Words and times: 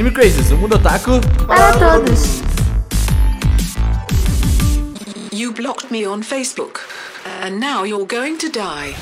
Anime 0.00 0.14
Crazes, 0.14 0.50
o 0.50 0.56
mundo 0.56 0.76
otaku 0.76 1.20
Para 1.46 1.72
todos. 1.72 2.40
You 5.30 5.52
blocked 5.52 5.90
me 5.90 6.06
on 6.06 6.22
Facebook, 6.22 6.80
and 7.42 7.60
now 7.60 7.84
you're 7.84 8.06
going 8.06 8.38
to 8.38 8.48
die. 8.48 8.94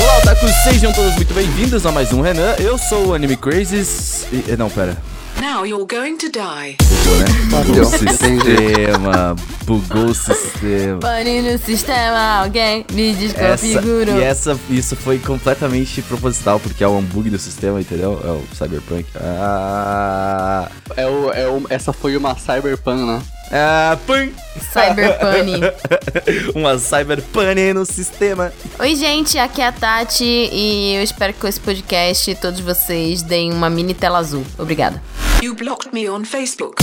Olá, 0.00 0.18
otakus, 0.18 0.52
sejam 0.62 0.92
todos 0.92 1.16
muito 1.16 1.34
bem-vindos 1.34 1.84
a 1.84 1.90
mais 1.90 2.12
um 2.12 2.20
Renan. 2.20 2.54
Eu 2.60 2.78
sou 2.78 3.08
o 3.08 3.14
Anime 3.14 3.36
Crazes. 3.36 4.28
E, 4.30 4.56
não, 4.56 4.70
pera. 4.70 4.96
Now 5.42 5.64
you're 5.64 5.84
going 5.84 6.18
to 6.18 6.28
die. 6.30 6.76
Bugou, 6.78 7.18
né? 7.18 7.24
Bugou 7.64 7.82
o 7.82 7.84
sistema. 7.84 9.36
Bugou 9.66 10.04
o 10.04 10.14
sistema. 10.14 11.00
Pane 11.00 11.42
no 11.42 11.58
sistema, 11.58 12.42
alguém 12.44 12.86
me 12.92 13.10
Essa, 13.10 13.56
desconfigurou. 13.56 14.18
e 14.18 14.22
essa, 14.22 14.56
isso 14.70 14.94
foi 14.94 15.18
completamente 15.18 16.00
proposital, 16.02 16.60
porque 16.60 16.84
é 16.84 16.86
um 16.86 17.02
bug 17.02 17.28
do 17.28 17.40
sistema, 17.40 17.80
entendeu? 17.80 18.20
É 18.24 18.28
o 18.30 18.44
Cyberpunk. 18.54 19.04
Ah. 19.16 20.70
É 20.96 21.06
o, 21.08 21.32
é 21.32 21.48
o, 21.48 21.66
essa 21.68 21.92
foi 21.92 22.16
uma 22.16 22.36
Cyberpunk, 22.38 23.02
né? 23.04 23.20
Ah, 23.54 23.98
pum! 24.06 24.32
Cyberpune. 24.72 25.60
Uma 26.56 26.78
cyberpune 26.78 27.74
no 27.74 27.84
sistema. 27.84 28.50
Oi, 28.78 28.96
gente, 28.96 29.36
aqui 29.36 29.60
é 29.60 29.66
a 29.66 29.72
Tati 29.72 30.24
e 30.24 30.94
eu 30.94 31.02
espero 31.02 31.34
que 31.34 31.40
com 31.40 31.46
esse 31.46 31.60
podcast 31.60 32.34
todos 32.36 32.60
vocês 32.60 33.20
deem 33.20 33.52
uma 33.52 33.68
mini 33.68 33.92
tela 33.92 34.18
azul. 34.18 34.42
Obrigada. 34.58 35.02
You 35.42 35.54
blocked 35.54 35.92
me 35.92 36.08
on 36.08 36.24
Facebook. 36.24 36.82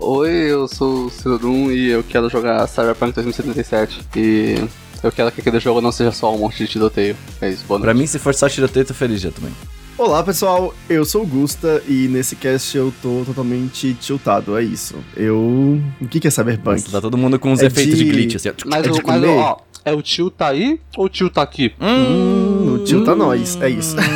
Oi, 0.00 0.30
eu 0.30 0.66
sou 0.66 1.06
o 1.06 1.10
Cidadum 1.10 1.70
e 1.70 1.90
eu 1.90 2.02
quero 2.02 2.28
jogar 2.28 2.66
Cyberpunk 2.66 3.12
2077. 3.12 4.00
E 4.16 4.68
eu 5.00 5.12
quero 5.12 5.30
que 5.30 5.40
aquele 5.40 5.60
jogo 5.60 5.80
não 5.80 5.92
seja 5.92 6.10
só 6.10 6.34
um 6.34 6.38
monte 6.38 6.58
de 6.58 6.66
tiroteio. 6.66 7.16
É 7.40 7.50
isso, 7.50 7.64
boa 7.68 7.78
Pra 7.78 7.94
mim, 7.94 8.04
se 8.04 8.18
for 8.18 8.34
só 8.34 8.48
tiroteio, 8.48 8.84
tô 8.84 8.94
feliz 8.94 9.20
já 9.20 9.30
também. 9.30 9.52
Olá 10.04 10.20
pessoal, 10.24 10.74
eu 10.90 11.04
sou 11.04 11.22
o 11.22 11.26
Gusta 11.26 11.80
e 11.86 12.08
nesse 12.08 12.34
cast 12.34 12.76
eu 12.76 12.92
tô 13.00 13.22
totalmente 13.24 13.94
tiltado, 13.94 14.58
é 14.58 14.62
isso. 14.64 14.96
Eu. 15.16 15.80
O 16.00 16.08
que, 16.08 16.18
que 16.18 16.26
é 16.26 16.30
Cyberpunk? 16.30 16.80
Nossa, 16.80 16.90
tá 16.90 17.00
todo 17.00 17.16
mundo 17.16 17.38
com 17.38 17.52
uns 17.52 17.62
É 17.62 17.66
efeitos 17.66 17.96
de, 17.96 18.04
de- 18.06 18.10
glitch, 18.10 18.34
assim, 18.34 18.48
ó. 18.48 18.52
Mas, 18.66 18.84
é 18.84 18.90
de 18.90 19.00
o, 19.00 19.06
mas 19.06 19.22
ó, 19.24 19.58
é 19.84 19.92
o 19.92 20.00
tio 20.02 20.30
tá 20.30 20.48
aí 20.48 20.78
ou 20.96 21.06
o 21.06 21.08
tio 21.08 21.28
tá 21.30 21.42
aqui? 21.42 21.72
Hum, 21.80 22.74
o 22.76 22.84
tio 22.84 23.04
tá 23.04 23.14
nós, 23.14 23.58
é 23.60 23.68
isso. 23.68 23.96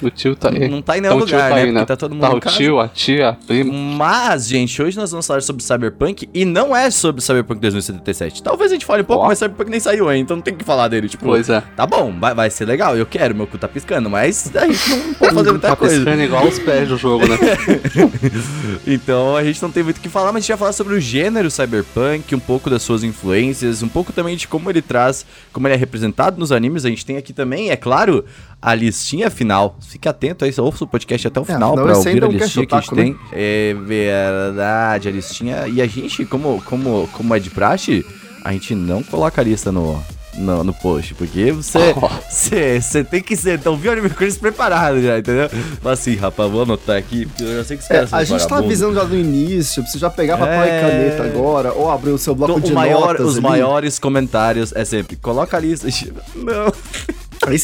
O 0.00 0.08
tio 0.10 0.36
tá 0.36 0.48
aí. 0.50 0.68
Não 0.68 0.80
tá 0.80 0.96
em 0.96 1.00
nenhum 1.00 1.14
Então 1.16 1.26
lugar, 1.26 1.48
tá 1.50 1.56
né? 1.56 1.62
aí, 1.62 1.72
Porque 1.72 1.86
tá 1.86 1.96
todo 1.96 2.14
mundo 2.14 2.20
Tá 2.20 2.32
o 2.36 2.38
tio, 2.52 2.78
a 2.78 2.86
tia, 2.86 3.30
a 3.30 3.32
prima. 3.32 3.72
Mas, 3.72 4.46
gente, 4.46 4.80
hoje 4.80 4.96
nós 4.96 5.10
vamos 5.10 5.26
falar 5.26 5.40
sobre 5.42 5.60
Cyberpunk 5.60 6.28
e 6.32 6.44
não 6.44 6.74
é 6.76 6.88
sobre 6.88 7.20
Cyberpunk 7.20 7.60
2077. 7.60 8.40
Talvez 8.44 8.70
a 8.70 8.74
gente 8.76 8.86
fale 8.86 9.02
um 9.02 9.04
pouco, 9.04 9.24
Ó. 9.24 9.26
mas 9.26 9.40
Cyberpunk 9.40 9.68
nem 9.68 9.80
saiu 9.80 10.08
ainda, 10.08 10.22
então 10.22 10.36
não 10.36 10.42
tem 10.42 10.54
que 10.54 10.62
falar 10.64 10.86
dele. 10.86 11.08
Tipo, 11.08 11.24
Pois 11.24 11.50
é. 11.50 11.64
tá 11.74 11.84
bom, 11.84 12.14
vai, 12.16 12.32
vai 12.32 12.48
ser 12.48 12.64
legal, 12.64 12.96
eu 12.96 13.04
quero, 13.06 13.34
meu 13.34 13.48
cu 13.48 13.58
tá 13.58 13.66
piscando, 13.66 14.08
mas 14.08 14.52
a 14.54 14.66
gente 14.68 14.88
não 14.90 15.14
pode 15.18 15.34
fazer 15.34 15.50
muita 15.50 15.68
Tá 15.70 15.74
coisa. 15.74 15.96
piscando 15.96 16.22
igual 16.22 16.46
os 16.46 16.58
pés 16.60 16.88
do 16.88 16.96
jogo, 16.96 17.26
né? 17.26 17.36
Então 18.86 19.36
a 19.36 19.42
gente 19.44 19.60
não 19.60 19.70
tem 19.70 19.82
muito 19.82 19.98
o 19.98 20.00
que 20.00 20.08
falar, 20.08 20.26
mas 20.32 20.36
a 20.36 20.40
gente 20.42 20.48
vai 20.50 20.58
falar 20.58 20.72
sobre 20.72 20.94
o 20.94 21.00
gênero 21.00 21.50
cyberpunk, 21.50 22.34
um 22.34 22.38
pouco 22.40 22.70
das 22.70 22.82
suas 22.82 23.02
influências, 23.02 23.82
um 23.82 23.88
pouco 23.88 24.12
também 24.12 24.36
de 24.36 24.46
como 24.46 24.70
ele 24.70 24.80
traz, 24.88 25.24
como 25.52 25.68
ele 25.68 25.74
é 25.74 25.76
representado 25.76 26.38
nos 26.38 26.50
animes. 26.50 26.84
A 26.84 26.88
gente 26.88 27.04
tem 27.04 27.16
aqui 27.16 27.32
também, 27.32 27.70
é 27.70 27.76
claro, 27.76 28.24
a 28.60 28.74
listinha 28.74 29.30
final. 29.30 29.76
Fique 29.80 30.08
atento 30.08 30.44
aí, 30.44 30.52
ouça 30.58 30.84
o 30.84 30.86
podcast 30.86 31.28
até 31.28 31.38
o 31.38 31.44
final 31.44 31.74
afinal 31.74 31.84
pra 31.84 31.92
esse 31.92 32.08
ouvir 32.08 32.24
a 32.24 32.26
é 32.26 32.30
listinha 32.30 32.66
que 32.66 32.74
a 32.74 32.80
gente 32.80 32.90
otaku, 32.90 32.96
tem. 32.96 33.16
É 33.32 33.74
verdade, 33.74 35.08
a 35.08 35.10
listinha. 35.12 35.68
E 35.68 35.80
a 35.82 35.86
gente, 35.86 36.24
como, 36.24 36.62
como, 36.62 37.08
como 37.12 37.34
é 37.34 37.38
de 37.38 37.50
praxe, 37.50 38.04
a 38.44 38.52
gente 38.52 38.74
não 38.74 39.02
coloca 39.02 39.40
a 39.40 39.44
lista 39.44 39.70
no. 39.70 40.02
No, 40.38 40.62
no 40.62 40.72
post, 40.72 41.14
porque 41.14 41.50
você 41.50 41.78
Oh. 41.96 42.08
você 42.30 42.80
você 42.80 43.02
tem 43.02 43.20
que 43.22 43.34
ser, 43.36 43.58
então 43.58 43.76
viu 43.76 43.90
o 43.90 43.92
Anime 43.92 44.08
Crazy 44.10 44.38
preparado 44.38 45.02
já, 45.02 45.18
entendeu? 45.18 45.48
Fala 45.82 45.94
assim, 45.94 46.14
rapaz, 46.14 46.50
vou 46.50 46.62
anotar 46.62 46.96
aqui, 46.96 47.26
porque 47.26 47.42
eu 47.42 47.56
já 47.56 47.64
sei 47.64 47.76
que 47.76 47.82
os 47.82 47.90
É, 47.90 47.94
caras 47.94 48.10
são 48.10 48.18
a 48.18 48.24
gente 48.24 48.46
tá 48.48 48.58
avisando 48.58 48.94
já 48.94 49.04
no 49.04 49.16
início, 49.16 49.82
precisa 49.82 50.00
já 50.02 50.10
pegar 50.10 50.36
papel 50.38 50.62
É. 50.62 50.78
e 50.78 50.80
caneta 50.80 51.22
agora, 51.24 51.72
ou 51.72 51.90
abrir 51.90 52.10
o 52.10 52.18
seu 52.18 52.34
bloco 52.34 52.52
Então, 52.58 52.68
de 52.68 52.72
maior- 52.74 53.08
notas 53.08 53.26
os 53.26 53.32
ali. 53.38 53.42
maiores 53.42 53.98
comentários 53.98 54.72
é 54.76 54.84
sempre, 54.84 55.16
coloca 55.16 55.56
a 55.56 55.60
lista. 55.60 55.88
Não. 56.36 56.72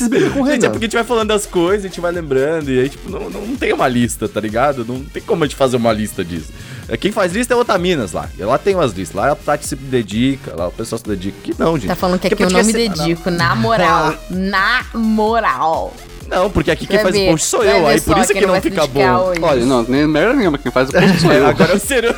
Brigam 0.08 0.30
com 0.32 0.42
o 0.42 0.46
Gente, 0.46 0.64
é 0.66 0.68
porque 0.68 0.84
a 0.84 0.88
gente 0.88 0.94
vai 0.94 1.04
falando 1.04 1.28
das 1.28 1.46
coisas, 1.46 1.84
a 1.84 1.88
gente 1.88 2.00
vai 2.00 2.12
lembrando, 2.12 2.70
e 2.70 2.80
aí, 2.80 2.88
tipo, 2.88 3.10
não, 3.10 3.28
não, 3.30 3.40
não 3.46 3.56
tem 3.56 3.72
uma 3.72 3.86
lista, 3.88 4.28
tá 4.28 4.40
ligado? 4.40 4.84
Não 4.84 5.04
tem 5.04 5.22
como 5.22 5.44
a 5.44 5.46
gente 5.46 5.56
fazer 5.56 5.76
uma 5.76 5.92
lista 5.92 6.24
disso. 6.24 6.52
É, 6.88 6.96
Quem 6.96 7.10
faz 7.12 7.32
lista 7.32 7.54
é 7.54 7.56
Otaminas 7.56 8.12
lá. 8.12 8.28
E 8.38 8.42
lá 8.44 8.58
tem 8.58 8.74
umas 8.74 8.92
listas. 8.92 9.16
Lá 9.16 9.32
a 9.32 9.34
Tati 9.34 9.66
se 9.66 9.74
dedica, 9.76 10.54
lá 10.56 10.68
o 10.68 10.72
pessoal 10.72 10.98
se 10.98 11.04
dedica. 11.08 11.36
Aqui 11.40 11.54
não, 11.58 11.76
gente. 11.78 11.86
Tá 11.88 11.94
falando 11.96 12.18
que 12.20 12.28
Porque 12.28 12.44
aqui 12.44 12.52
eu 12.52 12.58
não 12.58 12.64
me 12.64 12.72
é- 12.72 12.88
dedico, 12.88 13.30
na 13.30 13.54
moral. 13.54 14.14
Na 14.30 14.84
moral. 14.92 15.94
Não, 16.26 16.50
porque 16.50 16.70
aqui 16.70 16.86
quem 16.86 16.96
Vai 17.02 17.12
faz 17.12 17.22
o 17.22 17.26
post 17.30 17.46
sou 17.48 17.62
eu, 17.62 17.86
aí 17.86 18.00
por 18.00 18.16
isso 18.16 18.32
que 18.32 18.46
não 18.46 18.58
fica 18.60 18.86
bom. 18.86 19.06
hoje. 19.26 19.40
Olha, 19.42 19.66
não, 19.66 19.82
nem 19.82 20.06
merda 20.06 20.32
nenhuma. 20.34 20.56
Quem 20.56 20.72
faz 20.72 20.88
o 20.88 20.92
post 20.92 21.20
sou 21.20 21.32
eu. 21.32 21.46
Agora 21.46 21.72
eu 21.72 21.78
ser. 21.78 22.04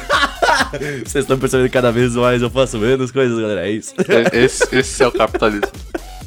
Vocês 1.05 1.25
estão 1.25 1.37
percebendo 1.39 1.67
que 1.67 1.73
cada 1.73 1.91
vez 1.93 2.15
mais 2.15 2.41
eu 2.41 2.49
faço 2.51 2.79
menos 2.79 3.11
coisas, 3.11 3.39
galera. 3.39 3.67
É 3.67 3.71
isso. 3.73 3.93
É, 4.33 4.45
Esse, 4.45 4.65
esse 4.77 5.03
é 5.03 5.07
o 5.09 5.13
capitalismo. 5.13 5.69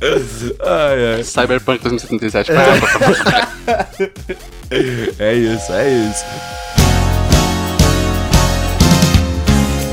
Ai, 0.01 1.15
ai. 1.17 1.23
Cyberpunk 1.23 1.83
2077. 1.83 2.51
É 5.19 5.33
isso, 5.33 5.73
é 5.73 5.89
isso. 5.89 6.23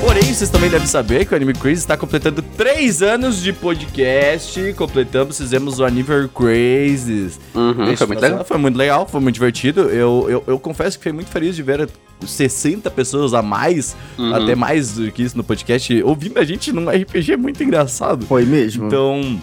Porém, 0.00 0.22
vocês 0.22 0.48
também 0.50 0.70
devem 0.70 0.86
saber 0.86 1.24
que 1.24 1.32
o 1.32 1.36
Anime 1.36 1.52
Crazy 1.54 1.80
está 1.80 1.96
completando 1.96 2.40
3 2.42 3.02
anos 3.02 3.42
de 3.42 3.52
podcast. 3.52 4.72
Completamos, 4.74 5.36
fizemos 5.38 5.80
o 5.80 5.84
Anniversary 5.84 6.28
Crazes. 6.28 7.40
Uhum, 7.54 7.96
foi 7.96 8.06
muito 8.06 8.20
legal. 8.20 8.44
Foi 8.44 8.58
muito 8.58 8.76
legal, 8.76 9.08
foi 9.08 9.20
muito 9.20 9.34
divertido. 9.34 9.80
Eu, 9.88 10.26
eu, 10.28 10.44
eu 10.46 10.58
confesso 10.58 10.96
que 10.98 11.02
fiquei 11.04 11.12
muito 11.12 11.30
feliz 11.30 11.56
de 11.56 11.62
ver 11.62 11.88
60 12.24 12.88
pessoas 12.90 13.34
a 13.34 13.42
mais, 13.42 13.96
Uhum. 14.16 14.34
até 14.34 14.54
mais 14.54 14.92
do 14.92 15.10
que 15.10 15.22
isso 15.22 15.36
no 15.36 15.42
podcast, 15.42 16.02
ouvindo 16.02 16.38
a 16.38 16.44
gente 16.44 16.70
num 16.72 16.88
RPG 16.88 17.36
muito 17.36 17.62
engraçado. 17.64 18.24
Foi 18.26 18.44
mesmo? 18.44 18.86
Então, 18.86 19.40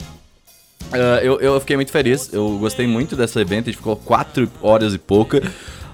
ah, 0.91 1.19
eu, 1.23 1.39
eu 1.39 1.59
fiquei 1.59 1.75
muito 1.75 1.91
feliz. 1.91 2.31
Eu 2.33 2.57
gostei 2.59 2.87
muito 2.87 3.15
desse 3.15 3.39
evento. 3.39 3.69
A 3.69 3.71
gente 3.71 3.77
ficou 3.77 3.95
4 3.95 4.51
horas 4.61 4.93
e 4.93 4.97
pouca. 4.97 5.41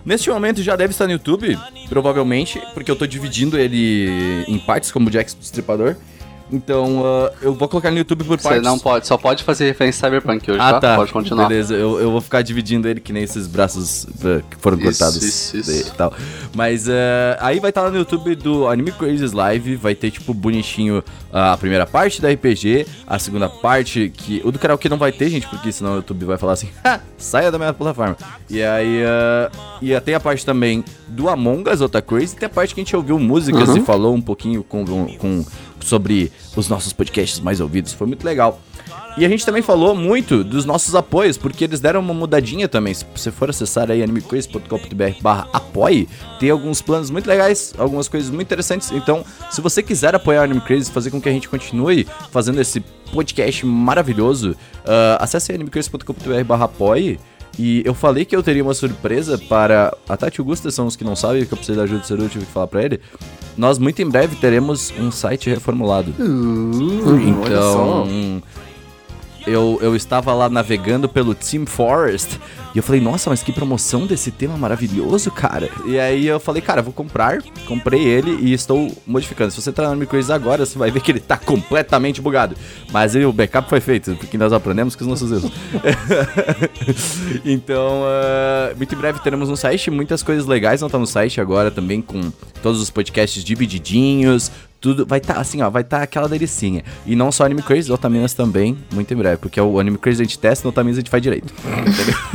Neste 0.05 0.29
momento 0.29 0.63
já 0.63 0.75
deve 0.75 0.91
estar 0.91 1.05
no 1.05 1.11
YouTube, 1.11 1.57
provavelmente, 1.87 2.59
porque 2.73 2.89
eu 2.89 2.95
tô 2.95 3.05
dividindo 3.05 3.59
ele 3.59 4.45
em 4.47 4.57
partes, 4.57 4.91
como 4.91 5.07
o 5.07 5.11
Jack 5.11 5.29
Stripador. 5.41 5.95
Então, 6.51 7.03
ah, 7.05 7.31
eu 7.41 7.53
vou 7.53 7.67
colocar 7.67 7.91
no 7.91 7.97
YouTube 7.97 8.23
por 8.23 8.39
Você 8.39 8.47
partes. 8.47 8.63
não 8.63 8.79
pode, 8.79 9.05
só 9.07 9.17
pode 9.17 9.43
fazer 9.43 9.65
referência 9.65 10.05
a 10.07 10.09
Cyberpunk 10.09 10.49
hoje, 10.49 10.59
Ah, 10.59 10.73
tá? 10.73 10.79
tá. 10.79 10.95
Pode 10.95 11.11
continuar. 11.13 11.47
Beleza, 11.47 11.75
eu, 11.75 11.99
eu 11.99 12.11
vou 12.11 12.21
ficar 12.21 12.41
dividindo 12.41 12.87
ele 12.87 12.99
que 12.99 13.13
nem 13.13 13.23
esses 13.23 13.45
braços 13.47 14.07
eh, 14.25 14.41
que 14.49 14.57
foram 14.57 14.77
Isso, 14.77 14.85
cortados 14.87 15.21
isso, 15.23 15.57
isso. 15.57 15.71
e 15.89 15.91
tal. 15.91 16.11
Mas 16.55 16.87
eh, 16.89 17.37
aí 17.39 17.59
vai 17.59 17.69
estar 17.69 17.83
lá 17.83 17.91
no 17.91 17.97
YouTube 17.97 18.35
do 18.35 18.67
Anime 18.67 18.91
Crazes 18.91 19.31
Live, 19.31 19.75
vai 19.75 19.93
ter 19.93 20.09
tipo 20.11 20.33
bonitinho 20.33 21.03
a 21.31 21.55
primeira 21.57 21.85
parte 21.85 22.19
da 22.21 22.29
RPG, 22.31 22.87
a 23.05 23.19
segunda 23.19 23.47
parte 23.47 24.11
que 24.15 24.41
o 24.43 24.51
do 24.51 24.57
karaokê 24.57 24.89
não 24.89 24.97
vai 24.97 25.11
ter, 25.11 25.29
gente, 25.29 25.47
porque 25.47 25.71
senão 25.71 25.93
o 25.93 25.95
YouTube 25.97 26.25
vai 26.25 26.37
falar 26.37 26.53
assim: 26.53 26.69
"Ha, 26.83 26.99
saia 27.17 27.51
da 27.51 27.57
minha 27.59 27.73
plataforma". 27.73 28.17
E 28.49 28.63
aí 28.63 29.01
eh, 29.03 29.49
e 29.81 29.99
tem 30.01 30.15
a 30.15 30.19
parte 30.19 30.43
também 30.45 30.83
do 31.07 31.29
Among 31.29 31.69
Us 31.69 31.81
Ota 31.81 32.01
Crazy, 32.01 32.35
tem 32.35 32.47
a 32.47 32.49
parte 32.49 32.73
que 32.73 32.81
a 32.81 32.83
gente 32.83 32.95
ouviu 32.95 33.19
músicas 33.19 33.69
Uhum. 33.69 33.77
e 33.77 33.81
falou 33.81 34.15
um 34.15 34.21
pouquinho 34.21 34.63
com, 34.63 34.83
com 35.17 35.45
sobre 35.81 36.31
os 36.55 36.67
nossos 36.67 36.93
podcasts 36.93 37.39
mais 37.39 37.59
ouvidos, 37.59 37.93
foi 37.93 38.07
muito 38.07 38.23
legal. 38.23 38.61
E 39.17 39.25
a 39.25 39.29
gente 39.29 39.45
também 39.45 39.61
falou 39.61 39.95
muito 39.95 40.43
dos 40.43 40.65
nossos 40.65 40.95
apoios, 40.95 41.37
porque 41.37 41.63
eles 41.63 41.79
deram 41.79 41.99
uma 41.99 42.13
mudadinha 42.13 42.69
também. 42.69 42.93
Se 42.93 43.05
você 43.13 43.31
for 43.31 43.49
acessar 43.49 43.91
aí 43.91 44.01
animequiz.com.br 44.01 45.21
barra 45.21 45.47
apoie, 45.51 46.07
tem 46.39 46.49
alguns 46.49 46.81
planos 46.81 47.09
muito 47.09 47.27
legais, 47.27 47.73
algumas 47.77 48.07
coisas 48.07 48.29
muito 48.29 48.47
interessantes. 48.47 48.91
Então, 48.91 49.25
se 49.51 49.59
você 49.61 49.83
quiser 49.83 50.15
apoiar 50.15 50.41
o 50.41 50.43
Anime 50.43 50.61
Crazy, 50.61 50.91
fazer 50.91 51.11
com 51.11 51.19
que 51.19 51.27
a 51.27 51.31
gente 51.31 51.49
continue 51.49 52.07
fazendo 52.31 52.61
esse 52.61 52.79
podcast 53.11 53.65
maravilhoso, 53.65 54.55
ah, 54.85 55.17
acesse 55.19 55.51
animequiz.com.br 55.51 56.43
barra 56.45 56.65
apoie. 56.65 57.19
E 57.61 57.81
eu 57.83 57.93
falei 57.93 58.23
que 58.23 58.33
eu 58.33 58.41
teria 58.41 58.63
uma 58.63 58.73
surpresa 58.73 59.37
para. 59.37 59.93
A 60.07 60.15
Tati 60.15 60.39
e 60.39 60.41
o 60.41 60.45
Gusta 60.45 60.71
são 60.71 60.87
os 60.87 60.95
que 60.95 61.03
não 61.03 61.13
sabem, 61.13 61.45
que 61.45 61.51
eu 61.51 61.57
precisei 61.57 61.75
da 61.75 61.83
ajuda 61.83 61.99
do 61.99 62.07
Ceru, 62.07 62.23
eu 62.23 62.29
tive 62.29 62.45
que 62.45 62.51
falar 62.53 62.67
pra 62.67 62.81
ele. 62.81 63.01
Nós 63.57 63.77
muito 63.77 64.01
em 64.01 64.09
breve 64.09 64.37
teremos 64.37 64.93
um 64.97 65.11
site 65.11 65.49
reformulado. 65.49 66.13
Uh. 66.17 67.19
Então, 67.19 68.41
eu, 69.47 69.79
eu 69.81 69.95
estava 69.95 70.33
lá 70.33 70.49
navegando 70.49 71.07
pelo 71.07 71.33
Team 71.33 71.65
Forest 71.65 72.39
e 72.73 72.77
eu 72.77 72.83
falei, 72.83 73.01
nossa, 73.01 73.29
mas 73.29 73.41
que 73.41 73.51
promoção 73.51 74.05
desse 74.05 74.29
tema 74.29 74.55
maravilhoso, 74.55 75.31
cara. 75.31 75.69
E 75.85 75.99
aí 75.99 76.27
eu 76.27 76.39
falei, 76.39 76.61
cara, 76.61 76.81
vou 76.81 76.93
comprar. 76.93 77.41
Comprei 77.65 78.03
ele 78.03 78.37
e 78.41 78.53
estou 78.53 78.95
modificando. 79.07 79.49
Se 79.51 79.59
você 79.59 79.71
entrar 79.71 79.89
no 79.89 79.95
Microids 79.95 80.29
agora, 80.29 80.65
você 80.65 80.77
vai 80.77 80.91
ver 80.91 81.01
que 81.01 81.11
ele 81.11 81.19
tá 81.19 81.35
completamente 81.35 82.21
bugado. 82.21 82.55
Mas 82.91 83.15
aí 83.15 83.25
o 83.25 83.33
backup 83.33 83.67
foi 83.67 83.79
feito, 83.79 84.15
porque 84.15 84.37
nós 84.37 84.53
aprendemos 84.53 84.95
com 84.95 85.03
os 85.03 85.07
nossos 85.07 85.31
erros. 85.31 85.51
então, 87.43 88.03
uh, 88.03 88.77
muito 88.77 88.93
em 88.93 88.97
breve 88.97 89.19
teremos 89.19 89.49
no 89.49 89.57
site 89.57 89.89
muitas 89.89 90.21
coisas 90.21 90.45
legais. 90.45 90.81
Não 90.81 90.89
tá 90.89 90.99
no 90.99 91.07
site 91.07 91.41
agora 91.41 91.71
também, 91.71 92.01
com 92.01 92.31
todos 92.61 92.79
os 92.79 92.91
podcasts 92.91 93.43
divididinhos, 93.43 94.51
tudo 94.81 95.05
vai 95.05 95.19
estar 95.19 95.35
tá, 95.35 95.41
assim, 95.41 95.61
ó, 95.61 95.69
vai 95.69 95.81
estar 95.81 95.97
tá 95.97 96.03
aquela 96.03 96.27
delicinha. 96.27 96.83
E 97.05 97.15
não 97.15 97.31
só 97.31 97.45
Anime 97.45 97.61
Crazy, 97.61 97.91
Otaminas 97.91 98.33
também, 98.33 98.77
muito 98.93 99.13
em 99.13 99.17
breve, 99.17 99.37
porque 99.37 99.59
o 99.59 99.79
Anime 99.79 99.97
Crazy 99.97 100.21
a 100.21 100.25
gente 100.25 100.39
testa, 100.39 100.65
no 100.65 100.69
Otaminas 100.69 100.97
a 100.97 101.01
gente 101.01 101.09
faz 101.09 101.21
direito. 101.21 101.53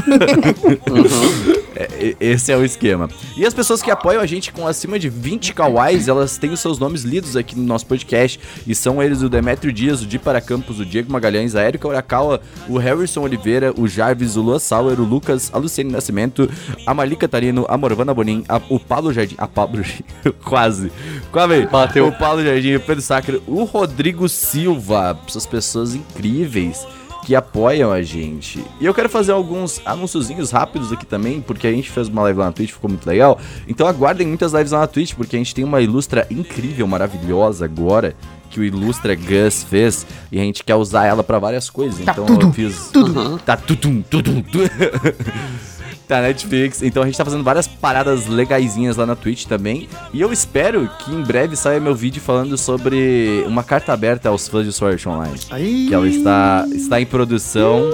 Entendeu? 0.07 0.81
uhum. 0.91 1.64
É, 1.77 2.17
esse 2.21 2.53
é 2.53 2.57
o 2.57 2.65
esquema. 2.65 3.09
E 3.37 3.45
as 3.45 3.55
pessoas 3.55 3.83
que 3.83 3.91
apoiam 3.91 4.23
a 4.23 4.27
gente 4.27 4.53
com 4.53 4.67
acima 4.67 4.99
de 4.99 5.09
20 5.09 5.55
kawais, 5.55 6.09
elas 6.09 6.39
têm 6.39 6.51
os 6.51 6.61
seus 6.61 6.79
nomes 6.79 7.03
lidos 7.03 7.37
aqui 7.37 7.57
no 7.57 7.65
nosso 7.65 7.87
podcast, 7.87 8.39
e 8.67 8.75
são 8.75 9.03
eles 9.03 9.23
o 9.23 9.29
Demetrio 9.29 9.73
Dias, 9.73 10.03
o 10.03 10.07
Di 10.07 10.19
Para 10.19 10.41
Campos, 10.41 10.81
o 10.81 10.85
Diego 10.85 11.13
Magalhães, 11.13 11.55
a 11.55 11.67
Erika 11.67 11.89
Urakawa, 11.89 12.41
o 12.69 12.79
Harrison 12.79 13.23
Oliveira, 13.23 13.73
o 13.77 13.89
Jarvis, 13.89 14.37
o 14.37 14.43
Lua 14.43 14.59
Sauer, 14.59 15.01
o 15.01 15.05
Lucas, 15.05 15.51
a 15.53 15.59
Luciene 15.59 15.91
Nascimento, 15.91 16.49
a 16.87 16.95
Marli 16.95 17.17
Catarino, 17.17 17.67
a 17.69 17.77
Morvana 17.77 18.15
Bonin, 18.15 18.45
a, 18.49 18.61
o 18.69 18.79
Paulo 18.79 19.13
Jardim, 19.13 19.35
a 19.39 19.47
Pablo 19.47 19.85
quase, 20.45 20.93
quase, 21.31 21.67
Bateu. 21.67 22.09
o 22.09 22.13
Paulo 22.13 22.43
Jardim, 22.43 22.75
o 22.75 22.81
Pedro 22.81 23.03
Sacre, 23.03 23.43
o 23.47 23.65
Rodrigo 23.65 24.29
Silva, 24.29 25.19
essas 25.27 25.47
pessoas 25.47 25.95
incríveis 25.95 26.87
que 27.25 27.35
apoiam 27.35 27.91
a 27.91 28.03
gente. 28.03 28.63
E 28.79 28.85
eu 28.85 28.93
quero 28.93 29.09
fazer 29.09 29.33
alguns 29.33 29.81
anúnciozinhos 29.85 30.51
rápidos 30.51 30.93
aqui 30.93 31.07
também, 31.07 31.41
porque 31.41 31.67
a 31.67 31.73
gente 31.73 31.91
fez 31.91 32.09
uma 32.09 32.23
live 32.23 32.39
lá 32.39 32.47
na 32.47 32.53
Twitch, 32.53 32.73
ficou 32.73 32.91
muito 32.91 33.07
legal. 33.07 33.41
Então 33.67 33.87
aguardem 33.87 34.27
muitas 34.27 34.53
lives 34.53 34.73
lá 34.73 34.81
na 34.81 34.87
Twitch, 34.87 35.15
porque 35.15 35.35
a 35.35 35.39
gente 35.39 35.55
tem 35.55 35.65
uma 35.65 35.81
ilustra 35.81 36.27
incrível, 36.31 36.87
maravilhosa 36.87 37.65
agora, 37.65 38.15
que 38.51 38.61
o 38.61 38.65
Ilustra 38.65 39.17
Gus 39.17 39.65
fez, 39.65 40.07
e 40.31 40.39
a 40.39 40.43
gente 40.43 40.63
quer 40.63 40.77
usar 40.77 41.07
ela 41.07 41.25
para 41.25 41.39
várias 41.41 41.69
coisas. 41.69 42.05
Tá 42.05 42.13
então 42.13 42.27
tudo, 42.27 42.47
eu 42.47 42.53
fiz. 42.53 42.91
tudo. 42.93 43.39
Tá 43.39 43.57
tudo, 43.57 44.05
tudo, 44.09 44.43
tudo. 44.43 44.71
tá 46.07 46.21
Netflix. 46.21 46.83
Então 46.83 47.03
a 47.03 47.07
gente 47.07 47.17
tá 47.17 47.25
fazendo 47.25 47.45
várias 47.45 47.67
paradas 47.67 48.27
legaisinhas 48.27 48.97
lá 48.97 49.07
na 49.07 49.17
Twitch 49.17 49.47
também. 49.47 49.89
E 50.13 50.21
eu 50.21 50.33
espero 50.33 50.89
que 51.01 51.13
em 51.13 51.23
breve 51.23 51.57
saia 51.57 51.81
meu 51.81 51.95
vídeo 51.95 52.21
falando 52.21 52.57
sobre 52.57 53.45
uma 53.47 53.63
carta 53.63 53.93
aberta 53.93 54.29
aos 54.29 54.49
fãs 54.49 54.65
de 54.67 54.73
Sword 54.73 55.09
Online. 55.09 55.39
Aí. 55.51 55.87
Que 55.89 55.95
ela 55.95 56.09
está, 56.09 56.67
está 56.75 57.01
em 57.01 57.07
produção. 57.07 57.91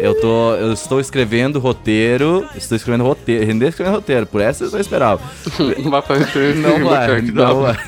Eu, 0.00 0.20
tô, 0.20 0.54
eu 0.56 0.72
estou 0.72 1.00
escrevendo 1.00 1.58
roteiro. 1.58 2.46
Estou 2.54 2.76
escrevendo 2.76 3.04
roteiro. 3.04 3.46
Render 3.46 3.68
escrevendo 3.68 3.94
roteiro. 3.94 4.26
Por 4.26 4.40
essa 4.40 4.64
eu 4.64 4.68
só 4.70 4.78
esperava. 4.78 5.22
Não 5.82 5.90
vai 5.90 6.02
fazer 6.02 6.56
Não 6.56 6.84
vai, 6.84 7.22
que 7.22 7.32
não 7.32 7.62
vai. 7.62 7.78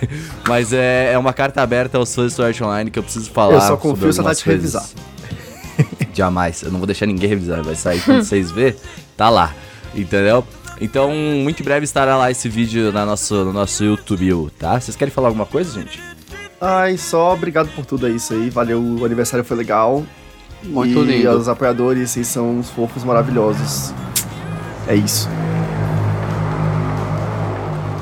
Mas 0.48 0.72
é, 0.72 1.12
é 1.12 1.18
uma 1.18 1.32
carta 1.32 1.60
aberta 1.60 1.98
aos 1.98 2.14
fãs 2.14 2.30
de 2.30 2.36
Sword 2.36 2.64
Online 2.64 2.90
que 2.90 2.98
eu 2.98 3.02
preciso 3.02 3.30
falar. 3.30 3.54
Eu 3.54 3.60
só 3.60 3.66
sobre 3.76 3.82
confio 3.82 4.12
se 4.12 4.18
a 4.18 4.22
algumas 4.22 4.38
Tati 4.38 4.44
coisas. 4.48 4.74
revisar. 4.74 6.06
Jamais. 6.14 6.62
Eu 6.62 6.70
não 6.70 6.78
vou 6.78 6.86
deixar 6.86 7.06
ninguém 7.06 7.28
revisar. 7.28 7.62
Vai 7.62 7.74
sair 7.74 8.00
quando 8.00 8.22
vocês 8.22 8.50
ver, 8.50 8.76
tá 9.16 9.28
lá. 9.28 9.54
Entendeu? 9.96 10.44
Então, 10.80 11.10
muito 11.10 11.60
em 11.60 11.64
breve 11.64 11.84
estará 11.84 12.16
lá 12.16 12.30
esse 12.30 12.48
vídeo 12.48 12.92
na 12.92 13.06
nosso, 13.06 13.34
no 13.44 13.52
nosso 13.52 13.82
YouTube, 13.82 14.50
tá? 14.58 14.78
Vocês 14.78 14.96
querem 14.96 15.12
falar 15.12 15.28
alguma 15.28 15.46
coisa, 15.46 15.72
gente? 15.72 16.00
Ai, 16.60 16.96
só 16.96 17.32
obrigado 17.32 17.68
por 17.74 17.86
tudo, 17.86 18.06
é 18.06 18.10
isso 18.10 18.34
aí. 18.34 18.50
Valeu, 18.50 18.80
o 18.80 19.04
aniversário 19.04 19.44
foi 19.44 19.56
legal. 19.56 20.04
Muito 20.62 21.02
e 21.04 21.18
lindo. 21.18 21.30
os 21.30 21.48
apoiadores, 21.48 22.10
vocês 22.10 22.26
são 22.26 22.58
uns 22.58 22.70
fofos 22.70 23.04
maravilhosos. 23.04 23.94
É 24.86 24.94
isso. 24.94 25.28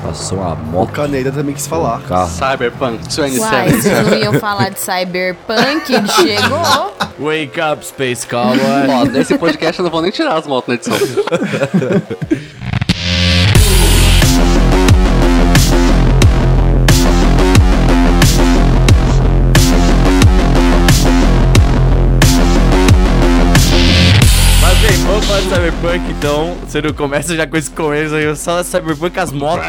Passou 0.05 0.37
uma 0.39 0.53
O 0.53 0.57
moto. 0.57 0.91
Caneda 0.91 1.31
também 1.31 1.55
quis 1.55 1.67
falar. 1.67 2.01
Carro. 2.03 2.29
Cyberpunk 2.29 2.99
Uai, 3.19 3.29
27. 3.29 3.71
vocês 3.81 4.07
não 4.07 4.17
iam 4.17 4.33
falar 4.39 4.69
de 4.69 4.79
Cyberpunk? 4.79 5.93
Ele 5.93 6.07
chegou. 6.07 6.93
Wake 7.19 7.59
up, 7.61 7.85
Space 7.85 8.27
Cowboy. 8.27 8.59
Ó, 8.89 9.05
desse 9.05 9.37
podcast 9.37 9.79
eu 9.79 9.83
não 9.83 9.91
vou 9.91 10.01
nem 10.01 10.11
tirar 10.11 10.37
as 10.37 10.45
motos 10.45 10.67
na 10.67 10.75
edição. 10.75 10.95
Cyberpunk 25.85 26.11
então. 26.11 26.55
Você 26.67 26.81
não 26.81 26.93
começa 26.93 27.35
já 27.35 27.45
com 27.45 27.55
esse 27.57 27.69
começo 27.69 28.15
aí, 28.15 28.35
só 28.35 28.63
Cyberpunk 28.63 29.19
as 29.19 29.31
motos. 29.31 29.67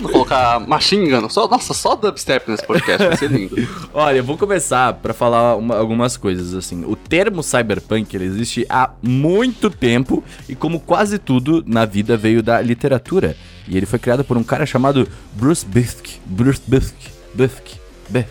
Vou 0.00 0.10
colocar 0.10 0.58
Machine 0.60 1.08
Gun. 1.08 1.28
Só, 1.28 1.46
nossa, 1.48 1.72
só 1.72 1.94
dubstep 1.94 2.50
nesse 2.50 2.66
podcast, 2.66 3.06
vai 3.06 3.16
ser 3.16 3.30
lindo. 3.30 3.56
Olha, 3.94 4.16
eu 4.18 4.24
vou 4.24 4.36
começar 4.36 4.92
pra 4.94 5.14
falar 5.14 5.56
uma- 5.56 5.76
algumas 5.76 6.16
coisas 6.16 6.52
assim. 6.54 6.84
O 6.84 6.96
termo 6.96 7.42
cyberpunk 7.42 8.14
ele 8.16 8.24
existe 8.24 8.66
há 8.68 8.90
muito 9.00 9.70
tempo 9.70 10.22
e 10.48 10.54
como 10.56 10.80
quase 10.80 11.18
tudo 11.18 11.62
na 11.66 11.84
vida 11.84 12.16
veio 12.16 12.42
da 12.42 12.60
literatura. 12.60 13.36
E 13.68 13.76
ele 13.76 13.86
foi 13.86 13.98
criado 14.00 14.24
por 14.24 14.36
um 14.36 14.42
cara 14.42 14.66
chamado 14.66 15.08
Bruce 15.34 15.64
Bithk. 15.64 16.20
Bruce 16.26 16.60
Bithk. 16.66 16.94
Bithk. 17.34 17.76
Bithk. 18.08 18.30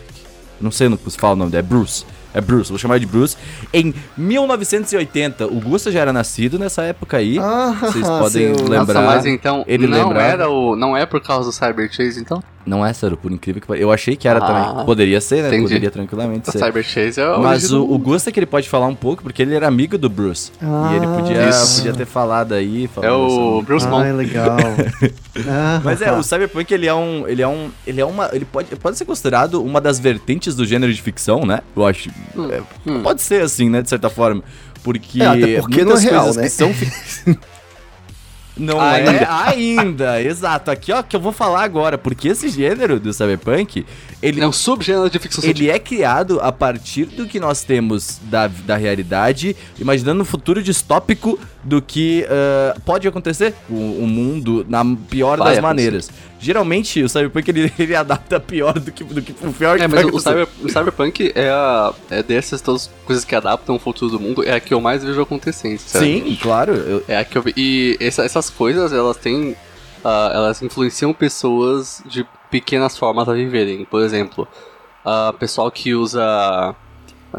Não 0.60 0.70
sei 0.70 0.88
como 0.88 1.10
se 1.10 1.16
fala 1.18 1.32
o 1.32 1.36
nome 1.36 1.50
dele, 1.50 1.60
é 1.60 1.62
Bruce. 1.68 2.04
É 2.34 2.40
Bruce, 2.40 2.70
vou 2.70 2.78
chamar 2.78 2.98
de 2.98 3.06
Bruce. 3.06 3.36
Em 3.72 3.94
1980, 4.16 5.46
o 5.46 5.60
Gusta 5.60 5.90
já 5.92 6.00
era 6.00 6.12
nascido 6.12 6.58
nessa 6.58 6.82
época 6.82 7.16
aí. 7.18 7.38
Ah, 7.38 7.76
Vocês 7.80 8.04
podem 8.08 8.54
seu- 8.56 8.68
lembrar. 8.68 9.02
Nossa, 9.02 9.16
mas 9.16 9.26
então, 9.26 9.64
ele 9.66 9.86
não 9.86 10.08
lembrava. 10.08 10.26
era 10.26 10.48
o. 10.48 10.74
Não 10.76 10.96
é 10.96 11.04
por 11.04 11.20
causa 11.22 11.48
do 11.48 11.52
Cyber 11.52 11.92
Chase, 11.92 12.20
então? 12.20 12.42
Não 12.64 12.84
é, 12.86 12.92
Saru, 12.92 13.16
por 13.16 13.32
incrível 13.32 13.60
que 13.60 13.66
pareça. 13.66 13.82
Eu 13.84 13.90
achei 13.92 14.14
que 14.16 14.28
era 14.28 14.38
Ah, 14.38 14.46
também. 14.70 14.86
Poderia 14.86 15.20
ser, 15.20 15.42
né? 15.42 15.48
entendi. 15.48 15.62
Poderia 15.64 15.90
tranquilamente 15.90 16.48
O 16.48 16.52
ser. 16.52 16.58
Cyber 16.58 16.84
Chase 16.84 17.20
é 17.20 17.28
o. 17.28 17.40
Mas 17.42 17.72
o, 17.72 17.82
o 17.82 17.98
Gusta 17.98 18.30
que 18.30 18.38
ele 18.38 18.46
pode 18.46 18.68
falar 18.68 18.86
um 18.86 18.94
pouco, 18.94 19.22
porque 19.22 19.42
ele 19.42 19.54
era 19.54 19.66
amigo 19.66 19.98
do 19.98 20.08
Bruce. 20.08 20.52
e 20.60 20.96
ele 20.96 21.06
podia, 21.06 21.46
Ah, 21.46 21.48
Isso. 21.50 21.76
podia 21.76 21.92
ter 21.92 22.06
falado 22.06 22.52
aí. 22.52 22.88
É 23.02 23.10
o 23.10 23.28
sobre- 23.28 23.66
Bruce 23.66 23.86
Ai, 23.86 23.90
Mon. 24.12 24.16
legal. 24.16 24.56
Ah, 25.48 25.80
Mas 25.82 26.02
é, 26.02 26.12
o 26.12 26.22
Cyberpunk 26.22 26.72
ele 26.74 26.86
é 26.86 26.94
um. 26.94 27.26
Ele 27.26 27.40
é 27.40 27.48
um. 27.48 27.70
Ele 27.86 28.00
é 28.00 28.04
uma. 28.04 28.28
Ele 28.34 28.44
pode, 28.44 28.74
pode 28.76 28.98
ser 28.98 29.06
considerado 29.06 29.62
uma 29.64 29.80
das 29.80 29.98
vertentes 29.98 30.54
do 30.54 30.66
gênero 30.66 30.92
de 30.92 31.00
ficção, 31.00 31.46
né? 31.46 31.60
Eu 31.74 31.86
acho. 31.86 32.10
é, 32.50 32.60
hum. 32.86 33.02
Pode 33.02 33.22
ser 33.22 33.42
assim, 33.42 33.70
né? 33.70 33.80
De 33.80 33.88
certa 33.88 34.10
forma. 34.10 34.42
Porque. 34.84 35.22
É, 35.22 35.26
até 35.26 35.60
porque 35.60 35.76
não 35.84 35.92
é 35.92 35.94
muitas 35.94 36.02
real, 36.04 36.24
coisas 36.24 36.36
né? 36.36 36.42
que 36.42 36.48
são. 36.50 36.70
Não 38.56 38.80
Ainda. 38.80 39.10
é 39.12 39.26
ainda, 39.30 40.22
exato. 40.22 40.70
Aqui, 40.70 40.92
ó, 40.92 41.02
que 41.02 41.16
eu 41.16 41.20
vou 41.20 41.32
falar 41.32 41.62
agora, 41.64 41.96
porque 41.96 42.28
esse 42.28 42.48
gênero 42.48 43.00
do 43.00 43.12
Cyberpunk, 43.12 43.86
ele, 44.22 44.40
É 44.40 44.46
um 44.46 44.52
subgênero 44.52 45.10
de 45.10 45.18
ficção 45.18 45.42
científica. 45.42 45.68
ele 45.68 45.76
é 45.76 45.78
criado 45.78 46.38
a 46.40 46.52
partir 46.52 47.06
do 47.06 47.26
que 47.26 47.40
nós 47.40 47.62
temos 47.64 48.18
da, 48.24 48.46
da 48.46 48.76
realidade, 48.76 49.56
imaginando 49.78 50.22
um 50.22 50.24
futuro 50.24 50.62
distópico 50.62 51.38
do 51.64 51.82
que 51.82 52.24
ah, 52.30 52.76
pode 52.84 53.06
acontecer 53.08 53.54
o, 53.68 53.74
o 53.74 54.06
mundo 54.06 54.64
na 54.68 54.84
pior 55.10 55.38
Vai 55.38 55.48
das 55.48 55.58
acontecer. 55.58 55.60
maneiras. 55.62 56.10
Geralmente, 56.40 57.00
o 57.02 57.08
Cyberpunk 57.08 57.48
ele, 57.50 57.72
ele 57.78 57.94
adapta 57.94 58.40
pior 58.40 58.78
do 58.78 58.90
que, 58.90 59.04
do 59.04 59.22
que 59.22 59.32
o 59.46 59.52
pior 59.52 59.76
que 59.78 59.84
É, 59.84 59.88
vai 59.88 60.02
mas 60.04 60.12
o, 60.14 60.18
cyber, 60.18 60.48
o 60.62 60.68
Cyberpunk 60.68 61.32
é, 61.36 61.48
a, 61.50 61.92
é 62.10 62.22
dessas 62.22 62.60
todas 62.60 62.90
coisas 63.06 63.24
que 63.24 63.34
adaptam 63.34 63.76
o 63.76 63.78
futuro 63.78 64.10
do 64.10 64.18
mundo, 64.20 64.42
é 64.44 64.52
a 64.54 64.60
que 64.60 64.74
eu 64.74 64.80
mais 64.80 65.04
vejo 65.04 65.20
acontecendo. 65.20 65.78
Sim, 65.78 66.36
claro. 66.42 66.72
eu- 66.74 67.04
É 67.06 67.18
a 67.18 67.24
que 67.24 67.38
eu 67.38 67.42
vi. 67.42 67.52
E 67.56 67.96
essa- 68.00 68.24
essas 68.24 68.50
coisas, 68.50 68.92
elas 68.92 69.16
têm. 69.16 69.54
Ah, 70.04 70.30
elas 70.34 70.62
influenciam 70.62 71.12
pessoas 71.12 72.02
de 72.06 72.26
pequenas 72.50 72.96
formas 72.96 73.28
a 73.28 73.32
viverem. 73.32 73.84
Por 73.84 74.02
exemplo, 74.02 74.46
ah, 75.04 75.34
pessoal 75.38 75.70
que 75.70 75.94
usa 75.94 76.74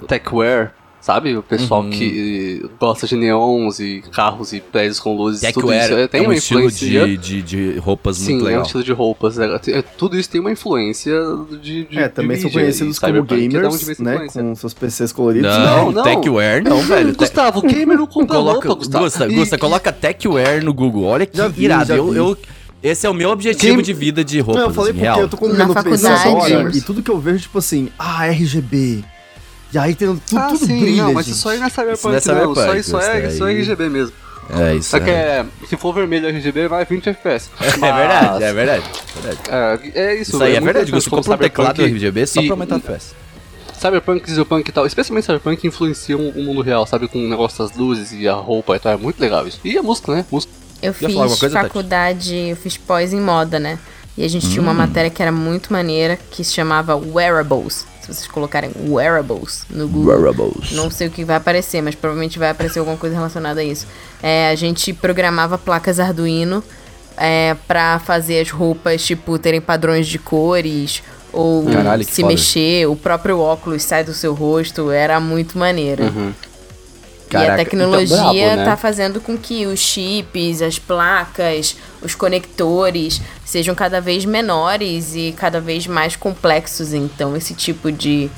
techwear, 0.08 0.74
sabe? 1.04 1.36
O 1.36 1.44
pessoal 1.44 1.82
Uhum. 1.84 1.90
que 1.90 2.66
gosta 2.80 3.06
de 3.06 3.16
neons 3.18 3.78
e 3.82 4.02
carros 4.12 4.54
e 4.54 4.62
prédios 4.62 5.00
com 5.02 5.16
luzes. 5.18 5.42
tudo 5.52 5.68
Techwear 5.68 5.84
isso 5.86 5.94
é, 5.96 6.08
tem 6.08 6.22
é 6.22 6.24
um 6.24 6.28
uma 6.28 6.36
estilo 6.36 6.62
influência. 6.62 7.08
de, 7.08 7.18
de, 7.18 7.42
de 7.74 7.78
roupas 7.80 8.16
Sim, 8.18 8.32
muito 8.36 8.42
é 8.42 8.44
um 8.44 8.48
legal. 8.48 8.62
estilo 8.64 8.84
de 8.86 8.92
roupas. 8.94 9.38
é, 9.38 9.46
é, 9.68 9.82
tudo 9.82 10.18
isso 10.18 10.30
tem 10.30 10.40
uma 10.40 10.52
influência 10.52 11.14
de. 11.62 11.84
de 11.86 12.00
É, 12.00 12.08
também 12.08 12.38
de 12.38 12.44
são 12.44 12.52
conhecidos 12.52 12.98
como 12.98 13.20
um 13.20 13.26
gamers, 13.26 13.80
de 13.80 14.02
né? 14.02 14.14
influência. 14.14 14.42
Com 14.42 14.56
seus 14.56 14.74
PCs 14.74 15.12
coloridos. 15.12 15.50
Não, 15.52 15.86
Não, 15.86 15.92
não. 15.92 16.04
Techwear 16.04 16.64
não, 16.64 16.80
velho. 16.82 17.12
Te- 17.12 17.18
Gustavo, 17.20 17.62
gamer 17.62 17.98
não 17.98 18.08
compra 18.08 18.38
Coloca, 18.38 18.68
roupa, 18.70 18.80
Gustavo. 18.84 19.04
Gusta, 19.04 19.28
E- 19.28 19.36
Gusta, 19.36 19.58
coloca 19.58 19.92
Techwear 19.92 20.64
no 20.64 20.74
Google. 20.74 21.04
Olha 21.04 21.26
que 21.26 21.36
Já 21.36 21.48
vi, 21.50 21.66
irado. 21.66 21.86
já 21.88 21.96
Eu, 21.98 22.10
vi. 22.12 22.18
eu- 22.18 22.38
esse 22.82 23.06
é 23.06 23.10
o 23.10 23.14
meu 23.14 23.30
objetivo 23.30 23.76
Quem- 23.76 23.84
de 23.84 23.94
vida 23.94 24.24
de 24.24 24.40
roupas, 24.40 24.62
Não, 24.62 24.70
eu 24.70 24.74
falei 24.74 24.92
assim, 24.92 25.00
porque 25.00 25.10
real. 25.10 25.22
eu 25.22 25.30
tô 25.30 25.38
comprando 25.38 25.74
Na 25.74 25.84
PC 25.84 26.08
faculdade. 26.08 26.54
agora 26.54 26.72
e 26.78 26.82
tudo 26.82 27.02
que 27.04 27.12
eu 27.12 27.20
vejo, 27.20 27.40
tipo 27.44 27.58
assim, 27.58 27.90
ah, 28.00 28.26
RGB. 28.28 29.04
E 29.74 29.78
aí 29.78 29.96
tem 29.96 30.08
tudo, 30.08 30.22
Ah, 30.40 30.48
tudo 30.50 30.66
sim, 30.66 30.80
brilha, 30.80 31.04
não, 31.04 31.14
mas 31.14 31.26
gente. 31.26 31.36
isso 31.36 31.50
aí 31.50 31.58
não 31.60 31.66
é 31.66 31.70
Cyberpunk, 31.70 32.18
Isso 32.18 32.32
não 32.32 32.38
é 32.38 32.44
não. 32.46 32.54
Cyberpunk, 32.56 32.80
Isso 32.80 32.98
aí 32.98 33.04
só 33.04 33.12
é, 33.12 33.20
isso 33.28 33.34
isso 33.36 33.46
é 33.46 33.52
RGB 33.52 33.90
mesmo. 33.90 34.14
É 34.60 34.76
isso. 34.76 34.90
Só 34.90 35.00
que 35.00 35.10
é. 35.10 35.14
é, 35.14 35.46
se 35.68 35.78
for 35.78 35.94
vermelho 35.94 36.28
RGB, 36.28 36.68
vai 36.68 36.86
20 36.86 37.10
FPS. 37.10 37.50
É 37.60 37.92
verdade, 37.94 38.44
é 38.44 38.54
verdade. 38.54 38.84
verdade. 39.22 39.40
É, 39.96 40.00
é 40.00 40.16
isso, 40.16 40.32
Isso 40.36 40.44
aí 40.44 40.56
é 40.56 40.60
muito 40.60 40.74
verdade, 40.74 40.92
você 40.92 41.10
compra 41.10 41.34
um 41.34 41.38
teclado 41.38 41.82
RGB 41.82 42.28
só 42.28 42.42
e- 42.42 42.46
pra 42.46 42.54
aumentar 42.54 42.76
a 42.76 42.80
festa. 42.80 43.16
Cyberpunk, 43.80 44.26
Dieselpunk 44.26 44.70
e 44.70 44.72
tal, 44.72 44.86
especialmente 44.86 45.26
Cyberpunk 45.26 45.66
influenciam 45.68 46.30
o 46.30 46.44
mundo 46.44 46.62
real, 46.62 46.86
sabe? 46.86 47.08
Com 47.08 47.18
o 47.26 47.28
negócio 47.30 47.58
das 47.66 47.76
luzes 47.76 48.14
e 48.14 48.28
a 48.28 48.34
roupa 48.34 48.76
e 48.76 48.80
tal. 48.80 48.94
É 48.94 48.98
muito 48.98 49.20
legal 49.20 49.46
isso. 49.48 49.60
E 49.64 49.78
a 49.78 49.84
música, 49.84 50.14
né? 50.14 50.26
Música. 50.32 50.54
Eu 50.82 50.94
fiz 50.94 51.14
coisa, 51.14 51.50
Tati? 51.50 51.68
faculdade, 51.68 52.36
eu 52.50 52.56
fiz 52.56 52.78
pós 52.78 53.12
em 53.14 53.20
moda, 53.20 53.60
né? 53.60 53.80
E 54.18 54.24
a 54.24 54.28
gente 54.30 54.48
tinha 54.50 54.62
Hum. 54.62 54.66
uma 54.66 54.74
matéria 54.74 55.10
que 55.10 55.22
era 55.22 55.32
muito 55.32 55.72
maneira, 55.74 56.18
que 56.32 56.44
se 56.44 56.54
chamava 56.54 56.96
Wearables. 56.96 57.86
Se 58.04 58.14
vocês 58.14 58.28
colocarem 58.28 58.70
Wearables 58.90 59.66
no 59.70 59.88
Google. 59.88 60.14
Wearables. 60.14 60.74
Não 60.74 60.92
sei 60.92 61.08
o 61.08 61.12
que 61.12 61.24
vai 61.24 61.38
aparecer, 61.38 61.82
mas 61.82 61.96
provavelmente 61.96 62.38
vai 62.38 62.50
aparecer 62.50 62.80
alguma 62.80 62.98
coisa 62.98 63.16
relacionada 63.16 63.62
a 63.62 63.64
isso. 63.64 63.88
É, 64.22 64.50
a 64.50 64.56
gente 64.56 64.92
programava 64.92 65.58
placas 65.58 66.02
Arduino 66.02 66.62
é, 67.16 67.56
pra 67.66 68.00
fazer 68.00 68.42
as 68.42 68.50
roupas, 68.50 69.06
tipo, 69.06 69.40
terem 69.40 69.62
padrões 69.62 70.06
de 70.06 70.20
cores. 70.20 71.02
Ou 71.32 71.66
Caralho, 71.66 72.04
se 72.04 72.22
foda. 72.22 72.28
mexer, 72.28 72.88
o 72.88 72.96
próprio 72.96 73.40
óculos 73.40 73.84
sai 73.84 74.04
do 74.04 74.14
seu 74.14 74.34
rosto, 74.34 74.92
era 74.92 75.20
muito 75.20 75.58
maneiro. 75.58 76.04
E 77.34 77.36
a 77.36 77.48
Caraca, 77.48 77.64
tecnologia 77.64 78.16
então 78.16 78.34
brabo, 78.34 78.56
né? 78.58 78.66
tá 78.66 78.78
fazendo 78.78 79.20
com 79.20 79.38
que 79.38 79.66
os 79.66 79.80
chips, 79.80 80.62
as 80.62 80.78
placas, 80.78 81.76
os 82.02 82.16
conectores 82.16 83.22
sejam 83.46 83.74
cada 83.74 84.00
vez 84.00 84.26
menores 84.26 85.16
e 85.16 85.34
cada 85.38 85.60
vez 85.60 85.88
mais 85.88 86.16
complexos. 86.16 86.94
Então, 86.94 87.36
esse 87.36 87.54
tipo 87.54 87.92
de 87.92 88.30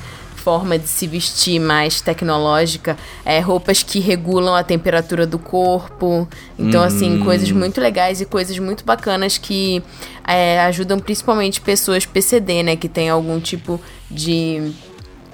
forma 0.46 0.78
de 0.78 0.88
se 0.88 1.08
vestir 1.08 1.60
mais 1.60 2.02
tecnológica, 2.02 2.96
é 3.26 3.40
roupas 3.40 3.82
que 3.82 4.00
regulam 4.00 4.54
a 4.54 4.64
temperatura 4.64 5.26
do 5.26 5.40
corpo. 5.40 6.28
Então, 6.58 6.84
assim, 6.84 7.20
coisas 7.20 7.50
muito 7.52 7.82
legais 7.82 8.22
e 8.22 8.26
coisas 8.26 8.60
muito 8.60 8.86
bacanas 8.86 9.40
que 9.40 9.82
é, 10.28 10.60
ajudam 10.62 11.00
principalmente 11.00 11.60
pessoas 11.60 12.06
PCD, 12.06 12.62
né? 12.62 12.76
Que 12.76 12.88
tem 12.88 13.10
algum 13.10 13.40
tipo 13.40 13.82
de 14.10 14.72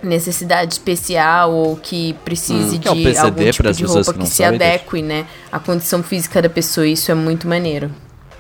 necessidade 0.04 0.74
especial 0.74 1.52
ou 1.54 1.76
que 1.78 2.14
precise 2.26 2.80
Que 2.80 2.88
é 2.88 2.92
o 2.92 2.96
de 2.96 3.04
PCD 3.04 3.20
algum 3.28 3.52
tipo 3.52 3.72
de 3.74 3.84
roupa 3.86 4.14
que 4.14 4.20
que, 4.20 4.28
se 4.28 4.44
adeque, 4.44 5.02
né, 5.02 5.26
à 5.52 5.60
condição 5.60 6.02
física 6.04 6.42
da 6.42 6.50
pessoa. 6.50 6.88
Isso 6.88 7.12
é 7.12 7.16
muito 7.16 7.48
maneiro. 7.48 7.92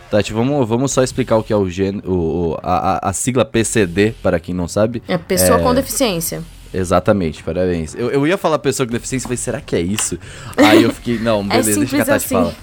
Tati, 0.10 0.34
vamos, 0.34 0.68
vamos 0.68 0.92
só 0.92 1.02
explicar 1.04 1.38
o 1.38 1.44
que 1.44 1.54
é 1.54 1.56
o, 1.56 1.70
gen, 1.70 2.02
o, 2.06 2.12
o- 2.12 2.60
a, 2.62 2.96
a- 3.08 3.10
a 3.10 3.14
sigla 3.14 3.46
PCD, 3.46 4.14
para 4.22 4.40
quem 4.40 4.54
não 4.54 4.68
sabe. 4.68 5.02
É 5.08 5.18
pessoa 5.18 5.60
com 5.60 5.74
deficiência. 5.74 6.42
Exatamente, 6.74 7.42
parabéns. 7.44 7.96
Eu, 7.96 8.10
eu 8.12 8.26
ia 8.28 8.38
falar 8.38 8.60
pessoa 8.60 8.86
com 8.88 8.92
deficiência, 8.94 9.28
mas 9.30 9.40
será 9.40 9.62
que 9.62 9.76
é 9.76 9.80
isso? 9.82 10.18
Aí 10.58 10.84
eu 10.84 10.92
fiquei, 10.94 11.18
não, 11.20 11.44
beleza, 11.48 11.80
deixa 11.80 11.96
que 11.96 12.02
a 12.02 12.06
Tati 12.06 12.26
assim. 12.26 12.36
fala. 12.36 12.54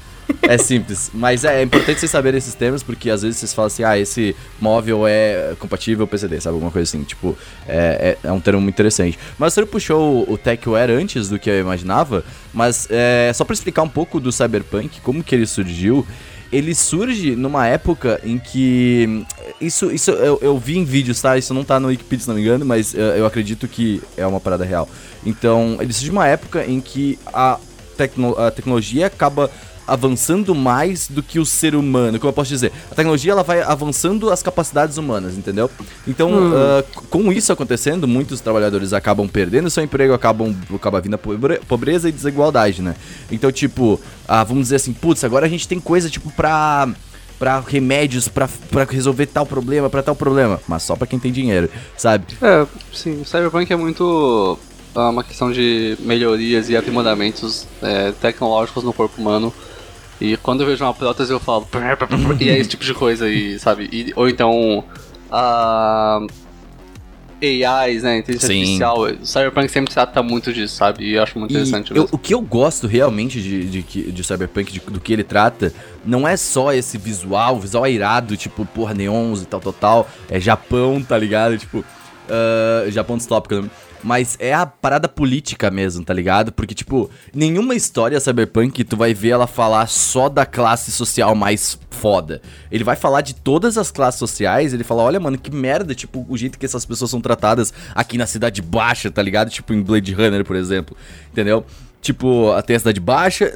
É 0.42 0.56
simples, 0.56 1.10
mas 1.12 1.44
é, 1.44 1.60
é 1.60 1.62
importante 1.62 2.00
vocês 2.00 2.10
saberem 2.10 2.38
esses 2.38 2.54
termos, 2.54 2.82
porque 2.82 3.10
às 3.10 3.22
vezes 3.22 3.38
vocês 3.38 3.52
falam 3.52 3.66
assim, 3.66 3.84
ah, 3.84 3.98
esse 3.98 4.34
móvel 4.60 5.06
é 5.06 5.54
compatível 5.58 6.06
PCD, 6.06 6.40
sabe? 6.40 6.54
Alguma 6.54 6.70
coisa 6.70 6.88
assim, 6.88 7.02
tipo, 7.04 7.36
é, 7.66 8.16
é, 8.22 8.28
é 8.28 8.32
um 8.32 8.40
termo 8.40 8.60
muito 8.60 8.74
interessante. 8.74 9.18
Mas 9.38 9.52
você 9.52 9.66
puxou 9.66 10.26
o, 10.26 10.32
o 10.32 10.38
TechWare 10.38 10.90
antes 10.90 11.28
do 11.28 11.38
que 11.38 11.50
eu 11.50 11.60
imaginava, 11.60 12.24
mas 12.52 12.86
é, 12.90 13.30
só 13.34 13.44
pra 13.44 13.52
explicar 13.54 13.82
um 13.82 13.88
pouco 13.88 14.20
do 14.20 14.32
Cyberpunk, 14.32 15.00
como 15.00 15.22
que 15.22 15.34
ele 15.34 15.46
surgiu, 15.46 16.06
ele 16.50 16.74
surge 16.74 17.36
numa 17.36 17.66
época 17.66 18.20
em 18.24 18.38
que. 18.38 19.24
Isso, 19.60 19.90
isso 19.90 20.10
eu, 20.12 20.38
eu 20.40 20.58
vi 20.58 20.78
em 20.78 20.84
vídeos, 20.84 21.20
tá? 21.20 21.36
Isso 21.36 21.52
não 21.52 21.62
tá 21.62 21.78
no 21.78 21.88
Wikipedia, 21.88 22.22
se 22.22 22.28
não 22.28 22.36
me 22.36 22.40
engano, 22.40 22.64
mas 22.64 22.94
eh, 22.94 23.16
eu 23.18 23.26
acredito 23.26 23.68
que 23.68 24.00
é 24.16 24.26
uma 24.26 24.40
parada 24.40 24.64
real. 24.64 24.88
Então, 25.26 25.76
ele 25.80 25.92
surge 25.92 26.10
numa 26.10 26.26
época 26.26 26.64
em 26.64 26.80
que 26.80 27.18
a, 27.26 27.58
tecno, 27.98 28.38
a 28.38 28.50
tecnologia 28.50 29.06
acaba 29.06 29.50
avançando 29.88 30.54
mais 30.54 31.08
do 31.08 31.22
que 31.22 31.38
o 31.38 31.46
ser 31.46 31.74
humano. 31.74 32.18
Como 32.18 32.28
eu 32.28 32.32
posso 32.34 32.50
dizer? 32.50 32.72
A 32.90 32.94
tecnologia 32.94 33.32
ela 33.32 33.42
vai 33.42 33.62
avançando 33.62 34.30
as 34.30 34.42
capacidades 34.42 34.96
humanas, 34.98 35.36
entendeu? 35.36 35.70
Então, 36.06 36.30
ah, 36.54 36.84
c- 36.84 37.06
com 37.10 37.32
isso 37.32 37.52
acontecendo, 37.52 38.06
muitos 38.06 38.40
trabalhadores 38.40 38.92
acabam 38.92 39.26
perdendo 39.28 39.70
seu 39.70 39.82
emprego, 39.82 40.12
acabam 40.14 40.54
acaba 40.74 41.00
vindo 41.00 41.14
a 41.14 41.18
pobre- 41.18 41.60
pobreza 41.66 42.08
e 42.08 42.12
desigualdade, 42.12 42.82
né? 42.82 42.94
Então, 43.32 43.50
tipo, 43.50 44.00
ah, 44.28 44.44
vamos 44.44 44.64
dizer 44.64 44.76
assim, 44.76 44.92
putz, 44.92 45.24
agora 45.24 45.46
a 45.46 45.48
gente 45.48 45.66
tem 45.66 45.80
coisa 45.80 46.08
tipo 46.10 46.30
pra 46.30 46.88
para 47.38 47.60
remédios 47.60 48.26
pra 48.26 48.48
pra 48.70 48.82
resolver 48.84 49.26
tal 49.26 49.46
problema, 49.46 49.88
pra 49.88 50.02
tal 50.02 50.16
problema, 50.16 50.60
mas 50.66 50.82
só 50.82 50.96
pra 50.96 51.06
quem 51.06 51.20
tem 51.20 51.30
dinheiro, 51.32 51.70
sabe? 51.96 52.24
É, 52.42 52.66
sim, 52.92 53.20
o 53.20 53.24
Cyberpunk 53.24 53.72
é 53.72 53.76
muito 53.76 54.58
ah, 54.94 55.08
uma 55.10 55.22
questão 55.22 55.52
de 55.52 55.96
melhorias 56.00 56.68
e 56.68 56.76
aprimoramentos 56.76 57.64
é, 57.80 58.10
tecnológicos 58.20 58.82
no 58.82 58.92
corpo 58.92 59.20
humano. 59.20 59.54
E 60.20 60.36
quando 60.38 60.62
eu 60.62 60.66
vejo 60.66 60.84
uma 60.84 60.94
prótese 60.94 61.32
eu 61.32 61.38
falo. 61.40 61.66
e 62.40 62.48
é 62.48 62.58
esse 62.58 62.70
tipo 62.70 62.84
de 62.84 62.94
coisa, 62.94 63.28
e, 63.28 63.58
sabe? 63.58 63.88
E- 63.92 64.12
ou 64.16 64.28
então. 64.28 64.84
a 65.30 66.20
AIs, 67.40 68.02
né? 68.02 68.18
Inteligência 68.18 68.48
Sim. 68.48 68.60
artificial. 68.60 69.00
O 69.02 69.24
Cyberpunk 69.26 69.68
sempre 69.70 69.94
trata 69.94 70.22
muito 70.24 70.52
disso, 70.52 70.74
sabe? 70.74 71.04
E 71.04 71.14
eu 71.14 71.22
acho 71.22 71.38
muito 71.38 71.52
E 71.52 71.54
interessante 71.54 71.94
eu- 71.94 72.08
o 72.10 72.18
que 72.18 72.34
eu 72.34 72.40
gosto 72.40 72.86
realmente 72.88 73.40
de, 73.40 73.64
de, 73.82 74.10
de 74.12 74.24
Cyberpunk, 74.24 74.72
de- 74.72 74.80
do 74.80 74.98
que 75.00 75.12
ele 75.12 75.22
trata, 75.22 75.72
não 76.04 76.26
é 76.26 76.36
só 76.36 76.72
esse 76.72 76.98
visual, 76.98 77.56
o 77.56 77.60
visual 77.60 77.86
é 77.86 77.92
irado, 77.92 78.36
tipo, 78.36 78.66
porra, 78.66 78.92
neons 78.92 79.42
e 79.42 79.46
tal, 79.46 79.60
tal, 79.60 79.72
tal. 79.72 80.08
É 80.28 80.40
Japão, 80.40 81.00
tá 81.00 81.16
ligado? 81.16 81.56
Tipo, 81.56 81.84
ah, 82.28 82.90
Japão 82.90 83.16
distópico, 83.16 83.54
né? 83.54 83.70
Mas 84.02 84.36
é 84.38 84.54
a 84.54 84.64
parada 84.64 85.08
política 85.08 85.70
mesmo, 85.70 86.04
tá 86.04 86.14
ligado? 86.14 86.52
Porque, 86.52 86.74
tipo, 86.74 87.10
nenhuma 87.34 87.74
história 87.74 88.20
cyberpunk 88.20 88.84
tu 88.84 88.96
vai 88.96 89.12
ver 89.12 89.30
ela 89.30 89.46
falar 89.46 89.88
só 89.88 90.28
da 90.28 90.46
classe 90.46 90.92
social 90.92 91.34
mais 91.34 91.78
foda. 91.90 92.40
Ele 92.70 92.84
vai 92.84 92.94
falar 92.94 93.22
de 93.22 93.34
todas 93.34 93.76
as 93.76 93.90
classes 93.90 94.18
sociais, 94.18 94.72
ele 94.72 94.84
fala, 94.84 95.02
olha, 95.02 95.18
mano, 95.18 95.36
que 95.36 95.50
merda, 95.50 95.94
tipo, 95.94 96.24
o 96.28 96.36
jeito 96.36 96.58
que 96.58 96.64
essas 96.64 96.86
pessoas 96.86 97.10
são 97.10 97.20
tratadas 97.20 97.74
aqui 97.94 98.16
na 98.16 98.26
Cidade 98.26 98.62
Baixa, 98.62 99.10
tá 99.10 99.20
ligado? 99.20 99.50
Tipo, 99.50 99.74
em 99.74 99.82
Blade 99.82 100.14
Runner, 100.14 100.44
por 100.44 100.54
exemplo, 100.54 100.96
entendeu? 101.32 101.64
Tipo, 102.00 102.50
tem 102.62 102.76
a 102.76 102.78
Cidade 102.78 103.00
Baixa, 103.00 103.52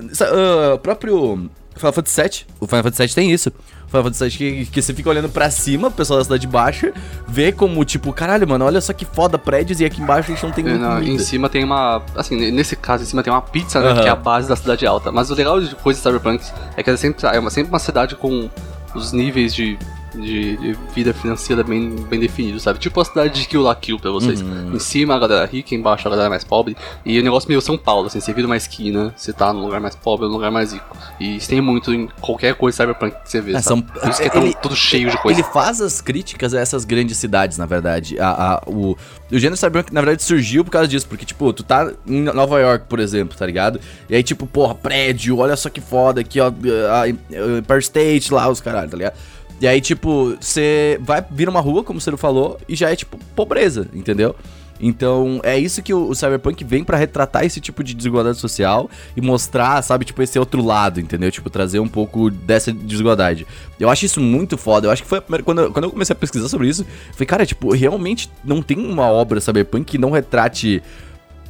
o 0.74 0.78
próprio 0.78 1.48
Final 1.76 1.92
Fantasy 1.92 2.20
VII, 2.20 2.46
o 2.58 2.66
Final 2.66 2.82
Fantasy 2.82 3.02
VII 3.06 3.14
tem 3.14 3.32
isso. 3.32 3.52
Final 3.92 4.04
Fantasy 4.04 4.24
VII 4.24 4.64
que, 4.64 4.70
que 4.70 4.82
você 4.82 4.94
fica 4.94 5.10
olhando 5.10 5.28
pra 5.28 5.50
cima, 5.50 5.88
o 5.88 5.90
pessoal 5.90 6.18
da 6.18 6.24
Cidade 6.24 6.46
Baixa, 6.46 6.92
vê 7.28 7.52
como, 7.52 7.84
tipo, 7.84 8.12
caralho, 8.12 8.48
mano, 8.48 8.64
olha 8.64 8.80
só 8.80 8.92
que 8.92 9.04
foda 9.04 9.38
prédios 9.38 9.80
e 9.80 9.84
aqui 9.84 10.00
embaixo 10.00 10.32
a 10.32 10.34
gente 10.34 10.44
não 10.44 10.52
tem 10.52 10.66
É, 10.66 10.78
não, 10.78 11.02
em 11.02 11.18
cima 11.18 11.48
tem 11.48 11.62
uma. 11.62 12.02
Assim, 12.16 12.50
nesse 12.50 12.74
caso, 12.74 13.02
em 13.02 13.06
cima 13.06 13.22
tem 13.22 13.32
uma 13.32 13.42
pizza, 13.42 13.80
né? 13.80 13.90
Aham. 13.90 14.02
Que 14.02 14.08
é 14.08 14.10
a 14.10 14.16
base 14.16 14.48
da 14.48 14.56
cidade 14.56 14.86
alta. 14.86 15.12
Mas 15.12 15.30
o 15.30 15.34
legal 15.34 15.60
de 15.60 15.74
coisa 15.76 15.98
de 15.98 16.02
Cyberpunk 16.02 16.44
é 16.76 16.82
que 16.82 16.88
ela 16.88 16.96
sempre, 16.96 17.26
é 17.26 17.38
uma, 17.38 17.50
sempre 17.50 17.70
uma 17.70 17.78
cidade 17.78 18.16
com 18.16 18.48
os 18.94 19.12
níveis 19.12 19.54
de, 19.54 19.78
de, 20.14 20.56
de 20.56 20.76
vida 20.94 21.12
financeira 21.14 21.62
bem, 21.62 21.90
bem 22.08 22.20
definidos, 22.20 22.62
sabe? 22.62 22.78
Tipo 22.78 23.00
a 23.00 23.04
cidade 23.04 23.40
de 23.40 23.46
Kill 23.48 23.62
la 23.62 23.74
Kill 23.74 23.98
pra 23.98 24.10
vocês. 24.10 24.40
Uhum. 24.40 24.74
Em 24.74 24.78
cima 24.78 25.14
a 25.14 25.18
galera 25.18 25.46
rica, 25.46 25.74
embaixo 25.74 26.06
a 26.06 26.10
galera 26.10 26.28
mais 26.30 26.44
pobre. 26.44 26.76
E 27.04 27.18
o 27.18 27.22
negócio 27.22 27.48
meio 27.48 27.60
São 27.60 27.76
Paulo, 27.78 28.06
assim, 28.06 28.20
você 28.20 28.32
vira 28.32 28.46
uma 28.46 28.56
esquina, 28.56 29.12
você 29.16 29.32
tá 29.32 29.52
num 29.52 29.60
lugar 29.62 29.80
mais 29.80 29.94
pobre, 29.96 30.26
num 30.26 30.32
lugar 30.32 30.50
mais 30.50 30.72
rico. 30.72 30.96
E 31.20 31.36
isso 31.36 31.48
tem 31.48 31.60
muito 31.60 31.92
em 31.92 32.08
qualquer 32.20 32.54
coisa 32.54 32.76
Cyberpunk 32.76 33.16
que 33.22 33.30
você 33.30 33.40
vê, 33.40 33.52
É, 33.52 33.60
sabe? 33.60 33.64
são- 33.64 33.82
Por 33.82 34.08
isso 34.10 34.20
que 34.20 34.26
é 34.26 34.30
tão, 34.30 34.42
ele- 34.42 34.54
tudo 34.62 34.76
cheio 34.76 35.10
de 35.10 35.16
coisa. 35.18 35.40
Ele 35.40 35.48
faz 35.48 35.80
as 35.80 36.00
críticas 36.00 36.54
a 36.54 36.60
essas 36.60 36.84
grandes 36.84 37.16
cidades, 37.16 37.58
na 37.58 37.66
verdade. 37.66 38.18
A, 38.20 38.54
a- 38.54 38.62
o, 38.66 38.96
o 39.30 39.38
gênero 39.38 39.56
cyberpunk, 39.56 39.92
na 39.92 40.00
verdade, 40.00 40.22
surgiu 40.22 40.64
por 40.64 40.70
causa 40.70 40.88
disso. 40.88 41.06
Porque, 41.08 41.24
tipo, 41.24 41.52
tu 41.52 41.62
tá 41.62 41.90
em 42.06 42.22
Nova 42.22 42.60
York, 42.60 42.86
por 42.88 42.98
exemplo, 43.00 43.36
tá 43.36 43.44
ligado? 43.46 43.80
E 44.08 44.14
aí, 44.14 44.22
tipo, 44.22 44.46
porra, 44.46 44.74
prédio, 44.74 45.38
olha 45.38 45.56
só 45.56 45.68
que 45.70 45.80
foda 45.80 46.20
aqui, 46.20 46.40
ó. 46.40 46.48
A, 46.90 47.02
a 47.02 47.08
Empire 47.08 47.78
State 47.80 48.32
lá, 48.32 48.48
os 48.48 48.60
caralho, 48.60 48.90
tá 48.90 48.96
ligado? 48.96 49.14
E 49.62 49.66
aí, 49.68 49.80
tipo, 49.80 50.36
você 50.40 50.98
vai 51.00 51.24
vir 51.30 51.48
uma 51.48 51.60
rua, 51.60 51.84
como 51.84 51.98
o 51.98 52.02
Ciro 52.02 52.18
falou, 52.18 52.58
e 52.68 52.74
já 52.74 52.90
é, 52.90 52.96
tipo, 52.96 53.16
pobreza, 53.36 53.86
entendeu? 53.94 54.34
Então, 54.80 55.38
é 55.44 55.56
isso 55.56 55.80
que 55.80 55.94
o, 55.94 56.08
o 56.08 56.14
Cyberpunk 56.16 56.64
vem 56.64 56.82
pra 56.82 56.96
retratar 56.98 57.44
esse 57.44 57.60
tipo 57.60 57.84
de 57.84 57.94
desigualdade 57.94 58.38
social 58.38 58.90
e 59.16 59.20
mostrar, 59.20 59.80
sabe, 59.82 60.04
tipo, 60.04 60.20
esse 60.20 60.36
outro 60.36 60.60
lado, 60.64 60.98
entendeu? 61.00 61.30
Tipo, 61.30 61.48
trazer 61.48 61.78
um 61.78 61.86
pouco 61.86 62.28
dessa 62.28 62.72
desigualdade. 62.72 63.46
Eu 63.78 63.88
acho 63.88 64.04
isso 64.04 64.20
muito 64.20 64.58
foda. 64.58 64.88
Eu 64.88 64.90
acho 64.90 65.04
que 65.04 65.08
foi 65.08 65.18
a 65.18 65.22
primeira. 65.22 65.44
Quando, 65.44 65.60
eu- 65.60 65.72
quando 65.72 65.84
eu 65.84 65.90
comecei 65.92 66.12
a 66.12 66.16
pesquisar 66.16 66.48
sobre 66.48 66.66
isso, 66.68 66.82
eu 66.82 67.12
falei, 67.12 67.26
cara, 67.26 67.46
tipo, 67.46 67.72
realmente 67.72 68.28
não 68.42 68.60
tem 68.60 68.76
uma 68.76 69.06
obra 69.08 69.40
Cyberpunk 69.40 69.84
que 69.92 69.98
não 69.98 70.10
retrate 70.10 70.82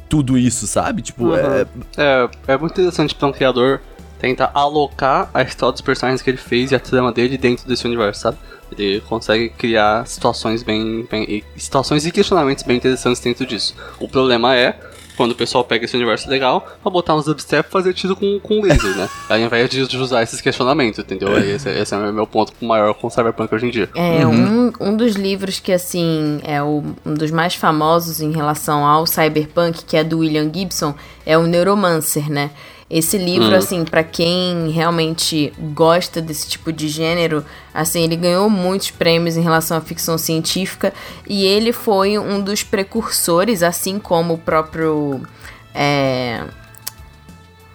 tudo 0.07 0.37
isso, 0.37 0.67
sabe? 0.67 1.01
Tipo, 1.01 1.29
Uhum. 1.29 1.35
é. 1.35 1.65
É, 1.97 2.29
é 2.49 2.57
muito 2.59 2.73
interessante 2.79 3.15
pra 3.15 3.27
um 3.27 3.31
criador 3.31 3.81
tentar 4.23 4.51
alocar 4.53 5.29
a 5.33 5.41
história 5.41 5.73
dos 5.73 5.81
personagens 5.81 6.21
que 6.21 6.29
ele 6.29 6.37
fez 6.37 6.71
e 6.71 6.75
a 6.75 6.79
trama 6.79 7.11
dele 7.11 7.37
dentro 7.37 7.67
desse 7.67 7.85
universo, 7.85 8.21
sabe? 8.21 8.37
Ele 8.71 9.01
consegue 9.01 9.49
criar 9.49 10.07
situações 10.07 10.63
bem, 10.63 11.05
bem 11.11 11.23
e- 11.23 11.43
situações 11.59 12.05
e 12.05 12.11
questionamentos 12.11 12.63
bem 12.63 12.77
interessantes 12.77 13.21
dentro 13.21 13.45
disso. 13.45 13.75
O 13.99 14.07
problema 14.07 14.55
é 14.55 14.79
quando 15.17 15.33
o 15.33 15.35
pessoal 15.35 15.63
pega 15.63 15.85
esse 15.85 15.95
universo 15.95 16.27
legal 16.27 16.65
pra 16.81 16.89
botar 16.89 17.13
uns 17.15 17.25
dubstep 17.25 17.67
e 17.67 17.71
fazer 17.71 17.93
tiro 17.93 18.15
com, 18.15 18.39
com 18.39 18.61
laser, 18.61 18.95
né? 18.95 19.07
Ao 19.29 19.37
invés 19.37 19.69
de 19.69 19.85
de 19.85 19.97
usar 19.97 20.23
esses 20.23 20.39
questionamentos, 20.41 20.97
entendeu? 20.99 21.35
Aí 21.35 21.51
Esse, 21.51 21.69
esse 21.69 21.93
é 21.93 21.97
o 21.97 22.13
meu 22.13 22.25
ponto 22.25 22.53
maior 22.65 22.93
com 22.95 23.07
o 23.07 23.09
Cyberpunk 23.11 23.53
hoje 23.53 23.67
em 23.67 23.69
dia. 23.69 23.89
É, 23.93 24.25
um, 24.25 24.71
um 24.79 24.95
dos 24.97 25.15
livros 25.15 25.59
que, 25.59 25.71
assim, 25.73 26.39
é 26.43 26.63
o, 26.63 26.81
um 27.05 27.13
dos 27.13 27.29
mais 27.29 27.53
famosos 27.53 28.21
em 28.21 28.31
relação 28.31 28.87
ao 28.87 29.05
cyberpunk, 29.05 29.83
que 29.85 29.97
é 29.97 30.03
do 30.03 30.19
William 30.19 30.49
Gibson, 30.51 30.95
é 31.25 31.37
o 31.37 31.43
Neuromancer, 31.43 32.27
né? 32.31 32.49
Esse 32.95 33.17
livro, 33.17 33.49
Hum. 33.49 33.55
assim, 33.57 33.83
pra 33.85 34.03
quem 34.03 34.69
realmente 34.69 35.51
gosta 35.73 36.21
desse 36.21 36.47
tipo 36.47 36.71
de 36.71 36.87
gênero, 36.87 37.43
assim, 37.73 38.03
ele 38.03 38.15
ganhou 38.15 38.47
muitos 38.51 38.91
prêmios 38.91 39.35
em 39.35 39.41
relação 39.41 39.75
à 39.77 39.81
ficção 39.81 40.15
científica 40.15 40.93
e 41.27 41.43
ele 41.43 41.73
foi 41.73 42.19
um 42.19 42.39
dos 42.39 42.61
precursores, 42.61 43.63
assim 43.63 43.97
como 43.97 44.35
o 44.35 44.37
próprio. 44.37 45.21
É, 45.73 46.43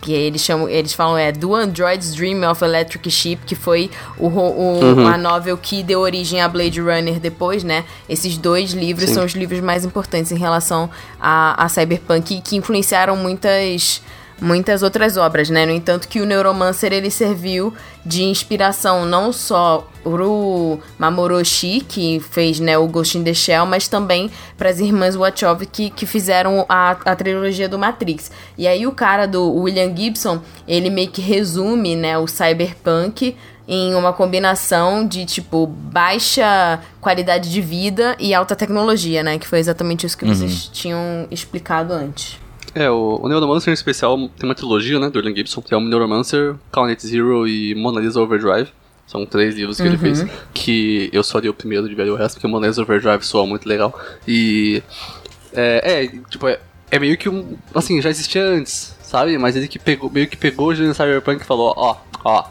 que 0.00 0.12
eles 0.12 0.40
chamam, 0.40 0.68
eles 0.68 0.92
falam 0.92 1.18
é 1.18 1.32
Do 1.32 1.52
Android's 1.56 2.14
Dream 2.14 2.48
of 2.48 2.62
Electric 2.64 3.10
Sheep, 3.10 3.42
que 3.44 3.56
foi 3.56 3.90
o, 4.16 4.28
o- 4.28 5.06
a 5.08 5.18
novel 5.18 5.58
que 5.58 5.82
deu 5.82 5.98
origem 5.98 6.40
a 6.40 6.48
Blade 6.48 6.80
Runner 6.80 7.18
depois, 7.18 7.64
né? 7.64 7.84
Esses 8.08 8.38
dois 8.38 8.70
livros 8.70 9.08
Sim. 9.08 9.14
são 9.16 9.25
os 9.25 9.32
livros 9.32 9.58
mais 9.60 9.84
importantes 9.84 10.30
em 10.30 10.38
relação 10.38 10.88
a, 11.20 11.64
a 11.64 11.68
Cyberpunk 11.68 12.37
e 12.37 12.40
que 12.40 12.54
influenciaram 12.54 13.16
muitas 13.16 14.00
muitas 14.40 14.83
outras 14.83 15.16
obras, 15.16 15.50
né? 15.50 15.66
No 15.66 15.73
entanto 15.73 16.09
que 16.09 16.21
o 16.21 16.26
Neuromancer 16.26 16.92
ele 16.92 17.11
serviu 17.11 17.75
de 18.04 18.23
inspiração 18.23 19.04
não 19.04 19.33
só 19.33 19.87
pro 20.02 20.78
Mamoru 20.99 21.37
Oshii, 21.37 21.83
que 21.83 22.21
fez 22.21 22.59
né, 22.59 22.78
o 22.78 22.87
Ghost 22.87 23.18
in 23.18 23.25
the 23.25 23.35
Shell, 23.35 23.66
mas 23.66 23.88
também 23.88 24.30
para 24.57 24.71
as 24.71 24.78
irmãs 24.78 25.14
Wachowski 25.14 25.90
que 25.90 26.07
fizeram 26.07 26.64
a, 26.68 26.92
a 26.92 27.16
trilogia 27.16 27.68
do 27.68 27.78
Matrix. 27.78 28.30
E 28.57 28.66
aí 28.66 28.87
o 28.87 28.92
cara 28.92 29.26
do 29.26 29.52
William 29.54 29.95
Gibson, 29.95 30.40
ele 30.66 30.88
meio 30.88 31.11
que 31.11 31.21
resume, 31.21 31.97
né, 31.97 32.16
o 32.16 32.26
cyberpunk 32.26 33.37
em 33.66 33.95
uma 33.95 34.14
combinação 34.14 35.07
de 35.07 35.26
tipo 35.26 35.66
baixa 35.66 36.80
qualidade 37.02 37.50
de 37.50 37.61
vida 37.61 38.16
e 38.18 38.33
alta 38.33 38.57
tecnologia, 38.57 39.23
né, 39.23 39.38
que 39.38 39.47
foi 39.47 39.59
exatamente 39.59 40.07
isso 40.07 40.16
que 40.16 40.25
vocês 40.25 40.71
tinham 40.73 41.26
explicado 41.30 41.92
antes. 41.92 42.38
É, 42.75 42.90
o, 42.90 43.20
o 43.22 43.28
Neuromancer 43.28 43.70
em 43.70 43.75
especial 43.75 44.16
tem 44.37 44.48
uma 44.48 44.54
trilogia, 44.54 44.98
né, 44.98 45.10
do 45.10 45.18
William 45.18 45.34
Gibson. 45.34 45.60
Tem 45.60 45.76
o 45.76 45.80
Neuromancer, 45.80 46.54
Count 46.70 47.06
Zero 47.06 47.46
e 47.46 47.75
Mona 47.75 48.00
Lisa 48.00 48.20
Overdrive. 48.20 48.70
São 49.06 49.25
três 49.25 49.54
livros 49.54 49.78
que 49.78 49.87
ele 49.87 49.96
fez. 49.96 50.25
Que 50.52 51.08
eu 51.12 51.22
só 51.22 51.38
li 51.38 51.48
o 51.48 51.54
primeiro 51.54 51.88
de 51.88 51.94
ver 51.94 52.10
o 52.10 52.14
resto, 52.14 52.34
porque 52.34 52.46
Mona 52.46 52.66
Lisa 52.66 52.82
Overdrive 52.82 53.25
soa 53.25 53.46
muito 53.46 53.66
legal. 53.66 53.98
E. 54.26 54.82
É, 55.54 56.04
é 56.04 56.06
tipo, 56.28 56.46
é, 56.46 56.60
é 56.90 56.98
meio 56.98 57.16
que 57.16 57.28
um. 57.28 57.56
Assim, 57.75 58.02
já 58.02 58.10
existia 58.10 58.44
antes, 58.44 58.96
sabe? 59.02 59.38
Mas 59.38 59.56
ele 59.56 59.66
que 59.66 59.78
pegou, 59.78 60.10
meio 60.10 60.28
que 60.28 60.37
pegou 60.37 60.68
o 60.68 60.94
Cyberpunk 60.94 61.40
e 61.40 61.46
falou: 61.46 61.72
ó, 61.75 61.96
ó, 62.22 62.44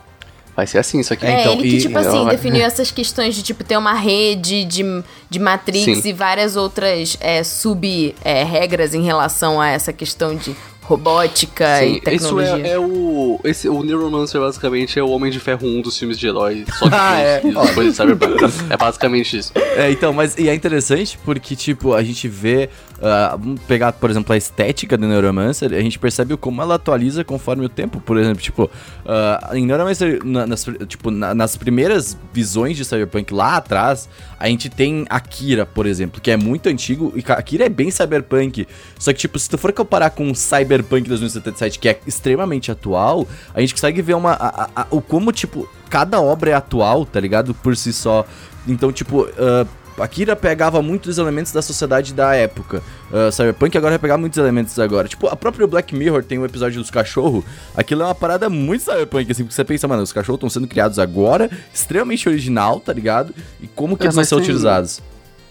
vai 0.57 0.65
ser 0.67 0.79
assim 0.79 0.99
isso 0.99 1.13
aqui. 1.13 1.25
É, 1.25 1.29
É, 1.29 1.41
então, 1.41 1.53
ele 1.53 1.61
que, 1.69 1.75
e- 1.77 1.81
tipo 1.81 1.97
assim, 1.99 2.23
Vai- 2.25 2.35
definiu 2.35 2.65
essas 2.65 2.89
questões 2.91 3.35
de, 3.35 3.43
tipo, 3.43 3.63
ter 3.63 3.77
uma 3.77 3.93
rede 3.93 4.65
de, 4.65 4.83
de 5.29 5.39
Matrix 5.39 6.01
Sim. 6.01 6.09
e 6.09 6.11
várias 6.11 6.55
outras 6.57 7.15
é, 7.21 7.43
sub-regras 7.43 8.93
em 8.93 9.03
relação 9.03 9.61
a 9.61 9.69
essa 9.69 9.93
questão 9.93 10.35
de 10.35 10.55
robótica 10.87 11.83
e 11.83 11.89
Sim, 11.89 11.95
isso 11.95 12.01
tecnologia. 12.35 12.67
é, 12.67 12.71
é 12.71 12.79
o. 12.79 13.39
Esse, 13.43 13.67
o 13.67 13.83
Neuromancer 13.83 14.39
basicamente 14.39 14.97
é 14.97 15.03
o 15.03 15.09
Homem 15.09 15.29
de 15.31 15.39
Ferro 15.39 15.67
1 15.67 15.81
dos 15.81 15.97
filmes 15.97 16.17
de 16.17 16.27
herói. 16.27 16.65
Só 16.79 16.87
que 16.89 16.95
Ah, 16.97 17.19
é. 17.19 17.41
coisas 17.73 17.91
de 17.91 17.93
Cyberpunk. 17.95 18.43
é 18.69 18.77
basicamente 18.77 19.37
isso. 19.37 19.51
É, 19.55 19.91
então, 19.91 20.13
mas 20.13 20.37
e 20.37 20.49
é 20.49 20.55
interessante 20.55 21.19
porque, 21.25 21.55
tipo, 21.55 21.93
a 21.93 22.01
gente 22.03 22.27
vê. 22.27 22.69
ah, 23.01 23.35
vamos 23.39 23.59
pegar, 23.67 23.91
por 23.93 24.09
exemplo, 24.09 24.33
a 24.33 24.37
estética 24.37 24.97
do 24.97 25.05
Neuromancer, 25.07 25.71
a 25.73 25.81
gente 25.81 25.99
percebe 25.99 26.35
como 26.37 26.61
ela 26.61 26.75
atualiza 26.75 27.23
conforme 27.23 27.65
o 27.65 27.69
tempo. 27.69 27.99
Por 27.99 28.17
exemplo, 28.17 28.41
tipo, 28.41 28.69
ah, 29.05 29.51
em 29.53 29.65
Neuromancer, 29.65 30.21
na- 30.23 30.47
nas, 30.47 30.65
tipo, 30.87 31.11
na- 31.11 31.35
nas 31.35 31.55
primeiras 31.57 32.17
visões 32.33 32.77
de 32.77 32.85
Cyberpunk 32.85 33.33
lá 33.33 33.57
atrás, 33.57 34.07
a 34.39 34.47
gente 34.47 34.69
tem 34.69 35.05
Akira, 35.09 35.65
por 35.65 35.85
exemplo, 35.85 36.21
que 36.21 36.31
é 36.31 36.37
muito 36.37 36.69
antigo, 36.69 37.11
e 37.15 37.23
Akira 37.31 37.65
é 37.65 37.69
bem 37.69 37.91
Cyberpunk. 37.91 38.67
Só 38.97 39.11
que, 39.11 39.19
tipo, 39.19 39.37
se 39.37 39.49
tu 39.49 39.57
for 39.57 39.71
comparar 39.73 40.09
com 40.11 40.29
o 40.31 40.35
Cyberpunk 40.77 41.07
2077, 41.09 41.79
que 41.79 41.89
é 41.89 41.99
extremamente 42.05 42.71
atual, 42.71 43.27
a 43.53 43.59
gente 43.61 43.73
consegue 43.73 44.01
ver 44.01 44.13
uma, 44.15 44.33
a- 44.33 44.69
a- 44.75 44.87
o 44.91 45.01
como, 45.01 45.31
tipo, 45.31 45.67
cada 45.89 46.21
obra 46.21 46.51
é 46.51 46.53
atual, 46.53 47.05
tá 47.05 47.19
ligado? 47.19 47.53
Por 47.53 47.75
si 47.75 47.91
só. 47.93 48.25
Então, 48.67 48.91
tipo, 48.91 49.27
ah, 49.37 49.65
Akira 49.99 50.35
pegava 50.35 50.79
muitos 50.81 51.17
elementos 51.17 51.51
da 51.51 51.61
sociedade 51.61 52.13
da 52.13 52.35
época. 52.35 52.83
Ah, 53.11 53.31
Cyberpunk 53.31 53.75
agora 53.77 53.93
vai 53.93 53.99
pegar 53.99 54.17
muitos 54.17 54.37
elementos 54.37 54.77
agora. 54.77 55.07
Tipo, 55.07 55.27
a 55.27 55.35
própria 55.35 55.65
Black 55.65 55.95
Mirror 55.95 56.23
tem 56.23 56.37
um 56.37 56.45
episódio 56.45 56.79
dos 56.79 56.91
cachorros. 56.91 57.43
Aquilo 57.75 58.03
é 58.03 58.05
uma 58.05 58.13
parada 58.15 58.47
muito 58.49 58.83
Cyberpunk, 58.83 59.31
assim, 59.31 59.43
porque 59.43 59.55
você 59.55 59.63
pensa, 59.63 59.87
mano, 59.87 60.03
os 60.03 60.13
cachorros 60.13 60.37
estão 60.37 60.49
sendo 60.49 60.67
criados 60.67 60.99
agora, 60.99 61.49
extremamente 61.73 62.29
original, 62.29 62.79
tá 62.79 62.93
ligado? 62.93 63.33
E 63.59 63.67
como 63.67 63.97
que 63.97 64.03
É, 64.03 64.05
eles 64.05 64.15
vão 64.15 64.23
ser 64.23 64.35
tem- 64.35 64.43
utilizados? 64.43 65.01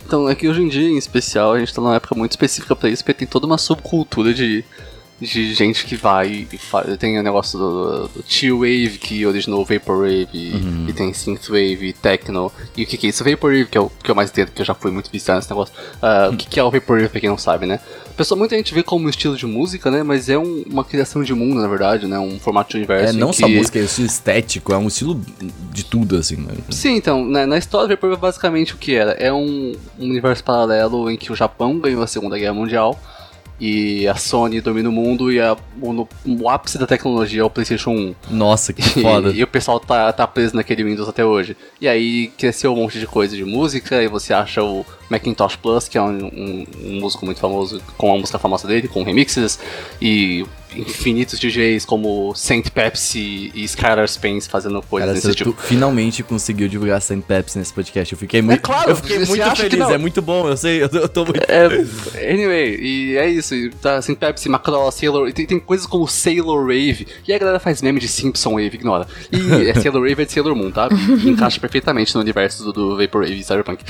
Então, 0.06 0.28
é 0.28 0.36
que 0.36 0.46
hoje 0.48 0.62
em 0.62 0.68
dia, 0.68 0.88
em 0.88 0.96
especial, 0.96 1.54
a 1.54 1.58
gente 1.58 1.74
tá 1.74 1.80
numa 1.82 1.96
época 1.96 2.14
muito 2.14 2.30
específica 2.30 2.76
pra 2.76 2.88
isso, 2.88 3.02
porque 3.02 3.18
tem 3.18 3.26
toda 3.26 3.44
uma 3.44 3.58
subcultura 3.58 4.32
de, 4.32 4.64
de 5.20 5.54
gente 5.54 5.86
que 5.86 5.96
vai 5.96 6.46
e 6.52 6.58
faz. 6.58 6.94
Tem 6.98 7.18
o 7.18 7.22
negócio 7.22 7.58
do, 7.58 8.08
do 8.08 8.24
Chill 8.26 8.58
Wave, 8.58 8.98
que 9.00 9.24
originou 9.24 9.62
o 9.62 9.64
Vaporwave, 9.64 10.28
e, 10.34 10.54
e 10.88 10.92
tem 10.92 11.12
Synthwave, 11.14 11.94
Techno. 11.94 12.52
E 12.76 12.82
o 12.82 12.86
que, 12.86 12.96
que 12.98 13.06
é 13.06 13.10
isso? 13.10 13.24
Vaporwave, 13.24 13.66
que 13.66 13.78
é 13.78 13.80
o 13.80 13.88
que 13.90 14.10
eu 14.10 14.14
mais 14.14 14.30
entendo, 14.30 14.48
porque 14.48 14.60
eu 14.62 14.66
já 14.66 14.74
fui 14.74 14.90
muito 14.90 15.10
viciado 15.10 15.38
nesse 15.38 15.48
negócio. 15.50 15.74
Ah, 16.02 16.28
O 16.32 16.36
que, 16.36 16.46
que 16.46 16.60
é 16.60 16.62
o 16.62 16.70
Vaporwave, 16.70 17.08
pra 17.08 17.20
quem 17.20 17.30
não 17.30 17.38
sabe, 17.38 17.64
né? 17.66 17.80
Pessoal, 18.16 18.38
muita 18.38 18.56
gente 18.56 18.72
vê 18.74 18.82
como 18.82 19.06
um 19.06 19.08
estilo 19.10 19.36
de 19.36 19.44
música, 19.46 19.90
né? 19.90 20.02
Mas 20.02 20.28
é 20.28 20.38
um- 20.38 20.64
uma 20.70 20.84
criação 20.84 21.22
de 21.22 21.34
mundo, 21.34 21.60
na 21.60 21.68
verdade, 21.68 22.06
né? 22.06 22.18
Um 22.18 22.38
formato 22.38 22.70
de 22.70 22.76
universo. 22.78 23.14
É 23.14 23.18
não 23.18 23.30
que... 23.30 23.36
só 23.36 23.48
música, 23.48 23.78
é 23.78 23.82
um 23.82 23.84
estilo 23.84 24.06
estético, 24.06 24.72
é 24.72 24.78
um 24.78 24.88
estilo 24.88 25.20
de 25.72 25.84
tudo, 25.84 26.16
assim, 26.16 26.36
né? 26.36 26.54
Sim, 26.70 26.94
então, 26.96 27.24
na, 27.24 27.46
na 27.46 27.58
história 27.58 27.86
do 27.88 27.90
Vaporwave, 27.90 28.20
basicamente 28.20 28.74
o 28.74 28.76
que 28.78 28.94
era? 28.94 29.12
É 29.12 29.32
um, 29.32 29.74
um 29.98 30.04
universo 30.04 30.42
paralelo 30.44 31.10
em 31.10 31.16
que 31.16 31.30
o 31.32 31.36
Japão 31.36 31.78
ganhou 31.78 32.02
a 32.02 32.06
Segunda 32.06 32.38
Guerra 32.38 32.54
Mundial 32.54 32.98
e 33.60 34.06
a 34.06 34.14
Sony 34.14 34.60
domina 34.60 34.88
o 34.88 34.92
mundo 34.92 35.32
e 35.32 35.40
a- 35.40 35.56
o, 35.80 36.06
o 36.26 36.48
ápice 36.48 36.76
da 36.78 36.86
tecnologia 36.86 37.40
é 37.40 37.44
o 37.44 37.48
PlayStation 37.50 37.90
1. 37.90 38.14
Nossa, 38.30 38.72
que 38.72 38.82
E, 38.82 39.02
foda. 39.02 39.30
e 39.30 39.42
o 39.42 39.46
pessoal 39.46 39.80
tá, 39.80 40.12
tá 40.12 40.26
preso 40.26 40.54
naquele 40.54 40.84
Windows 40.84 41.08
até 41.08 41.24
hoje. 41.24 41.56
E 41.80 41.88
aí 41.88 42.28
cresceu 42.36 42.72
um 42.72 42.76
monte 42.76 42.98
de 43.00 43.06
coisa 43.06 43.34
de 43.36 43.44
música, 43.44 44.02
e 44.02 44.08
você 44.08 44.34
acha 44.34 44.62
o 44.62 44.84
Macintosh 45.08 45.56
Plus, 45.56 45.88
que 45.88 45.96
é 45.96 46.02
um, 46.02 46.26
um- 46.26 46.66
um 46.84 47.00
músico 47.00 47.24
muito 47.24 47.40
famoso, 47.40 47.80
com 47.96 48.14
a 48.14 48.18
música 48.18 48.38
famosa 48.38 48.68
dele, 48.68 48.88
com 48.88 49.02
remixes, 49.02 49.58
e 50.02 50.44
infinitos 50.74 51.38
DJs 51.38 51.84
como 51.84 52.34
Saint 52.34 52.68
Pepsi 52.70 53.50
e 53.54 53.64
Skylar 53.64 54.06
Spence 54.08 54.48
fazendo 54.48 54.82
coisas 54.82 55.08
Cara, 55.10 55.20
desse 55.20 55.34
tipo. 55.34 55.52
tu 55.52 55.62
finalmente 55.62 56.22
conseguiu 56.22 56.68
divulgar 56.68 57.00
Saint 57.00 57.24
Pepsi 57.24 57.58
nesse 57.58 57.72
podcast. 57.72 58.12
Eu 58.12 58.18
fiquei 58.18 58.42
muito, 58.42 58.60
claro, 58.62 58.90
eu 58.90 58.96
fiquei 58.96 59.18
muito 59.24 59.56
feliz. 59.56 59.88
É 59.88 59.98
muito 59.98 60.20
bom, 60.20 60.48
eu 60.48 60.56
sei, 60.56 60.82
eu 60.82 60.88
tô, 60.88 60.98
eu 60.98 61.08
tô 61.08 61.24
muito. 61.24 61.40
É, 61.48 62.32
anyway, 62.32 62.76
e 62.80 63.16
é 63.16 63.28
isso. 63.28 63.54
e 63.54 63.70
Tá 63.70 63.96
assim, 63.96 64.14
Pepsi, 64.14 64.48
Macross, 64.48 64.94
Sailor. 64.96 65.28
e 65.28 65.32
Tem, 65.32 65.46
tem 65.46 65.58
coisas 65.60 65.86
como 65.86 66.06
Sailor 66.06 66.62
Wave. 66.66 67.06
E 67.26 67.32
a 67.32 67.38
galera 67.38 67.58
faz 67.60 67.80
meme 67.82 68.00
de 68.00 68.08
Simpson 68.08 68.50
Wave, 68.52 68.74
ignora. 68.74 69.06
E 69.32 69.68
é 69.68 69.74
Sailor 69.80 70.08
Wave 70.08 70.22
é 70.22 70.24
de 70.24 70.32
Sailor 70.32 70.54
Moon, 70.54 70.70
tá? 70.70 70.88
Que 70.88 71.28
encaixa 71.30 71.60
perfeitamente 71.60 72.14
no 72.14 72.20
universo 72.20 72.64
do, 72.64 72.72
do 72.72 72.96
Vaporwave 72.96 73.38
e 73.38 73.44
Cyberpunk. 73.44 73.84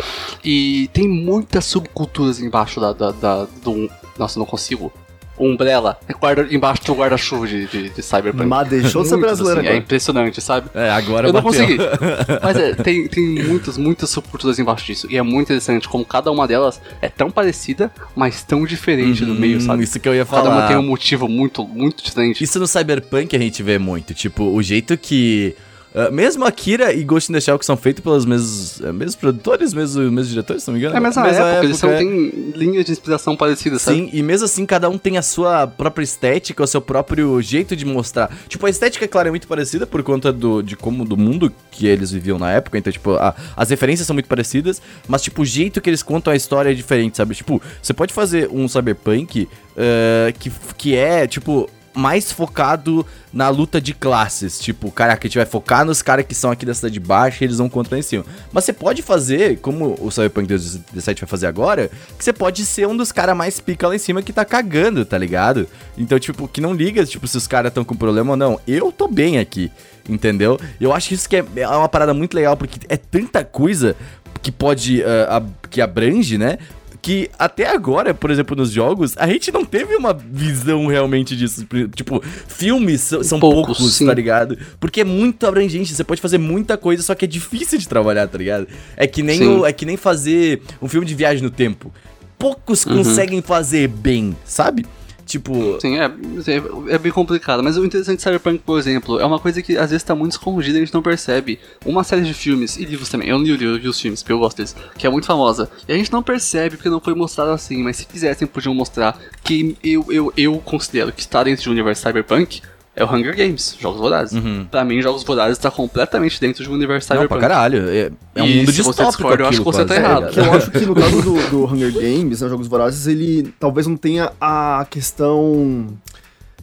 E 0.44 0.88
tem 0.92 1.08
muitas 1.08 1.64
subculturas 1.64 2.40
embaixo 2.40 2.80
da, 2.80 2.92
da, 2.92 3.10
da- 3.12 3.46
do. 3.62 3.90
Nossa, 4.18 4.38
não 4.38 4.46
consigo. 4.46 4.92
Umbrella, 5.38 5.98
guarda, 6.20 6.46
embaixo 6.50 6.84
do 6.84 6.94
guarda-chuva 6.94 7.46
de, 7.46 7.66
de, 7.66 7.90
de 7.90 8.02
Cyberpunk. 8.02 8.46
Mas 8.46 8.68
deixou 8.68 9.02
de 9.02 9.08
ser 9.08 9.16
brasileiro 9.18 9.60
assim, 9.60 9.68
É 9.68 9.76
impressionante, 9.76 10.40
sabe? 10.40 10.68
É, 10.74 10.90
agora 10.90 11.28
Eu 11.28 11.32
não 11.32 11.42
bateu. 11.42 11.60
consegui. 11.66 11.78
Mas 12.42 12.56
é, 12.56 12.74
tem, 12.74 13.06
tem 13.08 13.44
muitas, 13.44 13.76
muitas 13.76 14.10
subculturas 14.10 14.58
embaixo 14.58 14.86
disso. 14.86 15.06
E 15.10 15.16
é 15.16 15.22
muito 15.22 15.46
interessante 15.46 15.88
como 15.88 16.04
cada 16.04 16.30
uma 16.30 16.46
delas 16.48 16.80
é 17.02 17.08
tão 17.08 17.30
parecida, 17.30 17.90
mas 18.14 18.42
tão 18.42 18.64
diferente 18.64 19.24
no 19.24 19.34
meio, 19.34 19.60
sabe? 19.60 19.84
Isso 19.84 19.98
que 20.00 20.08
eu 20.08 20.14
ia 20.14 20.24
Cada 20.24 20.42
uma 20.44 20.50
falar. 20.56 20.68
tem 20.68 20.76
um 20.76 20.82
motivo 20.86 21.28
muito, 21.28 21.66
muito 21.66 22.02
diferente. 22.02 22.42
Isso 22.42 22.58
no 22.58 22.66
Cyberpunk 22.66 23.34
a 23.34 23.38
gente 23.38 23.62
vê 23.62 23.78
muito. 23.78 24.14
Tipo, 24.14 24.44
o 24.44 24.62
jeito 24.62 24.96
que. 24.96 25.54
Ah, 25.96 26.10
mesmo 26.10 26.44
Akira 26.44 26.92
e 26.92 27.02
Ghost 27.02 27.30
in 27.30 27.34
the 27.34 27.40
Shell, 27.40 27.58
que 27.58 27.64
são 27.64 27.76
feitos 27.76 28.02
pelos 28.04 28.24
mesmos, 28.26 28.80
eh, 28.82 28.92
mesmos 28.92 29.16
produtores, 29.16 29.72
mesmos, 29.72 29.96
mesmos 29.96 30.28
diretores, 30.28 30.62
se 30.62 30.68
não 30.68 30.74
me 30.74 30.80
engano. 30.80 30.94
É 30.94 30.98
a 30.98 31.00
mesma, 31.00 31.26
época, 31.28 31.64
eles 31.64 31.78
são, 31.78 31.88
têm 31.96 32.52
linhas 32.54 32.84
de 32.84 32.92
inspiração 32.92 33.34
parecidas, 33.36 33.80
sabe? 33.82 33.96
Sim, 33.96 34.10
e 34.12 34.22
mesmo 34.22 34.44
assim, 34.44 34.66
cada 34.66 34.88
um 34.90 34.98
tem 34.98 35.16
a 35.16 35.22
sua 35.22 35.66
própria 35.66 36.04
estética, 36.04 36.62
o 36.62 36.66
seu 36.66 36.80
próprio 36.82 37.40
jeito 37.40 37.74
de 37.74 37.84
mostrar. 37.86 38.30
Tipo, 38.46 38.66
a 38.66 38.70
estética, 38.70 39.08
claro, 39.08 39.28
é 39.28 39.30
muito 39.30 39.48
parecida 39.48 39.86
por 39.86 40.02
conta 40.02 40.30
do, 40.32 40.62
de 40.62 40.76
como 40.76 41.04
do 41.04 41.16
mundo 41.16 41.50
que 41.70 41.86
eles 41.86 42.10
viviam 42.10 42.38
na 42.38 42.52
época. 42.52 42.76
Então, 42.76 42.92
tipo, 42.92 43.12
a- 43.12 43.34
as 43.56 43.70
referências 43.70 44.06
são 44.06 44.14
muito 44.14 44.28
parecidas, 44.28 44.82
mas, 45.08 45.22
tipo, 45.22 45.42
o 45.42 45.44
jeito 45.46 45.80
que 45.80 45.88
eles 45.88 46.02
contam 46.02 46.32
a 46.32 46.36
história 46.36 46.70
é 46.70 46.74
diferente, 46.74 47.16
sabe? 47.16 47.34
Tipo, 47.34 47.60
você 47.82 47.94
pode 47.94 48.12
fazer 48.12 48.48
um 48.52 48.68
cyberpunk 48.68 49.48
eh, 49.76 50.34
que, 50.38 50.50
que 50.76 50.94
é, 50.96 51.26
tipo, 51.26 51.68
mais 51.96 52.30
focado 52.30 53.04
na 53.32 53.48
luta 53.48 53.80
de 53.80 53.94
classes. 53.94 54.58
Tipo, 54.58 54.90
caraca, 54.90 55.26
a 55.26 55.28
gente 55.28 55.38
vai 55.38 55.46
focar 55.46 55.84
nos 55.84 56.02
caras 56.02 56.26
que 56.26 56.34
são 56.34 56.50
aqui 56.50 56.66
da 56.66 56.74
cidade 56.74 57.00
baixa 57.00 57.42
e 57.42 57.46
eles 57.46 57.58
vão 57.58 57.68
contra 57.68 57.98
em 57.98 58.02
cima. 58.02 58.24
Mas 58.52 58.64
você 58.64 58.72
pode 58.72 59.02
fazer, 59.02 59.58
como 59.60 59.96
o 60.00 60.10
Cyberpunk 60.10 60.46
2017 60.46 61.22
vai 61.22 61.28
fazer 61.28 61.46
agora, 61.46 61.90
que 62.18 62.22
você 62.24 62.32
pode 62.32 62.64
ser 62.66 62.86
um 62.86 62.96
dos 62.96 63.10
caras 63.10 63.36
mais 63.36 63.58
pica 63.60 63.88
lá 63.88 63.96
em 63.96 63.98
cima 63.98 64.22
que 64.22 64.32
tá 64.32 64.44
cagando, 64.44 65.04
tá 65.04 65.16
ligado? 65.16 65.66
Então, 65.96 66.18
tipo, 66.18 66.46
que 66.46 66.60
não 66.60 66.74
liga, 66.74 67.04
tipo, 67.06 67.26
se 67.26 67.36
os 67.36 67.46
caras 67.46 67.70
estão 67.70 67.84
com 67.84 67.96
problema 67.96 68.32
ou 68.32 68.36
não. 68.36 68.60
Eu 68.66 68.92
tô 68.92 69.08
bem 69.08 69.38
aqui, 69.38 69.70
entendeu? 70.08 70.58
Eu 70.80 70.92
acho 70.92 71.14
isso 71.14 71.28
que 71.28 71.36
é, 71.36 71.44
é 71.56 71.68
uma 71.68 71.88
parada 71.88 72.12
muito 72.12 72.34
legal, 72.34 72.56
porque 72.56 72.78
é 72.88 72.96
tanta 72.96 73.44
coisa 73.44 73.96
que 74.42 74.52
pode, 74.52 75.02
ah, 75.02 75.36
ab- 75.36 75.50
que 75.70 75.80
abrange, 75.80 76.36
né? 76.38 76.58
Que 77.06 77.30
até 77.38 77.68
agora, 77.68 78.12
por 78.12 78.32
exemplo, 78.32 78.56
nos 78.56 78.72
jogos, 78.72 79.14
a 79.16 79.28
gente 79.28 79.52
não 79.52 79.64
teve 79.64 79.94
uma 79.94 80.12
visão 80.12 80.88
realmente 80.88 81.36
disso. 81.36 81.64
Tipo, 81.94 82.20
filmes 82.48 83.00
são, 83.02 83.22
são 83.22 83.38
poucos, 83.38 83.78
Poucos, 83.78 83.98
tá 84.00 84.12
ligado? 84.12 84.58
Porque 84.80 85.02
é 85.02 85.04
muito 85.04 85.46
abrangente, 85.46 85.94
você 85.94 86.02
pode 86.02 86.20
fazer 86.20 86.38
muita 86.38 86.76
coisa, 86.76 87.04
só 87.04 87.14
que 87.14 87.24
é 87.24 87.28
difícil 87.28 87.78
de 87.78 87.86
trabalhar, 87.86 88.26
tá 88.26 88.36
ligado? 88.36 88.66
É 88.96 89.06
que 89.06 89.22
nem, 89.22 89.40
o, 89.46 89.64
é 89.64 89.72
que 89.72 89.86
nem 89.86 89.96
fazer 89.96 90.60
um 90.82 90.88
filme 90.88 91.06
de 91.06 91.14
viagem 91.14 91.44
no 91.44 91.50
tempo. 91.50 91.94
Poucos 92.36 92.84
Uhum. 92.84 92.96
conseguem 92.96 93.40
fazer 93.40 93.86
bem, 93.86 94.36
sabe? 94.44 94.84
Tipo, 95.26 95.80
Sim, 95.80 95.98
é, 95.98 96.04
é, 96.04 96.94
é 96.94 96.98
bem 96.98 97.10
complicado. 97.10 97.60
Mas 97.60 97.76
o 97.76 97.84
interessante 97.84 98.18
de 98.18 98.22
Cyberpunk, 98.22 98.60
por 98.64 98.78
exemplo, 98.78 99.18
é 99.18 99.26
uma 99.26 99.40
coisa 99.40 99.60
que 99.60 99.76
às 99.76 99.90
vezes 99.90 100.04
tá 100.04 100.14
muito 100.14 100.32
escondida 100.32 100.78
e 100.78 100.82
a 100.82 100.84
gente 100.84 100.94
não 100.94 101.02
percebe. 101.02 101.58
Uma 101.84 102.04
série 102.04 102.22
de 102.22 102.32
filmes 102.32 102.76
e 102.76 102.84
livros 102.84 103.08
também. 103.08 103.28
Eu 103.28 103.38
li, 103.38 103.50
eu 103.50 103.76
li 103.76 103.88
os 103.88 104.00
filmes, 104.00 104.22
porque 104.22 104.32
eu 104.32 104.38
gosto 104.38 104.58
deles, 104.58 104.76
que 104.96 105.04
é 105.04 105.10
muito 105.10 105.26
famosa. 105.26 105.68
E 105.88 105.92
a 105.92 105.96
gente 105.96 106.12
não 106.12 106.22
percebe 106.22 106.76
porque 106.76 106.88
não 106.88 107.00
foi 107.00 107.14
mostrado 107.14 107.50
assim, 107.50 107.82
mas 107.82 107.96
se 107.96 108.06
quisessem, 108.06 108.46
podiam 108.46 108.72
mostrar 108.72 109.18
que 109.42 109.76
eu, 109.82 110.06
eu, 110.08 110.32
eu 110.36 110.58
considero 110.58 111.12
que 111.12 111.20
está 111.20 111.42
dentro 111.42 111.64
do 111.64 111.72
universo 111.72 112.02
Cyberpunk. 112.02 112.62
É 112.98 113.04
o 113.04 113.14
Hunger 113.14 113.36
Games, 113.36 113.76
Jogos 113.78 114.00
Vorazes. 114.00 114.40
Pra 114.70 114.82
mim, 114.82 115.02
Jogos 115.02 115.22
Vorazes 115.22 115.58
tá 115.58 115.70
completamente 115.70 116.40
dentro 116.40 116.64
do 116.64 116.72
universo 116.72 117.12
não, 117.14 117.28
pra 117.28 117.38
caralho. 117.38 117.90
É, 117.90 118.10
é 118.34 118.42
um 118.42 118.46
E 118.46 118.56
mundo 118.56 118.72
se 118.72 118.78
você 118.82 118.88
distópico 118.88 119.10
discorda, 119.10 119.42
eu 119.42 119.48
acho 119.48 119.58
que 119.58 119.64
você 119.64 119.84
quase, 119.84 119.88
tá 119.88 119.96
errado. 119.96 120.30
Que 120.32 120.40
eu 120.40 120.52
acho 120.54 120.70
que 120.70 120.86
no 120.86 120.94
caso 120.94 121.22
do, 121.22 121.50
do 121.50 121.64
Hunger 121.66 121.92
Games, 121.92 122.40
né, 122.40 122.48
Jogos 122.48 122.66
Vorazes, 122.66 123.06
ele 123.06 123.52
talvez 123.60 123.86
não 123.86 123.98
tenha 123.98 124.32
a 124.40 124.86
questão 124.88 125.88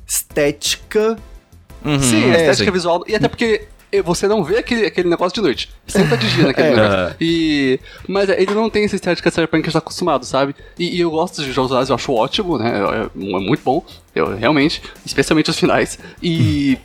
estética. 0.07 1.17
Uhum. 1.85 1.99
Sim, 2.01 2.23
a 2.23 2.27
É, 2.35 2.39
estética 2.41 2.65
sim. 2.65 2.71
visual. 2.71 3.03
E 3.07 3.15
até 3.15 3.27
porque 3.27 3.67
você 4.01 4.27
não 4.27 4.43
vê 4.43 4.57
aquele, 4.57 4.85
aquele 4.85 5.09
negócio 5.09 5.35
de 5.35 5.41
noite. 5.41 5.69
Sempre 5.87 6.09
tá 6.09 6.15
de 6.15 6.29
dia 6.33 6.45
naquele 6.47 6.67
É. 6.71 6.75
negócio. 6.75 7.15
E, 7.21 7.79
mas 8.07 8.29
ele 8.29 8.53
não 8.53 8.69
tem 8.69 8.85
essa 8.85 8.95
estética 8.95 9.29
cyberpunk 9.29 9.61
que 9.63 9.67
a 9.67 9.71
gente 9.71 9.73
tá 9.73 9.79
acostumado, 9.79 10.25
sabe? 10.25 10.55
E, 10.79 10.97
e 10.97 10.99
eu 11.01 11.11
gosto 11.11 11.43
de 11.43 11.51
jogos 11.51 11.69
vorazes, 11.71 11.89
eu 11.89 11.95
acho 11.95 12.11
ótimo, 12.13 12.57
né? 12.57 12.71
É, 12.79 13.05
é 13.05 13.09
muito 13.17 13.61
bom. 13.63 13.85
Eu 14.15 14.35
realmente, 14.35 14.81
especialmente 15.05 15.49
os 15.49 15.57
finais. 15.59 15.99
E. 16.21 16.77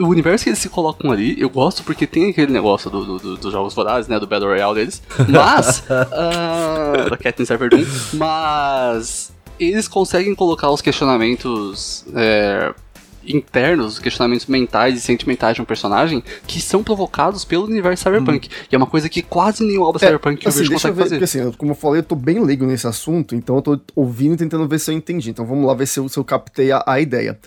O 0.00 0.06
universo 0.06 0.44
que 0.44 0.50
eles 0.50 0.60
se 0.60 0.68
colocam 0.68 1.10
ali, 1.10 1.34
eu 1.40 1.50
gosto 1.50 1.82
porque 1.82 2.06
tem 2.06 2.30
aquele 2.30 2.52
negócio 2.52 2.88
do, 2.88 3.04
do- 3.04 3.18
do- 3.18 3.36
dos 3.36 3.50
jogos 3.52 3.74
vorazes, 3.74 4.06
né? 4.08 4.20
Do 4.20 4.28
Battle 4.28 4.48
Royale 4.48 4.76
deles. 4.76 5.02
Mas. 5.28 5.82
ah, 5.90 7.08
da 7.10 7.16
Katniss 7.16 7.50
Everdeen. 7.50 7.84
Mas. 8.14 9.32
Eles 9.58 9.88
conseguem 9.88 10.36
colocar 10.36 10.70
os 10.70 10.80
questionamentos. 10.80 12.04
é, 12.14 12.72
internos, 13.28 13.98
questionamentos 13.98 14.46
mentais 14.46 14.96
e 14.96 15.00
sentimentais 15.00 15.54
de 15.54 15.62
um 15.62 15.64
personagem 15.64 16.22
que 16.46 16.60
são 16.60 16.82
provocados 16.82 17.44
pelo 17.44 17.64
universo 17.64 18.04
cyberpunk. 18.04 18.48
E 18.70 18.74
é 18.74 18.78
uma 18.78 18.86
coisa 18.86 19.08
que 19.08 19.22
quase 19.22 19.64
nenhuma 19.64 19.88
obra 19.88 19.98
cyberpunk 19.98 20.40
que 20.40 20.46
eu 20.46 20.50
assim, 20.50 20.60
vejo 20.60 20.72
eu 20.72 20.76
consegue 20.76 20.94
ver, 20.94 21.02
fazer. 21.02 21.14
porque 21.16 21.24
assim, 21.24 21.52
como 21.52 21.72
eu 21.72 21.76
falei, 21.76 22.00
eu 22.00 22.04
tô 22.04 22.14
bem 22.14 22.42
leigo 22.42 22.66
nesse 22.66 22.86
assunto, 22.86 23.34
então 23.34 23.56
eu 23.56 23.62
tô 23.62 23.80
ouvindo 23.94 24.34
e 24.34 24.36
tentando 24.36 24.66
ver 24.66 24.78
se 24.78 24.90
eu 24.90 24.94
entendi. 24.94 25.30
Então 25.30 25.46
vamos 25.46 25.66
lá 25.66 25.74
ver 25.74 25.86
se 25.86 26.00
eu, 26.00 26.08
se 26.08 26.18
eu 26.18 26.24
captei 26.24 26.72
a, 26.72 26.82
a 26.86 27.00
ideia. 27.00 27.38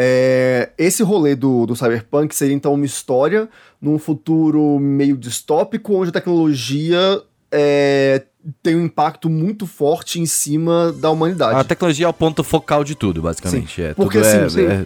É, 0.00 0.70
esse 0.78 1.02
rolê 1.02 1.34
do, 1.34 1.66
do 1.66 1.74
Cyberpunk 1.74 2.32
seria 2.32 2.54
então 2.54 2.72
uma 2.72 2.86
história 2.86 3.48
num 3.80 3.98
futuro 3.98 4.78
meio 4.78 5.16
distópico, 5.16 5.92
onde 5.94 6.10
a 6.10 6.12
tecnologia 6.12 7.20
é, 7.50 8.22
tem 8.62 8.76
um 8.76 8.84
impacto 8.84 9.28
muito 9.28 9.66
forte 9.66 10.20
em 10.20 10.26
cima 10.26 10.92
da 10.92 11.10
humanidade. 11.10 11.58
A 11.58 11.64
tecnologia 11.64 12.06
é 12.06 12.08
o 12.08 12.12
ponto 12.12 12.44
focal 12.44 12.84
de 12.84 12.94
tudo, 12.94 13.22
basicamente. 13.22 13.82
É, 13.82 13.94
Porque, 13.94 14.18
tudo 14.18 14.28
é, 14.28 14.44
assim, 14.44 14.60
sim. 14.60 14.66
é- 14.66 14.84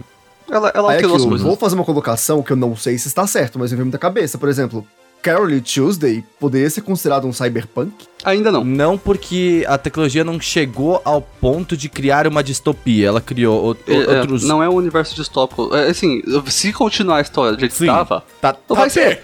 Ela, 0.51 0.71
ela 0.75 0.91
é 0.93 0.95
alterou 0.95 1.15
as 1.15 1.21
aquilo, 1.21 1.29
coisas. 1.29 1.47
vou 1.47 1.55
fazer 1.55 1.75
uma 1.75 1.85
colocação 1.85 2.41
que 2.43 2.51
eu 2.51 2.57
não 2.57 2.75
sei 2.75 2.97
se 2.97 3.07
está 3.07 3.25
certo, 3.27 3.57
mas 3.59 3.71
me 3.71 3.77
veio 3.77 3.85
muita 3.85 3.97
cabeça. 3.97 4.37
Por 4.37 4.49
exemplo, 4.49 4.85
Carol 5.21 5.47
Tuesday 5.61 6.21
poderia 6.39 6.69
ser 6.69 6.81
considerado 6.81 7.25
um 7.25 7.31
cyberpunk? 7.31 7.93
Ainda 8.25 8.51
não. 8.51 8.63
Não 8.63 8.97
porque 8.97 9.65
a 9.67 9.77
tecnologia 9.77 10.23
não 10.23 10.39
chegou 10.39 11.01
ao 11.05 11.21
ponto 11.21 11.75
de 11.77 11.87
criar 11.89 12.27
uma 12.27 12.43
distopia. 12.43 13.07
Ela 13.07 13.21
criou 13.21 13.71
o- 13.71 13.77
É, 13.89 13.95
é, 13.95 14.19
outros. 14.19 14.43
não 14.43 14.61
é 14.61 14.67
um 14.69 14.75
universo 14.75 15.15
distópico. 15.15 15.73
É, 15.75 15.89
assim, 15.89 16.21
se 16.47 16.71
continuar 16.73 17.17
a 17.17 17.21
história 17.21 17.53
do 17.55 17.59
jeito 17.59 17.71
que 17.71 17.77
Sim. 17.79 17.85
tava, 17.87 18.23
Tá, 18.41 18.53
tá 18.53 18.73
vai 18.75 18.89
ser. 18.89 19.19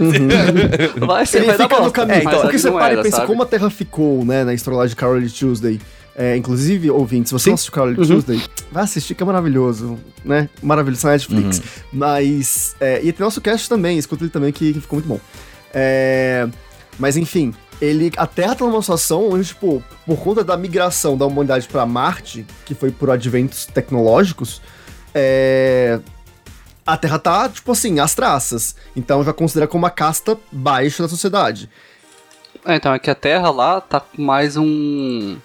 vai 1.06 1.26
ser, 1.26 1.38
Ele 1.40 1.48
vai 1.48 1.58
dar 1.58 1.64
fica 1.66 1.76
no 1.76 1.82
bosta. 1.84 1.92
caminho. 1.92 2.18
É, 2.18 2.24
então, 2.24 2.42
porque 2.42 2.58
você 2.60 2.72
para 2.72 2.86
era, 2.92 3.00
e 3.00 3.04
pensa 3.04 3.16
sabe? 3.18 3.28
como 3.28 3.44
a 3.44 3.46
Terra 3.46 3.70
ficou, 3.70 4.26
né, 4.26 4.44
na 4.44 4.54
história 4.54 4.88
de 4.90 4.96
Carol 4.96 5.20
Tuesday. 5.30 5.80
É, 6.22 6.36
inclusive, 6.36 6.92
ouvinte, 6.92 7.30
se 7.30 7.34
você 7.34 7.46
Sim. 7.46 7.50
não 7.52 7.56
assistiu 7.56 7.74
Carol 7.74 7.90
Uhum. 7.92 7.96
Tuesday, 7.96 8.44
vai 8.70 8.84
assistir, 8.84 9.16
que 9.16 9.24
é 9.24 9.26
maravilhoso, 9.26 9.98
né? 10.26 10.50
Maravilhoso 10.62 11.08
na 11.08 11.14
Netflix. 11.14 11.60
Uhum. 11.60 11.64
Mas. 11.94 12.76
É, 12.78 13.00
e 13.02 13.14
tem 13.14 13.24
nosso 13.24 13.40
cast 13.40 13.70
também, 13.70 13.98
escuta 13.98 14.26
ele 14.26 14.30
também, 14.30 14.52
que, 14.52 14.74
que 14.74 14.82
ficou 14.82 14.98
muito 14.98 15.08
bom. 15.08 15.20
É, 15.74 16.46
mas 17.00 17.16
enfim, 17.16 17.54
ele. 17.82 18.12
A 18.18 18.28
Terra 18.28 18.54
tá 18.54 18.66
numa 18.66 18.82
situação 18.82 19.30
onde, 19.30 19.48
tipo, 19.48 19.82
por 20.06 20.18
conta 20.18 20.44
da 20.44 20.58
migração 20.58 21.18
da 21.18 21.26
humanidade 21.26 21.70
pra 21.70 21.86
Marte, 21.86 22.46
que 22.66 22.76
foi 22.76 22.92
por 22.92 23.10
adventos 23.10 23.66
tecnológicos, 23.66 24.62
é. 25.16 26.02
A 26.86 26.98
Terra 26.98 27.18
tá, 27.20 27.48
tipo 27.48 27.72
assim, 27.72 27.98
às 28.02 28.14
traças. 28.14 28.76
Então 28.94 29.24
já 29.24 29.32
considera 29.32 29.68
como 29.68 29.86
uma 29.86 29.90
casta 29.90 30.38
baixa 30.52 31.02
da 31.02 31.08
sociedade. 31.08 31.70
É, 32.66 32.76
então, 32.76 32.94
é 32.94 33.00
que 33.00 33.10
a 33.10 33.16
Terra 33.16 33.50
lá 33.52 33.80
tá 33.80 34.02
com 34.02 34.22
mais 34.22 34.58
um. 34.58 35.38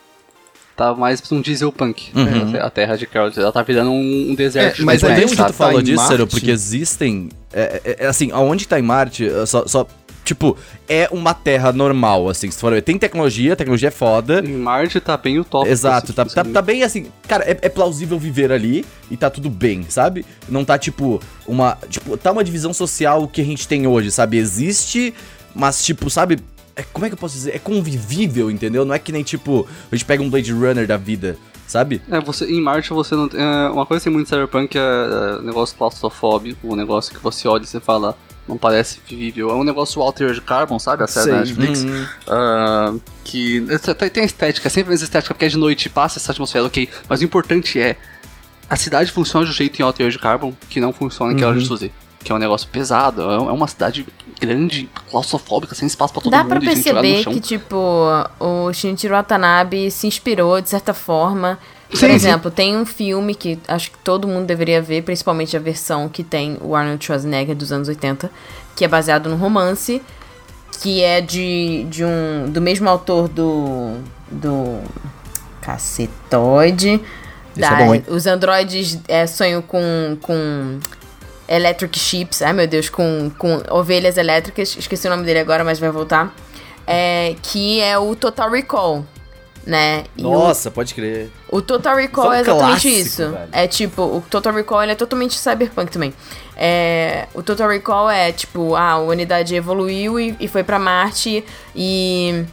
Tá 0.77 0.93
mais 0.93 1.23
um 1.31 1.41
diesel 1.41 1.71
punk. 1.71 2.11
Uhum. 2.15 2.51
né? 2.51 2.61
A 2.61 2.69
Terra 2.69 2.97
de 2.97 3.07
Carol, 3.07 3.31
ela 3.37 3.53
tá 3.53 3.63
virando 3.63 3.91
um, 3.91 4.31
um 4.31 4.35
deserto. 4.35 4.75
É, 4.75 4.77
de 4.77 4.85
mas 4.85 5.03
onde 5.05 5.27
que 5.27 5.37
tu 5.45 5.53
falou 5.53 5.81
disso, 5.81 6.03
Marte? 6.03 6.27
porque 6.27 6.51
existem. 6.51 7.29
É, 7.53 7.81
é- 7.85 7.97
é 8.01 8.07
assim, 8.07 8.31
aonde 8.33 8.67
tá 8.67 8.79
em 8.79 8.83
Marte, 8.83 9.25
é 9.29 9.47
só, 9.47 9.67
só. 9.67 9.87
Tipo, 10.25 10.57
é 10.89 11.07
uma 11.13 11.35
terra 11.35 11.71
normal, 11.71 12.29
assim. 12.31 12.51
Se 12.51 12.59
for 12.59 12.73
ver. 12.73 12.81
Tem 12.83 12.99
tecnologia, 12.99 13.53
a 13.53 13.57
tecnologia 13.57 13.89
é 13.89 13.93
foda. 13.93 14.41
Em 14.45 14.57
Marte 14.57 14.99
tá 14.99 15.17
bem 15.19 15.39
utópico. 15.39 15.71
Exato, 15.71 16.07
assim, 16.07 16.13
tá, 16.15 16.25
tipo 16.25 16.35
tá, 16.35 16.41
assim. 16.41 16.53
tá 16.53 16.63
bem 16.63 16.83
assim. 16.83 17.07
Cara, 17.29 17.45
é, 17.45 17.57
é 17.61 17.69
plausível 17.69 18.19
viver 18.19 18.51
ali 18.51 18.85
e 19.11 19.17
tá 19.17 19.29
tudo 19.31 19.51
bem, 19.51 19.85
sabe? 19.89 20.25
Não 20.49 20.65
tá 20.65 20.77
tipo 20.79 21.21
uma. 21.47 21.79
Tipo, 21.89 22.17
tá 22.17 22.33
uma 22.33 22.43
divisão 22.43 22.73
social 22.73 23.29
que 23.29 23.41
a 23.41 23.45
gente 23.45 23.69
tem 23.69 23.87
hoje, 23.87 24.11
sabe? 24.11 24.39
Existe, 24.39 25.15
mas 25.55 25.85
tipo, 25.85 26.09
sabe? 26.09 26.39
É, 26.77 26.83
como 26.83 27.07
é 27.07 27.09
que 27.09 27.15
eu 27.15 27.19
posso 27.19 27.35
dizer? 27.35 27.55
É 27.55 27.59
convivível, 27.59 28.51
entendeu? 28.51 28.85
Não 28.85 28.95
é 28.95 28.99
que 28.99 29.13
nem 29.13 29.23
tipo, 29.23 29.67
a 29.91 29.95
gente 29.95 30.05
pega 30.05 30.23
um 30.23 30.29
Blade 30.31 30.53
Runner 30.53 30.87
da 30.87 30.97
vida, 30.97 31.37
sabe? 31.67 32.03
É, 32.11 32.21
você, 32.21 32.47
em 32.47 32.61
Marte 32.61 32.91
você 32.91 33.15
não 33.15 33.29
tem. 33.29 33.41
é, 33.41 33.69
uma 33.69 33.87
coisa 33.87 34.01
que 34.01 34.05
tem 34.05 34.13
muito 34.13 34.29
cyberpunk 34.29 34.77
é, 34.77 34.81
é 34.81 35.43
negócio 35.43 35.77
claustrofóbico, 35.77 36.73
um 36.73 36.77
negócio 36.77 37.15
que 37.15 37.21
você 37.23 37.47
olha 37.47 37.63
e 37.63 37.67
você 37.67 37.79
fala, 37.79 38.17
não 38.49 38.59
parece 38.59 38.99
vivível. 39.09 39.51
É 39.51 39.55
um 39.55 39.63
negócio 39.65 40.03
Altered 40.03 40.41
Carbon, 40.41 40.79
sabe? 40.79 41.05
A 41.05 41.07
série 41.07 41.31
da. 41.31 41.37
Netflix. 41.39 41.83
Uhum. 41.85 42.07
Ah, 42.29 42.95
que 43.23 43.65
tem- 43.99 44.11
tem 44.11 44.25
estética, 44.25 44.69
sempre 44.69 44.89
a 44.89 44.93
mesma 44.93 45.05
estética, 45.05 45.33
porque 45.33 45.45
é 45.45 45.49
de 45.49 45.57
noite, 45.57 45.89
passa 45.89 46.19
essa 46.19 46.33
atmosfera, 46.33 46.65
ok. 46.65 46.89
Mas 47.09 47.21
o 47.21 47.25
importante 47.25 47.81
é. 47.81 47.97
A 48.69 48.77
cidade 48.77 49.13
funciona 49.13 49.45
de 49.45 49.53
um 49.53 49.55
jeito 49.55 49.79
em 49.79 49.83
Altered 49.85 50.19
Carbon 50.19 50.53
que 50.71 50.81
não 50.81 50.93
funciona 50.93 51.33
em 51.33 51.37
Carol 51.37 51.55
de 51.55 51.67
Suzy. 51.67 51.93
Que 52.25 52.33
é 52.33 52.35
um 52.35 52.39
negócio 52.39 52.67
pesado, 52.69 53.23
é 53.23 53.35
é 53.35 53.39
uma 53.39 53.69
cidade 53.69 54.07
grande, 54.41 54.89
claustrofóbica, 55.11 55.75
sem 55.75 55.87
espaço 55.87 56.13
pra 56.13 56.23
todo 56.23 56.31
Dá 56.33 56.39
mundo. 56.39 56.49
pra 56.49 56.59
e 56.59 56.61
jogada 56.63 56.79
no 56.79 56.83
perceber 57.03 57.25
que, 57.35 57.41
tipo, 57.41 57.77
o 58.41 58.73
Shinichiro 58.73 59.15
Watanabe 59.15 59.91
se 59.91 60.07
inspirou, 60.07 60.61
de 60.61 60.69
certa 60.71 60.93
forma. 60.95 61.59
Por 61.91 61.99
Sim, 61.99 62.07
sim. 62.09 62.13
exemplo, 62.15 62.51
tem 62.51 62.77
um 62.77 62.85
filme 62.87 63.35
que 63.35 63.59
acho 63.69 63.91
que 63.93 63.99
todo 63.99 64.27
mundo 64.27 64.47
deveria 64.47 64.83
ver, 64.83 65.03
principalmente 65.03 65.57
a 65.57 65.61
versão 65.61 66.09
que 66.09 66.25
tem 66.25 66.59
o 66.61 66.75
Arnold 66.75 67.05
Schwarzenegger 67.05 67.55
dos 67.55 67.71
anos 67.71 67.89
80, 67.89 68.29
que 68.75 68.85
é 68.85 68.89
baseado 68.89 69.29
num 69.29 69.37
romance, 69.37 70.03
que 70.81 71.03
é 71.03 71.21
de, 71.21 71.85
de 71.91 72.05
um. 72.05 72.51
do 72.51 72.61
mesmo 72.61 72.89
autor 72.89 73.29
do. 73.29 73.99
do. 74.31 74.81
Cacetoide. 75.61 77.01
Esse 77.57 77.65
é 77.65 77.71
Da- 77.71 77.77
bom, 77.85 78.03
os 78.09 78.27
androides 78.27 78.99
é, 79.07 79.27
sonham 79.27 79.63
com. 79.63 80.17
com 80.21 80.81
Electric 81.49 81.99
Ships, 81.99 82.43
ai 82.43 82.53
meu 82.53 82.67
Deus, 82.67 82.89
com, 82.89 83.31
com 83.39 83.63
ovelhas 83.71 84.17
elétricas, 84.17 84.77
esqueci 84.79 85.07
o 85.07 85.11
nome 85.11 85.25
dele 85.25 85.39
agora, 85.41 85.63
mas 85.65 85.79
vai 85.79 85.91
voltar. 85.91 86.35
É, 86.87 87.35
que 87.43 87.81
é 87.81 87.99
o 87.99 88.15
Total 88.15 88.51
Recall, 88.51 89.05
né? 89.67 90.05
E 90.17 90.23
o- 90.25 90.31
Nossa, 90.31 90.71
pode 90.71 90.93
crer. 90.95 91.31
o 91.51 91.63
Total 91.63 91.97
Recall 91.97 92.27
é 92.27 92.29
um 92.29 92.33
é 92.35 92.41
exatamente 92.41 92.81
clássico, 92.83 92.89
isso. 93.09 93.31
velho. 93.31 93.49
É 93.53 93.67
tipo, 93.67 94.03
o 94.03 94.23
Total 94.29 94.53
Recall 94.53 94.83
é 94.83 94.95
totalmente 94.95 95.35
cyberpunk 95.39 95.91
também. 95.91 96.13
É, 96.57 97.27
o 97.35 97.43
Total 97.43 97.69
Recall 97.69 98.09
é 98.11 98.31
tipo, 98.33 98.75
ah, 98.75 98.91
a 98.93 98.99
humanidade 98.99 99.55
evoluiu 99.55 100.21
e, 100.21 100.37
e 100.39 100.47
foi 100.49 100.63
pra 100.63 100.79
Marte 100.79 101.45
e. 101.75 102.45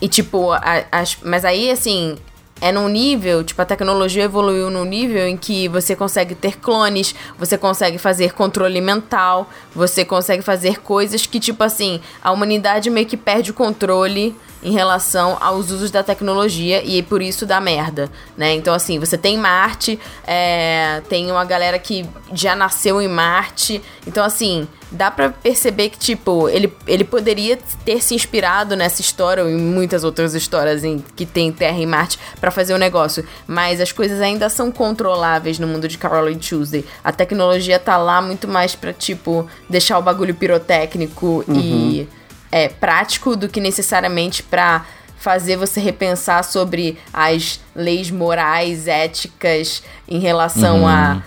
E 0.00 0.08
tipo, 0.08 0.52
a- 0.52 0.84
as, 0.92 1.16
mas 1.22 1.44
aí 1.44 1.70
assim. 1.70 2.16
É 2.58 2.72
num 2.72 2.88
nível, 2.88 3.44
tipo, 3.44 3.60
a 3.60 3.66
tecnologia 3.66 4.24
evoluiu 4.24 4.70
num 4.70 4.84
nível 4.84 5.26
em 5.28 5.36
que 5.36 5.68
você 5.68 5.94
consegue 5.94 6.34
ter 6.34 6.56
clones, 6.56 7.14
você 7.38 7.58
consegue 7.58 7.98
fazer 7.98 8.32
controle 8.32 8.80
mental, 8.80 9.50
você 9.74 10.06
consegue 10.06 10.42
fazer 10.42 10.80
coisas 10.80 11.26
que, 11.26 11.38
tipo 11.38 11.62
assim, 11.62 12.00
a 12.22 12.32
humanidade 12.32 12.88
meio 12.88 13.06
que 13.06 13.16
perde 13.16 13.50
o 13.50 13.54
controle 13.54 14.34
em 14.62 14.72
relação 14.72 15.36
aos 15.40 15.70
usos 15.70 15.90
da 15.90 16.02
tecnologia 16.02 16.82
e 16.84 17.02
por 17.02 17.22
isso 17.22 17.46
dá 17.46 17.60
merda, 17.60 18.10
né? 18.36 18.54
Então, 18.54 18.74
assim, 18.74 18.98
você 18.98 19.16
tem 19.16 19.36
Marte, 19.36 19.98
é, 20.26 21.02
tem 21.08 21.30
uma 21.30 21.44
galera 21.44 21.78
que 21.78 22.04
já 22.32 22.56
nasceu 22.56 23.00
em 23.00 23.08
Marte, 23.08 23.82
então, 24.06 24.24
assim, 24.24 24.66
dá 24.90 25.10
pra 25.10 25.30
perceber 25.30 25.90
que, 25.90 25.98
tipo, 25.98 26.48
ele, 26.48 26.72
ele 26.86 27.04
poderia 27.04 27.58
ter 27.84 28.02
se 28.02 28.14
inspirado 28.14 28.76
nessa 28.76 29.00
história 29.00 29.42
ou 29.42 29.50
em 29.50 29.56
muitas 29.56 30.04
outras 30.04 30.34
histórias 30.34 30.84
em, 30.84 31.02
que 31.14 31.26
tem 31.26 31.52
Terra 31.52 31.78
e 31.78 31.86
Marte 31.86 32.18
pra 32.40 32.50
fazer 32.50 32.74
o 32.74 32.78
negócio. 32.78 33.26
Mas 33.46 33.80
as 33.80 33.92
coisas 33.92 34.20
ainda 34.20 34.48
são 34.48 34.70
controláveis 34.70 35.58
no 35.58 35.66
mundo 35.66 35.88
de 35.88 35.98
Carol 35.98 36.30
e 36.30 36.36
Tuesday. 36.36 36.84
A 37.02 37.12
tecnologia 37.12 37.78
tá 37.78 37.96
lá 37.96 38.22
muito 38.22 38.48
mais 38.48 38.74
pra, 38.74 38.92
tipo, 38.92 39.48
deixar 39.68 39.98
o 39.98 40.02
bagulho 40.02 40.34
pirotécnico 40.34 41.44
e 41.48 42.08
é, 42.56 42.68
prático 42.70 43.36
do 43.36 43.50
que 43.50 43.60
necessariamente 43.60 44.42
pra 44.42 44.86
fazer 45.18 45.56
você 45.56 45.78
repensar 45.78 46.42
sobre 46.42 46.98
as 47.12 47.60
leis 47.74 48.10
morais, 48.10 48.88
éticas 48.88 49.82
em 50.08 50.18
relação 50.18 50.88
a 50.88 51.22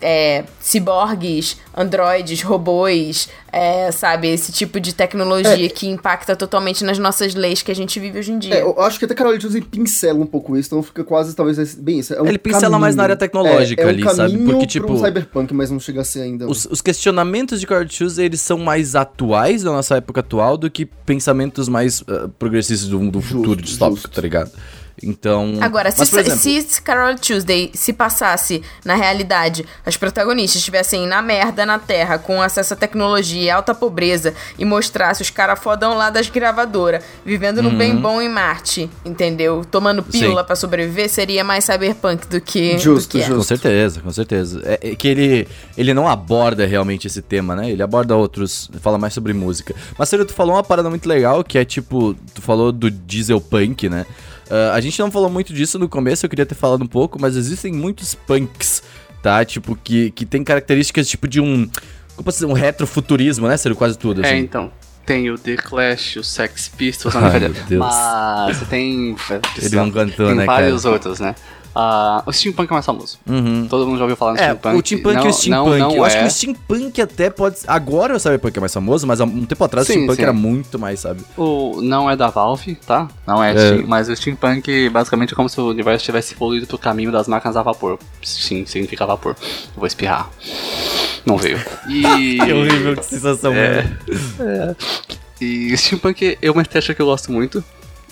é, 0.00 0.44
ciborgues, 0.60 1.56
androides, 1.76 2.42
robôs, 2.42 3.28
é, 3.52 3.90
sabe? 3.92 4.28
Esse 4.28 4.52
tipo 4.52 4.80
de 4.80 4.94
tecnologia 4.94 5.68
que 5.68 5.86
impacta 5.88 6.34
totalmente 6.34 6.84
nas 6.84 6.98
nossas 6.98 7.34
leis 7.34 7.62
que 7.62 7.70
a 7.70 7.74
gente 7.74 7.98
vive 8.00 8.18
hoje 8.18 8.32
em 8.32 8.38
dia. 8.38 8.54
É, 8.56 8.62
eu 8.62 8.80
acho 8.80 8.98
que 8.98 9.04
até 9.04 9.14
Carol 9.14 9.38
Tuesday 9.38 9.60
pincela 9.60 10.18
um 10.18 10.26
pouco 10.26 10.56
isso, 10.56 10.68
então 10.68 10.82
fica 10.82 11.04
quase, 11.04 11.34
talvez, 11.34 11.74
bem 11.74 11.98
isso. 11.98 12.14
É 12.14 12.22
um 12.22 12.26
Ele 12.26 12.38
pincela 12.38 12.78
mais 12.78 12.96
na 12.96 13.02
área 13.02 13.16
tecnológica 13.16 13.82
é, 13.82 13.84
é 13.84 13.86
um 13.86 13.90
ali, 13.90 14.02
sabe? 14.02 14.32
caminho 14.32 14.50
Porque, 14.50 14.66
tipo, 14.66 14.92
um 14.92 14.96
cyberpunk, 14.96 15.52
mas 15.52 15.70
não 15.70 15.80
chega 15.80 16.00
a 16.00 16.04
ser 16.04 16.22
ainda. 16.22 16.48
Os, 16.48 16.66
os 16.66 16.80
questionamentos 16.80 17.60
de 17.60 17.66
Carol 17.66 17.86
Tuesday, 17.86 18.26
eles 18.26 18.40
são 18.40 18.58
mais 18.58 18.94
atuais 18.94 19.62
da 19.62 19.70
nossa 19.70 19.96
época 19.96 20.20
atual 20.20 20.56
do 20.56 20.70
que 20.70 20.86
pensamentos 20.86 21.68
mais 21.68 22.02
ah, 22.08 22.28
progressistas 22.38 22.88
do, 22.88 23.10
do 23.10 23.20
futuro 23.20 23.60
distópico, 23.60 24.02
justo. 24.02 24.14
tá 24.14 24.22
ligado? 24.22 24.50
Então... 25.02 25.58
Agora, 25.60 25.90
se, 25.90 25.98
mas, 25.98 26.12
exemplo, 26.12 26.70
se 26.70 26.82
Carol 26.82 27.14
Tuesday 27.16 27.70
se 27.74 27.92
passasse 27.92 28.62
na 28.84 28.94
realidade, 28.94 29.64
as 29.84 29.96
protagonistas 29.96 30.58
estivessem 30.58 31.06
na 31.06 31.22
merda 31.22 31.64
na 31.64 31.78
Terra, 31.78 32.18
com 32.18 32.42
acesso 32.42 32.74
à 32.74 32.76
tecnologia 32.76 33.42
e 33.42 33.50
alta 33.50 33.74
pobreza, 33.74 34.34
e 34.58 34.64
mostrasse 34.64 35.22
os 35.22 35.30
caras 35.30 35.58
fodão 35.58 35.94
lá 35.94 36.10
das 36.10 36.28
gravadoras, 36.28 37.02
vivendo 37.24 37.62
no 37.62 37.70
bem 37.70 37.96
bom 37.96 38.20
em 38.20 38.28
Marte, 38.28 38.90
entendeu? 39.04 39.64
Tomando 39.70 40.02
pílula 40.02 40.40
Uhum. 40.40 40.46
Pra 40.46 40.56
sobreviver, 40.56 41.08
seria 41.08 41.44
mais 41.44 41.64
cyberpunk 41.64 42.26
do 42.26 42.40
que. 42.40 42.78
Justo, 42.78 43.08
do 43.08 43.12
que 43.12 43.18
é. 43.18 43.26
justo. 43.26 43.36
Com 43.36 43.42
certeza, 43.42 44.00
com 44.00 44.10
certeza. 44.10 44.62
É, 44.64 44.90
é 44.90 44.94
que 44.94 45.08
ele, 45.08 45.48
ele 45.76 45.94
não 45.94 46.08
aborda 46.08 46.66
realmente 46.66 47.06
esse 47.06 47.22
tema, 47.22 47.54
né? 47.54 47.70
Ele 47.70 47.82
aborda 47.82 48.16
outros, 48.16 48.70
fala 48.80 48.98
mais 48.98 49.14
sobre 49.14 49.32
música. 49.32 49.74
Mas, 49.96 50.08
Sério, 50.08 50.24
tu 50.24 50.32
falou 50.32 50.54
uma 50.54 50.62
parada 50.62 50.88
muito 50.90 51.08
legal, 51.08 51.44
que 51.44 51.58
é 51.58 51.64
tipo, 51.64 52.14
tu 52.34 52.42
falou 52.42 52.72
do 52.72 52.90
diesel 52.90 53.40
punk, 53.40 53.88
né? 53.88 54.06
Ah, 54.50 54.74
a 54.74 54.80
gente 54.80 54.98
não 54.98 55.10
falou 55.10 55.30
muito 55.30 55.52
disso 55.54 55.78
no 55.78 55.88
começo, 55.88 56.26
eu 56.26 56.30
queria 56.30 56.44
ter 56.44 56.56
falado 56.56 56.82
um 56.82 56.86
pouco, 56.86 57.20
mas 57.20 57.36
existem 57.36 57.72
muitos 57.72 58.14
punks, 58.14 58.82
tá? 59.22 59.44
Tipo, 59.44 59.76
que, 59.76 60.10
que 60.10 60.26
tem 60.26 60.42
características 60.42 61.08
tipo 61.08 61.28
de 61.28 61.40
um. 61.40 61.70
Como 62.16 62.24
posso 62.24 62.38
dizer, 62.38 62.46
um 62.46 62.52
retrofuturismo, 62.52 63.48
né, 63.48 63.56
Sério? 63.56 63.76
Quase 63.76 63.96
tudo, 63.96 64.20
assim. 64.20 64.34
É, 64.34 64.38
então. 64.38 64.70
Tem 65.06 65.28
o 65.30 65.36
The 65.36 65.56
Clash, 65.56 66.16
o 66.16 66.22
Sex 66.22 66.68
Pistols, 66.68 67.16
Ai, 67.16 67.40
meu 67.40 67.50
Deus. 67.50 67.80
Mas 67.80 68.58
você 68.58 68.64
tem. 68.66 69.16
Ele 69.60 69.76
não 69.76 69.90
cantou, 69.90 70.26
tem 70.26 70.36
né, 70.36 70.44
vários 70.44 70.82
cara? 70.82 70.94
outros, 70.94 71.18
né? 71.18 71.34
Ah, 71.74 72.22
o 72.26 72.32
Steampunk 72.32 72.68
é 72.70 72.74
mais 72.74 72.84
famoso. 72.84 73.18
Uhum. 73.28 73.66
Todo 73.68 73.86
mundo 73.86 73.96
já 73.98 74.04
ouviu 74.04 74.16
falar 74.16 74.32
no 74.32 74.38
É, 74.38 74.42
Steampunk. 74.42 74.76
o 74.76 74.86
steampunk 74.86 75.14
não, 75.16 75.24
e 75.24 75.28
o 75.28 75.32
steampunk. 75.32 75.78
Não, 75.78 75.88
não 75.88 75.96
eu 75.96 76.04
acho 76.04 76.16
é. 76.16 76.20
que 76.20 76.26
o 76.26 76.30
steampunk 76.30 77.00
até 77.02 77.30
pode. 77.30 77.56
Agora 77.66 78.16
o 78.16 78.18
cyberpunk 78.18 78.56
é 78.56 78.60
mais 78.60 78.74
famoso, 78.74 79.06
mas 79.06 79.20
há 79.20 79.24
um 79.24 79.44
tempo 79.44 79.62
atrás 79.64 79.86
o 79.86 79.92
Sim, 79.92 79.98
steampunk 79.98 80.16
sim. 80.16 80.22
era 80.22 80.32
muito 80.32 80.78
mais, 80.78 81.00
sabe? 81.00 81.20
O, 81.36 81.80
não 81.80 82.10
é 82.10 82.16
da 82.16 82.28
Valve, 82.28 82.74
tá? 82.86 83.06
Não 83.26 83.42
é, 83.42 83.52
É. 83.52 83.54
Steam, 83.76 83.86
mas 83.86 84.08
o 84.08 84.16
Steampunk 84.16 84.88
basicamente 84.88 85.32
é 85.32 85.36
como 85.36 85.48
se 85.48 85.60
o 85.60 85.68
universo 85.68 86.04
tivesse 86.04 86.34
evoluído 86.34 86.66
pro 86.66 86.76
caminho 86.78 87.12
das 87.12 87.28
máquinas 87.28 87.56
a 87.56 87.62
vapor. 87.62 87.98
Sim, 88.22 88.66
significa 88.66 89.06
vapor. 89.06 89.36
Eu 89.40 89.76
vou 89.76 89.86
espirrar. 89.86 90.28
Não 91.24 91.36
veio. 91.36 91.58
E. 91.88 92.38
Que 92.44 92.52
horrível, 92.52 92.96
que 92.96 93.04
sensação. 93.04 93.52
É. 93.54 93.84
mano. 94.38 94.76
E 95.40 95.76
Steampunk 95.76 96.36
é 96.40 96.50
uma 96.50 96.62
estética 96.62 96.94
que 96.94 97.02
eu 97.02 97.06
gosto 97.06 97.30
muito. 97.32 97.62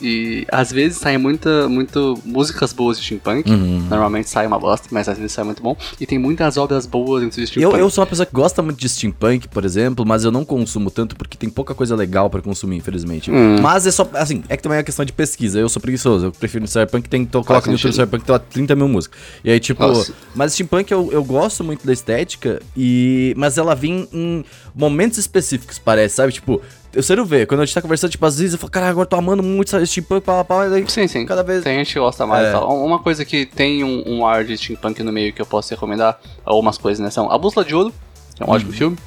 E 0.01 0.47
às 0.51 0.71
vezes 0.73 0.99
saem 0.99 1.19
muita, 1.19 1.69
muito 1.69 2.19
músicas 2.25 2.73
boas 2.73 2.99
de 2.99 3.05
Steampunk. 3.05 3.51
Uhum. 3.51 3.87
Normalmente 3.89 4.29
sai 4.29 4.47
uma 4.47 4.59
bosta, 4.59 4.89
mas 4.91 5.09
às 5.09 5.17
vezes 5.17 5.33
sai 5.33 5.45
muito 5.45 5.63
bom. 5.63 5.77
E 6.01 6.07
tem 6.07 6.19
muitas 6.19 6.57
obras 6.57 6.87
boas 6.87 7.23
dentro 7.23 7.37
de 7.37 7.43
Eu, 7.43 7.47
Steampunk. 7.47 7.81
eu 7.81 7.91
sou 7.91 8.03
uma 8.03 8.09
pessoa 8.09 8.27
que 8.27 8.33
gosta 8.33 8.63
muito 8.63 8.79
de 8.79 8.89
steampunk, 8.89 9.49
por 9.49 9.65
exemplo, 9.65 10.05
mas 10.07 10.25
eu 10.25 10.31
não 10.31 10.45
consumo 10.45 10.91
tanto 10.91 11.17
porque 11.17 11.37
tem 11.37 11.49
pouca 11.51 11.75
coisa 11.75 11.95
legal 11.97 12.31
pra 12.31 12.41
consumir, 12.41 12.77
infelizmente. 12.77 13.31
Hum. 13.31 13.61
Mas 13.61 13.87
é 13.87 13.91
só, 13.91 14.09
assim, 14.15 14.43
é 14.49 14.57
que 14.57 14.63
também 14.63 14.79
é 14.79 14.83
questão 14.83 15.05
de 15.05 15.13
pesquisa. 15.13 15.59
Eu 15.59 15.69
sou 15.69 15.81
preguiçoso, 15.81 16.27
eu 16.27 16.33
prefiro 16.33 16.63
no 16.63 16.69
cyberpunk, 16.69 17.09
tem, 17.09 17.25
tô, 17.25 17.43
coloco 17.43 17.67
no 17.67 17.75
YouTube 17.75 17.93
cyberpunk, 17.93 18.25
tem 18.25 18.33
lá 18.33 18.39
30 18.39 18.75
mil 18.77 18.89
músicas. 18.89 19.19
E 19.43 19.51
aí, 19.51 19.61
tipo, 19.61 19.87
Nossa. 19.87 20.13
mas 20.35 20.53
steampunk 20.53 20.91
eu, 20.91 21.11
eu 21.13 21.25
gosto 21.25 21.65
muito 21.65 21.87
da 21.87 21.93
estética, 21.93 22.61
e 22.77 23.35
mas 23.37 23.59
ela 23.59 23.75
vem 23.75 24.09
em 24.13 24.45
momentos 24.75 25.19
específicos, 25.19 25.79
parece, 25.79 26.17
sabe? 26.17 26.33
Tipo, 26.33 26.61
eu 26.95 27.03
sei 27.03 27.17
ver, 27.25 27.47
quando 27.47 27.61
a 27.61 27.65
gente 27.67 27.75
tá 27.75 27.83
conversando, 27.83 28.11
tipo, 28.11 28.25
às 28.27 28.39
vezes 28.39 28.55
eu 28.55 28.59
falo, 28.59 28.71
cara, 28.71 28.89
agora 28.89 29.05
eu 29.05 29.09
tô 29.09 29.17
amando 29.17 29.43
muito 29.43 29.77
esse 29.77 29.87
steampunk, 29.87 30.25
pá, 30.25 30.43
pá, 30.45 30.67
daí 30.67 30.85
Sim, 30.89 31.07
sim. 31.07 31.27
cada 31.27 31.43
vez... 31.43 31.63
Tem 31.65 31.77
gente 31.79 31.93
que 31.93 31.99
gosta 31.99 32.27
mais 32.27 32.47
É. 32.47 32.49
e 32.51 32.53
tal. 32.53 32.85
Uma 32.85 32.99
coisa 32.99 33.25
que 33.25 33.45
tem 33.47 33.85
um, 33.85 34.03
um 34.07 34.27
ar 34.27 34.45
de 34.45 34.57
steampunk 34.57 35.03
no 35.03 35.13
meio 35.13 35.33
que 35.33 35.41
eu 35.43 35.47
posso 35.47 35.71
recomendar, 35.71 36.19
algumas 36.45 36.79
coisas, 36.79 37.03
né? 37.05 37.11
São 37.11 37.31
A 37.31 37.37
Bússola 37.39 37.65
de 37.65 37.75
Ouro, 37.75 37.93
que 38.35 38.43
é 38.43 38.47
um 38.47 38.49
Uhum. 38.49 38.55
ótimo 38.55 38.73
filme. 38.73 38.99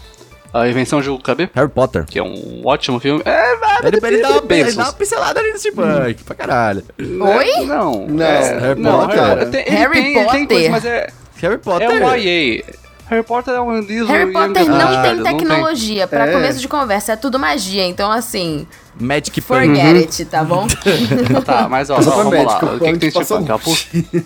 A 0.53 0.67
Invenção 0.67 0.99
de 1.01 1.09
Hugo 1.09 1.23
Cabé, 1.23 1.49
Harry 1.55 1.69
Potter. 1.69 2.03
que 2.05 2.19
é 2.19 2.23
um 2.23 2.61
ótimo 2.65 2.99
filme. 2.99 3.21
É, 3.23 3.55
vai, 3.55 3.77
Ele, 3.85 3.99
ele, 4.05 4.21
dá 4.21 4.29
uma, 4.31 4.53
ele 4.53 4.71
dá 4.73 4.83
uma 4.83 4.91
pincelada 4.93 5.39
ali 5.39 5.51
no 5.53 5.57
steampunk, 5.57 6.23
pra 6.25 6.35
caralho. 6.35 6.83
Oi? 6.99 7.65
Não. 7.65 8.05
Não, 8.05 8.25
é, 8.25 8.59
Harry 8.59 8.81
não, 8.81 8.99
Potter. 8.99 9.15
Harry 9.23 9.45
Potter. 9.45 9.49
Tem, 9.49 9.61
ele 9.61 9.77
Harry 9.77 9.93
tem, 9.93 10.03
ele 10.03 10.13
tem 10.13 10.23
Potter. 10.25 10.47
coisa, 10.47 10.69
mas 10.69 10.85
é, 10.85 11.07
Harry 11.41 11.57
Potter. 11.57 11.89
é 11.89 12.05
um 12.05 12.15
YA. 12.15 12.63
Harry 13.11 13.23
Potter 13.23 13.53
é 13.53 13.59
um 13.61 13.79
livro 13.81 14.07
Harry 14.07 14.31
Potter 14.31 14.63
young 14.63 14.69
não 14.69 15.01
tem 15.01 15.15
não 15.15 15.23
tecnologia. 15.25 16.07
Pra 16.07 16.27
É. 16.27 16.31
começo 16.31 16.59
de 16.59 16.67
conversa, 16.67 17.11
é 17.11 17.15
tudo 17.17 17.37
magia. 17.37 17.85
Então, 17.85 18.09
assim, 18.11 18.65
Magic 18.99 19.41
forget 19.41 19.97
it, 19.97 20.25
tá 20.25 20.43
bom? 20.43 20.65
Tá, 21.45 21.67
mas 21.69 21.89
ó, 21.89 21.97
ó, 21.97 22.01
vamos 22.01 22.33
lá. 22.45 22.57
O 22.75 22.79
que, 22.79 22.91
que 22.93 22.97
tem 22.99 23.11
passar 23.11 23.41
steampunk? 23.41 23.51
A, 23.51 23.57
bú- 23.57 24.25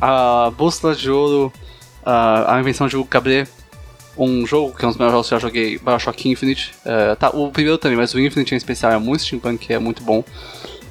a 0.00 0.50
Bússola 0.56 0.94
de 0.94 1.10
Ouro, 1.10 1.52
a, 2.04 2.56
a 2.56 2.60
Invenção 2.60 2.88
de 2.88 2.96
Hugo 2.96 3.08
Cabret, 3.08 3.46
um 4.18 4.44
jogo 4.46 4.76
que 4.76 4.84
é 4.84 4.88
um 4.88 4.90
dos 4.90 4.98
melhores 4.98 5.14
jogos 5.14 5.28
que 5.28 5.34
eu 5.34 5.38
já 5.38 5.46
joguei, 5.46 5.78
Bioshock 5.78 6.28
Infinite. 6.28 6.72
É, 6.84 7.14
tá, 7.14 7.30
o 7.30 7.50
primeiro 7.50 7.78
também, 7.78 7.96
mas 7.96 8.12
o 8.14 8.18
Infinite 8.20 8.52
em 8.52 8.56
especial 8.56 8.92
é 8.92 8.98
muito 8.98 9.22
steampunk, 9.22 9.72
é 9.72 9.78
muito 9.78 10.02
bom. 10.02 10.24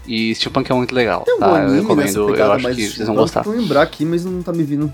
E 0.08 0.34
steampunk 0.34 0.72
é 0.72 0.76
muito 0.76 0.96
legal, 0.96 1.24
Tem 1.26 1.36
um 1.36 1.40
tá? 1.40 1.60
Eu 1.60 1.74
recomendo, 1.82 2.18
eu 2.22 2.28
pegada 2.32 2.54
acho 2.54 2.64
mais 2.64 2.76
que 2.76 2.88
vocês 2.90 3.06
vão 3.08 3.16
eu 3.16 3.22
gostar. 3.22 3.44
tô 3.44 3.52
lembrar 3.52 3.82
aqui, 3.84 4.04
mas 4.06 4.26
não 4.26 4.42
tá 4.42 4.52
me 4.52 4.64
vindo. 4.64 4.92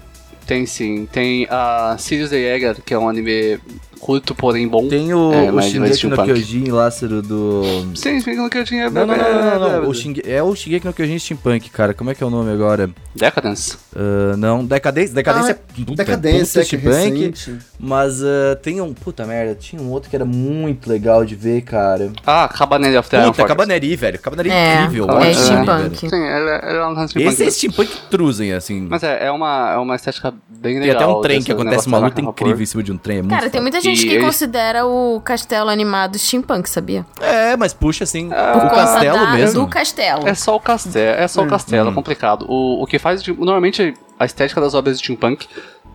Tem 0.47 0.65
sim, 0.65 1.05
tem 1.05 1.45
a 1.49 1.97
Sirius 1.99 2.29
the 2.29 2.37
Jäger, 2.37 2.81
que 2.81 2.93
é 2.93 2.97
um 2.97 3.09
anime 3.09 3.59
curto, 3.97 4.33
porém 4.33 4.67
bom. 4.67 4.87
Tem 4.87 5.13
o, 5.13 5.33
É, 5.33 5.51
o 5.51 5.61
Shingeki 5.61 6.07
no. 6.07 6.15
Kyojin, 6.15 6.71
Lázaro, 6.71 7.21
do... 7.21 7.63
Sim, 7.95 8.19
sim, 8.21 8.35
no 8.35 8.49
que 8.49 8.57
eu 8.57 8.63
tinha... 8.63 8.89
Não, 8.89 9.05
não, 9.05 9.17
não, 9.17 9.33
não, 9.33 9.59
não, 9.59 9.81
não. 9.81 9.89
O 9.89 9.93
Shinge... 9.93 10.21
É 10.25 10.41
o 10.41 10.55
Shingeki 10.55 10.85
no 10.85 10.93
Kyojin 10.93 11.19
Steampunk, 11.19 11.69
cara. 11.69 11.93
Como 11.93 12.09
é 12.09 12.15
que 12.15 12.23
é 12.23 12.25
o 12.25 12.29
nome 12.29 12.51
agora? 12.51 12.89
Decadence. 13.15 13.77
Ah, 13.95 14.35
não, 14.37 14.65
Decadência. 14.65 15.13
Decadência 15.13 15.49
Ah, 15.49 15.51
é 15.51 15.53
puta, 15.55 15.85
puta 15.85 16.01
é 16.01 16.05
que 16.05 16.27
é 16.27 16.45
steampunk. 16.45 17.59
Mas 17.79 18.23
ah, 18.23 18.55
tem 18.61 18.79
um... 18.81 18.93
Puta 18.93 19.25
merda, 19.25 19.55
tinha 19.55 19.81
um 19.81 19.89
outro 19.91 20.09
que 20.09 20.15
era 20.15 20.25
muito 20.25 20.89
legal 20.89 21.25
de 21.25 21.35
ver, 21.35 21.61
cara. 21.61 22.11
Ah, 22.25 22.47
Cabaneri 22.47 22.97
of 22.97 23.09
the 23.09 23.25
Puta. 23.25 23.45
Cabaneri, 23.45 23.95
velho. 23.95 24.19
Cabaneri 24.19 24.49
É, 24.49 24.83
incrível. 24.83 25.09
é 25.09 25.13
anime, 25.13 25.35
steampunk. 25.35 26.09
Sim, 26.09 26.23
ela 26.23 26.51
é 26.51 26.87
um 26.87 27.07
steampunk. 27.07 27.33
Esse 27.33 27.43
é 27.43 27.51
steampunk 27.51 27.91
truzen, 28.09 28.53
assim. 28.53 28.81
Mas 28.89 29.03
é, 29.03 29.27
é 29.27 29.31
uma, 29.31 29.71
é 29.73 29.77
uma 29.77 29.95
estética 29.95 30.33
bem 30.49 30.79
Tem 30.79 30.87
legal. 30.87 30.95
até 30.95 31.07
um 31.07 31.21
trem 31.21 31.37
que 31.41 31.45
desse 31.45 31.61
acontece 31.61 31.87
uma 31.87 31.97
luta 31.99 32.21
incrível 32.21 32.61
em 32.61 32.65
cima 32.65 32.83
de 32.83 32.91
um 32.91 32.97
trem. 32.97 33.17
É 33.17 33.21
muito 33.21 33.35
Cara, 33.35 33.49
tem 33.49 33.61
muita 33.61 33.79
gente 33.81 33.86
E 33.93 33.97
que 34.07 34.13
eles- 34.15 34.25
considera 34.25 34.85
o 34.85 35.21
castelo 35.21 35.69
animado 35.69 36.17
steampunk, 36.17 36.69
sabia? 36.69 37.05
É, 37.19 37.55
mas 37.57 37.73
puxa, 37.73 38.03
assim, 38.03 38.29
Por 38.29 38.65
o 38.65 38.69
castelo 38.69 39.17
da- 39.17 39.31
mesmo. 39.33 39.61
do 39.61 39.67
castelo. 39.67 40.27
É 40.27 40.33
só 40.33 40.55
o 40.55 40.59
castelo, 40.59 41.19
é 41.19 41.27
só 41.27 41.43
o 41.43 41.47
castelo, 41.47 41.89
é 41.91 41.93
complicado. 41.93 42.45
O, 42.47 42.83
o 42.83 42.87
que 42.87 42.99
faz, 42.99 43.21
tipo, 43.23 43.43
normalmente, 43.43 43.93
a 44.19 44.25
estética 44.25 44.59
das 44.61 44.73
obras 44.73 44.97
de 44.97 45.03
steampunk 45.03 45.47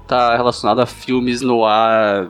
tá 0.06 0.36
relacionada 0.36 0.82
a 0.82 0.86
filmes 0.86 1.40
no 1.40 1.64
ar 1.64 2.28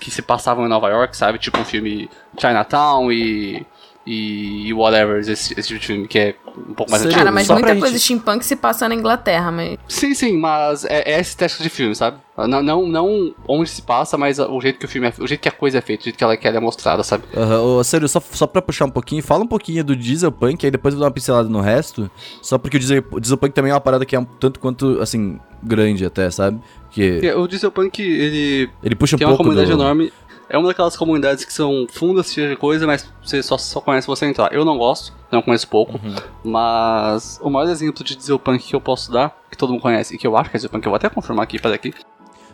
que 0.00 0.10
se 0.10 0.22
passavam 0.22 0.64
em 0.66 0.68
Nova 0.68 0.88
York, 0.88 1.16
sabe? 1.16 1.38
Tipo 1.38 1.58
um 1.58 1.64
filme 1.64 2.08
Chinatown 2.38 3.10
e... 3.10 3.66
E, 4.06 4.68
e 4.68 4.74
whatever, 4.74 5.18
esse, 5.20 5.58
esse 5.58 5.68
tipo 5.68 5.80
de 5.80 5.86
filme 5.86 6.06
que 6.06 6.18
é 6.18 6.34
um 6.58 6.74
pouco 6.74 6.90
mais 6.90 7.02
antigo. 7.02 7.18
Cara, 7.18 7.32
mas 7.32 7.46
Só 7.46 7.54
muita 7.54 7.70
gente- 7.70 7.80
coisa 7.80 7.98
steampunk 7.98 8.44
se 8.44 8.54
passa 8.54 8.86
na 8.88 8.94
Inglaterra, 8.94 9.50
mas. 9.50 9.78
Sim, 9.88 10.14
sim, 10.14 10.36
mas 10.36 10.84
é, 10.84 10.98
é 11.06 11.12
essa 11.12 11.30
estética 11.30 11.62
de 11.62 11.70
filme, 11.70 11.94
sabe? 11.94 12.18
Não, 12.36 12.62
não, 12.62 12.86
não 12.86 13.34
onde 13.48 13.70
se 13.70 13.80
passa, 13.80 14.18
mas 14.18 14.38
o 14.38 14.60
jeito 14.60 14.78
que 14.78 14.84
o 14.84 14.88
filme 14.88 15.06
é, 15.08 15.12
o 15.22 15.26
jeito 15.26 15.40
que 15.40 15.48
a 15.48 15.52
coisa 15.52 15.78
é 15.78 15.80
feita, 15.80 16.02
o 16.02 16.04
jeito 16.04 16.16
que 16.18 16.24
ela, 16.24 16.36
que 16.36 16.46
ela 16.46 16.56
é 16.56 16.60
mostrada, 16.60 17.02
sabe? 17.02 17.24
Aham, 17.34 17.60
Ô, 17.62 17.84
sério, 17.84 18.06
só, 18.08 18.20
só 18.20 18.46
pra 18.46 18.60
puxar 18.60 18.84
um 18.84 18.90
pouquinho, 18.90 19.22
fala 19.22 19.42
um 19.44 19.46
pouquinho 19.46 19.82
do 19.84 19.96
Dieselpunk, 19.96 20.66
aí 20.66 20.70
depois 20.70 20.92
eu 20.92 20.98
vou 20.98 21.04
dar 21.04 21.08
uma 21.08 21.14
pincelada 21.14 21.48
no 21.48 21.60
resto. 21.60 22.10
Só 22.42 22.58
porque 22.58 22.76
o, 22.76 22.80
Diesel, 22.80 23.02
o 23.10 23.20
Dieselpunk 23.20 23.54
também 23.54 23.70
é 23.70 23.74
uma 23.74 23.80
parada 23.80 24.04
que 24.04 24.14
é 24.14 24.18
um 24.18 24.24
tanto 24.24 24.60
quanto, 24.60 25.00
assim, 25.00 25.38
grande 25.62 26.04
até, 26.04 26.28
sabe? 26.30 26.60
Que 26.90 27.12
Porque 27.12 27.32
o 27.32 27.46
Dieselpunk, 27.48 28.02
ele 28.02 28.68
ele 28.82 28.94
puxa 28.94 29.16
um 29.16 29.18
tem 29.18 29.26
uma 29.26 29.32
pouco 29.36 29.44
comunidade 29.44 29.70
do... 29.74 29.80
enorme. 29.80 30.12
É 30.48 30.58
uma 30.58 30.68
daquelas 30.68 30.96
comunidades 30.96 31.44
que 31.44 31.52
são 31.52 31.86
fundas, 31.90 32.32
cheias 32.32 32.50
de 32.50 32.56
coisa, 32.56 32.86
mas 32.86 33.08
você 33.22 33.42
só, 33.42 33.56
só 33.56 33.80
conhece 33.80 34.06
você 34.06 34.26
entrar. 34.26 34.52
Eu 34.52 34.64
não 34.64 34.76
gosto, 34.78 35.12
não 35.32 35.40
conheço 35.42 35.66
pouco, 35.68 35.94
Uhum. 35.94 36.14
mas 36.44 37.38
o 37.42 37.50
maior 37.50 37.70
exemplo 37.70 38.04
de 38.04 38.14
Dieselpunk 38.16 38.62
que 38.64 38.74
eu 38.76 38.80
posso 38.80 39.10
dar, 39.10 39.36
que 39.50 39.56
todo 39.56 39.70
mundo 39.72 39.82
conhece, 39.82 40.14
e 40.14 40.18
que 40.18 40.26
eu 40.26 40.36
acho 40.36 40.50
que 40.50 40.56
é 40.56 40.58
Dieselpunk, 40.58 40.84
eu 40.86 40.90
vou 40.90 40.96
até 40.96 41.08
confirmar 41.08 41.44
aqui, 41.44 41.58
peraí 41.58 41.74
aqui. 41.76 41.94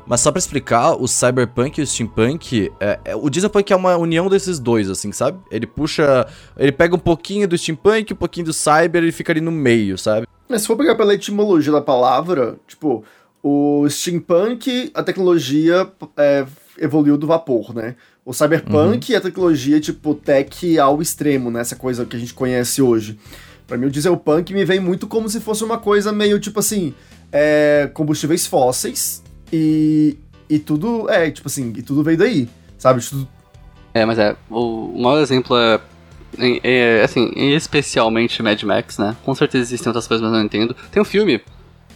Mas 0.07 0.20
só 0.22 0.33
pra 0.33 0.38
explicar, 0.38 0.94
o 0.94 1.07
Cyberpunk 1.07 1.79
e 1.79 1.83
o 1.83 1.87
Steampunk, 1.87 2.72
é, 2.81 2.98
é, 3.05 3.14
o 3.16 3.29
Dieselpunk 3.31 3.72
é 3.72 3.76
uma 3.76 3.96
união 3.96 4.29
desses 4.29 4.59
dois, 4.59 4.88
assim, 4.90 5.12
sabe? 5.12 5.38
Ele 5.50 5.66
puxa, 5.66 6.26
ele 6.57 6.72
pega 6.72 6.96
um 6.96 6.98
pouquinho 6.98 7.46
do 7.46 7.57
Steampunk, 7.57 8.12
um 8.12 8.16
pouquinho 8.16 8.46
do 8.46 8.53
Cyber 8.53 9.05
e 9.05 9.12
fica 9.12 9.33
ali 9.33 9.40
no 9.40 9.53
meio, 9.53 9.96
sabe? 9.98 10.26
Mas 10.48 10.62
se 10.62 10.66
for 10.66 10.76
pegar 10.76 10.96
pela 10.96 11.14
etimologia 11.14 11.70
da 11.70 11.81
palavra, 11.81 12.57
tipo, 12.66 13.05
o 13.42 13.87
steampunk, 13.88 14.90
a 14.94 15.03
tecnologia 15.03 15.88
é, 16.16 16.44
evoluiu 16.80 17.18
do 17.18 17.26
vapor, 17.26 17.74
né? 17.74 17.94
O 18.24 18.32
cyberpunk 18.32 19.12
é 19.12 19.18
a 19.18 19.20
tecnologia, 19.20 19.78
tipo, 19.78 20.14
tech 20.14 20.78
ao 20.78 21.02
extremo, 21.02 21.50
né? 21.50 21.60
Essa 21.60 21.76
coisa 21.76 22.06
que 22.06 22.16
a 22.16 22.18
gente 22.18 22.32
conhece 22.32 22.80
hoje. 22.80 23.18
Pra 23.66 23.76
mim, 23.76 23.86
o 23.86 23.90
dieselpunk 23.90 24.52
me 24.52 24.64
vem 24.64 24.80
muito 24.80 25.06
como 25.06 25.28
se 25.28 25.38
fosse 25.38 25.62
uma 25.62 25.78
coisa 25.78 26.10
meio, 26.10 26.40
tipo 26.40 26.58
assim, 26.58 26.94
é, 27.30 27.88
combustíveis 27.92 28.46
fósseis 28.46 29.22
e, 29.52 30.16
e 30.48 30.58
tudo, 30.58 31.08
é, 31.08 31.30
tipo 31.30 31.46
assim, 31.46 31.72
e 31.76 31.82
tudo 31.82 32.02
veio 32.02 32.18
daí, 32.18 32.48
sabe? 32.78 33.00
Tudo, 33.04 33.28
É, 33.94 34.04
mas 34.04 34.18
é, 34.18 34.34
o, 34.50 34.86
o 34.86 35.02
maior 35.02 35.20
exemplo 35.20 35.56
é, 35.56 35.80
é, 36.38 36.60
é, 36.64 37.04
assim, 37.04 37.30
especialmente 37.36 38.42
Mad 38.42 38.60
Max, 38.62 38.98
né? 38.98 39.16
Com 39.24 39.34
certeza 39.34 39.64
existem 39.64 39.88
outras 39.88 40.08
coisas, 40.08 40.24
mas 40.24 40.32
eu 40.32 40.38
não 40.38 40.46
entendo. 40.46 40.74
Tem 40.90 41.00
um 41.00 41.04
filme, 41.04 41.40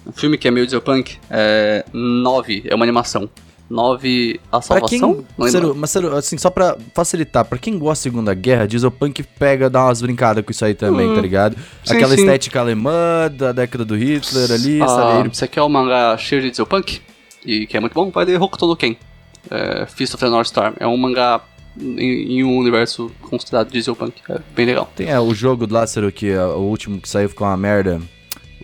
um 0.06 0.12
filme 0.12 0.38
que 0.38 0.46
é 0.46 0.50
meio 0.50 0.66
dieselpunk, 0.66 1.18
é 1.30 1.84
9, 1.92 2.64
é 2.66 2.74
uma 2.74 2.84
animação. 2.84 3.28
9, 3.68 4.40
A 4.52 4.60
Pra 4.60 4.80
quem, 4.82 4.98
Salvação? 5.00 5.24
Não 5.38 5.46
lembro. 5.46 5.60
Ciro, 5.60 5.74
mas 5.76 5.90
Ciro, 5.90 6.16
assim, 6.16 6.36
só 6.38 6.50
pra 6.50 6.76
facilitar, 6.94 7.44
pra 7.44 7.58
quem 7.58 7.78
gosta 7.78 8.00
da 8.08 8.12
Segunda 8.12 8.34
Guerra, 8.34 8.66
Dieselpunk 8.66 9.22
pega, 9.38 9.70
dá 9.70 9.84
umas 9.86 10.02
brincadas 10.02 10.44
com 10.44 10.50
isso 10.50 10.64
aí 10.64 10.74
também, 10.74 11.08
Hum, 11.10 11.14
tá 11.14 11.20
ligado? 11.20 11.56
sim, 11.84 11.94
Aquela 11.94 12.14
sim. 12.14 12.20
estética 12.20 12.60
alemã 12.60 13.30
da 13.32 13.52
década 13.52 13.84
do 13.84 13.96
Hitler 13.96 14.52
ali, 14.52 14.82
Ah, 14.82 14.88
sabe? 14.88 15.28
você 15.34 15.48
quer 15.48 15.62
um 15.62 15.68
mangá 15.68 16.16
cheio 16.18 16.42
de 16.42 16.48
dieselpunk? 16.50 17.00
E 17.44 17.66
que 17.66 17.76
é 17.76 17.80
muito 17.80 17.94
bom? 17.94 18.10
Vai 18.10 18.24
ler 18.24 18.40
Hokuto 18.40 18.66
no 18.66 18.76
Ken. 18.76 18.96
É, 19.50 19.86
Fist 19.86 20.14
of 20.14 20.22
the 20.24 20.30
North 20.30 20.46
Star. 20.48 20.72
É 20.80 20.86
um 20.86 20.96
mangá 20.96 21.40
em, 21.78 22.38
em 22.38 22.44
um 22.44 22.56
universo 22.56 23.10
considerado 23.20 23.70
dieselpunk. 23.70 24.14
É 24.30 24.38
bem 24.54 24.64
legal. 24.66 24.90
Tem 24.96 25.08
é, 25.10 25.18
o 25.20 25.34
jogo 25.34 25.66
do 25.66 25.74
Lázaro, 25.74 26.10
que 26.12 26.30
é 26.30 26.42
o 26.44 26.60
último 26.60 26.98
que 27.00 27.08
saiu 27.08 27.28
ficou 27.28 27.46
uma 27.46 27.56
merda, 27.56 28.00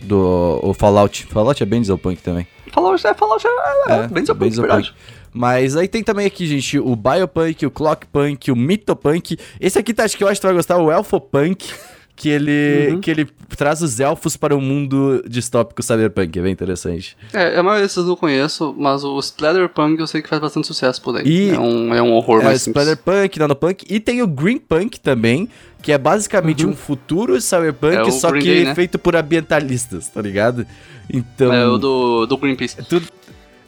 do 0.00 0.58
o 0.62 0.72
Fallout. 0.72 1.26
Fallout 1.26 1.62
é 1.62 1.66
bem 1.66 1.80
Dieselpunk 1.80 2.22
também. 2.22 2.46
Fallout 2.72 3.06
é, 3.06 3.14
Fallout 3.14 3.46
é, 3.46 3.92
é, 3.92 4.08
bem 4.08 4.22
dieselpunk, 4.22 4.56
verdade. 4.56 4.94
Mas 5.32 5.76
aí 5.76 5.86
tem 5.86 6.02
também 6.02 6.26
aqui, 6.26 6.46
gente, 6.46 6.78
o 6.78 6.96
Biopunk, 6.96 7.64
o 7.64 7.70
Clockpunk, 7.70 8.50
o 8.50 8.56
Mitopunk. 8.56 9.38
Esse 9.60 9.78
aqui 9.78 9.94
tá, 9.94 10.04
acho 10.04 10.16
que 10.16 10.24
eu 10.24 10.28
acho 10.28 10.40
que 10.40 10.42
tu 10.42 10.48
vai 10.48 10.56
gostar, 10.56 10.78
o 10.78 10.90
Elfopunk, 10.90 11.72
que 12.20 12.28
ele, 12.28 12.88
Uhum. 12.90 13.00
que 13.00 13.10
ele 13.10 13.26
traz 13.56 13.80
os 13.80 13.98
elfos 13.98 14.36
para 14.36 14.54
o 14.54 14.60
mundo 14.60 15.24
distópico 15.26 15.82
cyberpunk. 15.82 16.38
É 16.38 16.42
bem 16.42 16.52
interessante. 16.52 17.16
É, 17.32 17.56
a 17.58 17.62
maioria 17.62 17.84
desses 17.84 17.96
eu 17.96 18.04
não 18.04 18.14
conheço, 18.14 18.74
mas 18.76 19.02
o 19.04 19.18
Splatterpunk 19.18 19.98
eu 19.98 20.06
sei 20.06 20.20
que 20.20 20.28
faz 20.28 20.38
bastante 20.42 20.66
sucesso 20.66 21.00
por 21.00 21.16
aí. 21.16 21.24
E- 21.26 21.48
é, 21.48 21.58
um, 21.58 21.94
é 21.94 22.02
um 22.02 22.12
horror 22.12 22.40
É 22.40 22.42
o 22.42 22.44
mais 22.44 22.60
simples. 22.60 22.86
Splatterpunk, 22.86 23.38
Nanopunk 23.38 23.86
e 23.88 23.98
tem 23.98 24.20
o 24.20 24.26
Greenpunk 24.26 25.00
também, 25.00 25.48
que 25.82 25.92
é 25.92 25.96
basicamente 25.96 26.66
um 26.66 26.76
futuro 26.76 27.40
cyberpunk, 27.40 27.96
Uhum. 27.96 28.08
É 28.08 28.10
só 28.10 28.30
Green 28.30 28.42
que 28.42 28.48
Day, 28.54 28.64
né? 28.66 28.74
feito 28.74 28.98
por 28.98 29.16
ambientalistas, 29.16 30.08
tá 30.08 30.20
ligado? 30.20 30.66
Então, 31.12 31.50
É 31.54 31.66
o 31.66 31.78
do, 31.78 32.26
do 32.26 32.36
Greenpeace. 32.36 32.76
tudo, 32.86 33.06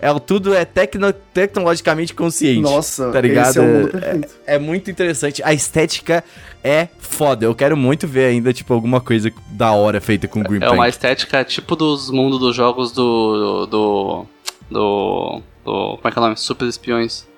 é, 0.03 0.19
tudo 0.19 0.53
é 0.53 0.65
tecno- 0.65 1.13
tecnologicamente 1.33 2.13
consciente. 2.13 2.61
Nossa, 2.61 3.11
tá 3.13 3.21
ligado? 3.21 3.49
esse 3.51 3.59
é 3.59 3.63
o 3.63 3.65
mundo 3.65 3.89
É- 3.89 3.91
perfeito. 4.01 4.35
É 4.47 4.59
muito 4.59 4.91
interessante. 4.91 5.41
A 5.45 5.55
estética 5.55 6.23
é 6.63 6.89
foda. 6.99 7.45
Eu 7.47 7.55
quero 7.55 7.77
muito 7.77 8.07
ver 8.09 8.27
ainda, 8.27 8.53
tipo, 8.53 8.75
alguma 8.75 9.01
coisa 9.01 9.33
da 9.51 9.73
hora 9.73 10.01
feita 10.01 10.27
com 10.27 10.43
Green 10.43 10.63
É 10.63 10.69
uma 10.71 10.89
estética 10.89 11.45
tipo 11.45 11.77
dos 11.77 12.11
mundos 12.11 12.41
dos 12.41 12.55
jogos 12.55 12.91
do. 12.93 13.67
do. 13.67 14.27
do. 14.71 15.41
do 15.65 15.97
como 15.97 16.01
é 16.05 16.11
que 16.11 16.19
é 16.19 16.21
o 16.21 16.25
nome? 16.25 16.37
Super 16.37 16.67
Espiões. 16.67 17.31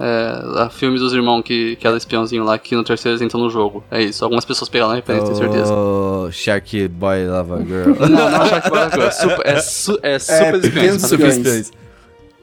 É, 0.00 0.62
a 0.62 0.68
filme 0.70 0.98
dos 0.98 1.12
irmãos 1.12 1.42
que, 1.42 1.76
que 1.76 1.86
era 1.86 1.96
espiãozinho 1.96 2.42
lá, 2.42 2.58
que 2.58 2.74
no 2.74 2.82
terceiro 2.82 3.12
eles 3.12 3.22
entram 3.22 3.40
no 3.40 3.48
jogo. 3.50 3.84
É 3.90 4.02
isso. 4.02 4.24
Algumas 4.24 4.44
pessoas 4.44 4.68
pegaram 4.68 4.92
a 4.92 4.94
referência, 4.96 5.26
tenho 5.26 5.38
certeza. 5.38 5.72
Oh, 5.72 6.28
Shark 6.32 6.88
Boy 6.88 7.26
Lava 7.26 7.58
Girl. 7.64 7.94
Não, 8.08 8.30
não, 8.30 8.46
Shark 8.46 8.68
Boy 8.68 8.80
é 8.80 9.10
super, 9.10 9.46
é, 9.46 9.60
su, 9.60 9.98
é 10.02 10.18
super 10.18 10.60
pequenos 10.60 11.02
espiões. 11.04 11.08
Super 11.08 11.28
Espiões. 11.28 11.72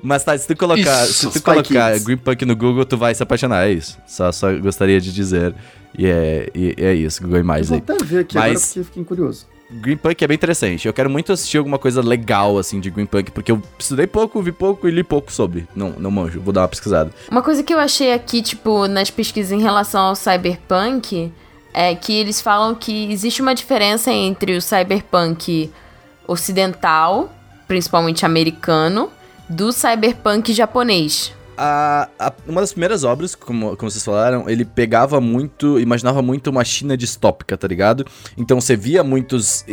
Mas 0.01 0.23
tá, 0.23 0.37
se 0.37 0.47
tu 0.47 0.55
colocar, 0.55 1.03
Isso, 1.05 1.29
se 1.31 1.39
tu 1.39 1.43
colocar 1.43 1.91
Kids. 1.91 2.05
Green 2.05 2.17
Punk 2.17 2.45
no 2.45 2.55
Google, 2.55 2.85
tu 2.85 2.95
vai 2.97 3.13
se 3.13 3.21
apaixonar, 3.21 3.67
é 3.67 3.73
isso. 3.73 3.97
Só, 4.07 4.31
só 4.31 4.51
gostaria 4.57 4.99
de 5.01 5.11
dizer. 5.13 5.53
E 5.97 6.05
é, 6.05 6.49
e 6.55 6.75
é 6.77 6.93
isso, 6.93 7.21
Google 7.21 7.39
Eu 7.39 7.43
mais 7.45 7.67
vou 7.67 7.75
aí. 7.77 7.83
até 7.85 8.03
ver 8.05 8.19
aqui 8.19 8.35
Mas- 8.35 8.45
agora 8.51 8.59
porque 8.65 8.83
fiquei 8.83 9.03
curioso. 9.03 9.45
Green 9.71 9.97
Punk 9.97 10.23
é 10.23 10.27
bem 10.27 10.33
interessante. 10.35 10.87
Eu 10.87 10.93
quero 10.93 11.09
muito 11.11 11.31
assistir 11.31 11.57
alguma 11.59 11.77
coisa 11.77 12.01
legal, 12.01 12.57
assim, 12.57 12.79
de 12.79 12.89
Green 12.89 13.05
Punk, 13.05 13.29
porque 13.31 13.51
eu 13.51 13.61
estudei 13.77 14.07
pouco, 14.07 14.41
vi 14.41 14.51
pouco 14.51 14.87
e 14.87 14.91
li 14.91 15.03
pouco 15.03 15.31
sobre. 15.31 15.67
Não, 15.75 15.91
não 15.91 16.09
manjo, 16.09 16.39
vou 16.41 16.51
dar 16.51 16.61
uma 16.61 16.67
pesquisada. 16.67 17.11
Uma 17.29 17.43
coisa 17.43 17.61
que 17.61 17.71
eu 17.71 17.77
achei 17.79 18.11
aqui, 18.11 18.41
tipo, 18.41 18.87
nas 18.87 19.11
pesquisas 19.11 19.51
em 19.51 19.61
relação 19.61 20.01
ao 20.01 20.15
cyberpunk, 20.15 21.31
é 21.71 21.93
que 21.93 22.13
eles 22.13 22.41
falam 22.41 22.73
que 22.73 23.11
existe 23.11 23.43
uma 23.43 23.53
diferença 23.53 24.11
entre 24.11 24.55
o 24.57 24.61
cyberpunk 24.61 25.69
ocidental, 26.27 27.31
principalmente 27.67 28.25
americano, 28.25 29.09
do 29.49 29.71
cyberpunk 29.71 30.53
japonês. 30.53 31.33
A, 31.57 32.07
a- 32.17 32.33
uma 32.47 32.61
das 32.61 32.71
primeiras 32.71 33.03
obras, 33.03 33.35
como, 33.35 33.75
como 33.75 33.91
vocês 33.91 34.03
falaram, 34.05 34.49
ele 34.49 34.63
pegava 34.63 35.19
muito, 35.19 35.77
imaginava 35.79 36.21
muito 36.21 36.49
uma 36.49 36.63
China 36.63 36.95
distópica, 36.95 37.57
tá 37.57 37.67
ligado? 37.67 38.05
Então 38.37 38.61
você 38.61 38.77
via 38.77 39.03
muitos, 39.03 39.65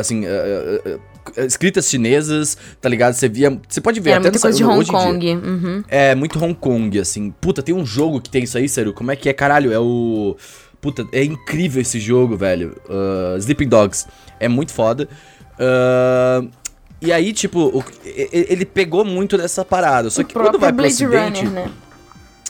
assim, 0.00 0.24
eh, 0.24 0.98
eh, 1.36 1.44
escritas 1.44 1.90
chinesas, 1.90 2.56
tá 2.80 2.88
ligado? 2.88 3.12
Você 3.12 3.28
via, 3.28 3.60
você 3.68 3.82
pode 3.82 4.00
ver 4.00 4.10
Era 4.12 4.20
até 4.20 4.28
muita 4.30 4.40
coisa 4.40 4.56
de 4.56 4.64
Hong. 4.64 4.86
Kong. 4.86 5.34
Uhum. 5.34 5.84
É, 5.88 6.14
muito 6.14 6.42
Hong 6.42 6.54
Kong, 6.54 6.98
assim. 6.98 7.30
Puta, 7.38 7.62
tem 7.62 7.74
um 7.74 7.84
jogo 7.84 8.18
que 8.18 8.30
tem 8.30 8.44
isso 8.44 8.56
aí, 8.56 8.66
sério. 8.66 8.94
Como 8.94 9.10
é 9.10 9.16
que 9.16 9.28
é? 9.28 9.34
Caralho, 9.34 9.70
é 9.72 9.78
o. 9.78 10.36
Puta, 10.80 11.06
é 11.12 11.22
incrível 11.22 11.82
esse 11.82 12.00
jogo, 12.00 12.34
velho. 12.36 12.76
Uh, 12.88 13.36
Sleeping 13.38 13.68
Dogs. 13.68 14.06
É 14.40 14.48
muito 14.48 14.72
foda. 14.72 15.06
Uh, 15.58 16.48
e 17.00 17.12
aí, 17.12 17.32
tipo, 17.32 17.60
o- 17.60 17.84
ele 18.04 18.64
pegou 18.64 19.04
muito 19.04 19.36
dessa 19.36 19.64
parada. 19.64 20.10
Só 20.10 20.22
O 20.22 20.24
que 20.24 20.32
quando 20.34 20.58
vai 20.58 20.72
pro 20.72 20.82
Blade 20.82 20.94
ocidente... 20.94 21.44
Runner, 21.44 21.50
né? 21.66 21.70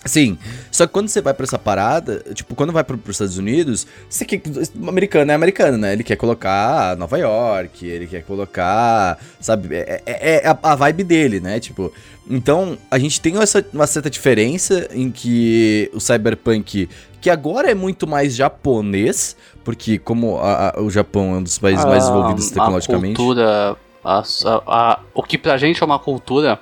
Sim, 0.05 0.39
só 0.71 0.87
que 0.87 0.93
quando 0.93 1.09
você 1.09 1.21
vai 1.21 1.35
pra 1.35 1.43
essa 1.43 1.59
parada, 1.59 2.23
tipo, 2.33 2.55
quando 2.55 2.73
vai 2.73 2.85
pro, 2.85 2.97
pros 2.97 3.17
Estados 3.17 3.39
Unidos, 3.39 3.89
você 4.09 4.25
quer, 4.25 4.41
americano 4.87 5.33
é 5.33 5.35
americano, 5.35 5.77
né? 5.79 5.93
Ele 5.93 6.05
quer 6.05 6.15
colocar 6.15 6.97
Nova 6.97 7.19
York, 7.19 7.85
ele 7.85 8.07
quer 8.07 8.23
colocar, 8.23 9.19
sabe, 9.41 9.75
é, 9.75 10.01
é- 10.07 10.37
é 10.45 10.47
a, 10.49 10.57
a 10.63 10.75
vibe 10.77 11.03
dele, 11.03 11.41
né? 11.41 11.59
Tipo, 11.59 11.93
então 12.31 12.79
a 12.89 13.01
gente 13.01 13.21
tem 13.21 13.37
essa, 13.43 13.67
uma 13.73 13.87
certa 13.89 14.09
diferença 14.09 14.87
em 14.93 15.11
que 15.11 15.91
o 15.93 15.99
cyberpunk, 15.99 16.89
que 17.21 17.29
agora 17.29 17.69
é 17.69 17.75
muito 17.75 18.07
mais 18.07 18.37
japonês, 18.37 19.37
porque 19.65 19.99
como 19.99 20.39
a- 20.39 20.73
a- 20.77 20.81
o 20.83 20.89
Japão 20.89 21.35
é 21.35 21.39
um 21.39 21.43
dos 21.43 21.59
países 21.59 21.85
mais 21.85 22.05
desenvolvidos 22.05 22.51
tecnologicamente. 22.51 23.15
A 23.15 23.17
cultura. 23.17 23.77
A- 24.07 24.23
a- 24.23 24.63
a- 24.93 24.99
o 25.15 25.23
que 25.23 25.37
pra 25.37 25.57
gente 25.57 25.83
é 25.83 25.87
uma 25.87 25.99
cultura 25.99 26.59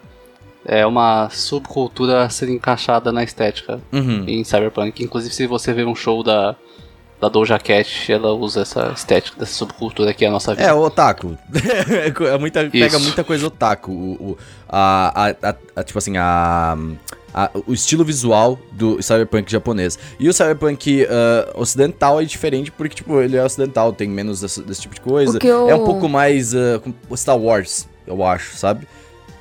é 0.67 0.87
uma 0.87 1.29
subcultura 1.31 2.29
ser 2.31 2.49
encaixada 2.49 3.13
na 3.13 3.23
estética 3.23 3.81
Uhum. 3.93 4.25
em 4.27 4.43
Cyberpunk. 4.45 5.05
Inclusive, 5.05 5.35
se 5.35 5.47
você 5.47 5.75
ver 5.75 5.87
um 5.87 5.95
show 5.95 6.23
da, 6.23 6.57
da 7.21 7.29
Doja 7.29 7.59
Cat, 7.59 8.11
ela 8.11 8.33
usa 8.33 8.63
essa 8.63 8.91
estética 8.97 9.39
dessa 9.39 9.53
subcultura 9.53 10.15
que 10.15 10.25
é 10.25 10.29
a 10.29 10.31
nossa 10.31 10.55
vida. 10.55 10.67
É, 10.67 10.73
o 10.73 10.79
otaku. 10.81 11.37
é 12.33 12.39
muita, 12.39 12.65
pega 12.65 12.99
muita 12.99 13.23
coisa 13.23 13.47
otaku. 13.47 13.93
O, 13.93 14.13
o- 14.31 14.39
a- 14.69 15.35
a- 15.43 15.55
a- 15.77 15.85
tipo 15.85 15.99
assim, 15.99 16.17
a, 16.17 16.77
a- 17.35 17.51
o 17.67 17.73
estilo 17.75 18.05
visual 18.05 18.59
do 18.73 19.03
cyberpunk 19.03 19.51
japonês. 19.51 19.99
E 20.19 20.29
o 20.29 20.33
cyberpunk 20.33 21.07
ah, 21.11 21.51
ocidental 21.57 22.21
é 22.21 22.25
diferente 22.25 22.71
porque, 22.71 22.95
tipo, 22.95 23.21
ele 23.21 23.37
é 23.37 23.45
ocidental, 23.45 23.93
tem 23.93 24.09
menos 24.09 24.41
desse, 24.41 24.63
desse 24.63 24.83
tipo 24.83 24.95
de 24.95 25.01
coisa. 25.01 25.39
Eu- 25.43 25.69
É 25.69 25.75
um 25.75 25.85
pouco 25.85 26.09
mais 26.09 26.53
com 27.09 27.17
Star 27.17 27.37
Wars, 27.39 27.89
eu 28.07 28.23
acho, 28.25 28.57
sabe? 28.57 28.87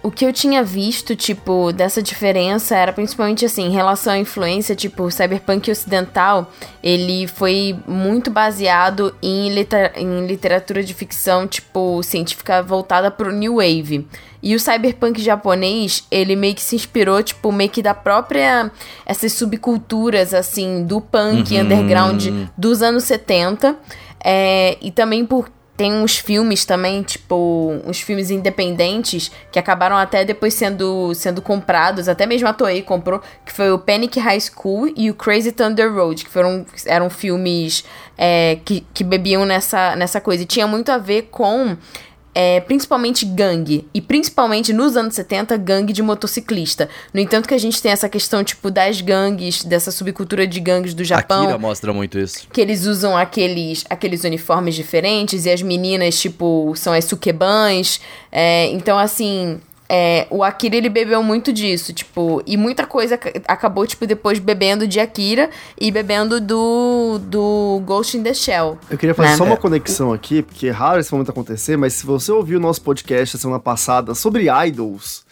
O 0.01 0.11
que 0.11 0.25
eu 0.25 0.33
tinha 0.33 0.61
visto, 0.65 1.15
tipo, 1.15 1.71
dessa 1.71 2.01
diferença 2.03 2.75
era 2.75 2.91
principalmente 2.91 3.45
assim, 3.45 3.67
em 3.67 3.71
relação 3.71 4.11
à 4.11 4.17
influência, 4.17 4.75
tipo, 4.75 5.03
o 5.03 5.09
cyberpunk 5.11 5.71
ocidental, 5.71 6.51
ele 6.83 7.25
foi 7.25 7.73
muito 7.87 8.29
baseado 8.29 9.15
em, 9.21 9.49
em 9.95 10.27
literatura 10.27 10.83
de 10.83 10.93
ficção, 10.93 11.47
tipo, 11.47 12.03
científica 12.03 12.61
voltada 12.61 13.09
pro 13.09 13.31
New 13.31 13.55
Wave. 13.55 14.05
E 14.43 14.53
o 14.53 14.59
cyberpunk 14.59 15.21
japonês, 15.21 16.05
ele 16.11 16.35
meio 16.35 16.53
que 16.53 16.61
se 16.61 16.75
inspirou, 16.75 17.23
tipo, 17.23 17.49
meio 17.49 17.69
que 17.69 17.81
da 17.81 17.93
própria. 17.93 18.69
essas 19.05 19.31
subculturas, 19.31 20.33
assim, 20.33 20.83
do 20.83 20.99
punk 20.99 21.57
underground 21.57 22.27
dos 22.57 22.81
anos 22.81 23.05
70. 23.05 23.77
É, 24.21 24.77
e 24.81 24.91
também 24.91 25.25
por 25.25 25.49
tem 25.75 25.91
uns 25.93 26.17
filmes 26.17 26.65
também, 26.65 27.01
tipo, 27.01 27.81
uns 27.85 27.99
filmes 27.99 28.29
independentes 28.29 29.31
que 29.51 29.57
acabaram 29.57 29.97
até 29.97 30.23
depois 30.23 30.53
sendo, 30.53 31.13
sendo 31.15 31.41
comprados, 31.41 32.07
até 32.07 32.27
mesmo 32.27 32.47
a 32.47 32.53
Toei 32.53 32.83
comprou, 32.83 33.21
que 33.43 33.51
foi 33.51 33.71
o 33.71 33.79
Panic 33.79 34.19
High 34.19 34.39
School 34.39 34.93
e 34.95 35.09
o 35.09 35.15
Crazy 35.15 35.51
Thunder 35.51 35.91
Road, 35.91 36.25
que 36.25 36.29
foram, 36.29 36.63
eram 36.85 37.09
filmes 37.09 37.83
é, 38.15 38.59
que, 38.63 38.85
que 38.93 39.03
bebiam 39.03 39.45
nessa, 39.45 39.95
nessa 39.95 40.21
coisa. 40.21 40.43
E 40.43 40.45
tinha 40.45 40.67
muito 40.67 40.91
a 40.91 40.99
ver 40.99 41.23
com 41.31 41.75
é, 42.33 42.59
principalmente 42.61 43.25
gangue. 43.25 43.87
E 43.93 44.01
principalmente 44.01 44.73
nos 44.73 44.97
anos 44.97 45.15
70, 45.15 45.55
gangue 45.57 45.93
de 45.93 46.01
motociclista. 46.01 46.89
No 47.13 47.19
entanto, 47.19 47.47
que 47.47 47.53
a 47.53 47.57
gente 47.57 47.81
tem 47.81 47.91
essa 47.91 48.09
questão, 48.09 48.43
tipo, 48.43 48.71
das 48.71 49.01
gangues, 49.01 49.63
dessa 49.63 49.91
subcultura 49.91 50.47
de 50.47 50.59
gangues 50.59 50.93
do 50.93 51.03
Japão. 51.03 51.43
Akira 51.43 51.57
mostra 51.57 51.93
muito 51.93 52.17
isso. 52.17 52.47
Que 52.51 52.61
eles 52.61 52.85
usam 52.85 53.15
aqueles, 53.15 53.85
aqueles 53.89 54.23
uniformes 54.23 54.75
diferentes 54.75 55.45
e 55.45 55.49
as 55.49 55.61
meninas, 55.61 56.19
tipo, 56.19 56.73
são 56.75 56.93
as 56.93 57.05
sukebans. 57.05 57.99
É, 58.31 58.67
então, 58.71 58.97
assim, 58.97 59.59
é, 59.95 60.25
o 60.31 60.43
Akira 60.43 60.75
ele 60.75 60.89
bebeu 60.89 61.21
muito 61.21 61.53
disso, 61.53 61.93
tipo, 61.93 62.41
e 62.47 62.57
muita 62.57 62.83
coisa 62.87 63.13
ac- 63.13 63.43
acabou, 63.47 63.85
tipo, 63.85 64.07
depois 64.07 64.39
bebendo 64.39 64.87
de 64.87 64.99
Akira 64.99 65.51
e 65.79 65.91
bebendo 65.91 66.41
do, 66.41 67.19
do 67.19 67.79
Ghost 67.85 68.17
in 68.17 68.23
the 68.23 68.33
Shell. 68.33 68.79
Eu 68.89 68.97
queria 68.97 69.13
fazer 69.13 69.29
né? 69.29 69.37
só 69.37 69.43
uma 69.43 69.55
conexão 69.55 70.11
aqui, 70.11 70.41
porque 70.41 70.65
é 70.67 70.71
raro 70.71 70.99
esse 70.99 71.11
momento 71.13 71.29
acontecer, 71.29 71.77
mas 71.77 71.93
se 71.93 72.07
você 72.07 72.31
ouviu 72.31 72.57
o 72.57 72.61
nosso 72.61 72.81
podcast 72.81 73.35
a 73.35 73.39
semana 73.39 73.59
passada 73.59 74.15
sobre 74.15 74.47
idols, 74.67 75.22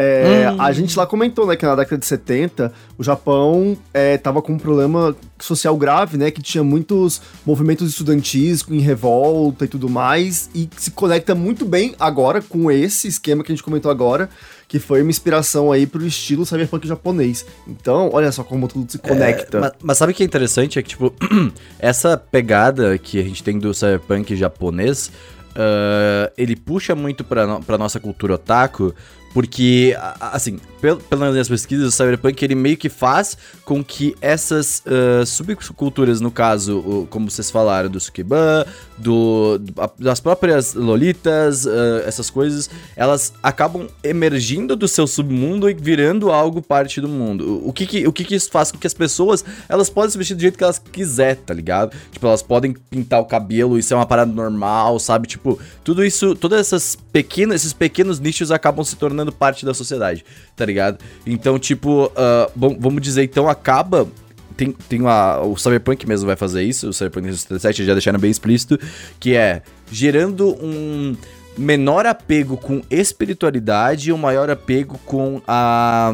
é, 0.00 0.46
a 0.60 0.70
gente 0.72 0.96
lá 0.96 1.04
comentou, 1.06 1.44
né, 1.44 1.56
que 1.56 1.66
na 1.66 1.74
década 1.74 1.98
de 1.98 2.06
70 2.06 2.72
o 2.96 3.02
Japão 3.02 3.76
é, 3.92 4.16
tava 4.16 4.40
com 4.40 4.52
um 4.52 4.58
problema 4.58 5.14
social 5.40 5.76
grave, 5.76 6.16
né, 6.16 6.30
que 6.30 6.40
tinha 6.40 6.62
muitos 6.62 7.20
movimentos 7.44 7.88
estudantis 7.90 8.64
em 8.70 8.78
revolta 8.78 9.64
e 9.64 9.68
tudo 9.68 9.88
mais, 9.88 10.48
e 10.54 10.68
se 10.76 10.92
conecta 10.92 11.34
muito 11.34 11.64
bem 11.64 11.96
agora 11.98 12.40
com 12.40 12.70
esse 12.70 13.08
esquema 13.08 13.42
que 13.42 13.50
a 13.50 13.54
gente 13.56 13.64
comentou 13.64 13.90
agora, 13.90 14.30
que 14.68 14.78
foi 14.78 15.02
uma 15.02 15.10
inspiração 15.10 15.72
aí 15.72 15.84
pro 15.86 16.06
estilo 16.06 16.46
cyberpunk 16.46 16.86
japonês. 16.86 17.44
Então, 17.66 18.10
olha 18.12 18.30
só 18.30 18.44
como 18.44 18.68
tudo 18.68 18.88
se 18.92 18.98
conecta. 18.98 19.58
É, 19.58 19.60
mas, 19.62 19.72
mas 19.82 19.98
sabe 19.98 20.12
o 20.12 20.14
que 20.14 20.22
é 20.22 20.26
interessante? 20.26 20.78
É 20.78 20.82
que, 20.82 20.90
tipo, 20.90 21.12
essa 21.80 22.16
pegada 22.16 22.96
que 22.98 23.18
a 23.18 23.22
gente 23.24 23.42
tem 23.42 23.58
do 23.58 23.74
cyberpunk 23.74 24.36
japonês, 24.36 25.10
ah, 25.56 26.30
ele 26.36 26.54
puxa 26.54 26.94
muito 26.94 27.24
pra, 27.24 27.46
no- 27.46 27.62
pra 27.62 27.76
nossa 27.78 27.98
cultura 27.98 28.34
otaku, 28.34 28.94
porque, 29.34 29.96
assim, 30.20 30.58
pel- 30.80 30.96
pelas 30.96 31.30
minhas 31.32 31.48
pesquisas, 31.48 31.88
o 31.88 31.92
cyberpunk 31.92 32.42
ele 32.44 32.54
meio 32.54 32.76
que 32.76 32.88
faz 32.88 33.36
com 33.64 33.84
que 33.84 34.14
essas 34.20 34.82
ah, 34.86 35.24
subculturas, 35.26 36.20
no 36.20 36.30
caso, 36.30 36.78
o- 36.78 37.06
como 37.10 37.30
vocês 37.30 37.50
falaram, 37.50 37.88
do 37.90 38.00
Sukiban, 38.00 38.64
do, 38.96 39.58
do- 39.58 39.74
das 39.98 40.18
próprias 40.20 40.74
lolitas, 40.74 41.66
ah, 41.66 42.02
essas 42.06 42.30
coisas, 42.30 42.70
elas 42.96 43.32
acabam 43.42 43.86
emergindo 44.02 44.74
do 44.74 44.88
seu 44.88 45.06
submundo 45.06 45.68
e 45.68 45.74
virando 45.74 46.30
algo 46.32 46.62
parte 46.62 47.00
do 47.00 47.08
mundo. 47.08 47.44
O, 47.64 47.68
o 47.68 47.72
que 47.72 47.86
que, 47.86 48.06
o 48.06 48.12
que 48.12 48.24
que 48.24 48.34
isso 48.34 48.50
faz 48.50 48.72
com 48.72 48.78
que 48.78 48.86
as 48.86 48.94
pessoas, 48.94 49.44
elas 49.68 49.90
podem 49.90 50.10
se 50.10 50.18
vestir 50.18 50.34
do 50.34 50.40
jeito 50.40 50.56
que 50.56 50.64
elas 50.64 50.78
quiser, 50.78 51.36
tá 51.36 51.52
ligado? 51.52 51.94
Tipo, 52.10 52.26
elas 52.26 52.42
podem 52.42 52.72
pintar 52.72 53.20
o 53.20 53.24
cabelo, 53.26 53.78
isso 53.78 53.92
é 53.92 53.96
uma 53.96 54.06
parada 54.06 54.32
normal, 54.32 54.98
sabe? 54.98 55.28
Tipo, 55.28 55.58
tudo 55.84 56.04
isso, 56.04 56.34
todas 56.34 56.60
essas 56.60 56.96
pequenas, 57.12 57.56
esses 57.60 57.72
pequenos 57.72 58.18
nichos 58.18 58.50
acabam 58.50 58.84
se 58.84 58.96
tornando 58.96 59.17
parte 59.26 59.64
da 59.64 59.74
sociedade, 59.74 60.24
tá 60.56 60.64
ligado? 60.64 60.98
Então, 61.26 61.58
tipo, 61.58 62.10
ah, 62.16 62.50
bom, 62.54 62.76
vamos 62.78 63.02
dizer, 63.02 63.22
então 63.24 63.48
acaba 63.48 64.08
tem, 64.56 64.72
tem 64.72 65.00
uma, 65.00 65.40
o 65.40 65.56
Cyberpunk 65.56 66.04
mesmo 66.06 66.26
vai 66.26 66.34
fazer 66.34 66.64
isso, 66.64 66.88
o 66.88 66.92
Cyberpunk 66.92 67.28
2077 67.28 67.84
já 67.84 67.92
deixaram 67.92 68.18
bem 68.18 68.30
explícito, 68.30 68.76
que 69.20 69.36
é 69.36 69.62
gerando 69.90 70.48
um 70.60 71.16
menor 71.56 72.06
apego 72.06 72.56
com 72.56 72.82
espiritualidade 72.90 74.10
e 74.10 74.12
um 74.12 74.18
maior 74.18 74.50
apego 74.50 74.98
com 75.04 75.40
a. 75.46 76.10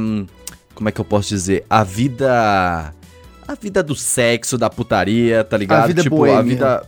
Como 0.74 0.88
é 0.88 0.92
que 0.92 1.00
eu 1.00 1.05
posso 1.05 1.28
dizer? 1.28 1.64
A 1.70 1.84
vida. 1.84 2.92
A 3.46 3.55
vida 3.55 3.82
do 3.82 3.94
sexo, 3.94 4.57
da 4.57 4.70
putaria, 4.70 5.44
tá 5.44 5.57
ligado? 5.57 5.86
vida 5.88 6.02
tipo, 6.02 6.16
a 6.16 6.18
boêmia. 6.18 6.42
vida. 6.42 6.86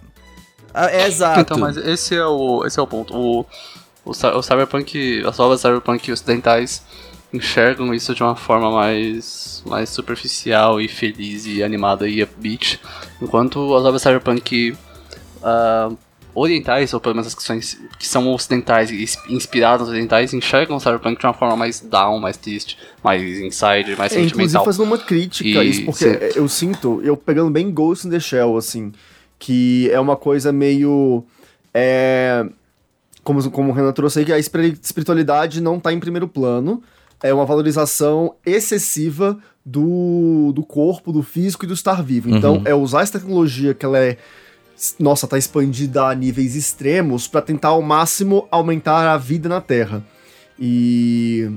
Ah, 0.72 0.90
é 0.90 1.06
exato. 1.06 1.40
Então, 1.40 1.58
mas 1.58 1.76
esse 1.76 2.14
é 2.14 2.26
o, 2.26 2.64
esse 2.66 2.78
é 2.78 2.82
o 2.82 2.86
ponto. 2.86 3.14
O, 3.14 3.46
o, 4.06 4.14
cy- 4.14 4.28
o 4.34 4.40
cyberpunk, 4.42 5.22
as 5.26 5.38
obras 5.38 5.60
cyberpunk 5.60 6.10
ocidentais 6.10 6.82
enxergam 7.32 7.92
isso 7.92 8.14
de 8.14 8.22
uma 8.22 8.36
forma 8.36 8.70
mais, 8.70 9.62
mais 9.66 9.90
superficial 9.90 10.80
e 10.80 10.88
feliz 10.88 11.44
e 11.44 11.62
animada 11.62 12.08
e 12.08 12.22
upbeat, 12.22 12.80
enquanto 13.20 13.74
as 13.74 13.84
obras 13.84 14.00
cyberpunk 14.00 14.74
ah, 15.42 15.90
orientais, 16.34 16.94
ou 16.94 17.00
pelo 17.00 17.14
menos 17.16 17.26
as 17.28 17.34
que 17.34 17.42
são, 17.42 17.58
que 17.98 18.06
são 18.06 18.32
ocidentais 18.32 18.90
e 18.90 19.02
ins- 19.02 19.18
inspiradas 19.28 19.80
nos 19.80 19.88
ocidentais, 19.90 20.32
enxergam 20.34 20.76
o 20.76 20.80
cyberpunk 20.80 21.18
de 21.20 21.26
uma 21.26 21.34
forma 21.34 21.56
mais 21.56 21.80
down, 21.80 22.18
mais 22.20 22.36
triste, 22.36 22.78
mais 23.02 23.22
inside, 23.22 23.96
mais 23.96 24.12
É, 24.12 24.16
inclusive 24.16 24.28
sentimental. 24.28 24.64
fazendo 24.64 24.84
uma 24.84 24.98
crítica 24.98 25.48
E 25.48 25.58
a 25.58 25.64
isso, 25.64 25.84
porque 25.84 26.04
cê- 26.04 26.32
eu 26.36 26.48
sinto, 26.48 27.00
eu 27.02 27.16
pegando 27.16 27.50
bem 27.50 27.70
Ghost 27.70 28.06
in 28.06 28.10
the 28.10 28.20
Shell, 28.20 28.56
assim, 28.56 28.92
que 29.38 29.90
é 29.90 29.98
uma 30.00 30.16
coisa 30.16 30.52
meio. 30.52 31.24
É, 31.74 32.46
como, 33.26 33.50
como 33.50 33.72
o 33.72 33.74
Renan 33.74 33.92
trouxe 33.92 34.20
aí, 34.20 34.24
que 34.24 34.32
a 34.32 34.38
espiri- 34.38 34.78
espiritualidade 34.80 35.60
não 35.60 35.80
tá 35.80 35.92
em 35.92 35.98
primeiro 35.98 36.28
plano. 36.28 36.80
É 37.20 37.34
uma 37.34 37.44
valorização 37.44 38.36
excessiva 38.46 39.36
do, 39.64 40.52
do 40.54 40.62
corpo, 40.62 41.12
do 41.12 41.24
físico 41.24 41.64
e 41.64 41.68
do 41.68 41.74
estar 41.74 42.04
vivo. 42.04 42.30
Então, 42.30 42.62
é 42.64 42.72
usar 42.72 43.02
essa 43.02 43.18
tecnologia 43.18 43.74
que 43.74 43.84
ela 43.84 43.98
é. 43.98 44.16
Nossa, 44.96 45.26
tá 45.26 45.36
expandida 45.36 46.04
a 46.04 46.14
níveis 46.14 46.54
extremos 46.54 47.26
para 47.26 47.42
tentar 47.42 47.68
ao 47.68 47.82
máximo 47.82 48.46
aumentar 48.48 49.12
a 49.12 49.16
vida 49.16 49.48
na 49.48 49.60
Terra. 49.60 50.04
E. 50.56 51.50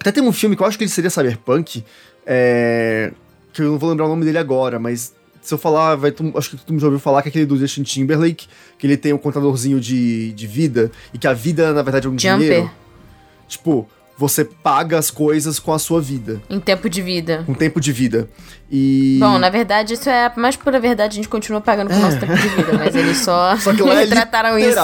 Até 0.00 0.10
tem 0.10 0.22
um 0.22 0.32
filme 0.32 0.56
que 0.56 0.62
eu 0.62 0.66
acho 0.66 0.78
que 0.78 0.84
ele 0.84 0.90
seria 0.90 1.10
cyberpunk, 1.10 1.84
é, 2.24 3.12
que 3.52 3.60
eu 3.60 3.72
não 3.72 3.78
vou 3.78 3.90
lembrar 3.90 4.06
o 4.06 4.08
nome 4.08 4.24
dele 4.24 4.38
agora, 4.38 4.78
mas 4.78 5.12
se 5.48 5.54
eu 5.54 5.58
falar, 5.58 5.96
vai, 5.96 6.10
tu- 6.12 6.32
acho 6.36 6.50
que 6.50 6.56
tu 6.58 6.78
já 6.78 6.86
ouviu 6.86 7.00
falar 7.00 7.22
que 7.22 7.28
é 7.28 7.30
aquele 7.30 7.46
do 7.46 7.56
Justin 7.56 7.82
Timberlake, 7.82 8.46
que 8.78 8.86
ele 8.86 8.96
tem 8.96 9.12
um 9.12 9.18
contadorzinho 9.18 9.80
de, 9.80 10.32
de 10.32 10.46
vida, 10.46 10.90
e 11.12 11.18
que 11.18 11.26
a 11.26 11.32
vida, 11.32 11.72
na 11.72 11.82
verdade, 11.82 12.06
é 12.06 12.10
um 12.10 12.18
Jumper. 12.18 12.38
dinheiro. 12.38 12.70
Tipo, 13.48 13.88
você 14.18 14.44
paga 14.44 14.98
as 14.98 15.10
coisas 15.12 15.58
com 15.60 15.72
a 15.72 15.78
sua 15.78 16.00
vida, 16.00 16.42
Em 16.50 16.58
tempo 16.60 16.90
de 16.90 17.00
vida. 17.00 17.44
com 17.46 17.54
tempo 17.54 17.80
de 17.80 17.92
vida. 17.92 18.28
E... 18.70 19.16
Bom, 19.20 19.38
na 19.38 19.48
verdade, 19.48 19.94
isso 19.94 20.10
é 20.10 20.26
a 20.26 20.32
mais 20.36 20.56
pura 20.56 20.78
verdade, 20.80 21.12
a 21.12 21.16
gente 21.16 21.28
continua 21.28 21.60
pagando 21.60 21.88
com 21.88 21.96
o 21.96 22.00
nosso 22.00 22.18
tempo 22.18 22.34
de 22.34 22.48
vida, 22.48 22.72
mas 22.76 22.94
eles 22.94 23.18
só, 23.18 23.56
Só 23.62 23.72
que 23.72 23.80
lá 23.80 24.02
é 24.02 24.06
trataram 24.06 24.58
isso. 24.58 24.76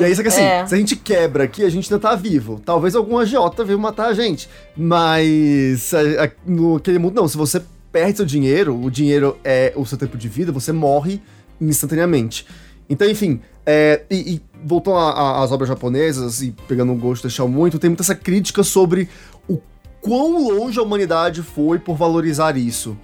E 0.00 0.04
aí, 0.04 0.14
só 0.14 0.22
que 0.22 0.28
assim, 0.28 0.40
É. 0.40 0.64
se 0.66 0.74
a 0.74 0.78
gente 0.78 0.94
quebra 0.96 1.44
aqui, 1.44 1.62
a 1.64 1.68
gente 1.68 1.92
ainda 1.92 2.00
tá 2.08 2.14
vivo. 2.14 2.62
Talvez 2.64 2.94
algum 2.94 3.18
agiota 3.18 3.64
veio 3.64 3.78
matar 3.78 4.06
a 4.06 4.14
gente. 4.14 4.48
Mas 4.74 5.92
a- 5.92 6.24
a- 6.24 6.30
no 6.46 6.76
aquele 6.76 6.98
mundo, 6.98 7.14
não. 7.20 7.28
Se 7.28 7.36
você 7.36 7.60
perde 7.92 8.18
seu 8.18 8.26
dinheiro, 8.26 8.80
o 8.80 8.90
dinheiro 8.90 9.38
é 9.44 9.72
o 9.76 9.84
seu 9.84 9.98
tempo 9.98 10.16
de 10.16 10.28
vida, 10.28 10.52
você 10.52 10.72
morre 10.72 11.20
instantaneamente. 11.60 12.46
Então, 12.88 13.08
enfim, 13.08 13.40
é, 13.64 14.02
e, 14.10 14.34
e 14.34 14.42
voltando 14.64 14.98
às 14.98 15.52
obras 15.52 15.68
japonesas 15.68 16.42
e 16.42 16.54
pegando 16.66 16.92
um 16.92 16.98
gosto 16.98 17.22
deixar 17.22 17.46
muito, 17.46 17.78
tem 17.78 17.90
muita 17.90 18.02
essa 18.02 18.14
crítica 18.14 18.62
sobre 18.62 19.08
o 19.48 19.58
quão 20.00 20.48
longe 20.48 20.78
a 20.78 20.82
humanidade 20.82 21.42
foi 21.42 21.78
por 21.78 21.96
valorizar 21.96 22.56
isso. 22.56 22.96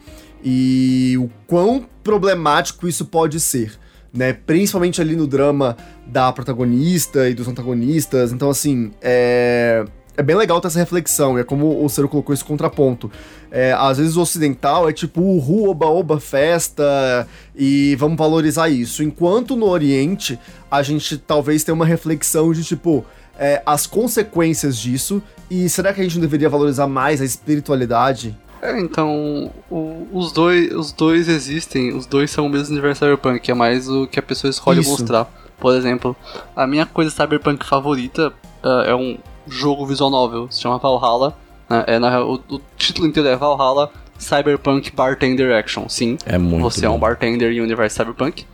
E 0.44 1.16
o 1.18 1.30
quão 1.46 1.86
problemático 2.02 2.86
isso 2.86 3.06
pode 3.06 3.40
ser, 3.40 3.78
né? 4.12 4.32
Principalmente 4.32 5.00
ali 5.00 5.16
no 5.16 5.26
drama 5.26 5.76
da 6.06 6.32
protagonista 6.32 7.28
e 7.28 7.34
dos 7.34 7.48
antagonistas. 7.48 8.32
Então, 8.32 8.50
assim, 8.50 8.92
é. 9.00 9.84
É 10.16 10.22
bem 10.22 10.34
legal 10.34 10.60
ter 10.60 10.68
essa 10.68 10.78
reflexão, 10.78 11.36
e 11.36 11.42
é 11.42 11.44
como 11.44 11.84
o 11.84 11.88
Ciro 11.90 12.08
colocou 12.08 12.32
esse 12.32 12.44
contraponto. 12.44 13.10
É, 13.50 13.72
às 13.78 13.98
vezes 13.98 14.16
o 14.16 14.22
ocidental 14.22 14.88
é 14.88 14.92
tipo, 14.92 15.20
uhul, 15.20 15.68
oba, 15.68 15.86
oba, 15.86 16.18
festa, 16.18 17.28
e 17.54 17.94
vamos 17.96 18.16
valorizar 18.16 18.68
isso. 18.70 19.02
Enquanto 19.02 19.54
no 19.56 19.66
Oriente, 19.66 20.38
a 20.70 20.82
gente 20.82 21.18
talvez 21.18 21.62
tenha 21.64 21.74
uma 21.74 21.84
reflexão 21.84 22.50
de 22.52 22.64
tipo, 22.64 23.04
é, 23.38 23.62
as 23.66 23.86
consequências 23.86 24.78
disso, 24.78 25.22
e 25.50 25.68
será 25.68 25.92
que 25.92 26.00
a 26.00 26.04
gente 26.04 26.14
não 26.14 26.22
deveria 26.22 26.48
valorizar 26.48 26.86
mais 26.86 27.20
a 27.20 27.24
espiritualidade? 27.24 28.36
É, 28.62 28.80
então, 28.80 29.50
o- 29.70 30.06
os, 30.12 30.32
dois, 30.32 30.72
os 30.74 30.92
dois 30.92 31.28
existem, 31.28 31.94
os 31.94 32.06
dois 32.06 32.30
são 32.30 32.46
o 32.46 32.48
mesmo 32.48 32.72
universo 32.72 33.00
cyberpunk, 33.00 33.50
é 33.50 33.54
mais 33.54 33.86
o 33.88 34.06
que 34.06 34.18
a 34.18 34.22
pessoa 34.22 34.50
escolhe 34.50 34.80
Isso. 34.80 34.90
mostrar. 34.90 35.30
Por 35.60 35.74
exemplo, 35.74 36.16
a 36.54 36.66
minha 36.66 36.86
coisa 36.86 37.10
cyberpunk 37.10 37.64
favorita 37.66 38.32
ah, 38.62 38.84
é 38.86 38.94
um 38.94 39.18
jogo 39.48 39.86
visual 39.86 40.10
novel, 40.10 40.48
se 40.50 40.60
chama 40.60 40.78
Valhalla. 40.78 41.36
né, 41.68 41.84
é, 41.86 41.98
na 41.98 42.20
o, 42.24 42.34
o 42.48 42.60
título 42.76 43.06
inteiro 43.06 43.28
é 43.28 43.36
Valhalla 43.36 43.90
Cyberpunk 44.18 44.90
Bartender 44.94 45.56
Action. 45.58 45.88
Sim, 45.88 46.16
É 46.24 46.38
muito 46.38 46.62
você 46.62 46.86
é 46.86 46.88
um 46.88 46.92
bom. 46.92 46.98
bartender 47.00 47.52
em 47.52 47.60
um 47.60 47.64
universo 47.64 47.96
cyberpunk. 47.96 48.46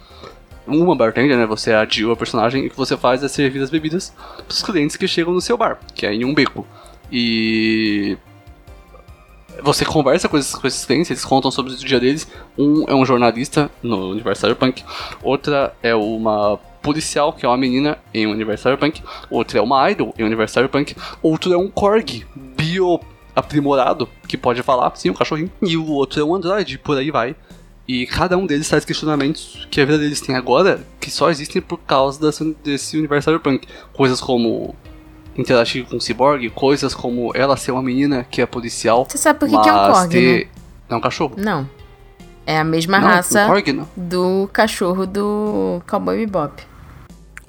Uma 0.66 0.94
bartender, 0.94 1.36
né? 1.36 1.44
Você 1.46 1.72
é 1.72 1.74
a 1.74 1.84
Jill, 1.84 2.12
a 2.12 2.16
personagem, 2.16 2.64
e 2.64 2.66
o 2.68 2.70
que 2.70 2.76
você 2.76 2.96
faz 2.96 3.22
é 3.24 3.28
servir 3.28 3.60
as 3.62 3.68
bebidas 3.70 4.12
pros 4.46 4.62
clientes 4.62 4.96
que 4.96 5.08
chegam 5.08 5.32
no 5.32 5.40
seu 5.40 5.56
bar, 5.56 5.78
que 5.94 6.06
é 6.06 6.14
em 6.14 6.24
um 6.24 6.32
beco. 6.32 6.64
E 7.10 8.16
você 9.62 9.84
conversa 9.84 10.28
com 10.28 10.38
esses, 10.38 10.54
com 10.54 10.66
esses 10.66 10.84
clientes, 10.84 11.10
eles 11.10 11.24
contam 11.24 11.50
sobre 11.50 11.72
o 11.72 11.76
dia 11.76 11.98
deles. 12.00 12.28
Um 12.56 12.84
é 12.88 12.94
um 12.94 13.04
jornalista 13.04 13.70
no 13.82 14.10
universo 14.10 14.42
cyberpunk, 14.42 14.84
outra 15.22 15.74
é 15.82 15.94
uma 15.94 16.58
policial, 16.82 17.32
que 17.32 17.46
é 17.46 17.48
uma 17.48 17.56
menina 17.56 17.98
em 18.12 18.26
um 18.26 18.30
universo 18.30 18.64
cyberpunk, 18.64 19.02
outra 19.30 19.58
é 19.58 19.62
uma 19.62 19.90
idol 19.90 20.14
em 20.18 20.22
um 20.22 20.26
universo 20.26 20.54
cyberpunk, 20.54 20.96
outro 21.22 21.52
é 21.52 21.56
um 21.56 21.68
corgi 21.68 22.26
bio 22.34 23.00
aprimorado, 23.34 24.08
que 24.28 24.36
pode 24.36 24.62
falar, 24.62 24.92
sim, 24.96 25.10
um 25.10 25.14
cachorrinho, 25.14 25.50
e 25.62 25.76
o 25.76 25.86
outro 25.86 26.20
é 26.20 26.24
um 26.24 26.34
android, 26.34 26.78
por 26.78 26.98
aí 26.98 27.10
vai. 27.10 27.34
E 27.86 28.06
cada 28.06 28.36
um 28.36 28.46
deles 28.46 28.68
traz 28.68 28.84
questionamentos 28.84 29.66
que 29.70 29.80
a 29.80 29.84
vida 29.84 29.98
deles 29.98 30.20
tem 30.20 30.36
agora, 30.36 30.86
que 31.00 31.10
só 31.10 31.30
existem 31.30 31.60
por 31.60 31.78
causa 31.78 32.20
desse, 32.20 32.56
desse 32.62 32.96
universo 32.96 33.30
cyberpunk. 33.30 33.66
Coisas 33.92 34.20
como 34.20 34.74
interagir 35.36 35.84
com 35.86 35.96
o 35.96 36.00
cyborg, 36.00 36.48
coisas 36.50 36.94
como 36.94 37.32
ela 37.34 37.56
ser 37.56 37.72
uma 37.72 37.82
menina 37.82 38.24
que 38.30 38.40
é 38.40 38.46
policial. 38.46 39.06
Você 39.08 39.18
sabe 39.18 39.40
por 39.40 39.48
que, 39.48 39.58
que 39.58 39.68
é 39.68 39.72
um 39.72 39.92
Korg, 39.92 40.10
ter... 40.10 40.44
né? 40.44 40.50
É 40.90 40.94
um 40.94 41.00
cachorro? 41.00 41.34
Não. 41.36 41.68
É 42.46 42.58
a 42.58 42.64
mesma 42.64 42.98
não, 42.98 43.08
raça 43.08 43.44
Um 43.44 43.48
Korg, 43.48 43.72
não. 43.72 43.88
do 43.96 44.50
cachorro 44.52 45.06
do 45.06 45.82
Cowboy 45.88 46.18
Bebop. 46.18 46.62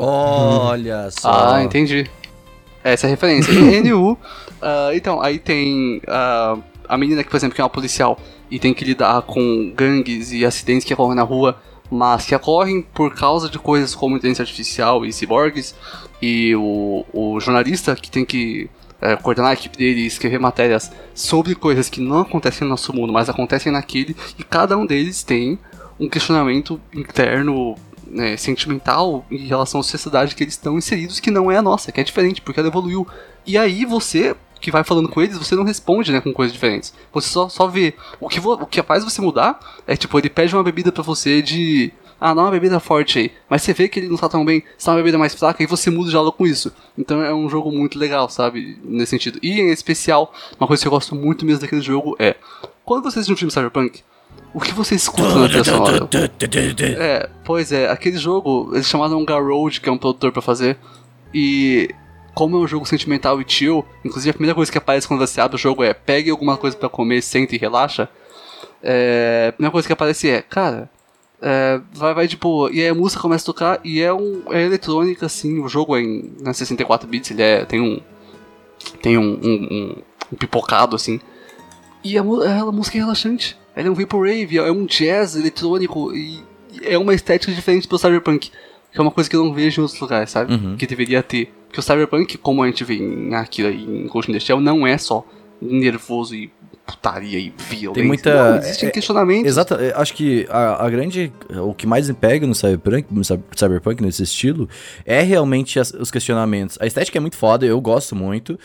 Olha 0.04 1.10
só. 1.18 1.54
Ah, 1.56 1.64
entendi. 1.64 2.10
Essa 2.84 3.06
é 3.06 3.08
a 3.08 3.12
referência. 3.12 3.52
E 3.52 3.82
NU, 3.82 4.18
ah, 4.62 4.92
então, 4.94 5.22
aí 5.22 5.40
tem 5.40 6.02
ah, 6.08 6.58
a 6.88 6.98
menina 6.98 7.24
que, 7.24 7.30
por 7.30 7.38
exemplo, 7.38 7.56
que 7.56 7.62
é 7.62 7.64
uma 7.64 7.70
policial 7.70 8.20
e 8.52 8.60
tem 8.60 8.74
que 8.74 8.84
lidar 8.84 9.22
com 9.24 9.72
gangues 9.76 10.32
e 10.32 10.46
acidentes 10.46 10.86
que 10.86 10.94
ocorrem 10.94 11.16
na 11.16 11.24
rua, 11.24 11.58
mas 11.90 12.26
que 12.26 12.36
ocorrem 12.36 12.82
por 12.82 13.16
causa 13.16 13.50
de 13.50 13.58
coisas 13.58 13.96
como 13.96 14.16
inteligência 14.16 14.44
artificial 14.44 15.06
e 15.06 15.14
ciborgues. 15.14 15.74
E 16.22 16.56
o, 16.56 17.06
o 17.14 17.40
jornalista 17.40 17.96
que 17.96 18.12
tem 18.12 18.24
que 18.24 18.70
eh, 19.02 19.18
coordenar 19.18 19.52
a 19.52 19.54
equipe 19.54 19.78
dele 19.78 20.02
e 20.02 20.06
escrever 20.06 20.40
matérias 20.40 20.90
sobre 21.14 21.56
coisas 21.56 21.90
que 21.90 22.00
não 22.00 22.22
acontecem 22.22 22.64
no 22.64 22.70
nosso 22.70 22.94
mundo, 22.94 23.12
mas 23.12 23.30
acontecem 23.30 23.70
naquele, 23.70 24.16
e 24.40 24.44
cada 24.44 24.78
um 24.78 24.86
deles 24.86 25.24
tem 25.24 25.60
um 26.00 26.08
questionamento 26.08 26.80
interno 26.94 27.76
né, 28.14 28.38
sentimental 28.38 29.26
em 29.30 29.46
relação 29.46 29.82
à 29.82 29.84
sociedade 29.84 30.36
que 30.36 30.44
eles 30.44 30.54
estão 30.54 30.78
inseridos, 30.78 31.20
que 31.20 31.32
não 31.32 31.52
é 31.52 31.58
a 31.58 31.62
nossa, 31.62 31.92
que 31.92 32.00
é 32.00 32.04
diferente, 32.04 32.42
porque 32.42 32.60
ela 32.60 32.70
evoluiu. 32.70 33.08
E 33.46 33.58
aí 33.58 33.86
você, 33.86 34.36
que 34.62 34.72
vai 34.72 34.84
falando 34.84 35.10
com 35.10 35.22
eles, 35.22 35.38
você 35.38 35.56
não 35.56 35.64
responde 35.64 36.12
né, 36.12 36.22
com 36.22 36.32
coisas 36.32 36.54
diferentes. 36.54 36.94
Você 37.12 37.28
só, 37.28 37.50
só 37.50 37.68
vê. 37.68 37.94
O 38.20 38.30
que, 38.30 38.40
o 38.40 38.66
que 38.66 38.82
faz 38.84 39.04
você 39.04 39.22
mudar 39.22 39.60
é 39.88 39.96
tipo, 39.96 40.18
ele 40.18 40.30
pede 40.30 40.56
uma 40.56 40.64
bebida 40.64 40.92
pra 40.92 41.04
você 41.04 41.42
de. 41.42 41.92
Ah, 42.22 42.34
dá 42.34 42.42
uma 42.44 42.52
bebida 42.52 42.80
forte 42.80 43.20
aí. 43.20 43.32
Mas 43.50 43.64
você 43.64 43.74
vê 43.74 43.90
que 43.90 44.00
ele 44.00 44.08
não 44.08 44.16
tá 44.16 44.30
tão 44.30 44.46
bem, 44.46 44.64
você 44.78 44.86
dá 44.86 44.94
uma 44.94 45.00
bebida 45.00 45.18
mais 45.18 45.36
fraca 45.36 45.62
e 45.62 45.66
você 45.66 45.90
muda 45.90 46.08
o 46.08 46.10
diálogo 46.10 46.38
com 46.38 46.48
isso. 46.48 46.72
Então 46.98 47.22
é 47.22 47.34
um 47.34 47.50
jogo 47.50 47.70
muito 47.70 48.00
legal, 48.00 48.30
sabe? 48.30 48.80
Nesse 48.82 49.10
sentido. 49.10 49.40
E 49.44 49.60
em 49.60 49.70
especial, 49.70 50.34
uma 50.58 50.66
coisa 50.66 50.82
que 50.82 50.88
eu 50.88 50.92
gosto 50.92 51.14
muito 51.16 51.46
mesmo 51.46 51.60
daquele 51.60 51.82
jogo 51.82 52.16
é. 52.18 52.38
Quando 52.86 53.04
você 53.04 53.20
assiste 53.20 53.34
um 53.34 53.38
filme 53.38 53.52
Cyberpunk, 53.52 54.04
o 54.54 54.60
que 54.60 54.74
você 54.74 54.96
escuta 54.96 55.24
na 55.36 55.48
trilha 55.48 55.64
sonora? 55.64 56.08
É, 57.00 57.30
pois 57.44 57.72
é, 57.72 57.90
aquele 57.90 58.18
jogo, 58.18 58.70
eles 58.74 58.88
chamaram 58.88 59.18
um 59.20 59.26
Garroad, 59.26 59.80
que 59.82 59.90
é 59.90 59.92
um 59.92 59.98
produtor 59.98 60.32
pra 60.32 60.42
fazer, 60.42 60.78
e 61.34 61.90
como 62.36 62.56
é 62.58 62.60
um 62.60 62.68
jogo 62.68 62.86
sentimental 62.86 63.40
e 63.42 63.46
chill, 63.48 63.86
inclusive 64.04 64.30
a 64.32 64.34
primeira 64.34 64.56
coisa 64.56 64.72
que 64.72 64.78
aparece 64.78 65.08
quando 65.08 65.20
você 65.20 65.40
abre 65.42 65.56
o 65.56 65.60
jogo 65.60 65.84
é 65.84 65.94
pegue 65.94 66.30
alguma 66.32 66.58
coisa 66.58 66.76
pra 66.76 66.90
comer, 66.90 67.22
senta 67.22 67.56
e 67.56 67.58
relaxa. 67.58 68.10
É, 68.82 69.48
a 69.50 69.54
primeira 69.54 69.72
coisa 69.72 69.88
que 69.88 69.94
aparece 69.94 70.30
é, 70.30 70.42
cara, 70.42 70.90
é, 71.42 71.80
vai, 71.94 72.14
vai 72.14 72.28
de 72.28 72.36
boa. 72.38 72.72
E 72.72 72.82
aí 72.82 72.88
a 72.90 72.96
música 72.96 73.22
começa 73.22 73.44
a 73.44 73.46
tocar 73.46 73.80
e 73.84 74.02
é, 74.02 74.12
um, 74.14 74.44
é 74.52 74.62
eletrônica, 74.64 75.26
assim, 75.26 75.60
o 75.60 75.68
jogo 75.68 75.96
é 75.96 76.02
em 76.02 76.34
né, 76.42 76.54
64 76.54 77.08
bits, 77.08 77.32
ele 77.32 77.42
é, 77.42 77.66
tem 77.66 77.80
um. 77.82 78.00
Tem 79.02 79.18
um, 79.18 79.40
um, 79.42 79.68
um- 79.72 79.96
um 80.34 80.36
pipocado, 80.36 80.96
assim. 80.96 81.20
E 82.04 82.18
a, 82.18 82.24
mu- 82.24 82.42
a 82.42 82.72
música 82.72 82.98
é 82.98 83.02
relaxante. 83.02 83.58
Ela 83.76 83.88
é 83.88 83.92
um 83.92 83.94
vaporwave, 83.96 84.58
é 84.58 84.72
um 84.72 84.86
jazz 84.86 85.36
eletrônico 85.36 86.14
e 86.16 86.44
é 86.84 86.98
uma 86.98 87.14
estética 87.14 87.52
diferente 87.52 87.88
do 87.88 87.98
cyberpunk. 87.98 88.52
Que 88.92 89.00
é 89.00 89.02
uma 89.02 89.12
coisa 89.12 89.30
que 89.30 89.36
eu 89.36 89.44
não 89.44 89.54
vejo 89.54 89.82
em 89.82 89.84
outros 89.84 90.00
lugares, 90.00 90.30
sabe? 90.30 90.76
Que 90.78 90.86
deveria 90.86 91.24
ter. 91.24 91.52
Porque 91.68 91.80
o 91.80 91.84
cyberpunk, 91.84 92.38
como 92.38 92.62
a 92.62 92.68
gente 92.68 92.84
vê 92.84 92.96
em 92.96 93.34
Akira 93.34 93.70
e 93.72 93.84
em 93.84 94.08
Ghost 94.08 94.30
in 94.30 94.34
the 94.36 94.40
Shell, 94.40 94.60
não 94.60 94.86
é 94.86 94.96
só 95.00 95.26
nervoso 95.60 96.36
e 96.36 96.52
putaria 96.86 97.40
e 97.40 97.52
violência. 97.70 97.94
Tem 97.94 98.04
muita- 98.06 98.52
Não, 98.52 98.58
existem 98.60 98.90
é- 98.90 98.92
questionamentos. 98.92 99.48
Exato, 99.48 99.74
eu 99.76 99.98
acho 99.98 100.14
que 100.14 100.46
a, 100.50 100.86
a 100.86 100.90
grande. 100.90 101.32
O 101.66 101.74
que 101.74 101.88
mais 101.88 102.08
me 102.10 102.14
pega 102.14 102.46
no 102.46 102.54
Cyberpunk, 102.54 103.08
no 103.10 103.24
cy- 103.24 103.40
Cyberpunk, 103.56 104.04
nesse 104.04 104.22
estilo, 104.24 104.70
é 105.06 105.22
realmente 105.22 105.80
as- 105.80 105.92
os 105.94 106.12
questionamentos. 106.12 106.78
A 106.82 106.86
estética 106.86 107.18
é 107.18 107.22
muito 107.22 107.38
foda, 107.38 107.66
eu 107.66 107.80
gosto 107.82 108.16
muito, 108.16 108.60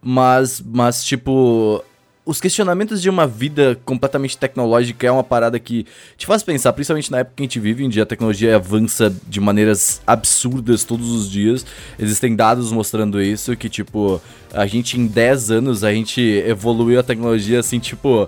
mas, 0.00 0.62
mas 0.64 1.04
tipo. 1.04 1.82
Os 2.26 2.40
questionamentos 2.40 3.02
de 3.02 3.10
uma 3.10 3.26
vida 3.26 3.78
completamente 3.84 4.38
tecnológica 4.38 5.06
é 5.06 5.10
uma 5.10 5.22
parada 5.22 5.58
que 5.58 5.84
te 6.16 6.24
faz 6.24 6.42
pensar, 6.42 6.72
principalmente 6.72 7.10
na 7.10 7.18
época 7.18 7.34
que 7.36 7.42
a 7.42 7.44
gente 7.44 7.60
vive, 7.60 7.86
dia 7.86 8.02
a 8.02 8.06
tecnologia 8.06 8.56
avança 8.56 9.14
de 9.28 9.40
maneiras 9.42 10.00
absurdas 10.06 10.84
todos 10.84 11.10
os 11.10 11.30
dias. 11.30 11.66
Existem 11.98 12.34
dados 12.34 12.72
mostrando 12.72 13.20
isso, 13.20 13.54
que 13.54 13.68
tipo, 13.68 14.22
a 14.54 14.66
gente 14.66 14.98
em 14.98 15.06
10 15.06 15.50
anos, 15.50 15.84
a 15.84 15.92
gente 15.92 16.22
evoluiu 16.46 16.98
a 16.98 17.02
tecnologia 17.02 17.60
assim, 17.60 17.78
tipo, 17.78 18.26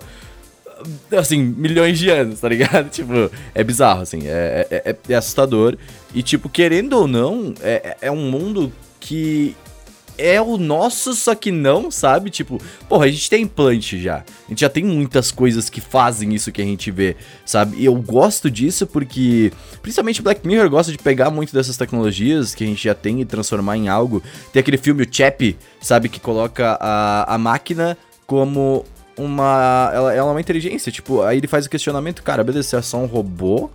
assim, 1.11 1.41
milhões 1.41 1.97
de 1.97 2.11
anos, 2.11 2.39
tá 2.39 2.49
ligado? 2.49 2.89
tipo, 2.93 3.31
é 3.55 3.63
bizarro, 3.63 4.01
assim, 4.01 4.19
é, 4.27 4.67
é, 4.69 4.91
é- 4.91 4.97
é 5.09 5.15
assustador. 5.15 5.75
E, 6.13 6.21
tipo, 6.21 6.49
querendo 6.49 6.93
ou 6.93 7.07
não, 7.07 7.51
é, 7.61 7.97
é 8.01 8.11
um 8.11 8.29
mundo 8.29 8.71
que 8.99 9.55
é 10.17 10.41
o 10.41 10.57
nosso, 10.57 11.13
só 11.13 11.35
que 11.35 11.51
não, 11.51 11.91
sabe? 11.91 12.29
Tipo, 12.29 12.59
porra, 12.87 13.05
a 13.05 13.09
gente 13.09 13.29
tem 13.29 13.43
implante 13.43 14.01
já. 14.01 14.17
A 14.17 14.49
gente 14.49 14.61
já 14.61 14.69
tem 14.69 14.83
muitas 14.83 15.31
coisas 15.31 15.69
que 15.69 15.79
fazem 15.79 16.33
isso 16.33 16.51
que 16.51 16.61
a 16.61 16.65
gente 16.65 16.89
vê, 16.91 17.15
sabe? 17.45 17.77
E 17.77 17.85
eu 17.85 17.95
gosto 17.95 18.49
disso 18.49 18.87
porque, 18.87 19.51
principalmente 19.81 20.21
Black 20.21 20.45
Mirror 20.47 20.69
gosta 20.69 20.91
de 20.91 20.97
pegar 20.97 21.29
muito 21.29 21.53
dessas 21.53 21.77
tecnologias 21.77 22.55
que 22.55 22.63
a 22.63 22.67
gente 22.67 22.83
já 22.83 22.95
tem 22.95 23.21
e 23.21 23.25
transformar 23.25 23.77
em 23.77 23.87
algo. 23.87 24.21
Tem 24.51 24.59
aquele 24.59 24.77
filme, 24.77 25.03
o 25.03 25.07
Chap, 25.09 25.55
sabe? 25.79 26.09
Que 26.09 26.19
coloca 26.19 26.77
a, 26.79 27.35
a 27.35 27.37
máquina 27.37 27.97
como 28.25 28.85
uma. 29.17 29.91
Ela, 29.93 30.13
ela 30.13 30.29
é 30.29 30.31
uma 30.31 30.41
inteligência, 30.41 30.91
tipo, 30.91 31.21
aí 31.21 31.37
ele 31.37 31.47
faz 31.47 31.65
o 31.65 31.69
questionamento, 31.69 32.21
cara, 32.23 32.43
beleza, 32.43 32.69
você 32.69 32.75
é 32.77 32.81
só 32.81 32.97
um 32.97 33.05
robô? 33.05 33.69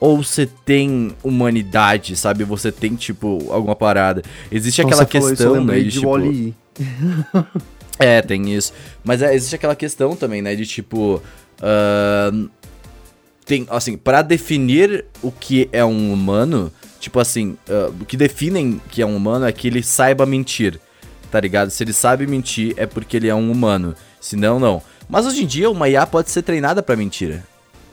Ou 0.00 0.22
você 0.22 0.46
tem 0.64 1.14
humanidade, 1.22 2.16
sabe? 2.16 2.42
Você 2.42 2.72
tem, 2.72 2.96
tipo, 2.96 3.52
alguma 3.52 3.76
parada. 3.76 4.22
Existe 4.50 4.82
Quando 4.82 4.94
aquela 4.94 5.06
questão, 5.06 5.62
né? 5.62 5.78
De, 5.80 5.90
tipo, 5.90 6.06
Wall-E. 6.06 6.54
é, 8.00 8.22
tem 8.22 8.54
isso. 8.54 8.72
Mas 9.04 9.20
é, 9.20 9.34
existe 9.34 9.54
aquela 9.54 9.76
questão 9.76 10.16
também, 10.16 10.40
né? 10.40 10.56
De 10.56 10.64
tipo. 10.64 11.22
ahn, 11.60 12.48
tem, 13.44 13.66
assim, 13.68 13.96
pra 13.96 14.22
definir 14.22 15.04
o 15.20 15.32
que 15.32 15.68
é 15.72 15.84
um 15.84 16.12
humano, 16.12 16.72
tipo 17.00 17.18
assim, 17.18 17.56
ah, 17.68 17.90
o 18.00 18.04
que 18.04 18.16
definem 18.16 18.80
que 18.90 19.02
é 19.02 19.06
um 19.06 19.16
humano 19.16 19.44
é 19.44 19.50
que 19.50 19.66
ele 19.66 19.82
saiba 19.82 20.24
mentir, 20.24 20.78
tá 21.32 21.40
ligado? 21.40 21.68
Se 21.70 21.82
ele 21.82 21.92
sabe 21.92 22.28
mentir, 22.28 22.74
é 22.76 22.86
porque 22.86 23.16
ele 23.16 23.26
é 23.28 23.34
um 23.34 23.50
humano. 23.50 23.94
Se 24.20 24.36
não, 24.36 24.60
não. 24.60 24.80
Mas 25.08 25.26
hoje 25.26 25.42
em 25.42 25.46
dia, 25.46 25.68
uma 25.68 25.88
IA 25.88 26.06
pode 26.06 26.30
ser 26.30 26.42
treinada 26.42 26.80
pra 26.80 26.94
mentira. 26.94 27.44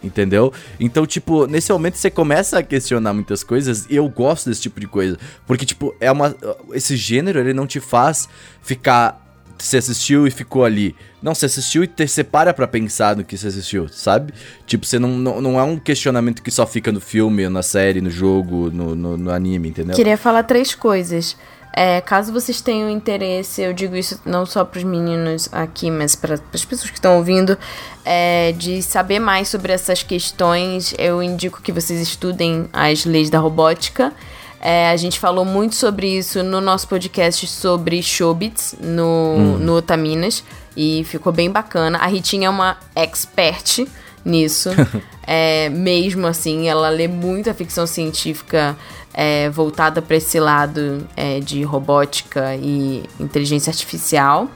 Entendeu? 0.07 0.53
Então, 0.79 1.05
tipo, 1.05 1.45
nesse 1.45 1.71
momento 1.71 1.95
você 1.95 2.09
começa 2.09 2.59
a 2.59 2.63
questionar 2.63 3.13
muitas 3.13 3.43
coisas 3.43 3.85
e 3.89 3.95
eu 3.95 4.07
gosto 4.07 4.49
desse 4.49 4.61
tipo 4.61 4.79
de 4.79 4.87
coisa. 4.87 5.17
Porque, 5.45 5.65
tipo, 5.65 5.93
é 5.99 6.11
uma. 6.11 6.35
Esse 6.73 6.95
gênero, 6.95 7.39
ele 7.39 7.53
não 7.53 7.67
te 7.67 7.79
faz 7.79 8.27
ficar. 8.61 9.23
Você 9.57 9.77
assistiu 9.77 10.27
e 10.27 10.31
ficou 10.31 10.63
ali. 10.63 10.95
Não, 11.21 11.33
você 11.33 11.47
assistiu 11.47 11.83
e 11.83 11.87
te 11.87 12.07
separa 12.07 12.53
pra 12.53 12.67
pensar 12.67 13.15
no 13.15 13.23
que 13.23 13.35
você 13.35 13.47
assistiu, 13.47 13.87
sabe? 13.89 14.31
Tipo, 14.67 14.85
você 14.85 14.99
não, 14.99 15.09
não, 15.09 15.41
não 15.41 15.59
é 15.59 15.63
um 15.63 15.79
questionamento 15.79 16.43
que 16.43 16.51
só 16.51 16.67
fica 16.67 16.91
no 16.91 17.01
filme, 17.01 17.49
na 17.49 17.63
série, 17.63 17.99
no 17.99 18.09
jogo, 18.09 18.69
no, 18.69 18.95
no, 18.95 19.17
no 19.17 19.31
anime, 19.31 19.69
entendeu? 19.69 19.95
Queria 19.95 20.15
falar 20.15 20.43
três 20.43 20.75
coisas. 20.75 21.35
É, 21.73 22.01
caso 22.01 22.33
vocês 22.33 22.59
tenham 22.59 22.89
interesse, 22.89 23.61
eu 23.61 23.71
digo 23.71 23.95
isso 23.95 24.19
não 24.25 24.47
só 24.47 24.65
para 24.65 24.79
os 24.79 24.83
meninos 24.83 25.47
aqui, 25.51 25.91
mas 25.91 26.15
para 26.15 26.33
as 26.51 26.65
pessoas 26.65 26.89
que 26.89 26.97
estão 26.97 27.17
ouvindo, 27.17 27.55
é, 28.03 28.51
de 28.53 28.81
saber 28.81 29.19
mais 29.19 29.47
sobre 29.47 29.71
essas 29.71 30.01
questões, 30.01 30.95
eu 30.97 31.21
indico 31.21 31.61
que 31.61 31.71
vocês 31.71 32.01
estudem 32.01 32.67
as 32.73 33.05
leis 33.05 33.29
da 33.29 33.37
robótica. 33.37 34.11
É, 34.59 34.89
a 34.89 34.97
gente 34.97 35.19
falou 35.19 35.45
muito 35.45 35.75
sobre 35.75 36.17
isso 36.17 36.41
no 36.41 36.59
nosso 36.59 36.87
podcast 36.87 37.45
sobre 37.45 38.01
Shobits, 38.01 38.75
no, 38.81 39.59
no 39.59 39.75
Otaminas, 39.75 40.43
e 40.75 41.03
ficou 41.03 41.31
bem 41.31 41.51
bacana. 41.51 41.99
A 41.99 42.07
Ritinha 42.07 42.47
é 42.47 42.49
uma 42.49 42.77
expert 42.95 43.87
nisso. 44.25 44.71
é, 45.25 45.69
mesmo 45.69 46.25
assim, 46.25 46.67
ela 46.67 46.89
lê 46.89 47.07
muita 47.07 47.53
ficção 47.53 47.85
científica 47.85 48.75
é, 49.19 49.49
voltada 49.49 49.99
para 49.99 50.15
esse 50.15 50.39
lado 50.39 51.03
é, 51.17 51.39
de 51.39 51.63
robótica 51.63 52.55
e 52.55 53.03
inteligência 53.19 53.71
artificial. 53.71 54.47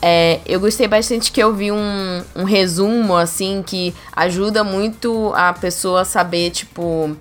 É, 0.00 0.40
eu 0.46 0.58
gostei 0.58 0.88
bastante 0.88 1.30
que 1.30 1.42
eu 1.42 1.52
vi 1.54 1.70
um, 1.70 2.22
um 2.34 2.44
resumo, 2.44 3.14
assim, 3.14 3.62
que 3.66 3.94
ajuda 4.16 4.64
muito 4.64 5.30
a 5.34 5.52
pessoa 5.52 6.00
a 6.00 6.04
saber, 6.06 6.50
tipo, 6.50 7.14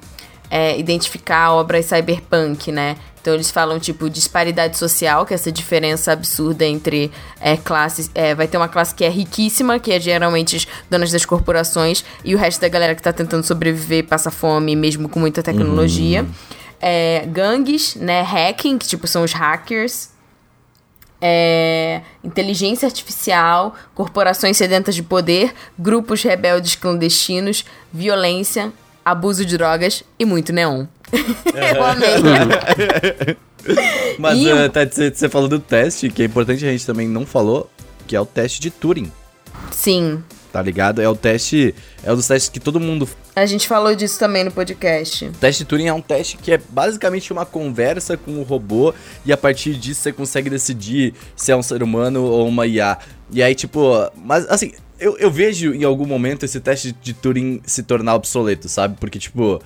é, 0.49 0.79
identificar 0.79 1.51
obras 1.51 1.87
cyberpunk, 1.87 2.71
né? 2.71 2.95
Então 3.19 3.33
eles 3.33 3.51
falam, 3.51 3.77
tipo, 3.77 4.09
disparidade 4.09 4.77
social, 4.77 5.25
que 5.25 5.33
é 5.33 5.35
essa 5.35 5.51
diferença 5.51 6.13
absurda 6.13 6.63
entre 6.63 7.11
é, 7.41 7.57
classes. 7.57 8.09
É, 8.15 8.33
vai 8.33 8.47
ter 8.47 8.55
uma 8.55 8.69
classe 8.69 8.95
que 8.95 9.03
é 9.03 9.09
riquíssima, 9.09 9.77
que 9.77 9.91
é 9.91 9.99
geralmente 9.99 10.55
as 10.55 10.67
donas 10.89 11.11
das 11.11 11.25
corporações, 11.25 12.05
e 12.23 12.33
o 12.33 12.37
resto 12.37 12.61
da 12.61 12.69
galera 12.69 12.95
que 12.95 13.01
tá 13.01 13.11
tentando 13.11 13.43
sobreviver 13.43 14.05
passa 14.05 14.31
fome, 14.31 14.73
mesmo 14.73 15.09
com 15.09 15.19
muita 15.19 15.43
tecnologia. 15.43 16.25
É, 16.79 17.25
gangues, 17.27 17.95
né? 17.95 18.21
Hacking, 18.21 18.77
que 18.77 18.87
tipo 18.87 19.07
são 19.07 19.23
os 19.23 19.33
hackers. 19.33 20.09
é, 21.19 22.01
inteligência 22.23 22.85
artificial, 22.85 23.73
corporações 23.95 24.55
sedentas 24.57 24.93
de 24.93 25.01
poder, 25.01 25.53
grupos 25.77 26.21
rebeldes 26.21 26.75
clandestinos, 26.75 27.65
violência, 27.91 28.71
abuso 29.03 29.43
de 29.43 29.57
drogas 29.57 30.03
e 30.19 30.25
muito 30.25 30.53
neon. 30.53 30.85
Eu 31.73 31.83
amei. 31.83 32.17
Mas 34.19 34.37
E- 34.37 34.49
eh, 34.49 34.69
tá, 34.69 34.85
você 34.85 35.09
você 35.09 35.27
falou 35.27 35.47
do 35.47 35.59
teste, 35.59 36.09
que 36.09 36.21
é 36.21 36.25
importante 36.25 36.63
a 36.65 36.71
gente 36.71 36.85
também 36.85 37.07
não 37.07 37.25
falou, 37.25 37.69
que 38.07 38.15
é 38.15 38.21
o 38.21 38.25
teste 38.25 38.61
de 38.61 38.69
Turing, 38.69 39.11
Sim, 39.71 40.23
tá 40.57 40.63
ligado? 40.63 40.99
É 40.99 41.07
o 41.07 41.15
teste, 41.15 41.75
é 42.03 42.11
um 42.11 42.15
dos 42.15 42.25
testes 42.25 42.49
que 42.49 42.59
todo 42.59 42.79
mundo 42.79 43.07
a 43.35 43.45
gente 43.45 43.67
falou 43.67 43.93
disso 43.93 44.17
também 44.17 44.43
no 44.43 44.49
podcast. 44.51 45.25
O 45.25 45.31
teste 45.33 45.63
Turing 45.63 45.85
é 45.85 45.93
um 45.93 46.01
teste 46.01 46.35
que 46.37 46.51
é 46.51 46.59
basicamente 46.69 47.31
uma 47.31 47.45
conversa 47.45 48.17
com 48.17 48.31
o 48.39 48.41
robô 48.41 48.91
e 49.23 49.31
a 49.31 49.37
partir 49.37 49.75
disso 49.75 50.01
você 50.01 50.11
consegue 50.11 50.49
decidir 50.49 51.13
se 51.35 51.51
é 51.51 51.55
um 51.55 51.61
ser 51.61 51.83
humano 51.83 52.23
ou 52.23 52.47
uma 52.47 52.65
IA. 52.65 52.97
E 53.31 53.43
aí, 53.43 53.53
tipo, 53.53 53.79
mas 54.15 54.49
assim, 54.49 54.71
eu, 54.99 55.15
eu 55.19 55.29
vejo 55.29 55.71
em 55.75 55.83
algum 55.83 56.07
momento 56.07 56.43
esse 56.43 56.59
teste 56.59 56.91
de 56.99 57.13
Turing 57.13 57.61
se 57.63 57.83
tornar 57.83 58.15
obsoleto, 58.15 58.67
sabe? 58.67 58.97
Porque, 58.99 59.19
tipo. 59.19 59.61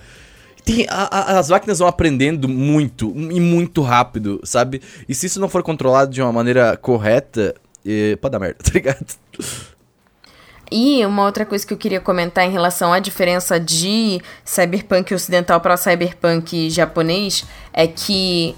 tem- 0.65 0.85
a- 0.89 1.07
a- 1.35 1.39
as 1.39 1.49
máquinas 1.49 1.79
vão 1.79 1.87
aprendendo 1.87 2.49
muito 2.49 3.13
e 3.15 3.39
muito 3.39 3.81
rápido, 3.81 4.41
sabe? 4.43 4.81
E 5.07 5.15
se 5.15 5.27
isso 5.27 5.39
não 5.39 5.47
for 5.47 5.63
controlado 5.63 6.11
de 6.11 6.21
uma 6.21 6.33
maneira 6.33 6.75
correta, 6.75 7.55
eh, 7.85 8.17
pode 8.17 8.33
dar 8.33 8.39
merda, 8.39 8.57
tá 8.61 8.71
ligado? 8.73 9.05
E 10.71 11.05
uma 11.05 11.25
outra 11.25 11.45
coisa 11.45 11.67
que 11.67 11.73
eu 11.73 11.77
queria 11.77 11.99
comentar 11.99 12.45
em 12.45 12.51
relação 12.51 12.93
à 12.93 12.99
diferença 12.99 13.59
de 13.59 14.21
cyberpunk 14.45 15.13
ocidental 15.13 15.59
para 15.59 15.75
cyberpunk 15.75 16.69
japonês 16.69 17.45
é 17.73 17.85
que, 17.87 18.55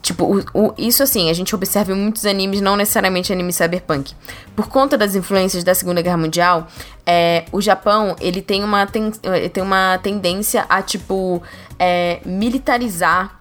tipo, 0.00 0.24
o- 0.24 0.44
o- 0.68 0.74
isso 0.78 1.02
assim, 1.02 1.28
a 1.28 1.32
gente 1.32 1.52
observa 1.54 1.90
em 1.92 1.96
muitos 1.96 2.24
animes, 2.26 2.60
não 2.60 2.76
necessariamente 2.76 3.32
anime 3.32 3.52
cyberpunk. 3.52 4.14
Por 4.54 4.68
conta 4.68 4.96
das 4.96 5.16
influências 5.16 5.64
da 5.64 5.74
Segunda 5.74 6.00
Guerra 6.00 6.16
Mundial, 6.16 6.68
é, 7.04 7.44
o 7.50 7.60
Japão, 7.60 8.14
ele 8.20 8.40
tem 8.40 8.62
uma, 8.62 8.86
ten- 8.86 9.10
ele 9.24 9.48
tem 9.48 9.62
uma 9.62 9.98
tendência 10.00 10.64
a, 10.68 10.80
tipo, 10.80 11.42
é, 11.76 12.20
militarizar 12.24 13.37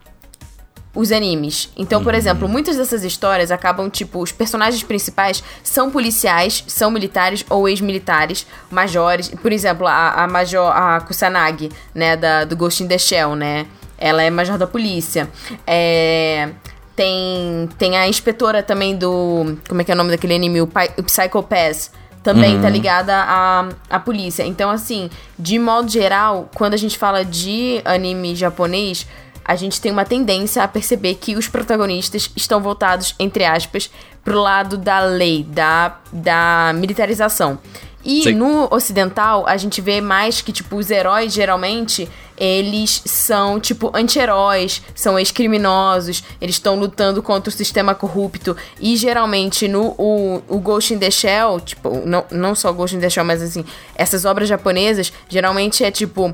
os 0.97 1.11
animes. 1.11 1.69
Então, 1.77 2.03
por 2.03 2.15
exemplo, 2.15 2.49
muitas 2.49 2.75
dessas 2.75 3.03
histórias 3.03 3.51
acabam, 3.51 3.89
tipo, 3.89 4.19
os 4.19 4.31
personagens 4.31 4.83
principais 4.83 5.43
são 5.63 5.91
policiais, 5.91 6.63
são 6.67 6.89
militares 6.89 7.45
ou 7.49 7.69
ex-militares, 7.69 8.47
majores. 8.71 9.29
Por 9.29 9.51
exemplo, 9.51 9.85
a, 9.85 10.23
a 10.23 10.27
Major, 10.27 10.75
a 10.75 10.99
Kusanagi, 11.01 11.69
né, 11.93 12.17
da, 12.17 12.43
do 12.45 12.57
Ghost 12.57 12.83
in 12.83 12.87
the 12.87 12.97
Shell, 12.97 13.35
né? 13.35 13.67
Ela 13.97 14.23
é 14.23 14.29
major 14.29 14.57
da 14.57 14.67
polícia. 14.67 15.29
É... 15.65 16.49
Tem, 16.95 17.69
tem 17.77 17.95
a 17.95 18.07
inspetora 18.07 18.63
também 18.63 18.95
do... 18.97 19.55
Como 19.69 19.81
é 19.81 19.83
que 19.83 19.91
é 19.91 19.93
o 19.93 19.97
nome 19.97 20.09
daquele 20.09 20.33
anime? 20.33 20.61
O, 20.61 20.65
Pi- 20.65 20.93
o 20.97 21.03
Psycho 21.03 21.43
Pass 21.43 21.91
também 22.23 22.59
tá 22.59 22.67
ligada 22.69 23.13
à, 23.15 23.69
à 23.89 23.99
polícia. 23.99 24.43
Então, 24.43 24.69
assim, 24.69 25.09
de 25.37 25.59
modo 25.59 25.89
geral, 25.89 26.49
quando 26.55 26.73
a 26.73 26.77
gente 26.77 26.97
fala 26.97 27.23
de 27.23 27.81
anime 27.85 28.35
japonês, 28.35 29.07
a 29.47 29.55
gente 29.55 29.79
tem 29.79 29.91
uma 29.91 30.03
tendência 30.03 30.61
a 30.61 30.67
perceber 30.67 31.15
que 31.15 31.35
os 31.35 31.47
protagonistas 31.47 32.29
estão 32.35 32.61
voltados, 32.61 33.15
entre 33.17 33.45
aspas, 33.45 33.89
pro 34.23 34.41
lado 34.41 34.77
da 34.77 34.99
lei, 34.99 35.43
da, 35.43 35.97
da 36.11 36.73
militarização. 36.75 37.57
E 38.03 38.23
Sim. 38.23 38.33
no 38.33 38.67
ocidental, 38.73 39.45
a 39.47 39.57
gente 39.57 39.81
vê 39.81 39.99
mais 39.99 40.41
que, 40.41 40.51
tipo, 40.51 40.77
os 40.77 40.89
heróis, 40.89 41.33
geralmente, 41.33 42.07
eles 42.37 43.01
são, 43.05 43.59
tipo, 43.59 43.91
anti-heróis, 43.93 44.81
são 44.95 45.17
ex-criminosos, 45.19 46.23
eles 46.39 46.55
estão 46.55 46.79
lutando 46.79 47.21
contra 47.21 47.49
o 47.49 47.51
sistema 47.51 47.95
corrupto. 47.95 48.55
E, 48.79 48.95
geralmente, 48.95 49.67
no 49.67 49.93
o, 49.97 50.41
o 50.47 50.59
Ghost 50.59 50.93
in 50.93 50.99
the 50.99 51.11
Shell, 51.11 51.59
tipo, 51.59 52.01
não, 52.05 52.23
não 52.31 52.55
só 52.55 52.71
Ghost 52.71 52.95
in 52.95 52.99
the 52.99 53.09
Shell, 53.09 53.25
mas, 53.25 53.41
assim, 53.41 53.65
essas 53.95 54.23
obras 54.23 54.47
japonesas, 54.47 55.11
geralmente 55.27 55.83
é, 55.83 55.91
tipo, 55.91 56.33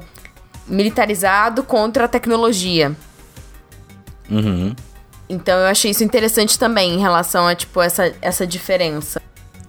militarizado 0.67 1.63
contra 1.63 2.05
a 2.05 2.07
tecnologia. 2.07 2.95
Uhum. 4.29 4.75
Então, 5.29 5.57
eu 5.57 5.65
achei 5.65 5.91
isso 5.91 6.03
interessante 6.03 6.59
também, 6.59 6.95
em 6.95 6.99
relação 6.99 7.47
a, 7.47 7.55
tipo, 7.55 7.81
essa, 7.81 8.13
essa 8.21 8.45
diferença. 8.45 9.21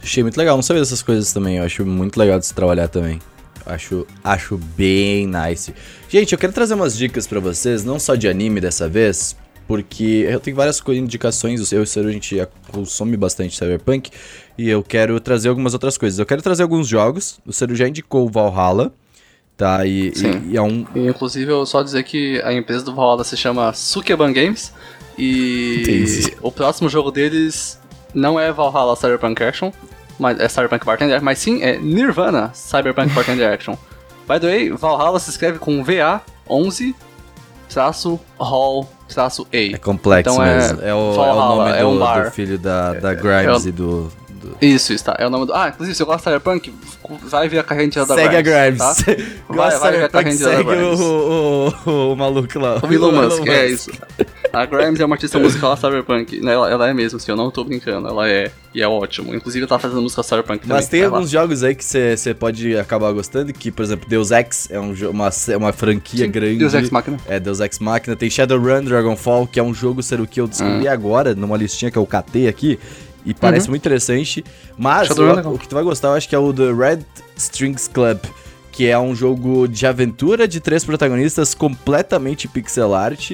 Achei 0.03 0.23
muito 0.23 0.37
legal, 0.37 0.57
não 0.57 0.63
sabia 0.63 0.83
dessas 0.83 1.03
coisas 1.03 1.33
também. 1.33 1.57
Eu 1.57 1.65
acho 1.65 1.87
muito 1.87 2.19
legal 2.19 2.39
de 2.39 2.47
se 2.47 2.55
trabalhar 2.55 2.89
também. 2.89 3.19
Acho, 3.65 4.07
acho 4.23 4.59
bem 4.59 5.27
nice. 5.27 5.75
Gente, 6.09 6.33
eu 6.33 6.39
quero 6.39 6.53
trazer 6.53 6.75
umas 6.75 6.97
dicas 6.97 7.27
pra 7.27 7.41
vocês, 7.41 7.83
não 7.83 7.99
só 7.99 8.15
de 8.15 8.29
anime 8.29 8.61
dessa 8.61 8.87
vez, 8.87 9.35
porque 9.67 10.27
eu 10.29 10.39
tenho 10.39 10.57
várias 10.57 10.83
indicações. 10.89 11.73
Eu 11.73 11.81
e 11.81 11.83
o 11.85 11.87
Ciro, 11.87 12.09
a 12.09 12.13
gente 12.13 12.37
consome 12.71 13.17
bastante 13.17 13.57
Cyberpunk, 13.57 14.11
e 14.59 14.69
eu 14.69 14.83
quero 14.83 15.19
trazer 15.19 15.49
algumas 15.49 15.73
outras 15.73 15.97
coisas. 15.97 16.19
Eu 16.19 16.27
quero 16.27 16.43
trazer 16.43 16.63
alguns 16.63 16.87
jogos. 16.87 17.41
O 17.47 17.53
Ciro 17.53 17.75
já 17.75 17.89
indicou 17.89 18.27
o 18.27 18.31
Valhalla, 18.31 18.93
tá? 19.57 19.85
E, 19.87 20.09
e- 20.09 20.51
e 20.53 20.57
é 20.57 20.63
um. 20.63 20.87
E, 20.95 21.07
inclusive, 21.07 21.51
eu 21.51 21.65
só 21.67 21.83
dizer 21.83 22.03
que 22.05 22.41
a 22.43 22.53
empresa 22.53 22.85
do 22.85 22.95
Valhalla 22.95 23.25
se 23.25 23.37
chama 23.37 23.73
Sukeban 23.73 24.33
Games. 24.33 24.73
E 25.17 25.81
Entendi. 25.83 26.37
o 26.43 26.51
próximo 26.51 26.89
jogo 26.89 27.11
deles 27.13 27.79
não 28.13 28.39
é 28.39 28.51
Valhalla 28.53 28.97
Cyberpunk 28.97 29.43
Action, 29.45 29.71
mas 30.19 30.41
é 30.41 30.49
Cyberpunk 30.49 30.85
Bartender, 30.85 31.23
mas 31.23 31.39
sim 31.39 31.63
é 31.63 31.77
Nirvana 31.79 32.51
Cyberpunk 32.53 33.11
Bartender 33.15 33.53
Action. 33.53 33.75
By 34.29 34.41
the 34.41 34.47
way, 34.49 34.71
Valhalla 34.71 35.19
se 35.21 35.31
escreve 35.31 35.59
com 35.59 35.85
VA11 35.85 36.95
traço 37.69 38.19
Hall 38.39 38.89
traço 39.09 39.47
A. 39.53 39.57
É 39.75 39.79
complexo 39.79 40.33
Então 40.33 40.45
é 40.45 40.57
mesmo. 40.57 40.83
É, 40.83 40.95
o, 40.95 41.15
é 41.15 41.33
o 41.33 41.35
nome 41.37 41.71
é 41.73 41.81
do, 41.81 41.89
um 41.89 41.99
bar. 41.99 42.25
do 42.25 42.31
filho 42.31 42.59
da, 42.59 42.95
da 42.95 43.15
Grimes 43.15 43.65
é 43.65 43.67
o- 43.67 43.69
e 43.69 43.73
do. 43.73 44.13
Do- 44.45 44.57
Isso, 44.61 44.93
está. 44.93 45.17
É 45.19 45.27
o 45.27 45.31
nome 45.31 45.47
do. 45.47 45.55
Ah, 45.55 45.69
inclusive, 45.69 45.95
se 45.95 45.99
você 45.99 46.05
gosta 46.05 46.19
de 46.31 46.37
Cyberpunk, 46.37 46.73
vai 47.25 47.49
ver 47.49 47.59
a 47.59 47.63
carreira 47.63 47.91
de 47.91 47.99
da 48.07 48.15
Segue 48.15 48.37
a 48.37 48.43
Grimes. 48.43 48.79
Tá? 48.79 48.95
Vai 49.49 49.71
de 49.93 49.99
ver 49.99 50.05
a 50.05 50.09
carreira 50.09 50.37
de 50.37 50.43
da 50.45 50.63
Grimes. 50.63 51.01
o, 51.01 51.73
o, 51.87 52.13
o, 52.13 52.17
maluco 52.17 52.59
lá. 52.59 52.81
O 52.83 52.93
Elon 52.93 53.13
Musk, 53.23 53.47
é 53.47 53.67
isso. 53.69 53.91
A 54.53 54.65
Grimes 54.67 55.01
é 55.01 55.05
uma 55.05 55.15
artista 55.17 55.39
musical 55.39 55.77
cyberpunk. 55.77 56.41
né? 56.41 56.53
Ela, 56.55 56.71
ela 56.71 56.89
é 56.89 56.95
mesmo, 56.95 57.17
assim, 57.17 57.31
eu 57.31 57.37
não 57.37 57.51
tô 57.51 57.65
brincando. 57.65 58.09
Ela 58.09 58.29
é. 58.29 58.51
E 58.75 58.83
é 58.83 58.89
ótimo. 58.89 59.33
Inclusive, 59.35 59.63
ela 59.63 59.69
tá 59.69 59.79
fazendo 59.79 60.03
música 60.03 60.23
cyberpunk 60.23 60.61
também. 60.63 60.77
Mas 60.77 60.89
tem 60.89 61.01
Vai 61.03 61.09
lá. 61.11 61.17
alguns 61.17 61.31
jogos 61.31 61.63
aí 61.63 61.75
que 61.75 61.85
você 61.85 62.35
pode 62.35 62.77
acabar 62.77 63.13
gostando, 63.13 63.53
que, 63.53 63.71
por 63.71 63.83
exemplo, 63.85 64.09
Deus 64.09 64.31
Ex 64.33 64.69
é 64.71 64.81
um 64.81 64.93
uma, 65.11 65.31
uma 65.57 65.73
franquia 65.73 66.25
Sim, 66.25 66.31
grande. 66.31 66.59
Deus 66.59 66.75
Ex 66.75 66.91
Machina. 66.91 67.19
É, 67.29 67.39
Deus 67.39 67.61
Ex 67.61 67.79
Machina. 67.79 68.17
Tem 68.17 68.29
Shadowrun 68.31 68.83
Dragonfall, 68.85 69.47
que 69.47 69.61
é 69.61 69.63
um 69.63 69.73
jogo, 69.75 70.03
ser 70.03 70.21
o 70.21 70.27
que 70.27 70.41
eu 70.41 70.45
Hum. 70.45 70.49
descobri 70.49 70.89
agora, 70.89 71.35
numa 71.35 71.57
listinha 71.57 71.91
que 71.91 71.99
eu 71.99 72.07
catei 72.07 72.49
aqui. 72.49 72.79
E 73.25 73.33
parece 73.33 73.69
muito 73.71 73.83
interessante. 73.83 74.45
Mas 74.77 75.11
é 75.11 75.21
o, 75.21 75.55
o 75.55 75.59
que 75.59 75.69
tu 75.69 75.75
vai 75.75 75.85
gostar, 75.85 76.09
eu 76.09 76.15
acho 76.15 76.29
que 76.29 76.35
é 76.35 76.39
o 76.39 76.53
The 76.53 76.73
Red 76.73 77.01
Strings 77.37 77.89
Club. 77.89 78.19
Que 78.73 78.89
é 78.89 78.99
um 78.99 79.15
jogo 79.15 79.69
de 79.69 79.87
aventura 79.87 80.49
de 80.49 80.59
três 80.61 80.85
protagonistas 80.85 81.55
completamente 81.55 82.49
pixel 82.49 82.93
art. 82.95 83.33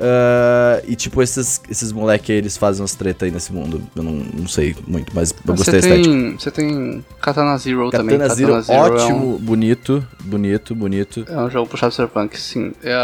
Ah, 0.00 0.82
e 0.86 0.94
tipo, 0.96 1.22
esses, 1.22 1.60
esses 1.70 1.92
moleque 1.92 2.32
aí, 2.32 2.38
eles 2.38 2.56
fazem 2.56 2.82
umas 2.82 2.94
treta 2.94 3.24
aí 3.24 3.30
nesse 3.30 3.52
mundo. 3.52 3.82
Eu 3.94 4.02
não, 4.02 4.12
não 4.12 4.48
sei 4.48 4.76
muito, 4.86 5.12
mas 5.14 5.30
eu 5.46 5.54
gostei 5.54 5.74
da 5.74 5.80
Você 5.80 5.88
estética. 5.94 6.10
tem, 6.10 6.36
você 6.38 6.50
tem 6.50 7.04
Katana 7.20 7.56
Zero 7.56 7.90
também. 7.90 8.18
Katana 8.18 8.34
Zero, 8.34 8.52
é 8.68 8.72
um- 8.76 8.80
ótimo, 8.80 9.38
bonito, 9.38 10.06
bonito, 10.24 10.74
bonito. 10.74 11.24
É 11.28 11.38
um 11.38 11.48
jogo 11.50 11.68
puxado 11.68 11.94
Cyberpunk, 11.94 12.38
sim. 12.38 12.72
É, 12.82 12.94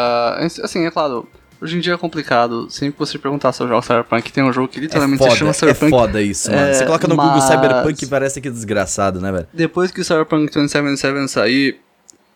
assim, 0.62 0.84
é 0.84 0.90
claro, 0.90 1.26
hoje 1.60 1.76
em 1.76 1.80
dia 1.80 1.94
é 1.94 1.96
complicado. 1.96 2.70
Sempre 2.70 2.94
que 2.94 2.98
você 2.98 3.18
perguntar 3.18 3.52
sobre 3.52 3.72
o 3.72 3.76
jogo 3.76 3.86
Cyberpunk, 3.86 4.32
tem 4.32 4.42
um 4.44 4.52
jogo 4.52 4.68
que 4.68 4.78
É 4.78 4.82
literalmente 4.82 5.22
se 5.22 5.30
chama 5.36 5.52
foda, 5.52 5.70
é 5.70 5.74
Cyberpunk. 5.74 5.90
foda 5.90 6.22
isso, 6.22 6.50
mano. 6.50 6.62
É, 6.62 6.74
Você 6.74 6.86
coloca 6.86 7.06
no 7.08 7.16
Google 7.16 7.32
mas- 7.32 7.44
Cyberpunk 7.44 8.04
e 8.04 8.06
parece 8.08 8.40
que 8.40 8.48
é 8.48 8.50
desgraçado, 8.50 9.20
né, 9.20 9.30
velho? 9.32 9.46
Depois 9.52 9.90
que 9.90 10.00
o 10.00 10.04
Cyberpunk 10.04 10.52
2077 10.52 11.28
sair, 11.28 11.80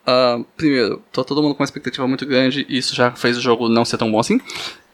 ah, 0.05 0.39
primeiro, 0.55 1.01
tá 1.11 1.23
todo 1.23 1.41
mundo 1.41 1.55
com 1.55 1.61
uma 1.63 1.65
expectativa 1.65 2.07
muito 2.07 2.25
grande, 2.25 2.65
e 2.69 2.77
isso 2.77 2.93
já 2.95 3.11
fez 3.11 3.37
o 3.37 3.41
jogo 3.41 3.67
não 3.69 3.83
ser 3.85 3.97
tão 3.97 4.11
bom 4.11 4.19
assim. 4.19 4.39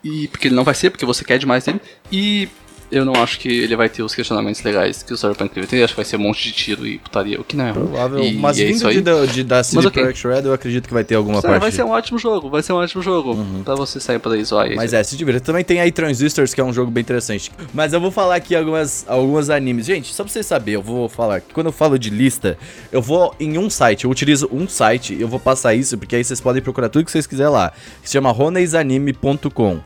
E 0.04 0.28
porque 0.30 0.48
ele 0.48 0.56
não 0.56 0.64
vai 0.64 0.74
ser, 0.74 0.90
porque 0.90 1.06
você 1.06 1.24
quer 1.24 1.38
demais 1.38 1.64
dele. 1.64 1.80
E 2.12 2.48
eu 2.92 3.06
não 3.06 3.14
acho 3.16 3.40
que 3.40 3.48
ele 3.48 3.76
vai 3.76 3.88
ter 3.90 4.04
os 4.04 4.14
questionamentos 4.14 4.62
legais 4.64 5.02
que 5.02 5.14
o 5.14 5.18
Cyberpunk 5.18 5.56
deve 5.56 5.68
ter. 5.68 5.84
Acho 5.84 5.94
que 5.94 5.98
vai 5.98 6.06
ser 6.06 6.18
um 6.18 6.20
monte 6.20 6.44
de 6.44 6.52
tiro 6.52 6.86
e 6.86 6.98
putaria, 7.00 7.40
o 7.40 7.44
que 7.44 7.56
não 7.56 7.68
é. 7.68 7.74
Provável. 7.74 8.24
E, 8.24 8.34
mas 8.36 8.58
e 8.60 8.64
é 8.64 8.70
isso 8.70 8.88
vindo 8.90 9.10
aí. 9.10 9.28
de, 9.28 9.34
de, 9.34 9.44
da 9.44 9.64
CD 9.64 9.78
Mas 9.78 9.86
ok. 9.86 10.04
Projekt 10.04 10.28
Red, 10.28 10.42
eu 10.48 10.54
acredito 10.54 10.88
que 10.88 10.94
vai 10.94 11.04
ter 11.04 11.16
alguma 11.16 11.40
É, 11.40 11.42
parte. 11.42 11.60
vai 11.62 11.72
ser 11.72 11.84
um 11.84 11.90
ótimo 11.90 12.20
jogo, 12.20 12.50
vai 12.50 12.62
ser 12.62 12.74
um 12.74 12.78
ótimo 12.78 13.02
jogo. 13.02 13.38
Pra 13.64 13.76
você 13.76 14.00
sair 14.00 14.20
por 14.20 14.34
aí 14.34 14.44
zoar. 14.44 14.70
Mas 14.76 14.94
é, 14.94 15.04
se 15.04 15.16
divirta. 15.16 15.40
Também 15.40 15.64
tem 15.64 15.80
aí 15.80 15.92
Transistors, 15.92 16.54
que 16.54 16.60
é 16.62 16.64
um 16.64 16.74
jogo 16.74 16.92
bem 16.92 17.02
interessante. 17.02 17.52
Mas 17.74 17.94
eu 17.94 18.02
vou 18.02 18.12
falar 18.12 18.36
aqui 18.36 18.56
algumas, 18.56 19.06
alguns 19.08 19.50
animes. 19.50 19.86
Gente, 19.86 20.14
só 20.14 20.24
pra 20.24 20.32
vocês 20.32 20.46
saberem, 20.46 20.76
eu 20.76 20.84
vou 20.84 21.08
falar 21.08 21.40
que 21.42 21.54
quando 21.54 21.68
eu 21.68 21.72
falo 21.74 21.98
de 21.98 22.10
lista, 22.10 22.58
eu 22.92 23.02
vou 23.02 23.34
em 23.40 23.58
um 23.58 23.70
site, 23.70 24.04
eu 24.06 24.12
utilizo 24.12 24.50
um 24.52 24.68
site, 24.68 25.18
eu 25.20 25.28
vou 25.28 25.40
passar 25.40 25.74
isso, 25.74 25.98
porque 25.98 26.16
aí 26.16 26.24
vocês 26.24 26.42
podem 26.42 26.62
procurar 26.62 26.90
tudo 26.90 27.06
que 27.06 27.12
vocês 27.12 27.26
quiserem 27.26 27.52
lá. 27.54 27.72
Que 28.02 28.08
se 28.08 28.14
chama 28.14 28.32
ronesanime.com. 28.32 29.80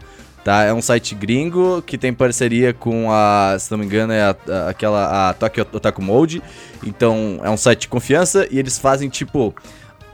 Tá, 0.46 0.62
é 0.64 0.72
um 0.72 0.80
site 0.82 1.16
gringo 1.16 1.82
que 1.82 1.98
tem 1.98 2.14
parceria 2.14 2.72
com 2.72 3.12
a, 3.12 3.58
se 3.60 3.72
não 3.72 3.80
me 3.80 3.86
engano, 3.86 4.14
é 4.14 4.22
a, 4.22 4.36
a- 4.48 4.70
aquela 4.70 5.30
a 5.30 5.34
Tokyo 5.34 5.66
Otaku 5.74 6.04
Mode. 6.04 6.40
Então, 6.86 7.42
é 7.44 7.50
um 7.50 7.58
site 7.58 7.82
de 7.82 7.88
confiança 7.88 8.48
e 8.52 8.60
eles 8.60 8.78
fazem 8.78 9.10
tipo 9.10 9.56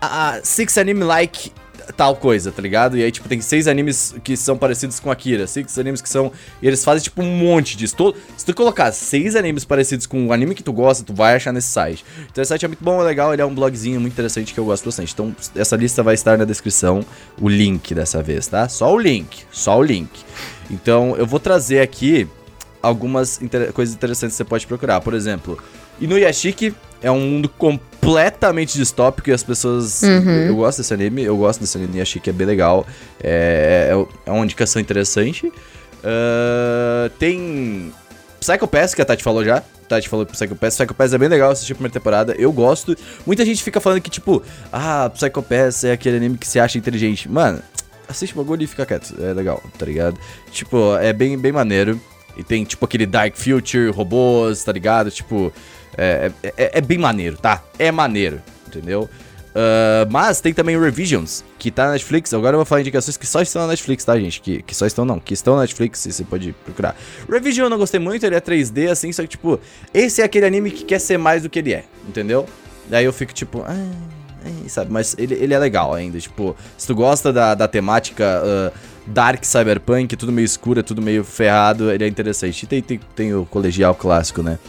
a 0.02 0.40
Six 0.42 0.78
Anime 0.78 1.04
Like 1.04 1.52
tal 1.92 2.16
coisa, 2.16 2.52
tá 2.52 2.62
ligado? 2.62 2.98
E 2.98 3.04
aí, 3.04 3.12
tipo, 3.12 3.28
tem 3.28 3.42
seis 3.42 3.68
animes 3.68 4.16
que 4.24 4.36
são 4.38 4.58
parecidos 4.58 5.00
com 5.00 5.12
Akira, 5.12 5.48
seis 5.48 5.78
animes 5.78 6.02
que 6.02 6.10
são. 6.10 6.32
E 6.62 6.68
eles 6.68 6.84
fazem, 6.84 7.04
tipo, 7.04 7.22
um 7.22 7.38
monte 7.38 7.78
disso. 7.78 7.96
Todo... 7.96 8.18
Se 8.38 8.46
tu 8.46 8.54
colocar 8.54 8.92
seis 8.92 9.36
animes 9.36 9.66
parecidos 9.66 10.06
com 10.06 10.28
o 10.28 10.34
anime 10.34 10.56
que 10.56 10.64
tu 10.64 10.74
gosta, 10.74 11.04
tu 11.04 11.14
vai 11.14 11.36
achar 11.36 11.52
nesse 11.52 11.70
site. 11.70 12.06
Então 12.32 12.42
esse 12.42 12.50
site 12.50 12.66
é 12.66 12.68
muito 12.68 12.84
bom, 12.84 13.02
é 13.02 13.04
legal, 13.04 13.34
ele 13.34 13.42
é 13.42 13.46
um 13.46 13.54
blogzinho 13.54 14.00
muito 14.00 14.14
interessante 14.14 14.54
que 14.54 14.60
eu 14.60 14.66
gosto 14.66 14.86
bastante. 14.86 15.14
Então, 15.14 15.36
essa 15.56 15.76
lista 15.76 16.02
vai 16.04 16.14
estar 16.14 16.38
na 16.38 16.46
descrição, 16.46 17.06
o 17.40 17.50
link 17.50 17.94
dessa 17.94 18.22
vez, 18.22 18.48
tá? 18.48 18.68
Só 18.70 18.94
o 18.94 19.00
link, 19.00 19.44
só 19.52 19.78
o 19.78 19.84
link. 19.84 20.10
Então, 20.70 21.16
eu 21.18 21.26
vou 21.26 21.40
trazer 21.40 21.82
aqui 21.82 22.28
algumas 22.82 23.42
inter 23.42 23.72
coisas 23.74 23.94
interessantes 23.94 24.36
que 24.36 24.38
você 24.38 24.44
pode 24.44 24.66
procurar. 24.66 25.02
Por 25.02 25.14
exemplo, 25.14 25.62
Inuyashiki 26.02 26.74
é 27.02 27.10
um 27.10 27.20
mundo 27.20 27.50
completamente 27.50 28.78
distópico 28.78 29.30
e 29.30 29.34
as 29.34 29.44
pessoas. 29.44 30.04
Eu 30.48 30.56
gosto 30.56 30.80
desse 30.80 30.94
anime, 30.94 31.24
eu 31.24 31.38
gosto 31.38 31.62
desse 31.62 31.78
anime, 31.78 32.02
achei 32.02 32.22
que 32.22 32.30
é 32.30 32.34
bem 32.34 32.46
legal. 32.46 32.86
É, 33.24 33.92
é, 33.92 34.30
é 34.30 34.32
uma 34.32 34.44
indicação 34.44 34.82
interessante. 34.82 35.52
Ah, 36.04 37.10
tem. 37.20 37.94
Psycho 38.40 38.68
Pass, 38.68 38.96
que 38.96 39.02
a 39.02 39.06
Tati 39.06 39.24
falou 39.24 39.46
já. 39.46 39.64
Tati 39.88 40.10
falou 40.10 40.26
Psycho 40.26 40.56
Pass. 40.56 40.76
Psycho 40.76 40.94
Pass 40.94 41.14
é 41.14 41.18
bem 41.18 41.30
legal 41.30 41.52
assistir 41.52 41.74
a 41.74 41.76
primeira 41.76 41.94
temporada. 41.94 42.36
Eu 42.38 42.52
gosto. 42.52 42.96
Muita 43.26 43.46
gente 43.46 43.64
fica 43.64 43.80
falando 43.80 44.02
que, 44.02 44.10
tipo, 44.10 44.42
ah, 44.72 45.12
Psycho 45.14 45.44
Pass 45.44 45.84
é 45.84 45.92
aquele 45.92 46.18
anime 46.18 46.38
que 46.38 46.48
se 46.48 46.60
acha 46.60 46.78
inteligente. 46.78 47.30
Mano, 47.30 47.62
assiste 48.10 48.34
o 48.34 48.38
bagulho 48.38 48.64
e 48.64 48.68
fica 48.68 48.86
quieto. 48.86 49.16
É 49.22 49.34
legal, 49.34 49.62
tá 49.78 49.86
ligado? 49.86 50.18
Tipo, 50.52 50.98
é 50.98 51.14
bem, 51.14 51.38
bem 51.38 51.52
maneiro. 51.52 52.00
E 52.38 52.44
tem, 52.44 52.64
tipo, 52.64 52.86
aquele 52.86 53.06
Dark 53.06 53.36
Future, 53.36 53.90
robôs, 53.92 54.64
tá 54.64 54.72
ligado? 54.72 55.12
Tipo, 55.12 55.52
é, 55.98 56.32
é, 56.44 56.72
é- 56.78 56.82
bem 56.82 56.98
maneiro, 56.98 57.38
tá? 57.38 57.62
É 57.78 57.92
maneiro, 57.92 58.42
entendeu? 58.68 59.10
Ah, 59.54 60.08
mas 60.10 60.42
tem 60.42 60.54
também 60.54 60.78
o 60.78 60.82
Revisions, 60.82 61.44
que 61.60 61.70
tá 61.70 61.86
na 61.86 61.92
Netflix. 61.94 62.34
Agora 62.34 62.56
eu 62.56 62.60
vou 62.60 62.66
falar 62.66 62.82
indicações 62.82 63.18
que 63.18 63.28
só 63.28 63.42
estão 63.42 63.62
na 63.62 63.68
Netflix, 63.70 64.04
tá, 64.04 64.18
gente? 64.18 64.42
Que, 64.42 64.62
que 64.62 64.76
só 64.76 64.86
estão, 64.86 65.06
não, 65.06 65.20
que 65.20 65.34
estão 65.34 65.56
na 65.56 65.62
Netflix 65.62 66.06
e 66.06 66.14
você 66.14 66.24
pode 66.24 66.54
procurar. 66.66 66.96
Revision 67.30 67.66
eu 67.66 67.70
não 67.70 67.78
gostei 67.78 68.00
muito, 68.00 68.26
ele 68.26 68.36
é 68.36 68.42
3D, 68.42 68.90
assim, 68.90 69.12
só 69.12 69.22
que, 69.24 69.30
tipo, 69.30 69.60
esse 69.94 70.22
é 70.22 70.26
aquele 70.26 70.46
anime 70.46 70.72
que 70.72 70.84
quer 70.84 71.00
ser 71.00 71.18
mais 71.18 71.44
do 71.44 71.50
que 71.50 71.60
ele 71.60 71.74
é, 71.74 71.84
entendeu? 72.08 72.48
Daí 72.90 73.06
eu 73.06 73.14
fico, 73.14 73.34
tipo, 73.34 73.64
ah, 73.66 73.76
é, 74.46 74.70
sabe? 74.70 74.92
Mas 74.92 75.16
ele, 75.18 75.36
ele 75.36 75.54
é 75.54 75.60
legal 75.60 75.94
ainda, 75.94 76.20
tipo, 76.20 76.56
se 76.78 76.88
tu 76.88 76.96
gosta 76.96 77.32
da, 77.32 77.54
da 77.54 77.68
temática 77.68 78.42
ah, 78.44 78.72
dark 79.06 79.44
cyberpunk, 79.44 80.16
tudo 80.16 80.32
meio 80.32 80.46
escuro, 80.46 80.80
é 80.80 80.84
tudo 80.84 81.02
meio 81.02 81.24
ferrado, 81.24 81.92
ele 81.92 82.04
é 82.04 82.08
interessante. 82.08 82.64
E 82.64 82.68
tem, 82.68 82.82
tem, 82.82 83.00
tem 83.16 83.34
o 83.34 83.46
colegial 83.46 83.96
clássico, 83.96 84.42
né? 84.42 84.60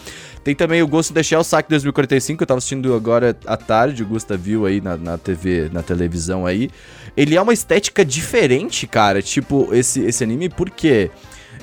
Tem 0.44 0.56
também 0.56 0.82
o 0.82 0.88
Ghost 0.88 1.12
in 1.12 1.14
the 1.14 1.22
Shell 1.22 1.44
Saque 1.44 1.68
2045, 1.68 2.42
eu 2.42 2.46
tava 2.46 2.58
assistindo 2.58 2.94
agora 2.94 3.36
à 3.46 3.56
tarde, 3.56 4.02
o 4.02 4.06
Gusta 4.06 4.36
viu 4.36 4.66
aí 4.66 4.80
na, 4.80 4.96
na 4.96 5.16
TV, 5.16 5.70
na 5.72 5.82
televisão 5.82 6.44
aí. 6.44 6.68
Ele 7.16 7.36
é 7.36 7.40
uma 7.40 7.52
estética 7.52 8.04
diferente, 8.04 8.86
cara, 8.86 9.22
tipo, 9.22 9.68
esse, 9.72 10.00
esse 10.00 10.24
anime, 10.24 10.48
porque 10.48 11.10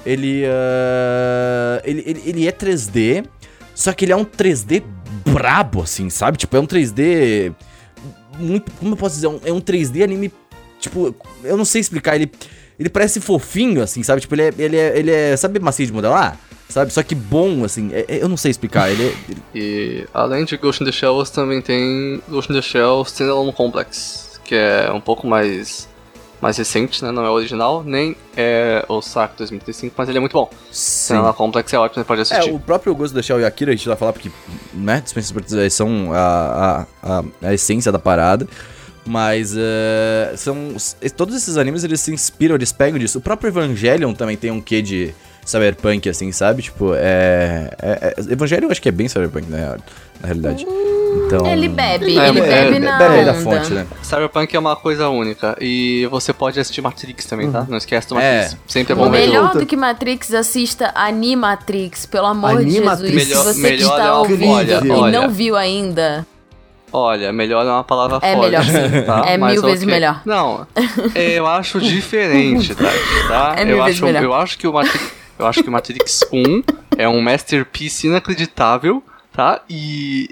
ele, 0.05 0.43
ah, 0.45 1.81
ele, 1.83 2.03
ele, 2.05 2.21
ele 2.25 2.47
é 2.47 2.51
3D, 2.53 3.25
só 3.75 3.91
que 3.91 4.05
ele 4.05 4.13
é 4.13 4.15
um 4.15 4.23
3D 4.23 4.81
brabo, 5.25 5.81
assim, 5.81 6.09
sabe? 6.09 6.37
Tipo, 6.37 6.55
é 6.55 6.59
um 6.61 6.67
3D 6.67 7.53
muito, 8.37 8.71
como 8.79 8.93
eu 8.93 8.97
posso 8.97 9.15
dizer, 9.15 9.27
é 9.43 9.51
um 9.51 9.59
3D 9.59 10.03
anime, 10.03 10.31
tipo, 10.79 11.13
eu 11.43 11.57
não 11.57 11.65
sei 11.65 11.81
explicar, 11.81 12.15
ele, 12.15 12.31
ele 12.79 12.89
parece 12.89 13.19
fofinho, 13.19 13.81
assim, 13.83 14.01
sabe? 14.03 14.21
Tipo, 14.21 14.35
ele 14.35 14.41
é, 14.43 14.53
ele 14.57 14.77
é, 14.77 14.97
ele 14.97 15.11
é 15.11 15.35
sabe 15.37 15.59
macio 15.59 15.85
de 15.85 15.91
modelar? 15.93 16.37
Sabe? 16.69 16.93
Só 16.93 17.01
que 17.01 17.15
bom, 17.15 17.63
assim, 17.65 17.89
é- 17.91 18.05
é- 18.07 18.23
eu 18.23 18.29
não 18.29 18.37
sei 18.37 18.51
explicar, 18.51 18.91
ele 18.91 19.03
é... 19.03 19.13
ele- 19.27 19.43
E 19.55 20.07
além 20.13 20.45
de 20.45 20.55
Ghost 20.55 20.83
in 20.83 20.85
the 20.85 20.91
Shell, 20.91 21.15
você 21.15 21.33
também 21.33 21.61
tem 21.61 22.21
Ghost 22.29 22.51
in 22.51 22.55
the 22.55 22.61
Shell 22.61 23.01
Standalone 23.07 23.51
Complex, 23.53 24.39
que 24.45 24.53
é 24.55 24.91
um 24.93 25.01
pouco 25.01 25.25
mais 25.27 25.87
mais 26.41 26.55
recente, 26.57 27.03
né? 27.03 27.11
Não 27.11 27.25
é 27.25 27.29
original, 27.29 27.83
nem 27.83 28.15
é 28.37 28.85
o 28.87 29.01
Saco 29.01 29.33
2035, 29.39 29.93
mas 29.97 30.07
ele 30.07 30.19
é 30.19 30.21
muito 30.21 30.31
bom. 30.31 30.49
Standalone 30.71 31.33
Complex 31.35 31.73
é 31.73 31.77
ótimo, 31.79 32.01
você 32.01 32.07
pode 32.07 32.19
É, 32.19 32.23
assistir. 32.23 32.53
o 32.53 32.59
próprio 32.59 32.95
Ghost 32.95 33.13
da 33.13 33.21
Shell 33.21 33.41
e 33.41 33.45
Akira, 33.45 33.71
a 33.73 33.75
gente 33.75 33.85
vai 33.87 33.97
falar 33.97 34.13
porque, 34.13 34.31
né, 34.73 35.01
dispensa 35.01 35.33
são 35.69 36.13
a, 36.13 36.85
a, 37.03 37.19
a, 37.19 37.23
a 37.49 37.53
essência 37.53 37.91
da 37.91 37.99
parada. 37.99 38.47
Mas 39.09 39.55
é, 39.57 40.33
são. 40.37 40.75
Todos 41.17 41.35
esses 41.35 41.57
animes 41.57 41.83
eles 41.83 41.99
se 41.99 42.13
inspiram, 42.13 42.53
eles 42.53 42.71
pegam 42.71 42.99
disso. 42.99 43.17
O 43.17 43.21
próprio 43.21 43.47
Evangelion 43.47 44.13
também 44.13 44.37
tem 44.37 44.51
um 44.51 44.61
quê 44.61 44.83
de 44.83 45.15
cyberpunk, 45.43 46.07
assim, 46.07 46.31
sabe? 46.31 46.61
Tipo, 46.61 46.93
é. 46.93 47.71
é, 47.81 48.15
é 48.19 48.33
Evangelion 48.33 48.67
eu 48.67 48.71
acho 48.71 48.79
que 48.79 48.87
é 48.87 48.91
bem 48.91 49.07
cyberpunk, 49.07 49.49
né? 49.49 49.77
Na 50.21 50.27
realidade. 50.27 50.63
Então. 51.25 51.43
Ele 51.47 51.67
bebe, 51.67 52.19
É, 52.19 52.29
ele 52.29 52.39
é, 52.39 52.43
bebe 52.43 52.75
é, 52.75 52.79
na 52.79 52.97
bebe 52.99 53.25
da 53.25 53.33
fonte, 53.33 53.73
né? 53.73 53.87
Cyberpunk 54.03 54.55
é 54.55 54.59
uma 54.59 54.75
coisa 54.75 55.09
única. 55.09 55.57
E 55.59 56.07
você 56.11 56.31
pode 56.31 56.59
assistir 56.59 56.81
Matrix 56.81 57.25
também, 57.25 57.51
tá? 57.51 57.65
Não 57.67 57.77
esquece 57.77 58.09
do 58.09 58.13
Matrix. 58.13 58.53
É. 58.53 58.57
Sempre 58.67 58.93
é 58.93 58.95
Bom, 58.95 59.09
ver. 59.09 59.21
melhor 59.21 59.53
do 59.57 59.65
que 59.65 59.75
Matrix, 59.75 60.35
assista 60.35 60.91
Animatrix, 60.93 62.05
pelo 62.05 62.27
amor 62.27 62.57
Animatrix. 62.59 63.11
de 63.11 63.19
Jesus. 63.25 63.27
Melhor- 63.27 63.43
Se 63.43 63.53
você 63.53 63.55
que 63.55 63.61
melhor 63.77 63.91
está 63.97 64.05
é 64.05 64.11
ouvindo 64.11 64.45
olha, 64.51 64.81
e 64.85 64.91
olha. 64.91 65.19
não 65.19 65.31
viu 65.31 65.55
ainda, 65.55 66.27
Olha, 66.91 67.31
melhor 67.31 67.65
é 67.65 67.69
uma 67.69 67.83
palavra 67.83 68.17
É 68.21 68.33
forte. 68.33 68.45
melhor, 68.45 68.63
sim. 68.63 69.01
Tá? 69.05 69.23
É 69.27 69.37
Mas 69.37 69.53
mil 69.53 69.61
vezes 69.63 69.83
ok. 69.83 69.93
melhor. 69.93 70.21
Não, 70.25 70.67
eu 71.15 71.45
acho 71.47 71.79
diferente, 71.81 72.73
tá? 72.75 72.89
tá? 73.27 73.55
É 73.57 73.65
mil 73.65 73.77
eu, 73.77 73.83
vezes 73.83 73.97
acho, 73.97 74.05
melhor. 74.05 74.23
eu 74.23 74.33
acho 74.33 74.57
que 74.57 74.67
o 74.67 74.73
Matrix, 74.73 75.11
eu 75.37 75.45
acho 75.47 75.63
que 75.63 75.69
o 75.69 75.71
Matrix 75.71 76.21
1 76.33 76.63
é 76.97 77.07
um 77.07 77.21
masterpiece 77.21 78.07
inacreditável, 78.07 79.03
tá? 79.31 79.61
E 79.69 80.29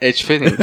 é 0.00 0.10
diferente. 0.12 0.56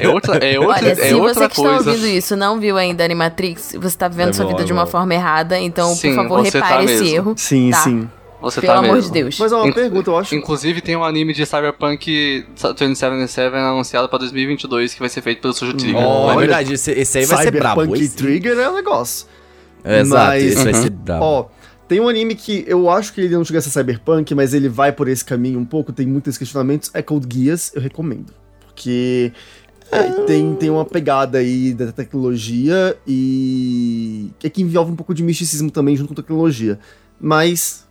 É 0.00 0.08
outra, 0.08 0.36
é 0.38 0.58
outra, 0.58 0.76
Olha, 0.84 0.90
é 0.92 0.94
se 0.94 1.14
outra 1.14 1.34
você 1.34 1.48
que 1.48 1.56
coisa. 1.56 1.76
está 1.78 1.90
ouvindo 1.90 2.06
isso 2.06 2.36
não 2.36 2.58
viu 2.60 2.76
ainda 2.76 3.04
Animatrix, 3.04 3.72
você 3.72 3.86
está 3.88 4.08
vivendo 4.08 4.30
É 4.30 4.32
sua 4.32 4.44
bom, 4.44 4.50
vida 4.52 4.62
é 4.62 4.64
de 4.66 4.72
uma 4.72 4.86
forma 4.86 5.14
errada, 5.14 5.58
então, 5.58 5.94
Sim, 5.94 6.14
por 6.14 6.22
favor, 6.22 6.36
tá 6.46 6.58
repare 6.58 6.84
esse 6.84 7.02
mesmo. 7.04 7.16
erro. 7.16 7.34
Sim, 7.36 7.70
tá? 7.70 7.78
sim. 7.78 8.08
Você 8.42 8.60
Pelo 8.60 8.72
tá 8.72 8.78
amor 8.78 8.94
mesmo. 8.94 9.12
de 9.12 9.20
Deus. 9.22 9.38
Mas 9.38 9.52
ó, 9.52 9.58
uma 9.58 9.68
Inc- 9.68 9.74
pergunta, 9.74 10.10
eu 10.10 10.16
acho. 10.18 10.34
Inclusive 10.34 10.80
tem 10.80 10.96
um 10.96 11.04
anime 11.04 11.34
de 11.34 11.44
Cyberpunk 11.44 12.46
2077 12.60 13.54
anunciado 13.54 14.08
pra 14.08 14.18
2022 14.18 14.94
que 14.94 15.00
vai 15.00 15.08
ser 15.08 15.20
feito 15.20 15.42
pelo 15.42 15.52
Sujo 15.52 15.74
Trigger. 15.74 16.00
Oh, 16.02 16.30
é 16.32 16.36
verdade, 16.36 16.72
esse, 16.74 16.90
esse 16.92 17.18
aí 17.18 17.26
vai 17.26 17.42
ser 17.44 17.50
brabo. 17.50 17.82
Cyberpunk 17.82 18.08
Trigger 18.16 18.58
é 18.58 18.70
um 18.70 18.74
negócio. 18.74 19.26
É, 19.84 20.00
Exato, 20.00 20.26
Mas- 20.26 20.42
esse 20.44 20.64
vai 20.64 20.72
Uhum. 20.72 20.82
ser 20.82 20.90
brabo. 20.90 21.24
Ó, 21.24 21.46
tem 21.88 22.00
um 22.00 22.08
anime 22.08 22.34
que 22.34 22.64
eu 22.66 22.88
acho 22.88 23.12
que 23.12 23.20
ele 23.20 23.34
não 23.34 23.44
chega 23.44 23.58
a 23.58 23.62
ser 23.62 23.70
cyberpunk, 23.70 24.34
mas 24.34 24.54
ele 24.54 24.68
vai 24.68 24.92
por 24.92 25.08
esse 25.08 25.24
caminho 25.24 25.58
um 25.58 25.64
pouco, 25.64 25.92
tem 25.92 26.06
muitos 26.06 26.38
questionamentos, 26.38 26.90
é 26.94 27.02
Code 27.02 27.26
Geass, 27.32 27.72
eu 27.74 27.80
recomendo. 27.82 28.32
Porque 28.66 29.32
é, 29.92 30.02
tem, 30.24 30.54
tem 30.54 30.70
uma 30.70 30.84
pegada 30.84 31.38
aí 31.38 31.74
da 31.74 31.90
tecnologia 31.92 32.96
e 33.06 34.30
é 34.42 34.48
que 34.48 34.62
envolve 34.62 34.92
um 34.92 34.96
pouco 34.96 35.12
de 35.14 35.22
misticismo 35.22 35.70
também 35.70 35.96
junto 35.96 36.08
com 36.08 36.14
tecnologia. 36.14 36.78
Mas, 37.20 37.86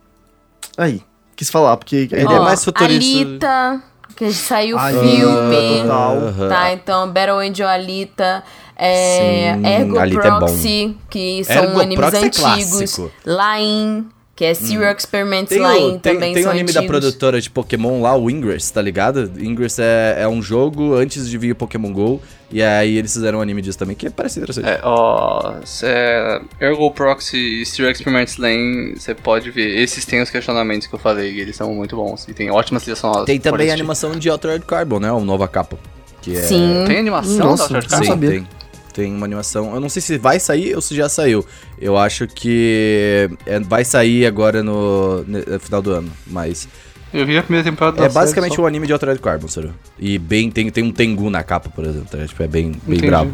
aí, 0.76 1.02
quis 1.36 1.50
falar, 1.50 1.76
porque 1.76 2.08
Ele 2.10 2.24
Ó, 2.26 2.36
é 2.36 2.40
mais 2.40 2.64
futurista. 2.64 3.48
Alita, 3.48 3.82
que 4.16 4.32
saiu 4.32 4.76
o 4.76 4.80
filme. 4.80 5.82
total. 5.82 6.16
Tá, 6.48 6.72
então 6.72 7.10
Battle 7.10 7.38
Angel 7.38 7.68
Alita, 7.68 8.42
é, 8.76 9.54
Sim, 9.54 9.66
Ergo 9.66 9.98
Alita 9.98 10.26
é. 10.26 10.30
Proxy, 10.38 10.96
que 11.08 11.44
são 11.44 11.56
Ergo 11.64 11.80
animes 11.80 11.96
Proxy 11.96 12.16
é 12.16 12.26
antigos. 12.26 12.70
clássico. 12.70 13.10
Lain, 13.24 14.08
que 14.40 14.44
é 14.46 14.54
Serial 14.54 14.94
Experiments 14.96 15.50
Tem, 15.50 15.58
Lain 15.60 15.96
o, 15.96 15.98
tem, 15.98 16.14
também 16.14 16.32
tem 16.32 16.40
o 16.40 16.44
são 16.44 16.52
anime 16.52 16.72
da 16.72 16.80
antigos. 16.80 16.86
produtora 16.98 17.38
de 17.42 17.50
Pokémon 17.50 18.00
lá, 18.00 18.16
o 18.16 18.30
Ingress, 18.30 18.72
tá 18.72 18.80
ligado? 18.80 19.30
Ingress 19.38 19.78
é, 19.82 20.16
é 20.22 20.26
um 20.26 20.40
jogo 20.40 20.94
antes 20.94 21.28
de 21.28 21.36
vir 21.36 21.52
o 21.52 21.54
Pokémon 21.54 21.92
GO. 21.92 22.22
E 22.50 22.62
aí 22.62 22.96
eles 22.96 23.12
fizeram 23.12 23.40
um 23.40 23.42
anime 23.42 23.60
disso 23.60 23.78
também, 23.78 23.94
que 23.94 24.08
parece 24.08 24.38
interessante. 24.38 24.66
É, 24.66 24.80
ó, 24.82 25.56
cê- 25.62 26.40
Ergo 26.58 26.90
Proxy 26.90 27.36
e 27.36 27.66
Stereo 27.66 27.90
Experiments 27.92 28.38
Lane, 28.38 28.94
você 28.98 29.14
pode 29.14 29.50
ver. 29.50 29.78
Esses 29.78 30.06
têm 30.06 30.22
os 30.22 30.30
questionamentos 30.30 30.86
que 30.86 30.94
eu 30.94 30.98
falei, 30.98 31.32
e 31.34 31.40
eles 31.42 31.54
são 31.54 31.74
muito 31.74 31.94
bons. 31.96 32.26
E 32.26 32.32
tem 32.32 32.50
ótimas 32.50 32.82
trilhas 32.82 32.98
sonoras. 32.98 33.26
Tem 33.26 33.38
também 33.38 33.66
a 33.66 33.74
assistir. 33.74 33.80
animação 33.82 34.12
de 34.18 34.30
Altered 34.30 34.64
Carbon, 34.64 35.00
né? 35.00 35.12
O 35.12 35.20
nova 35.20 35.46
capa. 35.46 35.78
Que 36.22 36.34
é... 36.34 36.40
Sim. 36.40 36.84
Tem 36.86 36.98
animação 36.98 37.36
Nossa, 37.50 37.68
da 37.68 37.76
Altered 37.78 37.84
Sim, 37.84 37.90
Carbon? 37.90 38.06
sabia. 38.10 38.30
tem. 38.30 38.48
Tem 38.92 39.12
uma 39.14 39.24
animação. 39.26 39.74
Eu 39.74 39.80
não 39.80 39.88
sei 39.88 40.02
se 40.02 40.18
vai 40.18 40.38
sair 40.40 40.74
ou 40.74 40.80
se 40.80 40.94
já 40.94 41.08
saiu. 41.08 41.44
Eu 41.80 41.96
acho 41.96 42.26
que 42.26 43.30
é, 43.46 43.60
vai 43.60 43.84
sair 43.84 44.26
agora 44.26 44.62
no, 44.62 45.22
no 45.24 45.60
final 45.60 45.80
do 45.82 45.90
ano. 45.92 46.10
Mas 46.26 46.68
Eu 47.12 47.24
vi 47.26 47.36
a 47.38 47.42
primeira 47.42 47.68
temporada 47.68 47.96
da 47.98 48.04
é 48.06 48.08
basicamente 48.08 48.56
só. 48.56 48.62
um 48.62 48.66
anime 48.66 48.86
de 48.86 48.92
Altered 48.92 49.20
Carbon, 49.20 49.48
sério. 49.48 49.74
E 49.98 50.18
bem, 50.18 50.50
tem, 50.50 50.70
tem 50.70 50.84
um 50.84 50.92
Tengu 50.92 51.30
na 51.30 51.42
capa, 51.42 51.68
por 51.70 51.84
exemplo. 51.84 52.06
tá? 52.10 52.26
Tipo, 52.26 52.42
é 52.42 52.48
bem, 52.48 52.72
bem 52.86 53.00
bravo. 53.00 53.32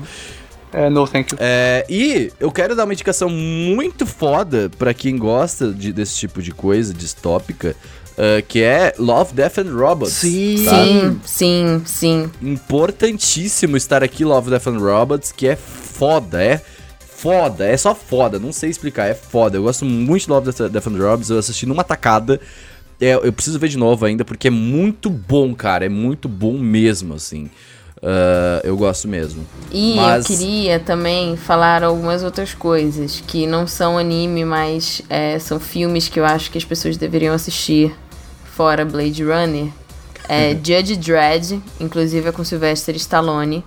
É, 0.72 0.90
no 0.90 1.06
thank 1.06 1.32
you. 1.32 1.38
É, 1.40 1.86
e 1.88 2.30
eu 2.38 2.50
quero 2.52 2.74
dar 2.76 2.84
uma 2.84 2.92
indicação 2.92 3.30
muito 3.30 4.04
foda 4.04 4.70
pra 4.78 4.92
quem 4.92 5.16
gosta 5.16 5.72
de- 5.72 5.92
desse 5.92 6.16
tipo 6.16 6.42
de 6.42 6.50
coisa 6.50 6.92
distópica, 6.92 7.74
ah, 8.18 8.42
que 8.46 8.62
é 8.62 8.94
Love, 8.98 9.34
Death 9.34 9.58
and 9.58 9.72
Robots. 9.74 10.12
Sim. 10.14 10.64
tá? 10.64 10.70
Sim, 10.72 11.20
sim, 11.24 11.82
sim. 11.84 12.30
Importantíssimo 12.42 13.76
estar 13.76 14.02
aqui, 14.02 14.24
Love, 14.24 14.50
Death 14.50 14.66
and 14.68 14.78
Robots, 14.78 15.32
que 15.32 15.46
é 15.48 15.56
foda, 15.56 16.42
é 16.42 16.60
foda, 16.98 17.66
é 17.66 17.76
só 17.76 17.94
foda, 17.94 18.38
não 18.38 18.52
sei 18.52 18.70
explicar, 18.70 19.06
é 19.06 19.14
foda. 19.14 19.56
Eu 19.56 19.62
gosto 19.62 19.84
muito 19.84 20.24
de 20.24 20.30
Love, 20.30 20.50
Death 20.52 20.70
Death 20.70 20.86
and 20.86 20.98
Robots, 20.98 21.30
eu 21.30 21.38
assisti 21.38 21.66
numa 21.66 21.84
tacada. 21.84 22.40
É, 23.00 23.14
eu 23.14 23.32
preciso 23.32 23.58
ver 23.58 23.68
de 23.68 23.76
novo 23.76 24.06
ainda, 24.06 24.24
porque 24.24 24.48
é 24.48 24.50
muito 24.50 25.10
bom, 25.10 25.54
cara, 25.54 25.84
é 25.84 25.88
muito 25.88 26.28
bom 26.28 26.52
mesmo, 26.58 27.14
assim. 27.14 27.50
Ah, 28.02 28.60
eu 28.64 28.76
gosto 28.76 29.08
mesmo. 29.08 29.44
E 29.72 29.94
Mas- 29.96 30.28
eu 30.30 30.36
queria 30.36 30.78
também 30.80 31.36
falar 31.36 31.82
algumas 31.82 32.22
outras 32.22 32.54
coisas 32.54 33.22
que 33.26 33.46
não 33.46 33.66
são 33.66 33.98
anime, 33.98 34.44
mas 34.44 35.02
é, 35.08 35.38
são 35.38 35.58
filmes 35.58 36.08
que 36.08 36.20
eu 36.20 36.24
acho 36.24 36.50
que 36.50 36.58
as 36.58 36.64
pessoas 36.64 36.96
deveriam 36.96 37.34
assistir 37.34 37.94
fora 38.56 38.84
Blade 38.84 39.22
Runner. 39.22 39.70
É 40.28 40.50
Judge 40.54 40.96
Dredd, 40.96 41.60
inclusive 41.78 42.28
é 42.28 42.32
com 42.32 42.42
Sylvester 42.42 42.96
Stallone. 42.96 43.64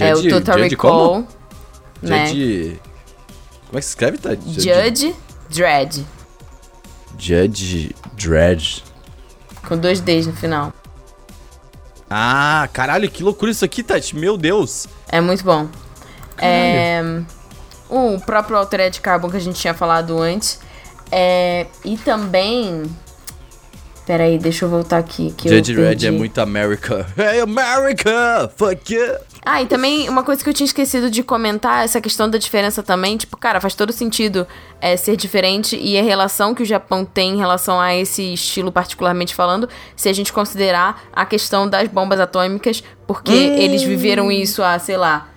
é 0.00 0.12
o 0.12 0.16
Judge- 0.16 0.30
Total 0.30 0.58
Judge 0.58 0.70
Recall. 0.70 1.08
como? 1.08 1.28
Né? 2.02 2.26
Judge... 2.26 2.80
Como 3.68 3.78
é 3.78 3.80
que 3.80 3.82
se 3.82 3.88
escreve, 3.90 4.18
tá? 4.18 4.30
Judge 4.34 5.14
Dredd, 5.48 5.96
Judge 7.18 7.94
Dredd. 8.16 8.82
com 9.68 9.76
dois 9.76 10.00
Ds 10.00 10.26
no 10.26 10.32
final. 10.32 10.72
Ah, 12.08 12.68
caralho, 12.72 13.08
que 13.08 13.22
loucura 13.22 13.52
isso 13.52 13.64
aqui, 13.64 13.84
Tati. 13.84 14.16
Meu 14.16 14.36
Deus. 14.36 14.88
É 15.08 15.20
muito 15.20 15.44
bom. 15.44 15.68
É, 16.36 17.00
o 17.88 18.18
próprio 18.18 18.56
Altered 18.56 19.00
Carbon 19.00 19.30
que 19.30 19.36
a 19.36 19.40
gente 19.40 19.60
tinha 19.60 19.74
falado 19.74 20.18
antes. 20.20 20.58
É, 21.12 21.66
e 21.84 21.96
também. 21.96 22.82
Peraí, 24.10 24.38
deixa 24.38 24.64
eu 24.64 24.68
voltar 24.68 24.98
aqui. 24.98 25.32
Que 25.36 25.48
Judge 25.48 25.72
Dredd 25.72 26.04
é 26.04 26.10
muito 26.10 26.36
America. 26.40 27.06
Hey, 27.16 27.42
America! 27.42 28.50
Fuck 28.56 28.92
yeah! 28.92 29.20
Ah, 29.46 29.62
e 29.62 29.66
também 29.66 30.08
uma 30.08 30.24
coisa 30.24 30.42
que 30.42 30.50
eu 30.50 30.52
tinha 30.52 30.64
esquecido 30.64 31.08
de 31.08 31.22
comentar, 31.22 31.84
essa 31.84 32.00
questão 32.00 32.28
da 32.28 32.36
diferença 32.36 32.82
também. 32.82 33.16
Tipo, 33.16 33.36
cara, 33.36 33.60
faz 33.60 33.72
todo 33.72 33.92
sentido 33.92 34.48
é, 34.80 34.96
ser 34.96 35.16
diferente 35.16 35.78
e 35.80 35.96
a 35.96 36.02
relação 36.02 36.56
que 36.56 36.62
o 36.64 36.66
Japão 36.66 37.04
tem 37.04 37.34
em 37.34 37.38
relação 37.38 37.80
a 37.80 37.94
esse 37.94 38.34
estilo, 38.34 38.72
particularmente 38.72 39.32
falando, 39.32 39.68
se 39.94 40.08
a 40.08 40.12
gente 40.12 40.32
considerar 40.32 41.04
a 41.12 41.24
questão 41.24 41.68
das 41.68 41.86
bombas 41.86 42.18
atômicas, 42.18 42.82
porque 43.06 43.30
eles 43.30 43.84
viveram 43.84 44.28
isso 44.32 44.60
há, 44.60 44.76
sei 44.80 44.96
lá, 44.96 45.29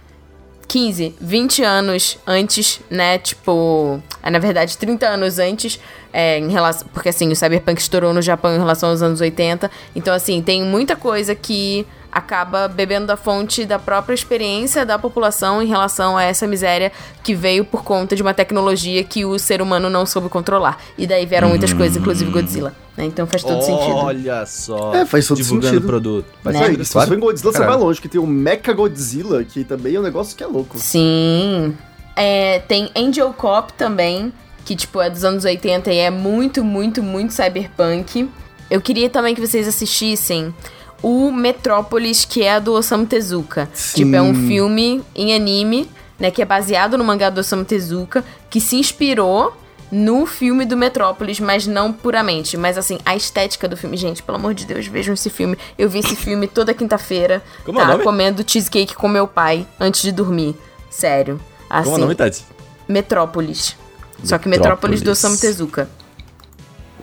15, 0.67 1.15
20 1.19 1.63
anos 1.63 2.17
antes, 2.25 2.79
né? 2.89 3.17
Tipo, 3.17 4.01
ah, 4.21 4.31
na 4.31 4.39
verdade, 4.39 4.77
30 4.77 5.07
anos 5.07 5.39
antes, 5.39 5.79
é, 6.11 6.39
em 6.39 6.49
relação. 6.49 6.87
Porque 6.93 7.09
assim, 7.09 7.31
o 7.31 7.35
Cyberpunk 7.35 7.79
estourou 7.79 8.13
no 8.13 8.21
Japão 8.21 8.55
em 8.55 8.57
relação 8.57 8.89
aos 8.89 9.01
anos 9.01 9.21
80. 9.21 9.69
Então, 9.95 10.13
assim, 10.13 10.41
tem 10.41 10.63
muita 10.63 10.95
coisa 10.95 11.35
que 11.35 11.85
acaba 12.13 12.67
bebendo 12.67 13.07
da 13.07 13.17
fonte 13.17 13.65
da 13.65 13.79
própria 13.79 14.13
experiência 14.13 14.85
da 14.85 14.99
população 14.99 15.61
em 15.61 15.65
relação 15.65 16.15
a 16.15 16.23
essa 16.23 16.45
miséria 16.45 16.91
que 17.23 17.33
veio 17.33 17.65
por 17.65 17.83
conta 17.83 18.15
de 18.15 18.21
uma 18.21 18.33
tecnologia 18.33 19.03
que 19.03 19.25
o 19.25 19.39
ser 19.39 19.61
humano 19.61 19.89
não 19.89 20.05
soube 20.05 20.29
controlar. 20.29 20.77
E 20.97 21.07
daí 21.07 21.25
vieram 21.25 21.49
muitas 21.49 21.73
coisas, 21.73 21.97
inclusive 21.97 22.29
Godzilla. 22.31 22.73
né? 22.95 23.05
Então 23.05 23.25
faz 23.25 23.41
todo 23.43 23.61
sentido. 23.61 23.95
Olha 23.95 24.45
só. 24.45 24.93
É, 24.93 25.05
faz 25.05 25.27
todo 25.27 25.37
Divulgando 25.37 25.73
sentido. 25.73 25.87
produto. 25.87 26.25
Faz 26.43 26.55
Né? 26.55 26.83
Se 26.83 26.93
você 26.93 27.07
for 27.07 27.17
em 27.17 27.19
Godzilla, 27.19 27.51
você 27.51 27.59
vai 27.65 27.77
longe, 27.77 27.99
que 28.01 28.07
tem 28.07 28.21
o 28.21 28.27
Mecha 28.27 28.71
Godzilla, 28.73 29.43
que 29.43 29.63
também 29.63 29.95
é 29.95 29.99
um 29.99 30.03
negócio 30.03 30.37
que 30.37 30.43
é 30.43 30.47
louco. 30.47 30.77
Sim. 30.77 31.75
É, 32.15 32.59
tem 32.59 32.91
Angel 32.95 33.33
Cop 33.33 33.73
também, 33.73 34.31
que 34.63 34.75
tipo 34.75 35.01
é 35.01 35.09
dos 35.09 35.23
anos 35.23 35.45
80 35.45 35.91
e 35.91 35.97
é 35.97 36.11
muito, 36.11 36.63
muito, 36.63 37.01
muito 37.01 37.33
cyberpunk. 37.33 38.29
Eu 38.69 38.81
queria 38.81 39.09
também 39.09 39.35
que 39.35 39.41
vocês 39.41 39.67
assistissem 39.67 40.53
o 41.03 41.31
Metrópolis, 41.31 42.23
que 42.23 42.41
é 42.41 42.53
a 42.53 42.59
do 42.59 42.73
Osamu 42.73 43.05
Tezuka. 43.05 43.69
Sim. 43.73 44.05
Tipo, 44.05 44.15
é 44.15 44.21
um 44.21 44.33
filme 44.33 45.03
em 45.13 45.35
anime, 45.35 45.89
né, 46.17 46.31
que 46.31 46.41
é 46.41 46.45
baseado 46.45 46.97
no 46.97 47.03
mangá 47.03 47.29
do 47.29 47.39
Osamu 47.41 47.65
Tezuka, 47.65 48.23
que 48.49 48.61
se 48.61 48.77
inspirou 48.77 49.53
no 49.91 50.25
filme 50.25 50.65
do 50.65 50.75
Metrópolis, 50.75 51.39
mas 51.39 51.67
não 51.67 51.93
puramente. 51.93 52.57
Mas 52.57 52.77
assim, 52.77 52.97
a 53.05 53.15
estética 53.15 53.67
do 53.67 53.77
filme, 53.77 53.95
gente, 53.97 54.23
pelo 54.23 54.37
amor 54.37 54.53
de 54.55 54.65
Deus, 54.65 54.87
vejam 54.87 55.13
esse 55.13 55.29
filme. 55.29 55.55
Eu 55.77 55.87
vi 55.87 55.99
esse 55.99 56.15
filme 56.15 56.47
toda 56.47 56.73
quinta-feira, 56.73 57.43
Como 57.63 57.79
é 57.79 57.83
o 57.83 57.85
tá? 57.85 57.91
nome? 57.91 58.03
Comendo 58.03 58.43
cheesecake 58.47 58.95
com 58.95 59.07
meu 59.07 59.27
pai 59.27 59.67
antes 59.79 60.01
de 60.01 60.11
dormir. 60.11 60.55
Sério. 60.89 61.39
Assim, 61.69 61.83
Como 61.83 61.95
é 61.95 61.99
o 61.99 62.01
nome, 62.01 62.15
Tati? 62.15 62.43
Metrópolis. 62.87 63.75
Só 64.23 64.37
que 64.37 64.47
Metrópolis 64.47 65.01
do 65.01 65.09
Metrópolis. 65.09 65.23
Osamu 65.23 65.37
Tezuka. 65.37 65.89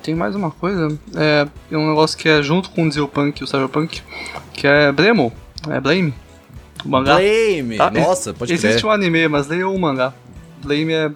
Tem 0.03 0.14
mais 0.14 0.34
uma 0.34 0.51
coisa, 0.51 0.88
é, 1.14 1.46
é 1.70 1.76
um 1.76 1.88
negócio 1.88 2.16
que 2.16 2.28
é 2.28 2.42
junto 2.42 2.70
com 2.70 2.86
o 2.86 2.90
Zeopunk 2.90 3.40
e 3.40 3.44
o 3.44 3.46
Cyberpunk, 3.46 4.03
que 4.53 4.66
é 4.66 4.90
Bremo, 4.90 5.32
é 5.68 5.78
Blame, 5.80 6.14
o 6.84 6.88
mangá. 6.88 7.16
Blame! 7.16 7.76
Tá? 7.76 7.90
Nossa, 7.90 8.32
pode 8.32 8.53
Existe 8.53 8.78
crer. 8.78 8.86
um 8.86 8.90
anime, 8.90 9.28
mas 9.28 9.46
leia 9.46 9.68
o 9.68 9.78
mangá. 9.78 10.14
Blame 10.62 10.92
é 10.92 11.11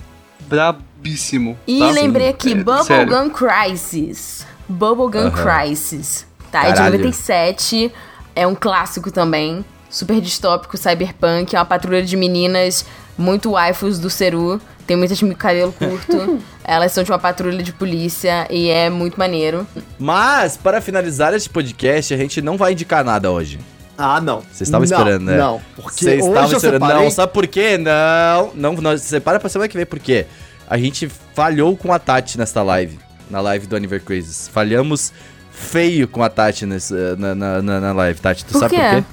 brabíssimo. 0.47 1.59
E 1.66 1.78
tá? 1.78 1.91
lembrei 1.91 2.28
aqui, 2.28 2.53
É. 2.53 2.55
Bubblegum 2.57 3.30
Crisis. 3.30 4.47
Bubblegum 4.68 5.30
Crisis. 5.30 6.26
Tá, 6.51 6.64
é 6.64 6.72
de 6.72 6.76
Caralho. 6.76 6.99
97. 6.99 7.93
É 8.37 8.47
um 8.47 8.55
clássico 8.55 9.11
também. 9.11 9.64
Super 9.91 10.20
distópico, 10.20 10.76
cyberpunk. 10.76 11.55
É 11.55 11.59
uma 11.59 11.64
patrulha 11.64 12.03
de 12.03 12.16
meninas 12.16 12.85
muito 13.16 13.53
waifus 13.53 13.99
do 13.99 14.11
Seru. 14.11 14.61
Tem 14.87 14.97
muitas 14.97 15.18
de 15.18 15.35
cabelo 15.35 15.72
curto. 15.72 16.39
Elas 16.62 16.93
são 16.93 17.03
de 17.05 17.11
uma 17.11 17.18
patrulha 17.18 17.62
de 17.62 17.72
polícia 17.72 18.47
e 18.51 18.68
é 18.68 18.89
muito 18.91 19.18
maneiro. 19.18 19.66
Mas, 19.99 20.57
para 20.57 20.80
finalizar 20.80 21.32
este 21.35 21.49
podcast, 21.49 22.12
a 22.12 22.16
gente 22.16 22.41
não 22.43 22.57
vai 22.57 22.72
indicar 22.72 23.05
nada 23.05 23.30
hoje. 23.30 23.59
Ah, 23.97 24.20
não. 24.20 24.41
Vocês 24.41 24.62
estavam 24.62 24.85
esperando, 24.85 25.24
né? 25.24 25.37
Não, 25.39 25.61
porque 25.76 26.05
Vocês 26.05 26.20
hoje 26.20 26.28
estavam 26.28 26.51
eu 26.51 26.57
esperando. 26.57 26.82
separei... 26.82 27.05
Não, 27.05 27.11
sabe 27.11 27.32
por 27.32 27.47
quê? 27.47 27.78
Não, 27.78 28.51
não, 28.55 28.72
não. 28.74 28.99
Separa 28.99 29.39
pra 29.39 29.49
semana 29.49 29.68
que 29.68 29.76
vem, 29.76 29.87
por 29.87 29.99
quê? 29.99 30.26
A 30.68 30.76
gente 30.76 31.09
falhou 31.35 31.76
com 31.76 31.93
a 31.93 31.99
Tati 31.99 32.37
nesta 32.39 32.62
live. 32.62 32.99
Na 33.30 33.41
live 33.41 33.66
do 33.66 33.76
Aniver 33.76 34.03
Crazes. 34.03 34.49
Falhamos 34.49 35.12
feio 35.51 36.09
com 36.09 36.22
a 36.22 36.28
Tati 36.28 36.66
nessa, 36.66 37.14
na, 37.16 37.35
na, 37.35 37.62
na, 37.62 37.80
na 37.80 37.93
live. 37.93 38.20
Tati, 38.20 38.45
tu 38.45 38.53
Por 38.53 38.59
sabe 38.61 38.74
quê? 38.74 38.82
por 38.82 38.97
quê? 38.97 39.05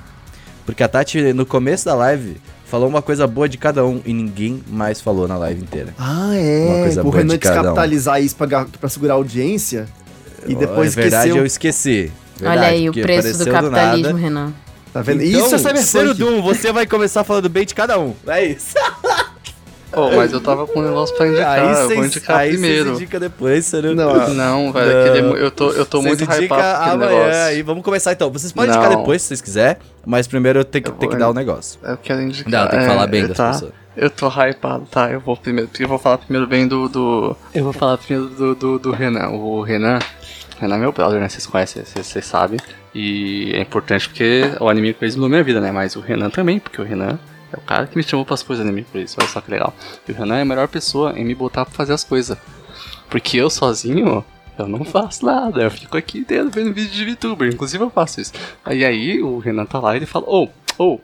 Porque 0.65 0.83
a 0.83 0.87
Tati, 0.87 1.33
no 1.33 1.45
começo 1.45 1.85
da 1.85 1.93
live, 1.93 2.37
falou 2.71 2.87
uma 2.87 3.01
coisa 3.01 3.27
boa 3.27 3.49
de 3.49 3.57
cada 3.57 3.85
um 3.85 4.01
e 4.05 4.13
ninguém 4.13 4.63
mais 4.67 5.01
falou 5.01 5.27
na 5.27 5.37
live 5.37 5.61
inteira. 5.61 5.93
Ah, 5.99 6.27
Uma 6.29 6.35
é. 6.37 6.81
coisa 6.83 7.01
O 7.01 7.03
boa 7.03 7.17
Renan 7.17 7.33
de 7.33 7.39
cada 7.39 7.55
um. 7.55 7.61
descapitalizar 7.63 8.21
isso 8.23 8.35
pra, 8.37 8.65
pra 8.65 8.89
segurar 8.89 9.13
a 9.13 9.17
audiência. 9.17 9.87
E 10.47 10.55
depois 10.55 10.97
é 10.97 11.01
verdade, 11.01 11.27
esqueceu. 11.27 11.35
eu 11.41 11.45
esqueci. 11.45 12.11
Olha 12.39 12.49
Verdade, 12.51 12.73
aí 12.75 12.89
o 12.89 12.93
preço 12.93 13.37
do 13.37 13.51
capitalismo, 13.51 14.13
nada. 14.13 14.17
Renan. 14.17 14.53
Tá 14.93 15.01
vendo? 15.01 15.21
Então, 15.21 15.45
isso 15.45 15.55
é 15.55 15.57
Ciro 15.59 15.81
cyberpunk. 16.13 16.17
Doom, 16.17 16.41
você 16.41 16.71
vai 16.71 16.85
começar 16.87 17.23
falando 17.23 17.47
bem 17.49 17.65
de 17.65 17.75
cada 17.75 17.99
um. 17.99 18.13
É 18.25 18.45
isso. 18.45 18.73
Oh, 19.93 20.09
mas 20.15 20.31
eu 20.31 20.39
tava 20.39 20.65
com 20.67 20.79
um 20.79 20.83
negócio 20.83 21.15
pra 21.17 21.27
indicar, 21.27 21.59
aí 21.59 21.81
eu 21.81 21.89
vou 21.95 22.05
indicar 22.05 22.37
aí 22.37 22.51
primeiro. 22.51 22.83
vocês 22.85 22.97
indicam 23.01 23.19
depois, 23.19 23.65
Ciro. 23.65 23.93
Não, 23.93 24.29
Não, 24.33 24.71
velho, 24.71 24.99
aquele 25.01 25.17
é 25.19 25.21
mu- 25.21 25.35
eu 25.35 25.51
tô, 25.51 25.71
eu 25.71 25.85
tô 25.85 26.01
muito 26.01 26.23
hypado 26.23 26.47
com 26.47 26.55
aquele 26.55 27.03
amanhã 27.05 27.27
negócio. 27.27 27.57
e 27.57 27.61
vamos 27.61 27.83
começar 27.83 28.11
então. 28.13 28.31
Vocês 28.31 28.51
podem 28.53 28.71
Não. 28.71 28.77
indicar 28.79 28.97
depois 28.97 29.21
se 29.21 29.27
vocês 29.29 29.41
quiserem, 29.41 29.77
mas 30.05 30.27
primeiro 30.27 30.59
eu 30.59 30.63
tenho 30.65 30.83
que, 30.85 30.89
Eu 30.91 30.95
tenho 30.95 31.11
que 31.11 31.17
dar 31.17 31.29
o 31.29 31.33
negócio. 31.33 31.79
Eu 31.83 31.97
quero 31.97 32.21
indicar. 32.21 32.51
Não, 32.63 32.69
tem 32.69 32.79
que 32.79 32.85
falar 32.85 33.07
bem 33.07 33.23
é, 33.23 33.27
das 33.27 33.37
tá. 33.37 33.51
pessoas. 33.51 33.71
Eu 33.97 34.09
tô 34.09 34.29
hypado, 34.29 34.85
tá? 34.89 35.11
Eu 35.11 35.19
vou 35.19 35.35
primeiro. 35.35 35.67
Porque 35.67 35.83
eu 35.83 35.87
vou 35.89 35.99
falar 35.99 36.17
primeiro 36.19 36.47
bem 36.47 36.65
do. 36.65 36.87
do 36.87 37.35
eu 37.53 37.63
vou 37.65 37.73
falar 37.73 37.97
primeiro 37.97 38.33
do, 38.33 38.55
do, 38.55 38.79
do 38.79 38.91
Renan. 38.91 39.27
O 39.31 39.61
Renan. 39.61 39.99
Renan 40.57 40.75
é 40.75 40.79
meu 40.79 40.91
brother, 40.93 41.19
né? 41.19 41.27
Vocês 41.27 41.45
conhecem, 41.45 41.83
vocês, 41.83 42.07
vocês 42.07 42.25
sabem. 42.25 42.57
E 42.95 43.51
é 43.53 43.59
importante 43.59 44.07
porque 44.07 44.43
o 44.59 44.69
anime 44.69 44.93
fez 44.93 45.15
mudou 45.15 45.29
minha 45.29 45.43
vida, 45.43 45.59
né? 45.59 45.71
Mas 45.71 45.95
o 45.97 45.99
Renan 45.99 46.29
também, 46.29 46.59
porque 46.59 46.79
o 46.81 46.85
Renan 46.85 47.19
é 47.53 47.57
o 47.57 47.61
cara 47.61 47.87
que 47.87 47.97
me 47.97 48.03
chamou 48.03 48.25
pras 48.25 48.43
coisas 48.43 48.65
anime 48.65 48.83
por 48.83 48.99
isso. 48.99 49.17
Olha 49.19 49.27
só 49.27 49.41
que 49.41 49.51
legal. 49.51 49.73
E 50.07 50.11
o 50.11 50.15
Renan 50.15 50.37
é 50.37 50.41
a 50.41 50.45
melhor 50.45 50.67
pessoa 50.67 51.13
em 51.17 51.25
me 51.25 51.35
botar 51.35 51.65
pra 51.65 51.73
fazer 51.73 51.93
as 51.93 52.03
coisas. 52.03 52.37
Porque 53.09 53.37
eu 53.37 53.49
sozinho. 53.49 54.23
Eu 54.57 54.67
não 54.67 54.83
faço 54.83 55.25
nada, 55.25 55.63
eu 55.63 55.71
fico 55.71 55.97
aqui 55.97 56.23
dentro 56.23 56.51
vendo 56.51 56.73
vídeo 56.73 56.91
de 56.91 57.05
VTuber, 57.05 57.51
inclusive 57.51 57.83
eu 57.83 57.89
faço 57.89 58.21
isso. 58.21 58.33
Aí 58.63 58.85
aí 58.85 59.21
o 59.21 59.39
Renan 59.39 59.65
tá 59.65 59.79
lá 59.79 59.93
e 59.93 59.99
ele 59.99 60.05
fala, 60.05 60.25
ô, 60.27 60.47
ô, 60.77 60.99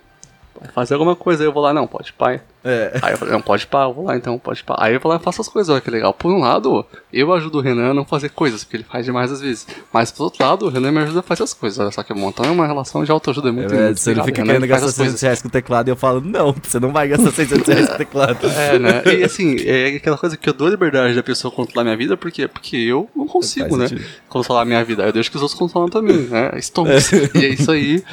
vai 0.60 0.70
fazer 0.70 0.94
alguma 0.94 1.16
coisa, 1.16 1.42
aí 1.42 1.48
eu 1.48 1.54
vou 1.54 1.64
lá, 1.64 1.74
não, 1.74 1.88
pode 1.88 2.14
pai. 2.14 2.42
É. 2.68 3.00
Aí 3.02 3.14
eu 3.14 3.18
falei, 3.18 3.34
não, 3.34 3.42
pode 3.42 3.66
pá, 3.66 3.84
eu 3.84 3.94
vou 3.94 4.06
lá 4.06 4.18
então, 4.18 4.38
pode 4.38 4.64
pá. 4.64 4.76
Aí 4.78 4.94
eu 4.94 5.00
vou 5.00 5.10
lá 5.12 5.18
e 5.18 5.24
faço 5.24 5.42
as 5.42 5.48
coisas, 5.48 5.70
olha 5.70 5.82
que 5.82 5.90
legal. 5.90 6.14
Por 6.14 6.32
um 6.32 6.40
lado, 6.40 6.86
eu 7.14 7.32
ajudo 7.34 7.60
o 7.60 7.62
Renan 7.62 7.92
a 7.92 7.94
não 7.94 8.04
fazer 8.06 8.30
coisas, 8.30 8.64
porque 8.64 8.78
ele 8.78 8.84
faz 8.84 9.06
demais 9.06 9.32
às 9.32 9.42
vezes. 9.42 9.66
Mas 9.94 10.12
por 10.12 10.26
outro 10.26 10.44
lado, 10.46 10.66
o 10.66 10.70
Renan 10.70 10.92
me 10.92 11.00
ajuda 11.00 11.20
a 11.22 11.24
fazer 11.24 11.44
as 11.44 11.54
coisas. 11.54 11.80
Olha 11.80 11.92
só 11.92 12.04
que 12.04 12.14
bom. 12.14 12.30
Então 12.30 12.46
é 12.46 12.52
uma 12.52 12.68
relação 12.68 13.04
de 13.04 13.12
autoajuda 13.12 13.52
muito, 13.52 13.74
É, 13.74 13.86
muito 13.86 14.00
você 14.00 14.10
não 14.10 14.16
legal. 14.16 14.26
fica 14.26 14.44
querendo 14.44 14.68
gastar 14.68 14.88
as 14.88 14.96
coisas. 14.98 15.20
600 15.20 15.22
reais 15.22 15.42
com 15.42 15.48
o 15.48 15.52
teclado 15.52 15.88
e 15.88 15.92
eu 15.92 15.96
falo, 15.96 16.20
não, 16.22 16.54
você 16.62 16.80
não 16.80 16.92
vai 16.92 17.08
gastar 17.08 17.32
600 17.32 17.68
reais 17.68 17.88
com 17.88 17.94
o 17.94 17.98
teclado. 17.98 18.48
É, 18.58 18.80
né? 18.80 19.04
E 19.06 19.24
assim, 19.24 19.56
é 19.66 19.96
aquela 19.96 20.18
coisa 20.18 20.36
que 20.36 20.50
eu 20.50 20.54
dou 20.54 20.68
a 20.68 20.72
liberdade 20.72 21.14
da 21.16 21.24
pessoa 21.24 21.52
controlar 21.52 21.84
minha 21.84 21.96
vida, 21.96 22.18
porque, 22.18 22.48
porque 22.48 22.76
eu 22.76 23.08
não 23.16 23.28
consigo, 23.28 23.78
né? 23.78 23.88
Controlar 24.28 24.66
minha 24.66 24.84
vida. 24.84 25.04
Eu 25.04 25.12
deixo 25.14 25.30
que 25.30 25.38
os 25.38 25.44
outros 25.44 25.58
controlam 25.58 25.90
também, 25.90 26.18
né? 26.18 26.52
Stonks. 26.60 27.12
e 27.36 27.46
é 27.46 27.50
isso 27.50 27.72
aí. 27.72 28.04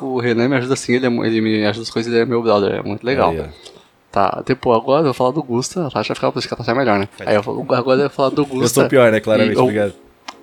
O 0.00 0.18
Renan 0.20 0.48
me 0.48 0.56
ajuda 0.56 0.74
assim, 0.74 0.94
ele, 0.94 1.06
é 1.06 1.10
ele 1.26 1.40
me 1.40 1.64
ajuda 1.66 1.82
as 1.82 1.90
coisas, 1.90 2.12
ele 2.12 2.22
é 2.22 2.24
meu 2.26 2.42
brother, 2.42 2.72
é 2.72 2.82
muito 2.82 3.04
legal. 3.04 3.30
Aí. 3.30 3.44
Tá, 4.12 4.42
depois 4.44 4.78
agora 4.78 5.00
eu 5.00 5.04
vou 5.06 5.14
falar 5.14 5.30
do 5.30 5.42
Gusta, 5.42 5.86
a 5.86 5.90
Tati 5.90 6.08
vai 6.08 6.14
ficar 6.14 6.30
pra 6.30 6.42
que 6.42 6.52
a 6.52 6.56
Tati 6.56 6.70
é 6.70 6.74
melhor, 6.74 6.98
né? 6.98 7.08
Aí 7.20 7.34
eu 7.34 7.42
vou, 7.42 7.64
agora 7.70 7.98
eu 7.98 8.08
vou 8.08 8.10
falar 8.10 8.28
do 8.28 8.44
Gusta. 8.44 8.64
Eu 8.64 8.68
sou 8.68 8.84
o 8.84 8.88
pior, 8.88 9.10
né? 9.10 9.20
Claramente, 9.20 9.56
eu- 9.56 9.62
obrigado. 9.64 9.94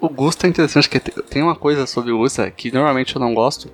O 0.01 0.09
Gusta 0.09 0.47
é 0.47 0.49
interessante, 0.49 0.89
porque 0.89 1.11
te- 1.11 1.21
tem 1.29 1.43
uma 1.43 1.55
coisa 1.55 1.85
sobre 1.85 2.11
o 2.11 2.17
Gusta 2.17 2.49
que 2.49 2.71
normalmente 2.71 3.15
eu 3.15 3.19
não 3.21 3.33
gosto, 3.33 3.69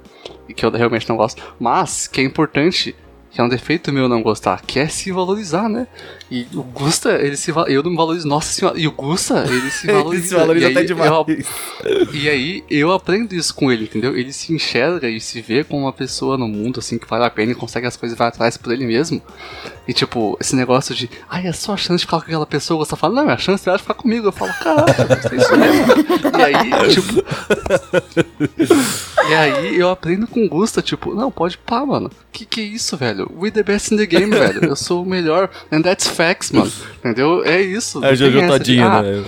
e 0.50 0.54
que 0.54 0.66
eu 0.66 0.70
realmente 0.72 1.08
não 1.08 1.16
gosto, 1.16 1.42
mas 1.60 2.08
que 2.08 2.20
é 2.20 2.24
importante, 2.26 2.94
que 3.36 3.42
é 3.42 3.44
um 3.44 3.50
defeito 3.50 3.92
meu 3.92 4.08
não 4.08 4.24
gostar, 4.24 4.62
que 4.66 4.80
é 4.80 4.88
se 4.88 5.12
valorizar, 5.12 5.68
né? 5.68 5.88
E 6.32 6.48
o 6.54 6.64
Gusta, 6.64 7.12
ele 7.22 7.36
se 7.36 7.52
eu 7.68 7.84
não 7.84 7.92
me 7.92 7.98
valorizo, 7.98 8.26
nossa 8.28 8.52
senhora, 8.52 8.80
e 8.80 8.88
o 8.88 8.92
Gusta, 8.94 9.46
ele 9.48 9.70
se 9.70 9.86
valoriza. 9.88 10.16
Ele 10.16 10.28
se 10.28 10.34
valoriza 10.36 10.68
aí 10.68 10.72
até 10.78 10.84
demais. 10.86 11.12
eu- 11.12 12.14
e 12.14 12.30
aí 12.30 12.64
eu 12.70 12.94
aprendo 12.94 13.36
isso 13.36 13.54
com 13.54 13.70
ele, 13.72 13.84
entendeu? 13.84 14.16
Ele 14.18 14.32
se 14.32 14.54
enxerga 14.54 15.10
e 15.10 15.20
se 15.20 15.42
vê 15.42 15.64
como 15.66 15.82
uma 15.84 15.92
pessoa 15.94 16.38
no 16.38 16.48
mundo, 16.48 16.80
assim, 16.80 16.98
que 16.98 17.06
vale 17.08 17.26
a 17.26 17.30
pena 17.30 17.52
e 17.52 17.56
consegue 17.56 17.86
as 17.86 17.98
coisas 17.98 18.16
e 18.16 18.18
vai 18.18 18.30
atrás 18.30 18.56
por 18.58 18.72
ele 18.72 18.86
mesmo. 18.86 19.22
E 19.88 19.94
tipo, 19.94 20.36
esse 20.40 20.56
negócio 20.56 20.96
de, 20.96 21.10
ai, 21.30 21.46
é 21.46 21.52
só 21.52 21.74
a 21.74 21.78
chance 21.78 21.98
de 22.00 22.06
ficar 22.06 22.18
com 22.20 22.24
aquela 22.24 22.46
pessoa, 22.46 22.84
você 22.86 22.96
fala, 22.96 23.16
não, 23.22 23.30
é 23.30 23.34
a 23.34 23.38
chance 23.38 23.64
dela 23.66 23.78
de 23.78 23.84
ficar 23.84 23.94
comigo. 23.96 24.28
Eu 24.28 24.32
falo, 24.32 24.52
caraca, 24.54 25.30
é 25.32 25.36
isso 25.36 25.58
mesmo. 25.58 25.94
E 26.40 26.44
aí, 26.44 26.90
tipo. 26.90 27.24
E 29.30 29.34
aí 29.34 29.80
eu 29.80 29.90
aprendo 29.90 30.28
com 30.28 30.48
Gusta, 30.48 30.82
tipo, 30.82 31.14
não, 31.14 31.32
pode 31.32 31.58
pá, 31.58 31.86
mano. 31.86 32.10
Que 32.32 32.46
que 32.46 32.62
é 32.62 32.64
isso, 32.64 32.98
velho? 32.98 33.32
We 33.38 33.52
the 33.52 33.64
best 33.64 33.94
in 33.94 33.98
the 33.98 34.06
game, 34.06 34.30
velho. 34.36 34.66
Eu 34.66 34.76
sou 34.76 35.04
o 35.04 35.06
melhor. 35.06 35.50
And 35.72 35.82
that's 35.82 36.08
facts, 36.08 36.52
mano. 36.52 36.72
Entendeu? 37.00 37.44
É 37.46 37.62
isso. 37.62 38.04
É 38.04 38.16
Jojo 38.16 38.48
Todinho, 38.48 38.86
ah, 38.86 39.02
né? 39.02 39.24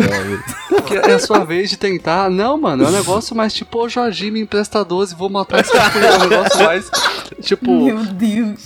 é 1.09 1.13
a 1.13 1.19
sua 1.19 1.43
vez 1.43 1.69
de 1.69 1.77
tentar. 1.77 2.29
Não, 2.29 2.57
mano, 2.57 2.83
é 2.83 2.87
um 2.87 2.91
negócio 2.91 3.35
mais 3.35 3.53
tipo, 3.53 3.79
ô 3.79 3.89
Jorginho, 3.89 4.33
me 4.33 4.41
empresta 4.41 4.83
12, 4.83 5.15
vou 5.15 5.29
matar 5.29 5.61
esse 5.61 5.71
cara. 5.71 5.99
É 5.99 6.17
um 6.17 6.29
negócio 6.29 6.63
mais. 6.63 6.91
Tipo, 7.41 7.85
Meu 7.85 8.03
Deus. 8.03 8.65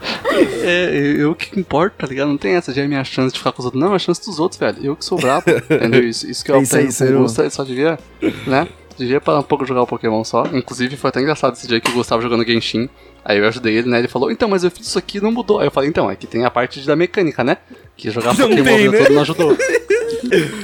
é, 0.64 1.16
eu 1.18 1.36
que 1.36 1.60
importa, 1.60 1.96
tá 2.00 2.08
ligado? 2.08 2.30
Não 2.30 2.38
tem 2.38 2.54
essa 2.54 2.74
de 2.74 2.80
é 2.80 2.88
minha 2.88 3.04
chance 3.04 3.34
de 3.34 3.40
ficar 3.40 3.52
com 3.52 3.60
os 3.60 3.66
outros. 3.66 3.82
Não, 3.82 3.94
é 3.94 3.96
a 3.96 4.00
chance 4.00 4.24
dos 4.24 4.40
outros, 4.40 4.60
velho. 4.60 4.78
Eu 4.82 4.96
que 4.96 5.06
sou 5.06 5.18
brabo. 5.18 5.46
Entendeu? 5.50 6.04
Isso, 6.04 6.30
isso 6.30 6.44
que 6.44 6.52
eu 6.52 6.56
É 6.62 6.62
isso 6.62 7.04
aí, 7.04 7.12
com 7.12 7.18
o 7.18 7.22
Gusta, 7.22 7.50
só 7.50 7.64
devia, 7.64 8.00
né? 8.48 8.68
Devia 8.98 9.22
parar 9.22 9.40
um 9.40 9.44
pouco 9.44 9.64
de 9.64 9.70
jogar 9.70 9.84
o 9.84 9.88
Pokémon 9.88 10.24
só. 10.24 10.44
Inclusive, 10.54 10.98
foi 10.98 11.10
até 11.10 11.22
engraçado 11.22 11.54
esse 11.54 11.68
dia 11.68 11.80
que 11.80 11.90
o 11.90 11.94
Gustavo 11.94 12.22
jogando 12.22 12.46
Genshin. 12.46 12.90
Aí 13.24 13.38
eu 13.38 13.48
ajudei 13.48 13.78
ele, 13.78 13.90
né? 13.90 14.00
Ele 14.00 14.08
falou, 14.08 14.32
então, 14.32 14.50
mas 14.50 14.64
eu 14.64 14.72
fiz 14.72 14.88
isso 14.88 14.98
aqui 14.98 15.18
e 15.20 15.22
não 15.22 15.32
mudou. 15.32 15.60
Aí 15.60 15.68
eu 15.68 15.72
falei, 15.72 15.90
então, 15.90 16.10
é 16.10 16.16
que 16.16 16.26
tem 16.28 16.44
a 16.46 16.50
parte 16.52 16.80
da 16.86 16.96
mecânica, 16.96 17.44
né? 17.44 17.58
Que 17.96 18.10
jogar 18.10 18.34
Não 18.38 18.50
Pokémon 18.50 18.64
tem, 18.64 18.88
o 18.88 18.92
né? 18.92 18.98
todo 19.00 19.14
não 19.14 19.22
ajudou. 19.22 19.58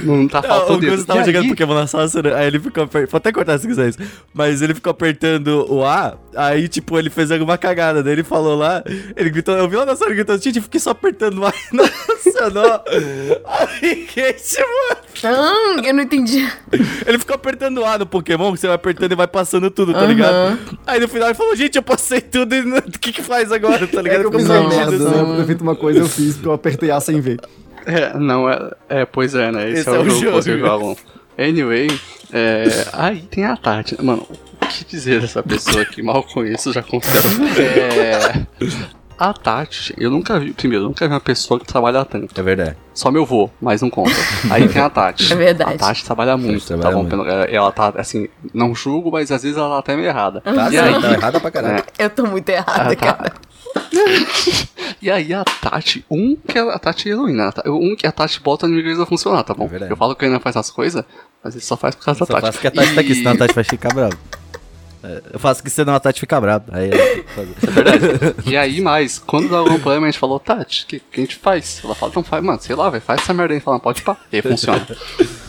Não 0.04 0.28
tá 0.28 0.42
faltando 0.42 0.74
o 0.86 0.90
Gus 0.90 1.00
dedo. 1.00 1.06
tava 1.06 1.22
E 1.22 1.26
jogando 1.26 1.44
aí- 1.44 1.50
Pokémon 1.50 1.74
na 1.74 1.88
Sorcerer, 1.88 2.34
aí 2.36 2.48
ele 2.48 2.60
ficou 2.60 2.84
apertando. 2.84 3.12
Vou 3.12 3.18
até 3.18 3.32
cortar 3.32 3.58
se 3.58 3.68
quiser 3.68 3.90
isso. 3.90 3.98
Mas 4.34 4.62
ele 4.62 4.74
ficou 4.74 4.92
apertando 4.92 5.66
o 5.72 5.84
A, 5.84 6.18
aí, 6.36 6.68
tipo, 6.68 6.98
ele 6.98 7.10
fez 7.10 7.32
alguma 7.32 7.58
cagada. 7.58 8.02
Daí 8.04 8.14
ele 8.14 8.24
falou 8.24 8.56
lá, 8.58 8.84
ele 9.16 9.30
gritou, 9.30 9.56
eu 9.58 9.68
vi 9.68 9.76
lá 9.76 9.86
na 9.86 9.96
sala 9.96 10.14
gritando, 10.14 10.42
gente, 10.42 10.58
eu 10.58 10.64
fiquei 10.64 10.80
só 10.80 10.92
apertando 10.92 11.40
o 11.40 11.46
A 11.46 11.50
e 11.74 11.76
não 11.76 11.86
funcionou. 11.88 12.82
Aí, 13.46 14.06
que 14.06 14.34
tipo, 14.34 14.68
Ah, 15.24 15.82
eu 15.84 15.94
não 15.94 16.04
entendi. 16.04 16.48
ele 17.06 17.20
ficou 17.20 17.36
apertando 17.36 17.80
o 17.80 17.86
A 17.86 17.98
no 17.98 18.06
Pokémon, 18.06 18.54
que 18.54 18.60
você 18.60 18.68
vai 18.68 18.76
apertando 18.76 19.12
e 19.12 19.16
vai 19.16 19.28
passando 19.28 19.70
tudo, 19.72 19.92
tá 19.94 20.06
ligado? 20.06 20.58
Aí 20.86 21.00
no 21.00 21.08
final 21.08 21.28
ele 21.30 21.36
falou, 21.36 21.56
gente, 21.56 21.76
eu 21.76 21.84
passei 21.84 22.22
tudo 22.22 22.47
e 22.56 22.78
o 22.80 23.00
que 23.00 23.12
que 23.14 23.22
faz 23.22 23.52
agora, 23.52 23.86
tá 23.88 24.00
É 24.00 24.04
ligado? 24.04 24.30
que 24.30 24.36
eu 24.36 24.40
fiz 24.40 24.50
uma 24.50 24.70
merda, 24.70 24.98
né? 24.98 25.22
Eu 25.22 25.38
ter 25.38 25.46
feito 25.46 25.62
uma 25.62 25.76
coisa, 25.76 26.00
eu 26.00 26.08
fiz, 26.08 26.34
porque 26.36 26.48
eu 26.48 26.54
apertei 26.54 26.92
A 26.92 27.00
sem 27.00 27.20
ver. 27.20 27.40
É, 27.86 28.18
não, 28.18 28.50
é, 28.50 28.72
é, 28.90 29.06
pois 29.06 29.34
é, 29.34 29.52
né? 29.52 29.70
Esse, 29.70 29.82
Esse 29.82 29.90
é, 29.90 29.96
é 29.96 30.00
o 30.00 30.10
jogo, 30.10 30.44
que 30.44 30.58
jogo. 30.60 30.98
Anyway, 31.38 31.88
é, 32.34 32.66
aí 32.94 33.22
tem 33.22 33.46
a 33.46 33.56
Tati. 33.56 33.96
Mano, 34.04 34.28
o 34.62 34.68
que 34.68 34.84
dizer 34.86 35.22
dessa 35.22 35.42
pessoa 35.44 35.86
que 35.86 36.02
mal 36.02 36.24
conheço, 36.24 36.74
já 36.74 36.82
confesso. 36.84 37.28
É, 37.60 38.46
a 39.20 39.34
Tati, 39.34 39.94
eu 39.98 40.10
nunca 40.12 40.40
vi, 40.40 40.52
primeiro, 40.54 40.86
eu 40.86 40.88
nunca 40.90 41.08
vi 41.08 41.14
uma 41.14 41.20
pessoa 41.20 41.60
que 41.60 41.66
trabalha 41.66 42.06
tanto. 42.06 42.40
É 42.40 42.44
verdade. 42.44 42.78
Só 42.94 43.10
meu 43.12 43.26
vô, 43.26 43.50
mas 43.62 43.82
não 43.82 43.90
conta. 43.90 44.12
Aí 44.50 44.68
tem 44.68 44.82
a 44.82 44.90
Tati. 44.90 45.32
É 45.34 45.36
verdade. 45.36 45.76
A 45.76 45.78
Tati 45.78 46.04
trabalha 46.06 46.38
muito, 46.38 46.66
trabalha 46.66 46.90
tá 46.90 46.96
bom? 46.96 47.02
muito. 47.04 47.10
Pelo- 47.10 47.26
Ela 47.56 47.72
tá, 47.72 47.94
assim, 47.98 48.28
não 48.54 48.74
julgo, 48.76 49.12
mas 49.12 49.32
às 49.32 49.44
vezes 49.44 49.58
ela 49.58 49.70
tá 49.70 49.80
até 49.80 49.96
meio 49.96 50.08
errada. 50.08 50.42
Tá, 50.42 50.70
e 50.72 50.78
aí, 50.78 51.02
tá 51.02 51.12
errada 51.14 51.40
pra 51.40 51.52
caralho. 51.52 51.84
Eu 51.98 52.10
tô 52.10 52.26
muito 52.26 52.48
errada, 52.50 52.92
ah, 52.92 52.96
tá. 52.96 52.96
cara. 52.96 53.34
E 55.00 55.12
aí 55.12 55.32
a 55.34 55.44
Tati, 55.44 56.04
um 56.10 56.36
que 56.36 56.58
a 56.58 56.80
Tati 56.80 57.08
é 57.10 57.12
heroína, 57.12 57.46
né? 57.48 57.52
um 57.68 57.96
que 57.96 58.08
a 58.08 58.12
Tati 58.12 58.42
bota 58.42 58.66
o 58.66 58.70
inimigo 58.70 59.00
a 59.02 59.06
funcionar, 59.06 59.44
tá 59.44 59.54
bom? 59.54 59.66
É 59.66 59.68
verdade. 59.68 59.92
eu 59.92 59.98
falo 59.98 60.16
que 60.16 60.26
ele 60.26 60.34
não 60.34 60.40
faz 60.40 60.58
as 60.58 60.72
coisas, 60.72 61.04
mas 61.44 61.54
ele 61.54 61.64
só 61.64 61.78
faz 61.78 61.94
por 61.94 62.04
causa 62.06 62.18
Só 62.20 62.26
da 62.26 62.34
Tati. 62.42 62.46
faço 62.48 62.60
que 62.60 62.68
a 62.68 62.72
Tati 62.72 62.96
tá 62.96 63.02
aqui, 63.02 63.12
E- 63.12 63.16
senão 63.16 63.34
a 63.34 63.38
Tati 63.38 63.54
vai 63.54 63.64
ficar 63.64 63.94
brava. 63.94 64.18
É, 65.04 65.22
Eu 65.34 65.40
faço 65.40 65.64
que 65.64 65.70
senão 65.70 65.94
a 65.94 66.00
Tati 66.00 66.20
fica 66.20 66.40
brava. 66.40 66.66
Aí. 66.72 66.90
É 66.92 67.72
verdade. 67.72 68.36
e 68.46 68.58
aí, 68.58 68.82
mais, 68.82 69.20
quando 69.20 69.50
dá 69.50 69.58
algum 69.58 69.80
problema, 69.80 70.08
a 70.08 70.12
gente 70.12 70.20
falou, 70.20 70.40
Tati, 70.40 70.84
o 70.84 70.88
que, 70.88 71.00
que 71.00 71.20
a 71.20 71.24
gente 71.24 71.36
faz? 71.36 71.82
Ela 71.84 71.94
fala, 71.96 72.10
então 72.12 72.24
faz, 72.24 72.44
mano, 72.44 72.60
sei 72.62 72.76
lá, 72.76 72.90
velho, 72.90 73.04
faz 73.04 73.22
essa 73.22 73.34
merda 73.34 73.54
aí. 73.54 73.60
Fala, 73.60 73.80
pode 73.80 74.02
pá. 74.02 74.18
E 74.32 74.38
aí 74.38 74.42
funciona. 74.42 74.86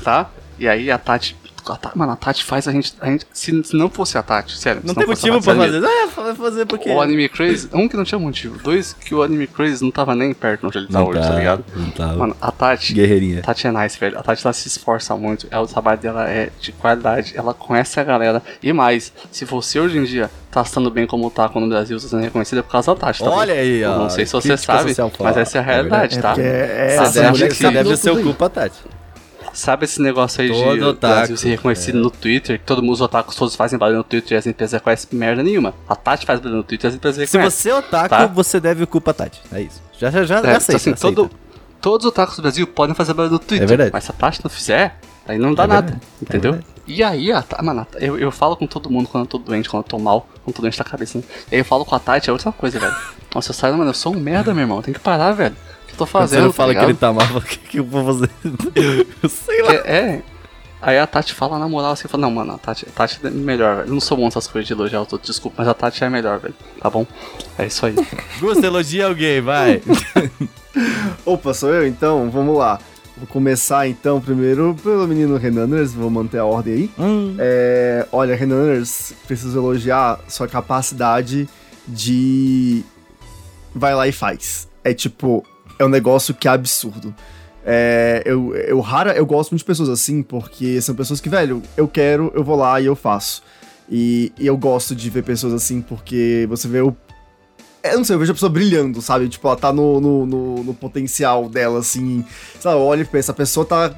tá? 0.04 0.30
E 0.58 0.68
aí 0.68 0.90
a 0.90 0.98
Tati. 0.98 1.36
A 1.72 1.78
Mano, 1.94 2.12
a 2.12 2.16
Tati 2.16 2.44
faz 2.44 2.66
a 2.68 2.72
gente. 2.72 2.94
A 3.00 3.06
gente 3.06 3.26
se, 3.32 3.62
se 3.64 3.76
não 3.76 3.88
fosse 3.90 4.16
a 4.18 4.22
Tati, 4.22 4.56
sério. 4.56 4.80
Não 4.84 4.94
se 4.94 4.98
tem 5.00 5.06
motivo 5.06 5.42
pra 5.42 5.54
fazer. 5.54 5.84
Ah, 5.84 6.06
vai 6.16 6.34
fazer 6.34 6.66
porque. 6.66 6.90
O 6.90 7.00
Anime 7.00 7.28
Craze, 7.28 7.68
um 7.72 7.88
que 7.88 7.96
não 7.96 8.04
tinha 8.04 8.18
motivo, 8.18 8.58
dois 8.62 8.92
que 8.94 9.14
o 9.14 9.22
Anime 9.22 9.46
Craze 9.46 9.82
não 9.82 9.90
tava 9.90 10.14
nem 10.14 10.32
perto 10.34 10.66
onde 10.66 10.78
ele 10.78 10.86
tá 10.88 10.98
Não 10.98 11.06
hoje, 11.08 11.20
tá, 11.20 11.28
tá 11.28 11.34
ligado? 11.34 11.64
não 11.76 11.90
tava. 11.90 12.16
Mano, 12.16 12.36
a 12.40 12.50
Tati. 12.52 12.94
Guerreirinha. 12.94 13.40
A 13.40 13.42
Tati 13.42 13.66
é 13.66 13.72
nice, 13.72 13.98
velho. 13.98 14.18
A 14.18 14.22
Tati 14.22 14.46
ela 14.46 14.52
se 14.52 14.68
esforça 14.68 15.16
muito. 15.16 15.46
Ela, 15.50 15.62
o 15.62 15.66
trabalho 15.68 15.98
dela 16.00 16.28
é 16.28 16.50
de 16.60 16.72
qualidade. 16.72 17.32
Ela 17.36 17.52
conhece 17.54 17.98
a 18.00 18.04
galera. 18.04 18.42
E 18.62 18.72
mais, 18.72 19.12
se 19.30 19.44
você 19.44 19.78
hoje 19.80 19.98
em 19.98 20.04
dia 20.04 20.30
tá 20.50 20.62
estando 20.62 20.90
bem 20.90 21.06
como 21.06 21.30
tá 21.30 21.50
no 21.54 21.68
Brasil, 21.68 21.98
você 22.00 22.08
sendo 22.08 22.22
reconhecida 22.22 22.60
é 22.60 22.62
por 22.62 22.72
causa 22.72 22.94
da 22.94 23.00
Tati. 23.00 23.22
Tá 23.22 23.30
Olha 23.30 23.54
aí, 23.54 23.80
Eu 23.80 23.90
ó. 23.90 23.98
Não 23.98 24.10
sei 24.10 24.24
se 24.26 24.32
você 24.32 24.56
sabe, 24.56 24.94
mas 25.20 25.36
essa 25.36 25.58
é 25.58 25.60
a 25.60 25.64
É 25.64 25.66
realidade, 25.66 26.14
verdade. 26.14 26.40
tá? 26.40 26.42
é- 26.42 26.88
Sabe, 26.96 27.08
essa 27.08 27.12
Você 27.12 27.30
mulher 27.30 27.48
deve, 27.52 27.72
deve 27.72 27.96
ser 27.96 28.10
o 28.10 28.22
culpa, 28.22 28.48
Tati. 28.48 28.78
Sabe 29.58 29.86
esse 29.86 30.00
negócio 30.00 30.40
aí 30.40 30.48
Todo 30.48 30.76
de 30.78 30.84
otaku, 30.84 31.14
Brasil 31.16 31.36
ser 31.36 31.48
reconhecido 31.48 31.98
no 31.98 32.10
Twitter, 32.10 32.60
que 32.60 32.64
todo 32.64 32.80
mundo, 32.80 32.92
os 32.94 33.00
otakus 33.00 33.34
todos 33.34 33.56
fazem 33.56 33.76
barulho 33.76 33.98
no 33.98 34.04
Twitter 34.04 34.32
e 34.32 34.38
as 34.38 34.46
empresas 34.46 34.80
conhecem 34.80 35.08
merda 35.18 35.42
nenhuma. 35.42 35.74
A 35.88 35.96
Tati 35.96 36.24
faz 36.24 36.38
barulho 36.38 36.58
no 36.58 36.62
Twitter 36.62 36.86
e 36.86 36.90
as 36.90 36.94
empresas 36.94 37.28
Se 37.28 37.36
reconhecem. 37.36 37.60
você 37.60 37.70
é 37.70 37.74
otaku, 37.74 38.08
Tá. 38.08 38.26
você 38.26 38.60
deve 38.60 38.84
o 38.84 38.86
culpa, 38.86 39.12
Tati. 39.12 39.40
É 39.52 39.60
isso. 39.62 39.82
Já, 39.98 40.10
já, 40.12 40.22
já, 40.24 40.38
É, 40.38 40.42
já 40.42 40.56
aceita, 40.58 40.76
assim, 40.76 40.92
aceita. 40.92 40.98
todo, 41.00 41.30
todos 41.80 42.04
os 42.06 42.12
otakus 42.12 42.36
do 42.36 42.42
Brasil 42.42 42.66
podem 42.68 42.94
fazer 42.94 43.14
barulho 43.14 43.32
no 43.32 43.38
Twitter. 43.40 43.64
É 43.64 43.66
verdade. 43.66 43.90
Mas 43.92 44.04
se 44.04 44.10
a 44.12 44.14
Tati 44.14 44.40
não 44.44 44.48
fizer, 44.50 44.96
aí 45.26 45.38
não 45.38 45.52
dá 45.52 45.64
É 45.64 45.66
nada. 45.66 45.92
é 45.92 46.24
Entendeu? 46.24 46.52
verdade. 46.52 46.72
e 46.86 47.02
aí, 47.02 47.32
a 47.32 47.44
mano, 47.60 47.84
a 47.94 47.98
eu, 47.98 48.16
eu 48.16 48.30
falo 48.30 48.56
com 48.56 48.66
todo 48.66 48.88
mundo 48.88 49.08
quando 49.08 49.24
eu 49.24 49.28
tô 49.28 49.38
doente, 49.38 49.68
quando 49.68 49.82
eu 49.82 49.88
tô 49.88 49.98
mal, 49.98 50.20
quando 50.44 50.48
eu 50.48 50.52
tô 50.54 50.62
doente 50.62 50.78
da 50.78 50.84
cabeça. 50.84 51.18
Né? 51.18 51.24
E 51.50 51.54
aí 51.56 51.60
eu 51.62 51.64
falo 51.64 51.84
com 51.84 51.96
a 51.96 51.98
Tati, 51.98 52.30
é 52.30 52.32
outra 52.32 52.52
coisa, 52.52 52.78
velho. 52.78 52.94
Nossa, 53.34 53.50
eu 53.50 53.54
saio, 53.54 53.76
mano, 53.76 53.90
eu 53.90 53.94
sou 53.94 54.14
um 54.14 54.20
merda, 54.20 54.54
meu 54.54 54.62
irmão. 54.62 54.80
Tem 54.82 54.94
que 54.94 55.00
parar, 55.00 55.32
velho. 55.32 55.56
Eu 55.98 56.06
tô 56.06 56.06
Quando 56.06 56.22
fazendo? 56.22 56.40
você 56.40 56.46
não 56.46 56.52
fala 56.52 56.74
tá 56.74 56.80
que 56.80 56.86
ele 56.86 56.94
tá 56.94 57.12
mal, 57.12 57.26
o 57.36 57.40
que, 57.40 57.58
que 57.58 57.78
eu 57.80 57.84
vou 57.84 58.04
fazer? 58.04 58.30
Eu 59.22 59.28
sei 59.28 59.62
lá. 59.62 59.72
É, 59.72 59.76
é. 59.76 60.22
Aí 60.80 60.96
a 60.96 61.06
Tati 61.08 61.34
fala 61.34 61.58
na 61.58 61.68
moral 61.68 61.90
assim, 61.90 62.06
fala, 62.06 62.20
não, 62.20 62.30
mano, 62.30 62.52
a 62.52 62.58
Tati, 62.58 62.86
a 62.88 62.92
Tati 62.92 63.18
é 63.24 63.30
melhor, 63.30 63.78
velho. 63.78 63.88
Eu 63.88 63.94
não 63.94 64.00
sou 64.00 64.16
bom 64.16 64.26
nessas 64.26 64.46
coisas 64.46 64.66
de 64.66 64.72
elogiar 64.72 65.02
os 65.02 65.12
outros, 65.12 65.28
desculpa, 65.28 65.56
mas 65.58 65.66
a 65.68 65.74
Tati 65.74 66.04
é 66.04 66.08
melhor, 66.08 66.38
velho. 66.38 66.54
Tá 66.80 66.88
bom? 66.88 67.04
É 67.58 67.66
isso 67.66 67.84
aí. 67.84 67.96
Gusta, 68.38 68.64
elogia 68.64 69.08
alguém, 69.08 69.40
vai. 69.40 69.82
Opa, 71.26 71.52
sou 71.52 71.74
eu 71.74 71.84
então? 71.84 72.30
Vamos 72.30 72.56
lá. 72.56 72.78
Vou 73.16 73.26
começar 73.26 73.88
então 73.88 74.20
primeiro 74.20 74.76
pelo 74.80 75.08
menino 75.08 75.36
Renaners, 75.36 75.92
vou 75.92 76.08
manter 76.08 76.38
a 76.38 76.44
ordem 76.44 76.74
aí. 76.74 76.90
Hum. 76.96 77.34
É, 77.40 78.06
olha, 78.12 78.36
Renaners, 78.36 79.12
preciso 79.26 79.58
elogiar 79.58 80.20
sua 80.28 80.46
capacidade 80.46 81.48
de. 81.88 82.84
Vai 83.74 83.96
lá 83.96 84.06
e 84.06 84.12
faz. 84.12 84.68
É 84.84 84.94
tipo, 84.94 85.44
é 85.78 85.84
um 85.84 85.88
negócio 85.88 86.34
que 86.34 86.48
é 86.48 86.50
absurdo. 86.50 87.14
É, 87.64 88.22
eu, 88.24 88.54
eu, 88.56 88.80
rara, 88.80 89.12
eu 89.12 89.26
gosto 89.26 89.50
muito 89.50 89.60
de 89.60 89.66
pessoas 89.66 89.88
assim, 89.88 90.22
porque 90.22 90.80
são 90.80 90.94
pessoas 90.94 91.20
que, 91.20 91.28
velho, 91.28 91.62
eu 91.76 91.86
quero, 91.86 92.32
eu 92.34 92.42
vou 92.42 92.56
lá 92.56 92.80
e 92.80 92.86
eu 92.86 92.96
faço. 92.96 93.42
E, 93.90 94.32
e 94.38 94.46
eu 94.46 94.56
gosto 94.56 94.94
de 94.94 95.08
ver 95.10 95.22
pessoas 95.22 95.52
assim, 95.52 95.80
porque 95.80 96.46
você 96.48 96.68
vê 96.68 96.80
o. 96.80 96.94
Eu 97.82 97.98
não 97.98 98.04
sei, 98.04 98.16
eu 98.16 98.20
vejo 98.20 98.32
a 98.32 98.34
pessoa 98.34 98.50
brilhando, 98.50 99.00
sabe? 99.00 99.28
Tipo, 99.28 99.48
ela 99.48 99.56
tá 99.56 99.72
no, 99.72 100.00
no, 100.00 100.26
no, 100.26 100.64
no 100.64 100.74
potencial 100.74 101.48
dela, 101.48 101.78
assim. 101.78 102.24
Sabe, 102.60 102.76
olha 102.76 103.02
e 103.02 103.04
pensa, 103.04 103.32
a 103.32 103.34
pessoa 103.34 103.64
tá, 103.64 103.94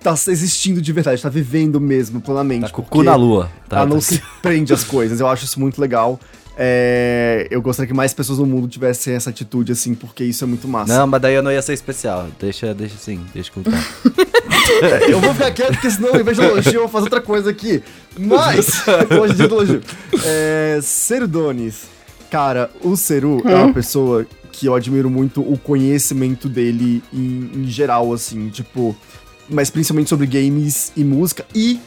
tá 0.00 0.14
existindo 0.28 0.80
de 0.80 0.92
verdade, 0.92 1.20
tá 1.20 1.28
vivendo 1.28 1.80
mesmo, 1.80 2.20
plenamente. 2.20 2.62
Tá 2.62 2.70
com 2.70 2.82
o 2.82 2.84
cu 2.84 3.02
na 3.02 3.14
lua. 3.14 3.50
Tá, 3.68 3.78
ela 3.78 3.86
não 3.86 3.96
tá. 3.96 4.02
se 4.02 4.22
prende 4.40 4.72
às 4.72 4.84
coisas. 4.84 5.20
Eu 5.20 5.26
acho 5.26 5.44
isso 5.44 5.58
muito 5.58 5.80
legal. 5.80 6.20
É, 6.58 7.46
eu 7.50 7.60
gostaria 7.60 7.86
que 7.86 7.94
mais 7.94 8.14
pessoas 8.14 8.38
no 8.38 8.46
mundo 8.46 8.66
tivessem 8.66 9.14
essa 9.14 9.28
atitude, 9.28 9.72
assim, 9.72 9.94
porque 9.94 10.24
isso 10.24 10.42
é 10.42 10.46
muito 10.46 10.66
massa. 10.66 10.96
Não, 10.96 11.06
mas 11.06 11.20
daí 11.20 11.34
eu 11.34 11.42
não 11.42 11.52
ia 11.52 11.60
ser 11.60 11.74
especial. 11.74 12.28
Deixa, 12.40 12.72
deixa 12.72 12.94
assim, 12.94 13.20
deixa 13.34 13.52
contar. 13.52 13.72
Eu 15.08 15.20
vou 15.20 15.32
ficar 15.32 15.52
quieto, 15.52 15.74
porque 15.74 15.90
senão, 15.90 16.14
em 16.18 16.22
vez 16.22 16.36
de 16.36 16.42
elogio, 16.42 16.74
eu 16.74 16.80
vou 16.80 16.88
fazer 16.88 17.04
outra 17.04 17.20
coisa 17.20 17.50
aqui. 17.50 17.82
Mas, 18.18 18.82
hoje 19.20 19.34
de 19.34 19.42
elogio. 19.44 19.80
É, 20.24 20.80
Serudonis. 20.82 21.84
Cara, 22.30 22.68
o 22.82 22.96
Seru 22.96 23.40
é 23.44 23.54
uma 23.54 23.72
pessoa 23.72 24.26
que 24.50 24.66
eu 24.66 24.74
admiro 24.74 25.08
muito 25.08 25.40
o 25.40 25.56
conhecimento 25.56 26.48
dele 26.48 27.02
em, 27.12 27.50
em 27.54 27.64
geral, 27.68 28.12
assim, 28.12 28.48
tipo. 28.48 28.96
Mas 29.48 29.70
principalmente 29.70 30.08
sobre 30.08 30.26
games 30.26 30.92
e 30.96 31.04
música 31.04 31.46
e 31.54 31.78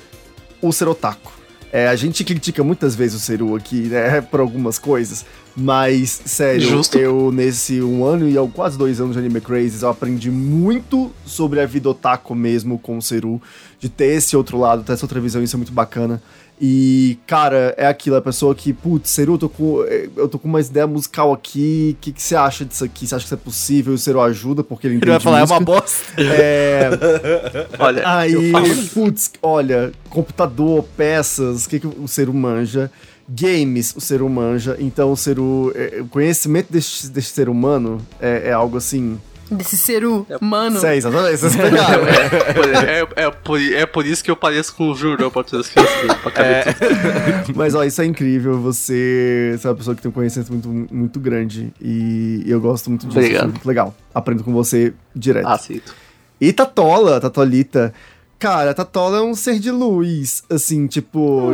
o 0.62 0.72
ser 0.72 0.88
otaku. 0.88 1.39
É, 1.72 1.88
a 1.88 1.96
gente 1.96 2.24
critica 2.24 2.64
muitas 2.64 2.96
vezes 2.96 3.22
o 3.22 3.24
Seru 3.24 3.56
aqui, 3.56 3.82
né, 3.82 4.22
por 4.30 4.40
algumas 4.40 4.80
coisas, 4.80 5.24
mas, 5.56 6.22
sério, 6.26 6.62
Justo. 6.62 6.98
eu 6.98 7.32
nesse 7.32 7.82
um 7.82 8.04
ano 8.04 8.28
e 8.28 8.36
quase 8.50 8.78
dois 8.78 9.00
anos 9.00 9.14
de 9.14 9.20
Anime 9.20 9.40
Crazes, 9.40 9.84
eu 9.84 9.90
aprendi 9.90 10.32
muito 10.32 11.12
sobre 11.26 11.60
a 11.60 11.66
vida 11.66 11.90
otaku 11.90 12.34
mesmo 12.34 12.80
com 12.80 12.98
o 12.98 13.02
Seru, 13.02 13.42
de 13.80 13.88
ter 13.88 14.16
esse 14.16 14.36
outro 14.36 14.58
lado, 14.58 14.84
ter 14.84 14.94
essa 14.94 15.06
outra 15.06 15.20
visão, 15.20 15.44
isso 15.44 15.56
é 15.56 15.58
muito 15.58 15.72
bacana. 15.72 16.22
E, 16.62 17.18
cara, 17.26 17.74
é 17.78 17.88
aquilo, 17.88 18.18
a 18.18 18.22
pessoa 18.22 18.54
que, 18.54 18.74
putz, 18.74 19.10
Seru, 19.12 19.36
eu 19.36 19.38
tô 19.38 19.48
com, 19.50 19.82
eu 20.18 20.28
tô 20.28 20.38
com 20.38 20.48
uma 20.48 20.60
ideia 20.60 20.86
musical 20.86 21.32
aqui, 21.32 21.96
o 21.98 22.02
que, 22.02 22.12
que 22.12 22.22
você 22.22 22.36
acha 22.36 22.66
disso 22.66 22.84
aqui? 22.84 23.08
Você 23.08 23.16
acha 23.16 23.24
que 23.24 23.28
isso 23.28 23.34
é 23.34 23.38
possível? 23.38 23.94
E 23.94 23.96
o 23.96 23.98
Seru 23.98 24.20
ajuda, 24.20 24.62
porque 24.62 24.86
ele 24.88 24.96
entende 24.96 25.12
Ele 25.12 25.20
vai 25.20 25.20
falar, 25.22 25.38
é 25.38 25.42
música. 25.42 25.58
uma 25.60 25.66
bosta. 25.66 26.04
É, 26.22 26.90
Olha, 27.80 28.04
Aí, 28.06 28.52
putz, 28.94 29.32
olha, 29.42 29.94
computador, 30.10 30.84
peças, 30.98 31.66
o 31.66 31.70
que, 31.70 31.80
que 31.80 31.88
o 31.88 32.08
Seru 32.08 32.34
manja? 32.34 32.92
Games, 33.30 33.96
o 33.96 34.02
Seru 34.02 34.28
manja. 34.28 34.76
Então, 34.80 35.12
o 35.12 35.16
Seru, 35.16 35.72
é, 35.76 36.02
o 36.02 36.08
conhecimento 36.08 36.72
deste, 36.74 37.08
deste 37.08 37.32
ser 37.32 37.48
humano 37.48 38.02
é, 38.20 38.50
é 38.50 38.52
algo 38.52 38.76
assim. 38.76 39.18
Desse 39.52 39.78
seru, 39.78 40.28
mano. 40.40 40.80
Sei, 40.80 40.98
exatamente, 40.98 41.38
vocês 41.38 41.56
pegaram. 41.58 42.04
é, 42.06 43.00
é, 43.00 43.24
é 43.26 43.32
por, 43.32 43.62
é 43.62 43.86
por 43.86 44.06
isso 44.06 44.24
que 44.24 44.30
eu 44.30 44.36
pareço 44.36 44.76
com 44.76 44.92
o 44.92 44.96
Juro 44.96 45.32
pra 45.32 45.44
todas 45.44 45.66
as 45.66 45.72
crianças. 45.72 46.18
Pra 46.22 46.32
tudo. 46.32 47.54
Mas, 47.58 47.74
ó, 47.74 47.84
isso 47.84 48.02
é 48.02 48.06
incrível. 48.06 48.60
Você, 48.60 49.56
você 49.58 49.68
é 49.68 49.70
uma 49.70 49.76
pessoa 49.76 49.96
que 49.96 50.02
tem 50.02 50.10
um 50.10 50.14
conhecimento 50.14 50.52
muito, 50.52 50.94
muito 50.94 51.20
grande. 51.20 51.74
E 51.82 52.44
eu 52.46 52.62
gosto 52.62 52.90
muito 52.90 53.08
disso. 53.08 53.20
Obrigado. 53.20 53.50
muito 53.50 53.66
legal. 53.66 53.96
Aprendo 54.14 54.44
com 54.44 54.54
você 54.54 54.94
direto. 55.16 55.48
Aceito. 55.48 55.94
E 56.40 56.54
Tatola, 56.54 57.20
Tatolita. 57.20 57.94
Cara, 58.38 58.74
Tatola 58.74 59.18
é 59.18 59.22
um 59.22 59.36
ser 59.36 59.60
de 59.60 59.70
luz, 59.70 60.44
assim, 60.50 60.88
tipo... 60.88 61.52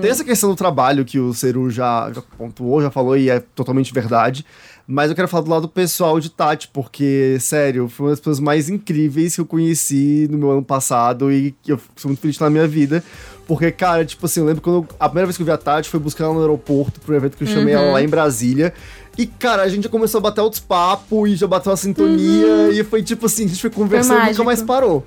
Tem 0.00 0.10
essa 0.10 0.24
questão 0.24 0.48
do 0.48 0.56
trabalho 0.56 1.04
que 1.04 1.18
o 1.18 1.34
Seru 1.34 1.70
já, 1.70 2.10
já 2.10 2.22
pontuou, 2.38 2.80
já 2.80 2.90
falou, 2.90 3.18
e 3.18 3.28
é 3.28 3.38
totalmente 3.38 3.92
verdade. 3.92 4.46
Mas 4.86 5.10
eu 5.10 5.16
quero 5.16 5.28
falar 5.28 5.44
do 5.44 5.50
lado 5.50 5.68
pessoal 5.68 6.18
de 6.18 6.28
Tati, 6.28 6.68
porque, 6.72 7.36
sério, 7.40 7.88
foi 7.88 8.06
uma 8.06 8.10
das 8.12 8.18
pessoas 8.20 8.40
mais 8.40 8.68
incríveis 8.68 9.34
que 9.34 9.40
eu 9.40 9.46
conheci 9.46 10.26
no 10.30 10.36
meu 10.38 10.50
ano 10.50 10.62
passado 10.62 11.30
e 11.32 11.54
que 11.62 11.72
eu 11.72 11.80
sou 11.96 12.08
muito 12.08 12.20
feliz 12.20 12.38
na 12.38 12.50
minha 12.50 12.66
vida. 12.66 13.02
Porque, 13.46 13.70
cara, 13.70 14.04
tipo 14.04 14.26
assim, 14.26 14.40
eu 14.40 14.46
lembro 14.46 14.60
quando 14.62 14.76
eu- 14.76 14.88
a 14.98 15.08
primeira 15.08 15.26
vez 15.26 15.36
que 15.36 15.42
eu 15.42 15.46
vi 15.46 15.52
a 15.52 15.56
Tati 15.58 15.88
foi 15.88 16.00
buscar 16.00 16.24
ela 16.24 16.34
no 16.34 16.40
aeroporto 16.40 17.00
pro 17.00 17.14
evento 17.14 17.36
que 17.36 17.44
eu 17.44 17.48
chamei 17.48 17.74
ela 17.74 17.92
lá 17.92 18.02
em 18.02 18.08
Brasília. 18.08 18.72
E, 19.16 19.26
cara, 19.26 19.62
a 19.62 19.68
gente 19.68 19.84
já 19.84 19.88
começou 19.90 20.18
a 20.18 20.22
bater 20.22 20.40
outros 20.40 20.60
papos 20.60 21.30
e 21.30 21.36
já 21.36 21.46
bateu 21.46 21.70
uma 21.70 21.76
sintonia. 21.76 22.70
E 22.72 22.82
foi 22.84 23.02
tipo 23.02 23.26
assim, 23.26 23.44
a 23.44 23.48
gente 23.48 23.60
foi 23.60 23.70
conversando 23.70 24.14
e 24.16 24.30
nunca 24.30 24.44
mais 24.44 24.60
parou. 24.66 25.06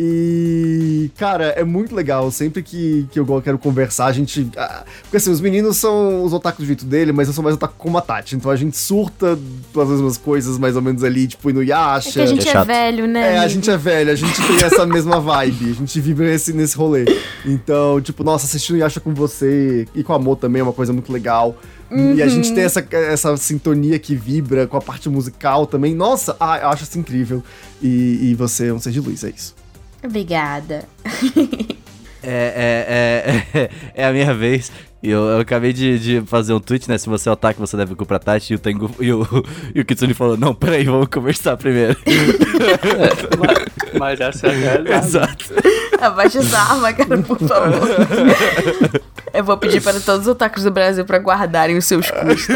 E, 0.00 1.10
cara, 1.18 1.46
é 1.56 1.64
muito 1.64 1.92
legal. 1.94 2.30
Sempre 2.30 2.62
que, 2.62 3.06
que 3.10 3.18
eu 3.18 3.42
quero 3.42 3.58
conversar, 3.58 4.06
a 4.06 4.12
gente. 4.12 4.48
ah, 4.56 4.84
Porque 5.02 5.16
assim, 5.16 5.30
os 5.30 5.40
meninos 5.40 5.76
são 5.76 6.22
os 6.24 6.32
otakus 6.32 6.60
do 6.64 6.66
jeito 6.66 6.84
dele, 6.84 7.10
mas 7.12 7.26
eu 7.26 7.34
sou 7.34 7.42
mais 7.42 7.56
otaku 7.56 7.74
como 7.76 7.98
a 7.98 8.00
Tati. 8.00 8.36
Então 8.36 8.48
a 8.50 8.56
gente 8.56 8.76
surta 8.76 9.36
pelas 9.72 9.88
mesmas 9.88 10.16
coisas, 10.16 10.56
mais 10.56 10.76
ou 10.76 10.82
menos 10.82 11.02
ali, 11.02 11.26
tipo, 11.26 11.52
no 11.52 11.62
É 11.62 11.66
Yasha. 11.66 12.12
que 12.12 12.20
a 12.20 12.26
gente 12.26 12.48
É 12.48 12.52
é, 12.52 12.64
velho, 12.64 13.06
né? 13.08 13.34
É, 13.34 13.38
a 13.38 13.48
gente 13.48 13.68
é 13.68 13.76
velho, 13.76 14.12
a 14.12 14.14
gente 14.14 14.34
tem 14.46 14.64
essa 14.64 14.86
mesma 14.86 15.18
vibe, 15.20 15.70
a 15.70 15.74
gente 15.74 16.00
vive 16.00 16.22
nesse, 16.24 16.52
nesse 16.52 16.76
rolê. 16.76 17.04
Então, 17.44 18.00
tipo, 18.00 18.22
nossa, 18.22 18.46
assistindo 18.46 18.78
Yasha 18.78 19.00
com 19.00 19.12
você 19.12 19.86
e 19.94 20.04
com 20.04 20.12
amor 20.12 20.36
também 20.36 20.60
é 20.60 20.62
uma 20.62 20.72
coisa 20.72 20.92
muito 20.92 21.12
legal. 21.12 21.56
E 21.90 22.20
a 22.22 22.24
Uhum. 22.26 22.30
gente 22.30 22.52
tem 22.52 22.64
essa, 22.64 22.86
essa 22.92 23.34
sintonia 23.38 23.98
que 23.98 24.14
vibra 24.14 24.66
com 24.66 24.76
a 24.76 24.80
parte 24.80 25.08
musical 25.08 25.66
também. 25.66 25.94
Nossa, 25.94 26.36
ah, 26.38 26.58
eu 26.58 26.68
acho 26.68 26.84
isso 26.84 26.98
incrível. 26.98 27.42
E, 27.82 28.30
e 28.30 28.34
você 28.34 28.66
é 28.66 28.72
um 28.74 28.78
ser 28.78 28.90
de 28.90 29.00
luz, 29.00 29.24
é 29.24 29.30
isso. 29.34 29.54
Obrigada. 30.02 30.84
É, 32.22 33.44
é, 33.54 33.58
é, 33.58 33.70
é 34.02 34.04
a 34.06 34.12
minha 34.12 34.34
vez. 34.34 34.70
E 35.02 35.10
Eu, 35.10 35.24
eu 35.26 35.40
acabei 35.40 35.72
de, 35.72 35.98
de 35.98 36.22
fazer 36.26 36.52
um 36.52 36.60
tweet, 36.60 36.88
né? 36.88 36.98
Se 36.98 37.08
você 37.08 37.28
é 37.28 37.32
otaku, 37.32 37.60
você 37.60 37.76
deve 37.76 37.94
comprar 37.94 38.18
Tati. 38.18 38.52
E 38.52 38.56
o, 38.56 38.58
Tengu, 38.58 38.90
e 38.98 39.12
o, 39.12 39.26
e 39.74 39.80
o 39.80 39.84
Kitsune 39.84 40.12
falou: 40.12 40.36
Não, 40.36 40.54
peraí, 40.54 40.84
vamos 40.84 41.06
conversar 41.08 41.56
primeiro. 41.56 41.96
Mas, 43.38 43.98
mas 43.98 44.20
essa 44.20 44.48
é 44.48 44.50
a 44.50 44.54
realidade. 44.54 45.06
Exato. 45.06 45.44
Abaixa 46.00 46.38
essa 46.38 46.58
arma, 46.58 46.92
cara, 46.92 47.18
por 47.18 47.38
favor. 47.38 47.88
Eu 49.32 49.44
vou 49.44 49.56
pedir 49.56 49.82
para 49.82 50.00
todos 50.00 50.22
os 50.22 50.28
otakus 50.28 50.64
do 50.64 50.70
Brasil 50.70 51.04
para 51.04 51.18
guardarem 51.18 51.76
os 51.76 51.84
seus 51.84 52.10
cus, 52.10 52.46
tá? 52.46 52.54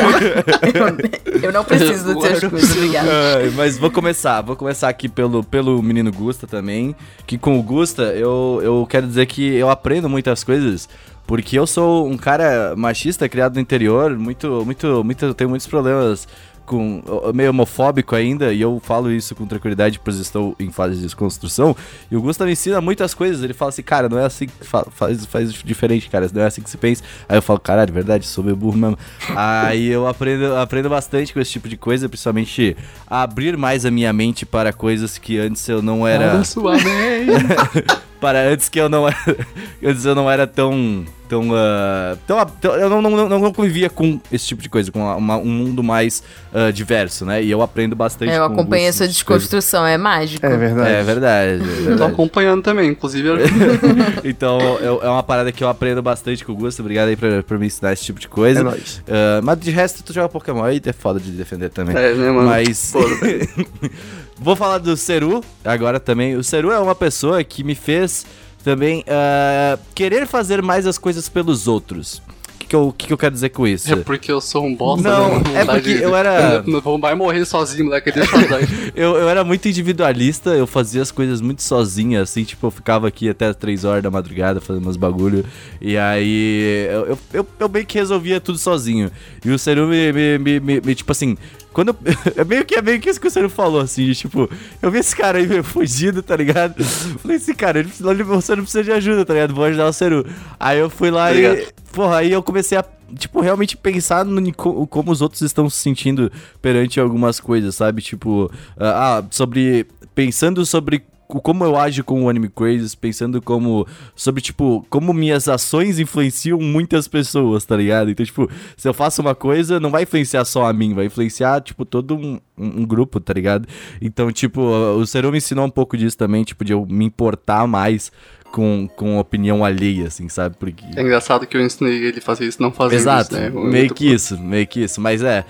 Eu, 0.73 1.43
eu 1.43 1.53
não 1.53 1.65
preciso 1.65 2.15
dos 2.15 2.23
seus 2.23 2.45
cus, 2.45 2.77
obrigada. 2.77 3.09
Ai, 3.37 3.53
mas 3.55 3.79
vou 3.79 3.91
começar, 3.91 4.41
vou 4.43 4.57
começar 4.57 4.89
aqui 4.89 5.09
pelo, 5.09 5.45
pelo 5.45 5.83
menino 5.83 6.11
Gusta 6.13 6.47
também. 6.47 6.95
Que 7.27 7.37
com 7.37 7.59
o 7.59 7.63
Gusta, 7.63 8.03
eu, 8.15 8.61
eu 8.63 8.87
quero 8.89 9.07
dizer 9.07 9.27
que 9.27 9.55
eu 9.55 9.69
aprendo 9.71 10.09
muitas 10.09 10.43
coisas. 10.43 10.89
Porque 11.27 11.59
eu 11.59 11.67
sou 11.67 12.09
um 12.09 12.17
cara 12.17 12.75
machista 12.77 13.29
criado 13.29 13.55
no 13.55 13.61
interior, 13.61 14.17
muito, 14.19 14.63
muito, 14.65 15.03
muito, 15.05 15.33
tenho 15.35 15.49
muitos 15.51 15.67
problemas 15.67 16.27
com 16.65 17.03
meio 17.35 17.51
homofóbico 17.51 18.15
ainda, 18.15 18.53
e 18.53 18.61
eu 18.61 18.81
falo 18.85 19.11
isso 19.11 19.35
com 19.35 19.45
tranquilidade, 19.47 19.99
pois 20.03 20.17
estou 20.19 20.55
em 20.61 20.71
fase 20.71 20.95
de 20.95 21.03
desconstrução. 21.03 21.77
E 22.11 22.17
o 22.17 22.23
Gusta 22.23 22.45
me 22.47 22.53
ensina 22.53 22.81
muitas 22.81 23.15
coisas. 23.15 23.43
Ele 23.43 23.53
fala 23.53 23.71
assim, 23.71 23.83
cara, 23.83 24.09
não 24.09 24.17
é 24.19 24.25
assim 24.25 24.47
que 24.47 24.65
fa- 24.65 24.87
faz, 24.91 25.27
faz 25.27 25.53
diferente, 25.53 26.09
cara, 26.09 26.31
não 26.33 26.41
é 26.41 26.47
assim 26.47 26.63
que 26.63 26.71
se 26.71 26.77
pensa. 26.79 27.03
Aí 27.29 27.37
eu 27.37 27.43
falo, 27.43 27.59
caralho, 27.59 27.93
verdade, 27.93 28.27
sou 28.27 28.45
meio 28.45 28.57
burro 28.57 28.79
mesmo. 28.79 28.97
Aí 29.35 29.89
eu 29.89 30.07
aprendo, 30.07 30.55
aprendo 30.57 30.89
bastante 30.89 31.35
com 31.35 31.41
esse 31.41 31.51
tipo 31.51 31.69
de 31.69 31.77
coisa, 31.77 32.09
principalmente 32.09 32.77
abrir 33.09 33.57
mais 33.57 33.85
a 33.85 33.91
minha 33.91 34.13
mente 34.13 34.47
para 34.47 34.73
coisas 34.73 35.19
que 35.19 35.39
antes 35.39 35.69
eu 35.69 35.83
não 35.83 36.07
era 36.07 36.45
sua 36.45 36.75
mente. 36.75 36.83
para 38.23 38.41
antes 38.49 38.69
que 38.69 38.79
eu 38.81 38.89
não 38.89 39.09
era, 39.09 39.17
antes 39.85 40.05
eu 40.05 40.15
não 40.15 40.31
era 40.31 40.47
tão 40.47 41.05
tão, 41.29 41.49
ah, 41.55 42.15
tão, 42.27 42.45
tão- 42.61 42.75
eu 42.75 42.91
não, 42.91 43.01
não, 43.01 43.27
não, 43.41 43.53
convivia 43.55 43.89
com 43.89 44.21
esse 44.31 44.47
tipo 44.47 44.61
de 44.63 44.69
coisa, 44.69 44.93
com 44.93 45.01
uma- 45.17 45.39
um 45.39 45.49
mundo 45.49 45.83
mais 45.83 46.23
ah, 46.53 46.71
diverso, 46.71 47.25
né? 47.25 47.43
E 47.43 47.51
eu 47.51 47.63
aprendo 47.63 47.97
bastante. 47.97 48.31
É, 48.31 48.37
Eu 48.37 48.43
algumas 48.45 48.69
essa 48.81 49.05
dessas 49.05 49.23
coisas. 49.23 49.49
desconstrução, 49.49 49.87
é 49.87 49.97
mágico. 49.97 50.45
É 50.45 50.57
verdade. 50.57 50.91
É 50.91 51.03
verdade, 51.03 51.51
é 51.55 51.59
Tô 51.59 51.65
verdade. 51.85 52.13
acompanhando 52.13 52.63
também, 52.63 52.91
inclusive. 52.91 53.27
eu- 53.29 53.37
então 54.25 54.61
eu- 54.79 55.01
é 55.03 55.09
uma 55.09 55.23
parada 55.23 55.51
que 55.51 55.65
eu 55.65 55.69
aprendo 55.69 56.03
bastante 56.03 56.45
com 56.45 56.53
o 56.53 56.55
Gusto. 56.55 56.81
Obrigado 56.81 57.09
aí 57.09 57.17
por, 57.17 57.43
por 57.45 57.59
me 57.59 57.67
ensinar 57.67 57.93
esse 57.95 58.05
tipo 58.05 58.21
de 58.21 58.29
coisa. 58.29 58.61
É 58.61 58.63
nóis. 58.63 59.03
Ah, 59.09 59.41
mas 59.43 59.59
de 59.59 59.71
resto, 59.71 60.03
tu 60.05 60.13
joga 60.13 60.29
Pokémon 60.29 60.63
aí, 60.63 60.81
é 60.85 60.93
foda 60.93 61.19
de 61.19 61.31
defender 61.33 61.71
também. 61.71 61.97
É, 61.97 62.13
né, 62.15 62.31
mano? 62.31 62.47
Mas. 62.49 62.93
Vou 64.43 64.57
falar 64.57 64.79
do 64.79 64.97
Seru 64.97 65.43
agora 65.65 66.01
também. 66.01 66.37
O 66.37 66.43
Seru 66.45 66.71
é 66.71 66.79
uma 66.79 66.95
pessoa 66.95 67.43
que 67.45 67.63
me 67.63 67.75
fez 67.75 68.27
também 68.65 69.05
ah, 69.09 69.79
querer 69.95 70.27
fazer 70.27 70.63
mais 70.63 70.87
as 70.87 70.99
coisas 70.99 71.29
pelos 71.29 71.67
outros. 71.69 72.21
O 72.55 72.59
que, 72.63 72.67
que, 72.69 72.77
eu, 72.77 72.95
que, 72.97 73.07
que 73.09 73.13
eu 73.13 73.19
quero 73.19 73.35
dizer 73.35 73.49
com 73.51 73.67
isso? 73.67 73.93
É 73.93 73.97
porque 73.97 74.31
eu 74.33 74.41
sou 74.41 74.65
um 74.65 74.75
bosta, 74.75 75.07
Não, 75.09 75.41
né? 75.41 75.61
é 75.61 75.65
porque 75.65 75.91
eu 75.91 76.15
era- 76.17 76.63
Não 76.67 76.99
vai 76.99 77.15
morrer 77.15 77.45
sozinho, 77.45 77.85
moleque. 77.87 78.11
Deixa 78.13 78.31
eu. 78.97 79.17
Eu, 79.17 79.29
era 79.29 79.43
muito 79.45 79.69
individualista, 79.69 80.51
eu 80.51 80.67
fazia 80.67 81.03
as 81.03 81.11
coisas 81.11 81.41
muito 81.41 81.61
sozinha, 81.63 82.23
assim, 82.23 82.45
tipo, 82.45 82.67
eu 82.67 82.71
ficava 82.71 83.09
aqui 83.09 83.29
até 83.29 83.53
3 83.53 83.85
horas 83.85 84.03
da 84.03 84.11
madrugada 84.11 84.61
fazendo 84.61 84.85
meus 84.85 84.97
bagulho. 84.97 85.45
E 85.81 85.99
aí 85.99 86.87
eu, 86.91 87.07
eu, 87.09 87.19
eu, 87.35 87.47
eu 87.61 87.69
meio 87.69 87.85
que 87.85 87.99
resolvia 87.99 88.41
tudo 88.41 88.57
sozinho. 88.59 89.11
E 89.45 89.51
o 89.51 89.59
Seru 89.59 89.87
me, 89.89 90.13
me, 90.13 90.39
me, 90.39 90.61
me- 90.61 90.81
me, 90.81 90.95
tipo 90.95 91.11
assim. 91.13 91.37
Quando 91.73 91.89
eu, 91.89 91.97
é 92.37 92.45
meio 92.45 92.65
que 92.65 92.75
é 92.77 92.83
meio 92.83 93.01
que 93.01 93.09
isso 93.11 93.21
que 93.21 93.27
o 93.27 93.31
Seru 93.31 93.49
falou, 93.49 93.81
assim, 93.81 94.07
de, 94.07 94.15
tipo, 94.15 94.49
eu 94.81 94.91
vi 94.91 94.99
esse 94.99 95.15
cara 95.17 95.39
aí 95.39 95.47
meio 95.47 95.65
fugido, 95.65 96.23
tá 96.23 96.37
ligado? 96.37 96.83
Falei 96.85 97.37
assim, 97.37 97.55
cara, 97.55 97.81
ele 97.81 97.91
ele- 98.05 98.23
você 98.23 98.55
não 98.55 98.63
precisa 98.63 98.85
de 98.85 98.93
ajuda, 98.93 99.25
tá 99.25 99.35
ligado? 99.35 99.55
Vou 99.55 99.65
ajudar 99.65 99.87
o 99.89 99.93
Seru. 99.93 100.27
Aí 100.59 100.79
eu 100.79 100.91
fui 100.91 101.11
lá 101.11 101.33
e. 101.33 101.47
Obrigado. 101.47 101.73
Porra, 101.93 102.17
aí 102.19 102.33
eu 102.33 102.43
comecei 102.43 102.79
a, 102.79 102.85
tipo, 103.19 103.41
realmente 103.41 103.77
pensar 103.77 104.25
no, 104.25 104.53
como 104.55 105.11
os 105.11 105.21
outros 105.21 105.43
estão 105.43 105.69
se 105.69 105.77
sentindo 105.79 106.31
perante 106.61 106.99
algumas 107.01 107.39
coisas, 107.41 107.75
sabe? 107.75 108.01
Tipo, 108.03 108.51
ah, 108.79 109.19
ah, 109.19 109.25
sobre. 109.31 109.87
Pensando 110.15 110.65
sobre 110.67 111.03
como 111.41 111.65
eu 111.65 111.77
ajo 111.77 112.03
com 112.05 112.25
o 112.25 112.29
Anime 112.29 112.49
Crazes, 112.49 112.95
pensando 112.95 113.41
como. 113.41 113.87
Sobre, 114.15 114.43
tipo, 114.43 114.85
como 114.91 115.13
minhas 115.13 115.49
ações 115.49 115.99
influenciam 115.99 116.59
muitas 116.59 117.07
pessoas, 117.09 117.65
tá 117.65 117.77
ligado? 117.77 118.11
Então, 118.11 118.25
tipo, 118.27 118.51
se 118.77 118.89
eu 118.89 118.93
faço 118.95 119.23
uma 119.23 119.35
coisa, 119.35 119.81
não 119.81 119.91
vai 119.91 120.03
influenciar 120.03 120.45
só 120.45 120.67
a 120.67 120.73
mim, 120.73 120.95
vai 120.95 121.07
influenciar, 121.07 121.61
tipo, 121.61 121.85
todo 121.85 122.17
um, 122.17 122.39
um- 122.59 122.85
grupo, 122.85 123.21
tá 123.21 123.33
ligado? 123.33 123.67
Então, 124.01 124.31
tipo, 124.33 124.61
o 124.61 125.07
Seru 125.07 125.31
me 125.31 125.39
ensinou 125.39 125.65
um 125.65 125.71
pouco 125.71 125.97
disso 125.97 126.19
também, 126.19 126.45
tipo, 126.45 126.65
de 126.65 126.73
eu 126.73 126.85
me 126.85 127.05
importar 127.05 127.67
mais 127.67 128.13
com, 128.51 128.87
com 128.97 129.19
opinião 129.19 129.65
alheia, 129.65 130.09
assim, 130.09 130.29
sabe? 130.29 130.57
Porque. 130.59 130.85
É 130.97 131.01
engraçado 131.01 131.47
que 131.47 131.57
eu 131.57 131.65
ensinei 131.65 132.05
ele 132.07 132.19
a 132.19 132.23
fazer 132.23 132.47
isso, 132.47 132.61
não 132.61 132.73
Exato, 132.91 133.33
isso, 133.35 133.41
né? 133.41 133.49
Eu- 133.53 133.65
meio 133.65 133.95
que 133.95 134.13
isso, 134.13 134.39
meio 134.39 134.67
que 134.67 134.81
isso, 134.83 135.01
mas 135.01 135.23
é. 135.23 135.45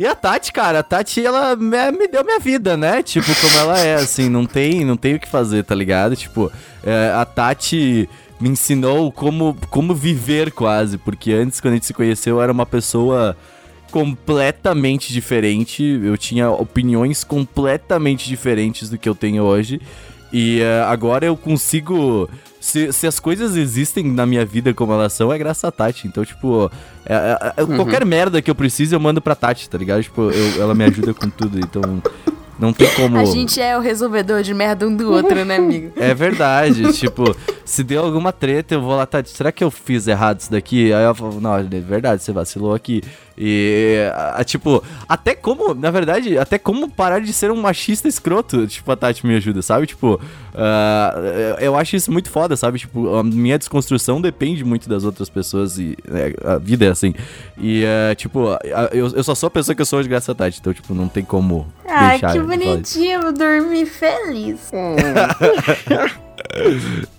E 0.00 0.06
a 0.06 0.14
Tati, 0.14 0.50
cara, 0.50 0.78
a 0.78 0.82
Tati, 0.82 1.22
ela 1.22 1.54
me, 1.54 1.92
me 1.92 2.08
deu 2.08 2.24
minha 2.24 2.40
vida, 2.40 2.74
né? 2.74 3.02
Tipo, 3.02 3.38
como 3.38 3.58
ela 3.58 3.78
é, 3.78 3.96
assim, 3.96 4.30
não 4.30 4.46
tem, 4.46 4.82
não 4.82 4.96
tem 4.96 5.16
o 5.16 5.20
que 5.20 5.28
fazer, 5.28 5.62
tá 5.62 5.74
ligado? 5.74 6.16
Tipo, 6.16 6.50
é, 6.82 7.12
a 7.14 7.22
Tati 7.26 8.08
me 8.40 8.48
ensinou 8.48 9.12
como, 9.12 9.54
como 9.68 9.94
viver 9.94 10.52
quase, 10.52 10.96
porque 10.96 11.32
antes, 11.32 11.60
quando 11.60 11.72
a 11.72 11.76
gente 11.76 11.84
se 11.84 11.92
conheceu, 11.92 12.36
eu 12.36 12.42
era 12.42 12.50
uma 12.50 12.64
pessoa 12.64 13.36
completamente 13.90 15.12
diferente, 15.12 15.82
eu 16.02 16.16
tinha 16.16 16.50
opiniões 16.50 17.22
completamente 17.22 18.26
diferentes 18.26 18.88
do 18.88 18.96
que 18.96 19.06
eu 19.06 19.14
tenho 19.14 19.42
hoje. 19.42 19.82
E 20.32 20.60
eh, 20.60 20.82
agora 20.86 21.26
eu 21.26 21.36
consigo. 21.36 22.28
Se, 22.60 22.92
se 22.92 23.06
as 23.06 23.18
coisas 23.18 23.56
existem 23.56 24.04
na 24.04 24.26
minha 24.26 24.44
vida 24.44 24.72
como 24.74 24.92
elas 24.92 25.12
são, 25.14 25.32
é 25.32 25.38
graças 25.38 25.64
a 25.64 25.72
Tati. 25.72 26.06
Então, 26.06 26.24
tipo, 26.24 26.70
é- 27.06 27.14
é- 27.56 27.62
é- 27.62 27.66
qualquer 27.76 28.04
merda 28.04 28.42
que 28.42 28.50
eu 28.50 28.54
preciso, 28.54 28.94
eu 28.94 29.00
mando 29.00 29.20
pra 29.20 29.34
Tati, 29.34 29.68
tá 29.68 29.78
ligado? 29.78 30.02
Tipo, 30.02 30.30
eu- 30.30 30.62
ela 30.62 30.74
me 30.74 30.84
ajuda 30.84 31.14
com 31.14 31.28
tudo. 31.30 31.58
Então, 31.58 31.82
não 32.58 32.72
tem 32.74 32.86
como. 32.94 33.16
A 33.16 33.24
gente 33.24 33.58
é 33.60 33.76
o 33.78 33.80
resolvedor 33.80 34.42
de 34.42 34.52
merda 34.52 34.86
um 34.86 34.94
do 34.94 35.10
outro, 35.10 35.42
né, 35.44 35.56
amigo? 35.56 35.92
É 35.96 36.12
verdade, 36.14 36.92
tipo, 36.92 37.34
se 37.64 37.82
deu 37.82 38.04
alguma 38.04 38.30
treta, 38.30 38.74
eu 38.74 38.82
vou 38.82 38.94
lá, 38.94 39.06
Tati, 39.06 39.30
será 39.30 39.50
que 39.50 39.64
eu 39.64 39.70
fiz 39.70 40.06
errado 40.06 40.40
isso 40.40 40.50
daqui? 40.52 40.92
Aí 40.92 41.02
ela 41.02 41.14
falou, 41.14 41.40
não, 41.40 41.56
é 41.56 41.62
verdade, 41.62 42.22
você 42.22 42.30
vacilou 42.30 42.74
aqui. 42.74 43.02
E, 43.42 44.06
a, 44.14 44.40
a, 44.40 44.44
tipo, 44.44 44.84
até 45.08 45.34
como, 45.34 45.72
na 45.72 45.90
verdade, 45.90 46.36
até 46.36 46.58
como 46.58 46.90
parar 46.90 47.22
de 47.22 47.32
ser 47.32 47.50
um 47.50 47.56
machista 47.56 48.06
escroto, 48.06 48.66
tipo, 48.66 48.92
a 48.92 48.96
Tati 48.96 49.26
me 49.26 49.34
ajuda, 49.34 49.62
sabe? 49.62 49.86
Tipo, 49.86 50.16
uh, 50.16 51.58
eu 51.58 51.74
acho 51.74 51.96
isso 51.96 52.12
muito 52.12 52.28
foda, 52.28 52.54
sabe? 52.54 52.78
Tipo, 52.78 53.14
a 53.14 53.24
minha 53.24 53.56
desconstrução 53.56 54.20
depende 54.20 54.62
muito 54.62 54.90
das 54.90 55.04
outras 55.04 55.30
pessoas 55.30 55.78
e 55.78 55.96
né, 56.06 56.34
a 56.44 56.58
vida 56.58 56.84
é 56.84 56.90
assim. 56.90 57.14
E, 57.56 57.82
uh, 57.82 58.14
tipo, 58.14 58.58
eu, 58.92 59.08
eu 59.08 59.24
só 59.24 59.34
sou 59.34 59.46
a 59.46 59.50
pessoa 59.50 59.74
que 59.74 59.80
eu 59.80 59.86
sou 59.86 60.02
de 60.02 60.08
graça 60.10 60.32
a 60.32 60.34
Tati, 60.34 60.58
então, 60.60 60.74
tipo, 60.74 60.92
não 60.92 61.08
tem 61.08 61.24
como 61.24 61.66
Ai, 61.88 62.18
deixar. 62.18 62.32
que 62.32 62.40
bonitinho, 62.40 63.32
dormir 63.32 63.86
feliz. 63.86 64.70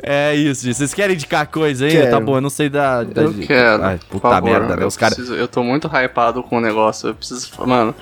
É 0.01 0.35
isso, 0.35 0.63
gente. 0.63 0.77
Vocês 0.77 0.93
querem 0.93 1.15
indicar 1.15 1.47
coisa 1.47 1.85
aí? 1.85 2.09
Tá 2.09 2.19
bom, 2.19 2.37
eu 2.37 2.41
não 2.41 2.49
sei 2.49 2.69
da. 2.69 3.03
da 3.03 3.23
Eu 3.23 3.33
quero. 3.33 3.83
Ai, 3.83 3.99
puta 4.09 4.29
favor, 4.29 4.49
merda, 4.49 4.75
né? 4.75 4.83
eu 4.83 4.87
Os 4.87 4.97
caras. 4.97 5.17
Eu 5.17 5.47
tô 5.47 5.63
muito 5.63 5.87
hypado 5.87 6.43
com 6.43 6.57
o 6.57 6.61
negócio. 6.61 7.09
Eu 7.09 7.15
preciso. 7.15 7.49
Mano. 7.65 7.95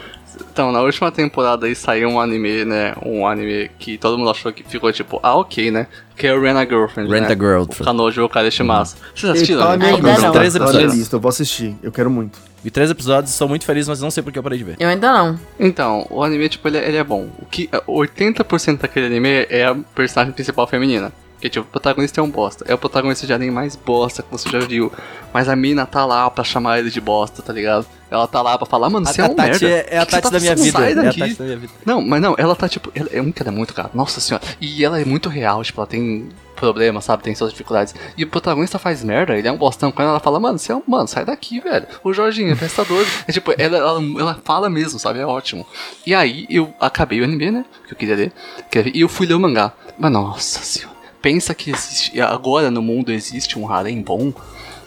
Então, 0.51 0.71
na 0.71 0.81
última 0.81 1.11
temporada 1.11 1.65
aí 1.65 1.75
saiu 1.75 2.07
um 2.07 2.19
anime, 2.19 2.63
né? 2.63 2.93
Um 3.03 3.27
anime 3.27 3.69
que 3.77 3.97
todo 3.97 4.17
mundo 4.17 4.29
achou 4.29 4.53
que 4.53 4.63
ficou 4.63 4.91
tipo, 4.91 5.19
ah, 5.21 5.35
ok, 5.35 5.69
né? 5.71 5.87
Que 6.15 6.27
é 6.27 6.33
o 6.33 6.41
Rent 6.41 6.55
a 6.55 6.65
Girlfriend. 6.65 7.11
Rent 7.11 7.27
né? 7.27 7.33
a 7.33 7.35
Girlfriend. 7.35 7.81
O 7.81 7.85
Kanojo 7.85 8.23
Okareshimasu. 8.23 8.95
Vocês 9.13 9.31
assistiram? 9.33 9.61
Tá 9.61 9.69
na 9.69 9.77
minha 9.77 10.85
lista, 10.85 11.15
eu 11.15 11.19
vou 11.19 11.29
assistir. 11.29 11.75
Eu 11.83 11.91
quero 11.91 12.09
muito. 12.09 12.39
Vi 12.63 12.69
três 12.69 12.91
episódios, 12.91 13.33
sou 13.33 13.47
muito 13.47 13.65
feliz, 13.65 13.87
mas 13.87 14.01
não 14.01 14.11
sei 14.11 14.21
porque 14.21 14.37
eu 14.37 14.43
parei 14.43 14.57
de 14.57 14.63
ver. 14.65 14.75
Eu 14.79 14.89
ainda 14.89 15.11
não. 15.13 15.39
Então, 15.59 16.05
o 16.09 16.23
anime, 16.23 16.49
tipo, 16.49 16.67
ele, 16.67 16.77
é- 16.77 16.87
ele 16.87 16.97
é 16.97 17.03
bom. 17.03 17.29
O 17.41 17.45
que 17.45 17.69
80% 17.87 18.79
daquele 18.81 19.05
anime 19.05 19.45
é 19.49 19.65
a 19.65 19.75
personagem 19.95 20.33
principal 20.33 20.67
feminina. 20.67 21.11
Que, 21.39 21.49
tipo, 21.49 21.65
o 21.65 21.69
protagonista 21.69 22.19
é 22.19 22.23
um 22.23 22.29
bosta. 22.29 22.65
É 22.67 22.73
o 22.73 22.77
protagonista 22.77 23.25
de 23.25 23.33
anime 23.33 23.51
mais 23.51 23.75
bosta 23.75 24.21
que 24.21 24.29
você 24.31 24.49
já 24.49 24.59
viu. 24.59 24.91
Mas 25.33 25.47
a 25.47 25.55
mina 25.55 25.85
tá 25.85 26.05
lá 26.05 26.29
pra 26.29 26.43
chamar 26.43 26.79
ele 26.79 26.89
de 26.89 26.99
bosta, 26.99 27.41
tá 27.41 27.53
ligado? 27.53 27.85
Ela 28.11 28.27
tá 28.27 28.41
lá 28.41 28.57
pra 28.57 28.65
falar, 28.65 28.89
mano, 28.89 29.05
você 29.05 29.21
é 29.21 29.25
um 29.25 29.35
Tati 29.35 29.49
merda. 29.49 29.69
é, 29.69 29.87
é 29.91 29.97
a 29.99 30.05
Tati 30.05 30.23
tá 30.23 30.29
da 30.29 30.39
minha 30.39 30.55
vida. 30.55 30.71
Sai 30.71 30.89
É 30.89 30.91
a 30.91 31.01
daqui. 31.03 31.19
Tati 31.19 31.33
da 31.35 31.45
minha 31.45 31.57
vida. 31.57 31.73
Não, 31.85 32.01
mas 32.01 32.21
não, 32.21 32.35
ela 32.37 32.55
tá 32.55 32.67
tipo. 32.67 32.91
Ela, 32.93 33.09
é 33.13 33.21
um 33.21 33.31
ela 33.39 33.49
é 33.49 33.51
muito 33.51 33.73
cara. 33.73 33.89
Nossa 33.93 34.19
senhora. 34.19 34.43
E 34.59 34.83
ela 34.83 34.99
é 34.99 35.05
muito 35.05 35.29
real, 35.29 35.63
tipo, 35.63 35.79
ela 35.79 35.87
tem 35.87 36.29
problemas, 36.55 37.05
sabe? 37.05 37.23
Tem 37.23 37.33
suas 37.33 37.51
dificuldades. 37.51 37.95
E 38.17 38.23
o 38.23 38.27
protagonista 38.27 38.77
faz 38.77 39.03
merda, 39.03 39.37
ele 39.37 39.47
é 39.47 39.51
um 39.51 39.57
bostão. 39.57 39.91
Quando 39.91 40.09
ela 40.09 40.19
fala, 40.19 40.39
mano, 40.39 40.59
você 40.59 40.71
é 40.71 40.75
um. 40.75 40.83
Mano, 40.85 41.07
sai 41.07 41.23
daqui, 41.23 41.59
velho. 41.61 41.87
O 42.03 42.11
Jorginho 42.11 42.51
é 42.51 42.55
prestador. 42.55 43.05
é 43.27 43.31
tipo, 43.31 43.53
ela, 43.57 43.77
ela, 43.77 44.01
ela 44.19 44.41
fala 44.43 44.69
mesmo, 44.69 44.99
sabe? 44.99 45.19
É 45.19 45.25
ótimo. 45.25 45.65
E 46.05 46.13
aí 46.13 46.45
eu 46.49 46.73
acabei 46.79 47.21
o 47.21 47.23
anime, 47.23 47.51
né? 47.51 47.65
Que 47.87 47.93
eu 47.93 47.97
queria 47.97 48.15
ler. 48.15 48.33
E 48.93 49.01
eu 49.01 49.07
fui 49.07 49.25
ler 49.25 49.35
o 49.35 49.39
mangá. 49.39 49.71
Mas 49.97 50.11
nossa 50.11 50.59
senhora. 50.59 50.98
Pensa 51.21 51.53
que 51.53 51.71
existe. 51.71 52.19
Agora 52.21 52.71
no 52.71 52.81
mundo 52.81 53.11
existe 53.11 53.57
um 53.59 53.71
harém 53.71 54.01
bom. 54.01 54.33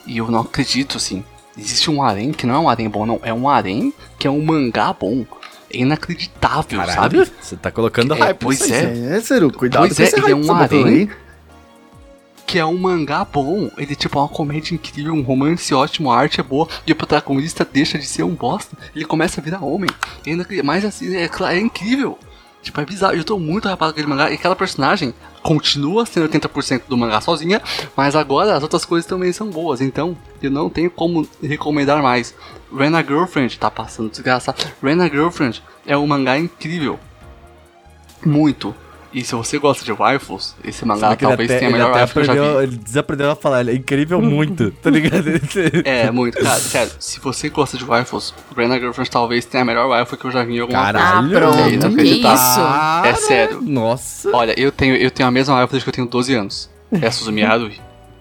E 0.06 0.18
eu 0.18 0.30
não 0.30 0.40
acredito, 0.40 0.96
assim. 0.96 1.24
Existe 1.56 1.90
um 1.90 2.02
harém 2.02 2.32
que 2.32 2.46
não 2.46 2.54
é 2.54 2.58
um 2.58 2.68
harém 2.68 2.88
bom, 2.88 3.04
não. 3.04 3.20
É 3.22 3.32
um 3.32 3.48
harém 3.48 3.92
que 4.18 4.26
é 4.26 4.30
um 4.30 4.42
mangá 4.42 4.92
bom. 4.92 5.24
É 5.72 5.78
inacreditável, 5.78 6.78
sabe? 6.86 7.18
Caralho, 7.18 7.30
você 7.40 7.56
tá 7.56 7.70
colocando 7.70 8.14
É, 8.14 8.18
hype. 8.18 8.38
pois 8.38 8.70
é. 8.70 9.16
É, 9.16 9.20
Ciro, 9.20 9.52
cuidado 9.52 9.82
Pois 9.82 9.96
com 9.96 10.02
é, 10.02 10.06
esse 10.06 10.18
ele 10.18 10.32
é 10.32 10.34
um 10.34 10.40
botou 10.40 10.56
harém. 10.56 11.10
Que 12.46 12.58
é 12.58 12.64
um 12.66 12.76
mangá 12.76 13.24
bom. 13.24 13.70
Ele 13.78 13.94
tipo, 13.94 14.18
é 14.18 14.22
uma 14.22 14.28
comédia 14.28 14.74
incrível, 14.74 15.14
um 15.14 15.22
romance 15.22 15.72
ótimo, 15.72 16.10
a 16.10 16.18
arte 16.18 16.40
é 16.40 16.42
boa. 16.42 16.68
E 16.86 16.92
o 16.92 16.96
protagonista 16.96 17.66
deixa 17.70 17.98
de 17.98 18.06
ser 18.06 18.22
um 18.22 18.34
bosta. 18.34 18.76
Ele 18.94 19.04
começa 19.04 19.40
a 19.40 19.44
virar 19.44 19.64
homem. 19.64 19.88
Ainda, 20.26 20.46
mas 20.62 20.84
assim, 20.84 21.14
é, 21.16 21.30
é 21.48 21.58
incrível. 21.58 22.18
Tipo, 22.62 22.80
é 22.80 22.84
bizarro. 22.84 23.14
Eu 23.14 23.24
tô 23.24 23.38
muito 23.38 23.68
rapado 23.68 23.92
com 23.92 23.98
aquele 23.98 24.08
mangá. 24.08 24.30
E 24.30 24.34
aquela 24.34 24.54
personagem 24.54 25.12
continua 25.42 26.06
sendo 26.06 26.28
80% 26.28 26.82
do 26.88 26.96
mangá 26.96 27.20
sozinha. 27.20 27.60
Mas 27.96 28.14
agora 28.14 28.56
as 28.56 28.62
outras 28.62 28.84
coisas 28.84 29.08
também 29.08 29.32
são 29.32 29.50
boas. 29.50 29.80
Então, 29.80 30.16
eu 30.40 30.50
não 30.50 30.70
tenho 30.70 30.90
como 30.90 31.28
recomendar 31.42 32.02
mais. 32.02 32.34
Rena 32.74 33.02
Girlfriend, 33.02 33.58
tá 33.58 33.70
passando 33.70 34.10
desgraça. 34.10 34.54
Rena 34.82 35.08
Girlfriend 35.08 35.62
é 35.86 35.96
um 35.96 36.06
mangá 36.06 36.38
incrível. 36.38 36.98
Muito. 38.24 38.74
E 39.14 39.22
se 39.22 39.34
você 39.34 39.58
gosta 39.58 39.84
de 39.84 39.92
waifus, 39.92 40.54
esse 40.64 40.86
mangá 40.86 41.14
talvez 41.14 41.50
até- 41.50 41.58
tenha 41.58 41.68
a 41.70 41.72
melhor 41.72 41.90
até 41.90 41.98
waifu 41.98 42.12
que 42.14 42.18
eu 42.20 42.24
já 42.24 42.32
vi. 42.32 42.38
aprendeu, 42.38 42.62
Ele 42.62 42.76
desaprendeu 42.78 43.30
a 43.30 43.36
falar, 43.36 43.60
ele 43.60 43.72
é 43.72 43.74
incrível 43.74 44.22
muito, 44.22 44.70
tá 44.70 44.88
ligado? 44.88 45.26
É, 45.84 46.10
muito. 46.10 46.38
Cara, 46.38 46.58
sério, 46.58 46.92
se 46.98 47.20
você 47.20 47.50
gosta 47.50 47.76
de 47.76 47.84
waifus, 47.84 48.32
Brenna 48.54 48.78
Girlfriend 48.78 49.10
talvez 49.10 49.44
tenha 49.44 49.62
a 49.62 49.66
melhor 49.66 49.86
waifu 49.88 50.16
que 50.16 50.24
eu 50.24 50.30
já 50.30 50.42
vi 50.42 50.56
em 50.56 50.60
alguma 50.60 50.80
Caralho. 50.82 51.28
coisa. 51.30 51.36
Ah, 51.36 51.40
pronto, 51.52 51.58
É 51.58 51.72
inacreditável. 51.74 53.04
isso? 53.04 53.06
É 53.06 53.14
sério. 53.26 53.60
Nossa. 53.60 54.30
Olha, 54.34 54.58
eu 54.58 54.72
tenho, 54.72 54.96
eu 54.96 55.10
tenho 55.10 55.28
a 55.28 55.32
mesma 55.32 55.56
waifu 55.56 55.72
desde 55.72 55.84
que 55.84 55.90
eu 55.90 55.94
tenho 55.94 56.06
12 56.06 56.34
anos. 56.34 56.70
É 56.90 57.06
a 57.06 57.10
Suzumi 57.12 57.42
Haruhi. 57.42 57.80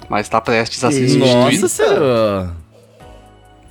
Mas 0.09 0.27
tá 0.27 0.41
prestes 0.41 0.83
a 0.83 0.91
ser 0.91 1.07
substituída. 1.07 1.61
Nossa 1.61 1.67
senhora. 1.69 2.51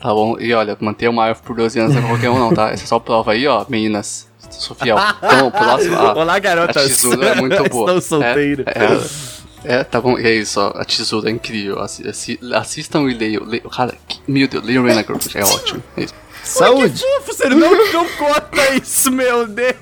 Tá 0.00 0.08
bom? 0.14 0.38
E 0.40 0.54
olha, 0.54 0.74
manter 0.80 1.08
uma 1.08 1.24
waifu 1.24 1.42
por 1.42 1.54
12 1.54 1.78
anos 1.78 1.94
não 1.94 2.02
é 2.02 2.06
qualquer 2.06 2.30
um 2.30 2.38
não, 2.38 2.54
tá? 2.54 2.70
Essa 2.70 2.84
é 2.84 2.86
só 2.86 2.98
prova 2.98 3.32
aí, 3.32 3.46
ó, 3.46 3.66
meninas. 3.68 4.26
Sou 4.50 4.76
fiel. 4.76 4.96
Então, 5.22 5.50
próximo... 5.50 5.96
a- 5.96 6.12
Olá, 6.18 6.34
A 6.34 6.38
garotas. 6.38 6.86
tesoura 6.88 7.28
é 7.28 7.34
muito 7.36 7.62
boa. 7.68 7.96
Estou 7.98 8.00
solteiro. 8.00 8.64
É, 8.66 9.72
é, 9.72 9.76
é, 9.80 9.84
tá 9.84 10.00
bom. 10.00 10.18
E 10.18 10.26
é 10.26 10.34
isso, 10.34 10.60
ó. 10.60 10.68
A 10.74 10.84
tesoura 10.84 11.28
é 11.30 11.32
incrível. 11.32 11.78
Assi- 11.80 12.06
assi- 12.08 12.38
assistam 12.54 13.08
e 13.10 13.14
leiam. 13.14 13.44
leiam. 13.44 13.68
Cara, 13.70 13.94
que, 14.08 14.20
meu 14.26 14.46
Deus, 14.48 14.64
leiam 14.64 14.84
Rena 14.84 15.02
Girlfriend. 15.02 15.38
É 15.38 15.54
ótimo. 15.54 15.82
É 15.96 16.02
isso. 16.04 16.14
Saúde! 16.42 16.98
Fofo, 17.00 17.32
você 17.34 17.48
não, 17.50 17.58
não 17.92 18.06
conta 18.16 18.74
isso, 18.74 19.10
meu 19.10 19.46
Deus. 19.46 19.76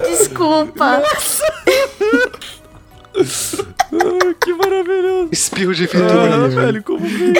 Desculpa. 0.00 1.00
Ah, 3.14 4.34
que 4.40 4.52
maravilhoso. 4.54 5.28
Espirro 5.32 5.74
de 5.74 5.84
Ah, 5.84 5.88
fritura. 5.88 6.48
velho, 6.48 6.82
como 6.82 7.06
que... 7.06 7.32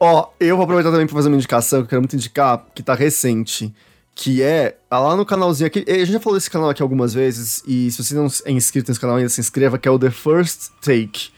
Ó, 0.00 0.28
eu 0.40 0.56
vou 0.56 0.64
aproveitar 0.64 0.90
também 0.90 1.06
pra 1.06 1.14
fazer 1.14 1.28
uma 1.28 1.36
indicação 1.36 1.80
que 1.80 1.84
eu 1.84 1.88
quero 1.90 2.00
muito 2.02 2.16
indicar, 2.16 2.64
que 2.74 2.82
tá 2.82 2.94
recente. 2.94 3.72
Que 4.14 4.42
é 4.42 4.76
ah, 4.90 4.98
lá 4.98 5.16
no 5.16 5.24
canalzinho 5.24 5.66
aqui. 5.66 5.84
A 5.88 5.92
gente 5.92 6.12
já 6.12 6.20
falou 6.20 6.38
desse 6.38 6.50
canal 6.50 6.68
aqui 6.68 6.82
algumas 6.82 7.14
vezes. 7.14 7.62
E 7.66 7.90
se 7.90 8.02
você 8.02 8.14
não 8.14 8.28
é 8.44 8.52
inscrito 8.52 8.90
nesse 8.90 9.00
canal 9.00 9.16
ainda, 9.16 9.28
se 9.28 9.40
inscreva, 9.40 9.78
que 9.78 9.88
é 9.88 9.90
o 9.90 9.98
The 9.98 10.10
First 10.10 10.70
Take. 10.80 11.30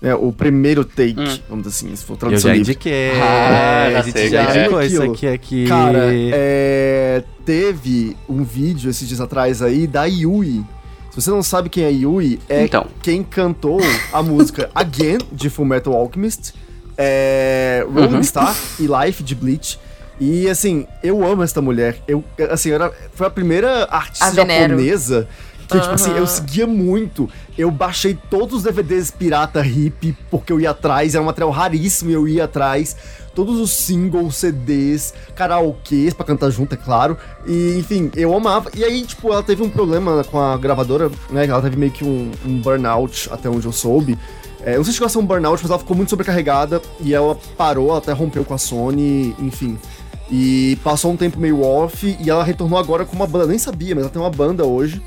Né, 0.00 0.14
o 0.14 0.32
primeiro 0.32 0.82
take, 0.82 1.42
vamos 1.46 1.66
dizer 1.66 1.86
assim, 1.86 1.94
se 1.94 2.02
for 2.06 2.14
Eu 2.14 2.16
tradução 2.16 2.50
já 2.52 2.56
indiquei. 2.56 3.10
Ah, 3.20 3.90
já 3.92 3.98
a 3.98 4.02
gente 4.02 4.30
já 4.30 4.56
indicou 4.56 4.80
é. 4.80 4.86
isso 4.86 5.02
aqui, 5.02 5.26
aqui. 5.26 5.66
Cara, 5.66 6.08
é, 6.10 7.22
teve 7.44 8.16
um 8.26 8.42
vídeo 8.42 8.88
esses 8.88 9.06
dias 9.06 9.20
atrás 9.20 9.60
aí 9.60 9.86
da 9.86 10.06
Yui. 10.06 10.64
Se 11.10 11.20
você 11.20 11.30
não 11.30 11.42
sabe 11.42 11.68
quem 11.68 11.84
é 11.84 11.90
Yui, 11.90 12.38
é 12.48 12.64
Então. 12.64 12.86
quem 13.02 13.22
cantou 13.22 13.78
a 14.10 14.22
música 14.22 14.70
Again, 14.74 15.18
de 15.30 15.50
Full 15.50 15.66
Metal 15.66 15.92
Alchemist, 15.92 16.54
é, 16.96 17.84
Rolling 17.86 18.14
Uhum. 18.14 18.22
Star 18.22 18.56
e 18.78 18.86
Life, 18.86 19.22
de 19.22 19.34
Bleach. 19.34 19.78
E, 20.20 20.48
assim, 20.48 20.86
eu 21.02 21.26
amo 21.26 21.42
essa 21.42 21.62
mulher. 21.62 21.96
Eu, 22.06 22.22
assim, 22.50 22.70
era, 22.70 22.92
foi 23.14 23.26
a 23.26 23.30
primeira 23.30 23.84
artista 23.90 24.26
A 24.26 24.30
japonesa 24.30 25.26
que, 25.70 25.80
tipo 25.80 25.94
assim, 25.94 26.10
eu 26.16 26.26
seguia 26.26 26.66
muito. 26.66 27.28
Eu 27.56 27.70
baixei 27.70 28.18
todos 28.28 28.58
os 28.58 28.62
DVDs 28.64 29.10
pirata 29.10 29.64
hip, 29.64 30.16
porque 30.30 30.52
eu 30.52 30.60
ia 30.60 30.70
atrás, 30.70 31.14
era 31.14 31.22
um 31.22 31.26
material 31.26 31.50
raríssimo 31.50 32.10
e 32.10 32.14
eu 32.14 32.26
ia 32.26 32.44
atrás. 32.44 32.96
Todos 33.32 33.60
os 33.60 33.70
singles, 33.70 34.36
CDs, 34.36 35.14
karaokês 35.36 36.12
pra 36.12 36.26
cantar 36.26 36.50
junto, 36.50 36.74
é 36.74 36.76
claro. 36.76 37.16
E, 37.46 37.78
enfim, 37.78 38.10
eu 38.16 38.34
amava. 38.34 38.70
E 38.74 38.84
aí, 38.84 39.02
tipo, 39.02 39.32
ela 39.32 39.42
teve 39.42 39.62
um 39.62 39.70
problema 39.70 40.24
com 40.24 40.40
a 40.40 40.56
gravadora, 40.56 41.10
né? 41.30 41.46
Ela 41.46 41.62
teve 41.62 41.76
meio 41.76 41.92
que 41.92 42.04
um, 42.04 42.32
um 42.44 42.60
burnout, 42.60 43.28
até 43.32 43.48
onde 43.48 43.66
eu 43.66 43.72
soube. 43.72 44.18
É, 44.62 44.72
eu 44.72 44.78
não 44.78 44.84
sei 44.84 44.92
se 44.92 44.94
chegou 44.94 45.06
a 45.06 45.08
ser 45.08 45.18
um 45.18 45.24
burnout, 45.24 45.62
mas 45.62 45.70
ela 45.70 45.78
ficou 45.78 45.96
muito 45.96 46.10
sobrecarregada 46.10 46.82
e 47.00 47.14
ela 47.14 47.38
parou, 47.56 47.90
ela 47.90 47.98
até 47.98 48.12
rompeu 48.12 48.44
com 48.44 48.52
a 48.52 48.58
Sony, 48.58 49.34
enfim. 49.38 49.78
E 50.30 50.78
passou 50.84 51.10
um 51.10 51.16
tempo 51.16 51.38
meio 51.40 51.60
off 51.62 52.16
e 52.20 52.30
ela 52.30 52.44
retornou 52.44 52.78
agora 52.78 53.04
com 53.04 53.16
uma 53.16 53.26
banda, 53.26 53.44
eu 53.44 53.48
nem 53.48 53.58
sabia, 53.58 53.94
mas 53.94 54.04
ela 54.04 54.12
tem 54.12 54.22
uma 54.22 54.30
banda 54.30 54.64
hoje. 54.64 55.02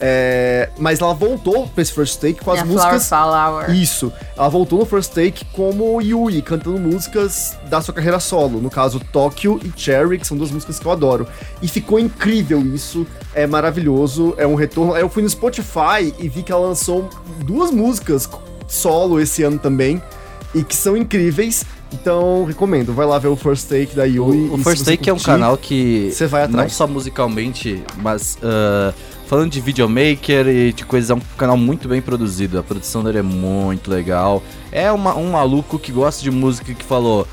É, 0.00 0.68
mas 0.78 1.00
ela 1.00 1.12
voltou 1.12 1.66
pra 1.66 1.82
esse 1.82 1.92
first 1.92 2.20
take 2.20 2.44
com 2.44 2.52
as 2.52 2.58
É 2.58 2.62
a 2.62 2.64
Flower 2.64 2.84
músicas. 2.84 3.08
Flower. 3.08 3.70
Isso. 3.74 4.12
Ela 4.36 4.48
voltou 4.48 4.78
no 4.78 4.86
first 4.86 5.12
take 5.12 5.44
como 5.46 6.00
Yui, 6.00 6.40
cantando 6.42 6.78
músicas 6.78 7.56
da 7.68 7.80
sua 7.80 7.92
carreira 7.92 8.20
solo. 8.20 8.60
No 8.60 8.70
caso, 8.70 9.00
Tokyo 9.12 9.60
e 9.64 9.72
Cherry, 9.76 10.18
que 10.18 10.26
são 10.26 10.36
duas 10.36 10.50
músicas 10.52 10.78
que 10.78 10.86
eu 10.86 10.92
adoro. 10.92 11.26
E 11.60 11.66
ficou 11.66 11.98
incrível 11.98 12.60
isso. 12.60 13.06
É 13.34 13.46
maravilhoso. 13.46 14.34
É 14.36 14.46
um 14.46 14.54
retorno. 14.54 14.96
Eu 14.96 15.08
fui 15.08 15.22
no 15.22 15.28
Spotify 15.28 16.14
e 16.18 16.28
vi 16.28 16.42
que 16.44 16.52
ela 16.52 16.66
lançou 16.68 17.08
duas 17.44 17.72
músicas 17.72 18.28
solo 18.68 19.18
esse 19.18 19.42
ano 19.42 19.58
também. 19.58 20.00
E 20.54 20.62
que 20.62 20.76
são 20.76 20.96
incríveis. 20.96 21.64
Então, 21.92 22.44
recomendo. 22.44 22.92
Vai 22.92 23.06
lá 23.06 23.18
ver 23.18 23.28
o 23.28 23.36
first 23.36 23.68
take 23.68 23.94
da 23.96 24.04
Yui. 24.04 24.48
O, 24.50 24.58
First 24.58 24.84
Take 24.84 25.08
é 25.08 25.12
um 25.12 25.16
curtir, 25.16 25.26
canal 25.26 25.56
que. 25.56 26.10
você 26.12 26.26
vai 26.26 26.42
Não 26.42 26.48
atrás. 26.50 26.72
só 26.74 26.86
musicalmente, 26.86 27.82
mas. 27.96 28.36
ah, 28.42 28.92
falando 29.26 29.50
de 29.50 29.60
videomaker 29.60 30.46
e 30.48 30.72
de 30.72 30.84
coisas, 30.84 31.10
é 31.10 31.14
um 31.14 31.20
canal 31.36 31.56
muito 31.56 31.88
bem 31.88 32.00
produzido. 32.02 32.58
A 32.58 32.62
produção 32.62 33.02
dele 33.02 33.18
é 33.18 33.22
muito 33.22 33.90
legal. 33.90 34.42
É 34.70 34.90
uma- 34.92 35.14
um 35.16 35.30
maluco 35.32 35.78
que 35.78 35.90
gosta 35.92 36.22
de 36.22 36.30
música 36.30 36.72
que 36.74 36.84
falou. 36.84 37.26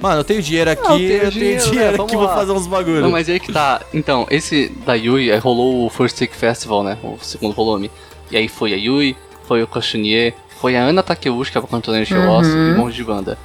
Mano, 0.00 0.20
eu 0.20 0.24
tenho 0.24 0.40
dinheiro 0.40 0.70
aqui, 0.70 0.82
Não, 0.82 0.92
eu 0.92 0.98
tenho 0.98 1.12
eu 1.12 1.20
tenho 1.20 1.30
dinheiro, 1.32 1.64
dinheiro, 1.64 1.90
né? 1.90 1.96
Vamos 1.96 2.12
aqui, 2.12 2.16
vou 2.16 2.26
lá." 2.26 2.34
fazer 2.36 2.52
uns 2.52 2.66
bagulho. 2.66 3.00
Não, 3.00 3.10
mas 3.10 3.28
aí 3.28 3.40
que 3.40 3.52
tá. 3.52 3.80
Então, 3.92 4.26
esse 4.30 4.68
da 4.86 4.94
Yui, 4.94 5.30
aí 5.32 5.38
rolou 5.38 5.84
o 5.86 5.90
First 5.90 6.16
Take 6.18 6.34
Festival, 6.36 6.82
né? 6.84 6.96
O 7.02 7.18
segundo 7.20 7.52
volume. 7.54 7.90
E 8.30 8.36
aí 8.36 8.46
foi 8.48 8.72
a 8.72 8.76
Yui, 8.76 9.16
foi 9.46 9.62
o 9.62 9.66
Koshunier, 9.66 10.34
Foi 10.60 10.76
a 10.76 10.82
Ana 10.82 11.04
Takeuchi 11.04 11.50
que 11.50 11.54
tava 11.54 11.68
cantando 11.68 12.04
Show 12.04 12.18
Uhum. 12.18 12.26
Lost 12.26 12.50
e 12.50 12.52
um 12.52 12.76
monte 12.78 12.94
de 12.96 13.04
banda. 13.04 13.38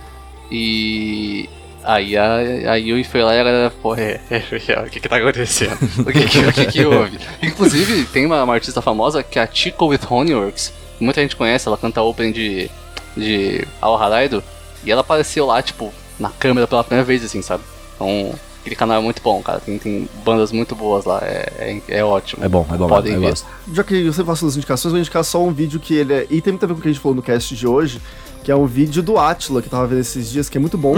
E. 0.54 1.50
Aí 1.84 2.16
a, 2.16 2.36
a 2.72 2.76
Yui 2.76 3.04
foi 3.04 3.22
lá 3.22 3.36
e 3.36 3.40
a 3.42 3.44
galera, 3.44 3.74
pô, 3.82 3.94
é, 3.94 4.22
é, 4.32 4.38
é, 4.38 4.80
o 4.80 4.90
que 4.90 5.02
que 5.02 5.10
tá 5.10 5.18
acontecendo? 5.18 5.78
O 6.00 6.06
que 6.14 6.26
que, 6.30 6.40
o 6.40 6.54
que, 6.54 6.66
que 6.66 6.86
houve? 6.86 7.20
Inclusive, 7.42 8.06
tem 8.06 8.26
uma, 8.26 8.42
uma 8.42 8.54
artista 8.54 8.82
famosa 8.82 9.22
que 9.22 9.38
é 9.38 9.42
a 9.42 9.50
Chico 9.52 9.88
with 9.88 10.00
Honeyworks. 10.10 10.72
que 10.98 11.04
Muita 11.04 11.20
gente 11.22 11.36
conhece, 11.36 11.68
ela 11.68 11.78
canta 11.78 12.02
open 12.02 12.32
de, 12.32 12.72
de 13.18 13.68
Ao 13.82 14.02
Haraido. 14.02 14.42
E 14.86 14.92
ela 14.92 15.02
apareceu 15.02 15.46
lá, 15.46 15.62
tipo, 15.62 15.94
na 16.18 16.30
câmera 16.30 16.68
pela 16.68 16.86
primeira 16.86 17.06
vez, 17.06 17.22
assim, 17.26 17.42
sabe? 17.42 17.64
Então, 17.96 18.34
aquele 18.62 18.76
canal 18.78 19.00
é 19.00 19.02
muito 19.04 19.22
bom, 19.22 19.42
cara. 19.42 19.60
Tem, 19.60 19.78
tem 19.78 20.10
bandas 20.24 20.54
muito 20.54 20.74
boas 20.74 21.04
lá, 21.04 21.20
é, 21.22 21.82
é, 21.90 21.98
é 21.98 22.04
ótimo. 22.04 22.46
É 22.46 22.48
bom, 22.48 22.66
é 22.72 22.78
bom, 22.78 22.88
Podem 22.88 23.20
ver. 23.20 23.34
Já 23.74 23.84
que 23.84 24.06
você 24.06 24.24
passou 24.24 24.48
as 24.48 24.56
indicações, 24.56 24.86
eu 24.86 24.92
vou 24.92 25.00
indicar 25.00 25.24
só 25.24 25.44
um 25.44 25.52
vídeo 25.52 25.82
que 25.82 25.96
ele 25.96 26.14
é. 26.14 26.28
E 26.30 26.42
tem 26.42 26.54
muito 26.54 26.64
a 26.64 26.68
ver 26.68 26.74
com 26.74 26.80
o 26.80 26.82
que 26.82 26.88
a 26.88 26.92
gente 26.92 27.02
falou 27.02 27.16
no 27.16 27.22
cast 27.22 27.54
de 27.54 27.68
hoje, 27.68 28.02
que 28.44 28.52
é 28.52 28.56
um 28.56 28.66
vídeo 28.66 29.02
do 29.02 29.18
Atila, 29.18 29.62
que 29.62 29.68
eu 29.68 29.72
tava 29.72 29.88
vendo 29.88 30.02
esses 30.02 30.30
dias, 30.30 30.50
que 30.50 30.58
é 30.58 30.62
muito 30.62 30.78
bom. 30.78 30.96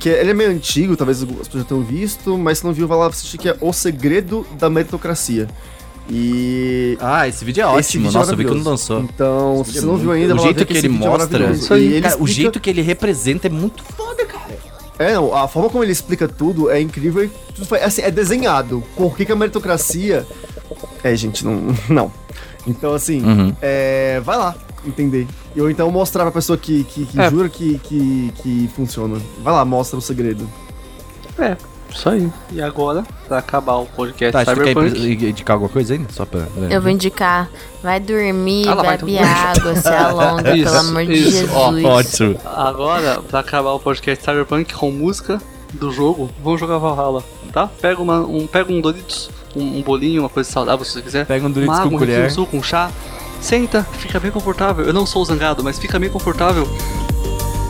Que 0.00 0.08
ele 0.08 0.30
é 0.30 0.34
meio 0.34 0.50
antigo, 0.50 0.96
talvez 0.96 1.22
as 1.22 1.28
pessoas 1.28 1.62
já 1.62 1.64
tenham 1.64 1.82
visto, 1.84 2.36
mas 2.38 2.58
se 2.58 2.64
não 2.64 2.72
viu, 2.72 2.88
vai 2.88 2.96
lá 2.98 3.06
assistir, 3.08 3.36
que 3.38 3.48
é 3.48 3.56
O 3.60 3.72
Segredo 3.72 4.46
da 4.58 4.70
Meritocracia. 4.70 5.46
E. 6.08 6.96
Ah, 7.00 7.26
esse 7.28 7.44
vídeo 7.44 7.62
é 7.66 7.78
esse 7.80 7.98
ótimo. 7.98 8.04
vídeo 8.04 8.16
é 8.16 8.18
Nossa, 8.20 8.32
eu 8.32 8.36
vi 8.36 8.44
que 8.44 8.54
não 8.54 8.62
lançou. 8.62 9.00
Então, 9.00 9.64
se 9.64 9.72
você 9.72 9.86
não 9.86 9.96
viu 9.96 10.12
ainda, 10.12 10.34
o 10.34 10.38
jeito 10.38 10.58
ver 10.58 10.64
que, 10.64 10.72
esse 10.72 10.86
ele 10.86 10.94
é 10.94 10.98
mostra. 10.98 11.52
E 11.78 11.84
ele 11.84 12.00
cara, 12.00 12.14
o 12.14 12.18
explica- 12.24 12.32
jeito 12.32 12.60
que 12.60 12.70
ele 12.70 12.80
representa 12.82 13.46
é 13.48 13.50
muito 13.50 13.82
foda, 13.84 14.24
cara. 14.24 14.56
É, 14.98 15.12
não, 15.14 15.34
a 15.34 15.46
forma 15.48 15.68
como 15.68 15.82
ele 15.84 15.92
explica 15.92 16.26
tudo 16.26 16.70
é 16.70 16.80
incrível 16.80 17.24
e 17.24 17.30
tudo 17.54 17.66
foi- 17.66 17.82
assim, 17.82 18.00
é 18.02 18.10
desenhado. 18.10 18.82
Por 18.96 19.16
que, 19.16 19.24
que 19.26 19.32
a 19.32 19.36
meritocracia. 19.36 20.26
É, 21.04 21.14
gente, 21.16 21.44
não. 21.44 21.74
Não. 21.90 22.12
Então, 22.66 22.94
assim, 22.94 23.22
Uhum. 23.22 23.52
é, 23.62 24.20
vai 24.24 24.36
lá 24.38 24.54
entender. 24.86 25.26
Ou 25.58 25.70
então 25.70 25.90
mostrar 25.90 26.22
pra 26.24 26.32
pessoa 26.32 26.56
que, 26.58 26.84
que, 26.84 27.06
que 27.06 27.20
É. 27.20 27.30
jura 27.30 27.48
que, 27.48 27.78
que, 27.78 28.32
que 28.42 28.70
funciona. 28.74 29.18
Vai 29.42 29.52
lá, 29.54 29.64
mostra 29.64 29.98
o 29.98 30.02
segredo. 30.02 30.48
É, 31.38 31.56
isso 31.90 32.08
aí. 32.08 32.30
E 32.52 32.60
agora, 32.62 33.04
pra 33.28 33.38
acabar 33.38 33.76
o 33.76 33.86
podcast 33.86 34.32
Tá, 34.32 34.44
você 34.44 34.60
quer 34.62 34.68
Cyberpunk... 34.74 35.24
indicar 35.30 35.54
alguma 35.54 35.68
coisa 35.70 35.94
ainda? 35.94 36.08
Só 36.12 36.24
pra... 36.24 36.46
Eu 36.70 36.80
vou 36.80 36.90
indicar. 36.90 37.48
Vai 37.82 38.00
dormir, 38.00 38.68
Ah, 38.68 38.74
lá 38.74 38.82
bebe 38.96 39.14
então. 39.16 39.26
água, 39.26 39.76
se 39.76 39.88
alonga, 39.88 40.52
Isso, 40.56 40.64
pelo 40.72 40.78
amor 40.88 41.06
de 41.06 41.12
isso, 41.14 41.30
Jesus. 41.30 41.50
ó, 41.54 41.88
Ótimo. 41.88 42.40
Agora, 42.44 43.20
pra 43.22 43.40
acabar 43.40 43.72
o 43.72 43.80
podcast 43.80 44.24
Cyberpunk 44.24 44.74
com 44.74 44.90
música 44.90 45.40
do 45.74 45.90
jogo, 45.92 46.30
vamos 46.42 46.58
jogar 46.60 46.78
Valhalla, 46.78 47.22
tá? 47.52 47.66
Pega, 47.80 48.00
uma, 48.00 48.20
um, 48.20 48.46
pega 48.46 48.72
um 48.72 48.80
Doritos, 48.80 49.30
um, 49.54 49.78
um 49.78 49.82
bolinho, 49.82 50.22
uma 50.22 50.28
coisa 50.28 50.50
saudável 50.50 50.84
se 50.84 50.92
você 50.92 51.02
quiser. 51.02 51.26
Pega 51.26 51.46
um 51.46 51.50
Doritos 51.50 51.76
uma 51.76 51.82
com 51.82 51.88
água, 51.88 51.98
colher. 52.00 52.26
Um 52.26 52.30
suco, 52.30 52.56
um 52.56 52.62
chá. 52.62 52.90
Senta, 53.40 53.84
fica 53.84 54.18
bem 54.18 54.30
confortável. 54.30 54.84
Eu 54.84 54.92
não 54.92 55.06
sou 55.06 55.24
zangado, 55.24 55.62
mas 55.62 55.78
fica 55.78 55.98
bem 55.98 56.10
confortável. 56.10 56.68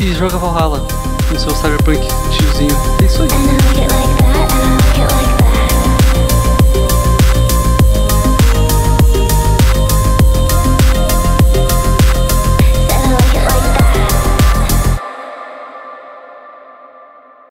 E 0.01 0.13
joga 0.13 0.37
Valhalla 0.37 0.87
no 1.31 1.39
seu 1.39 1.51
Cyberpunk 1.51 2.01
tiozinho. 2.31 2.77
É 3.03 3.07
isso 3.07 3.23
aí. 3.23 3.96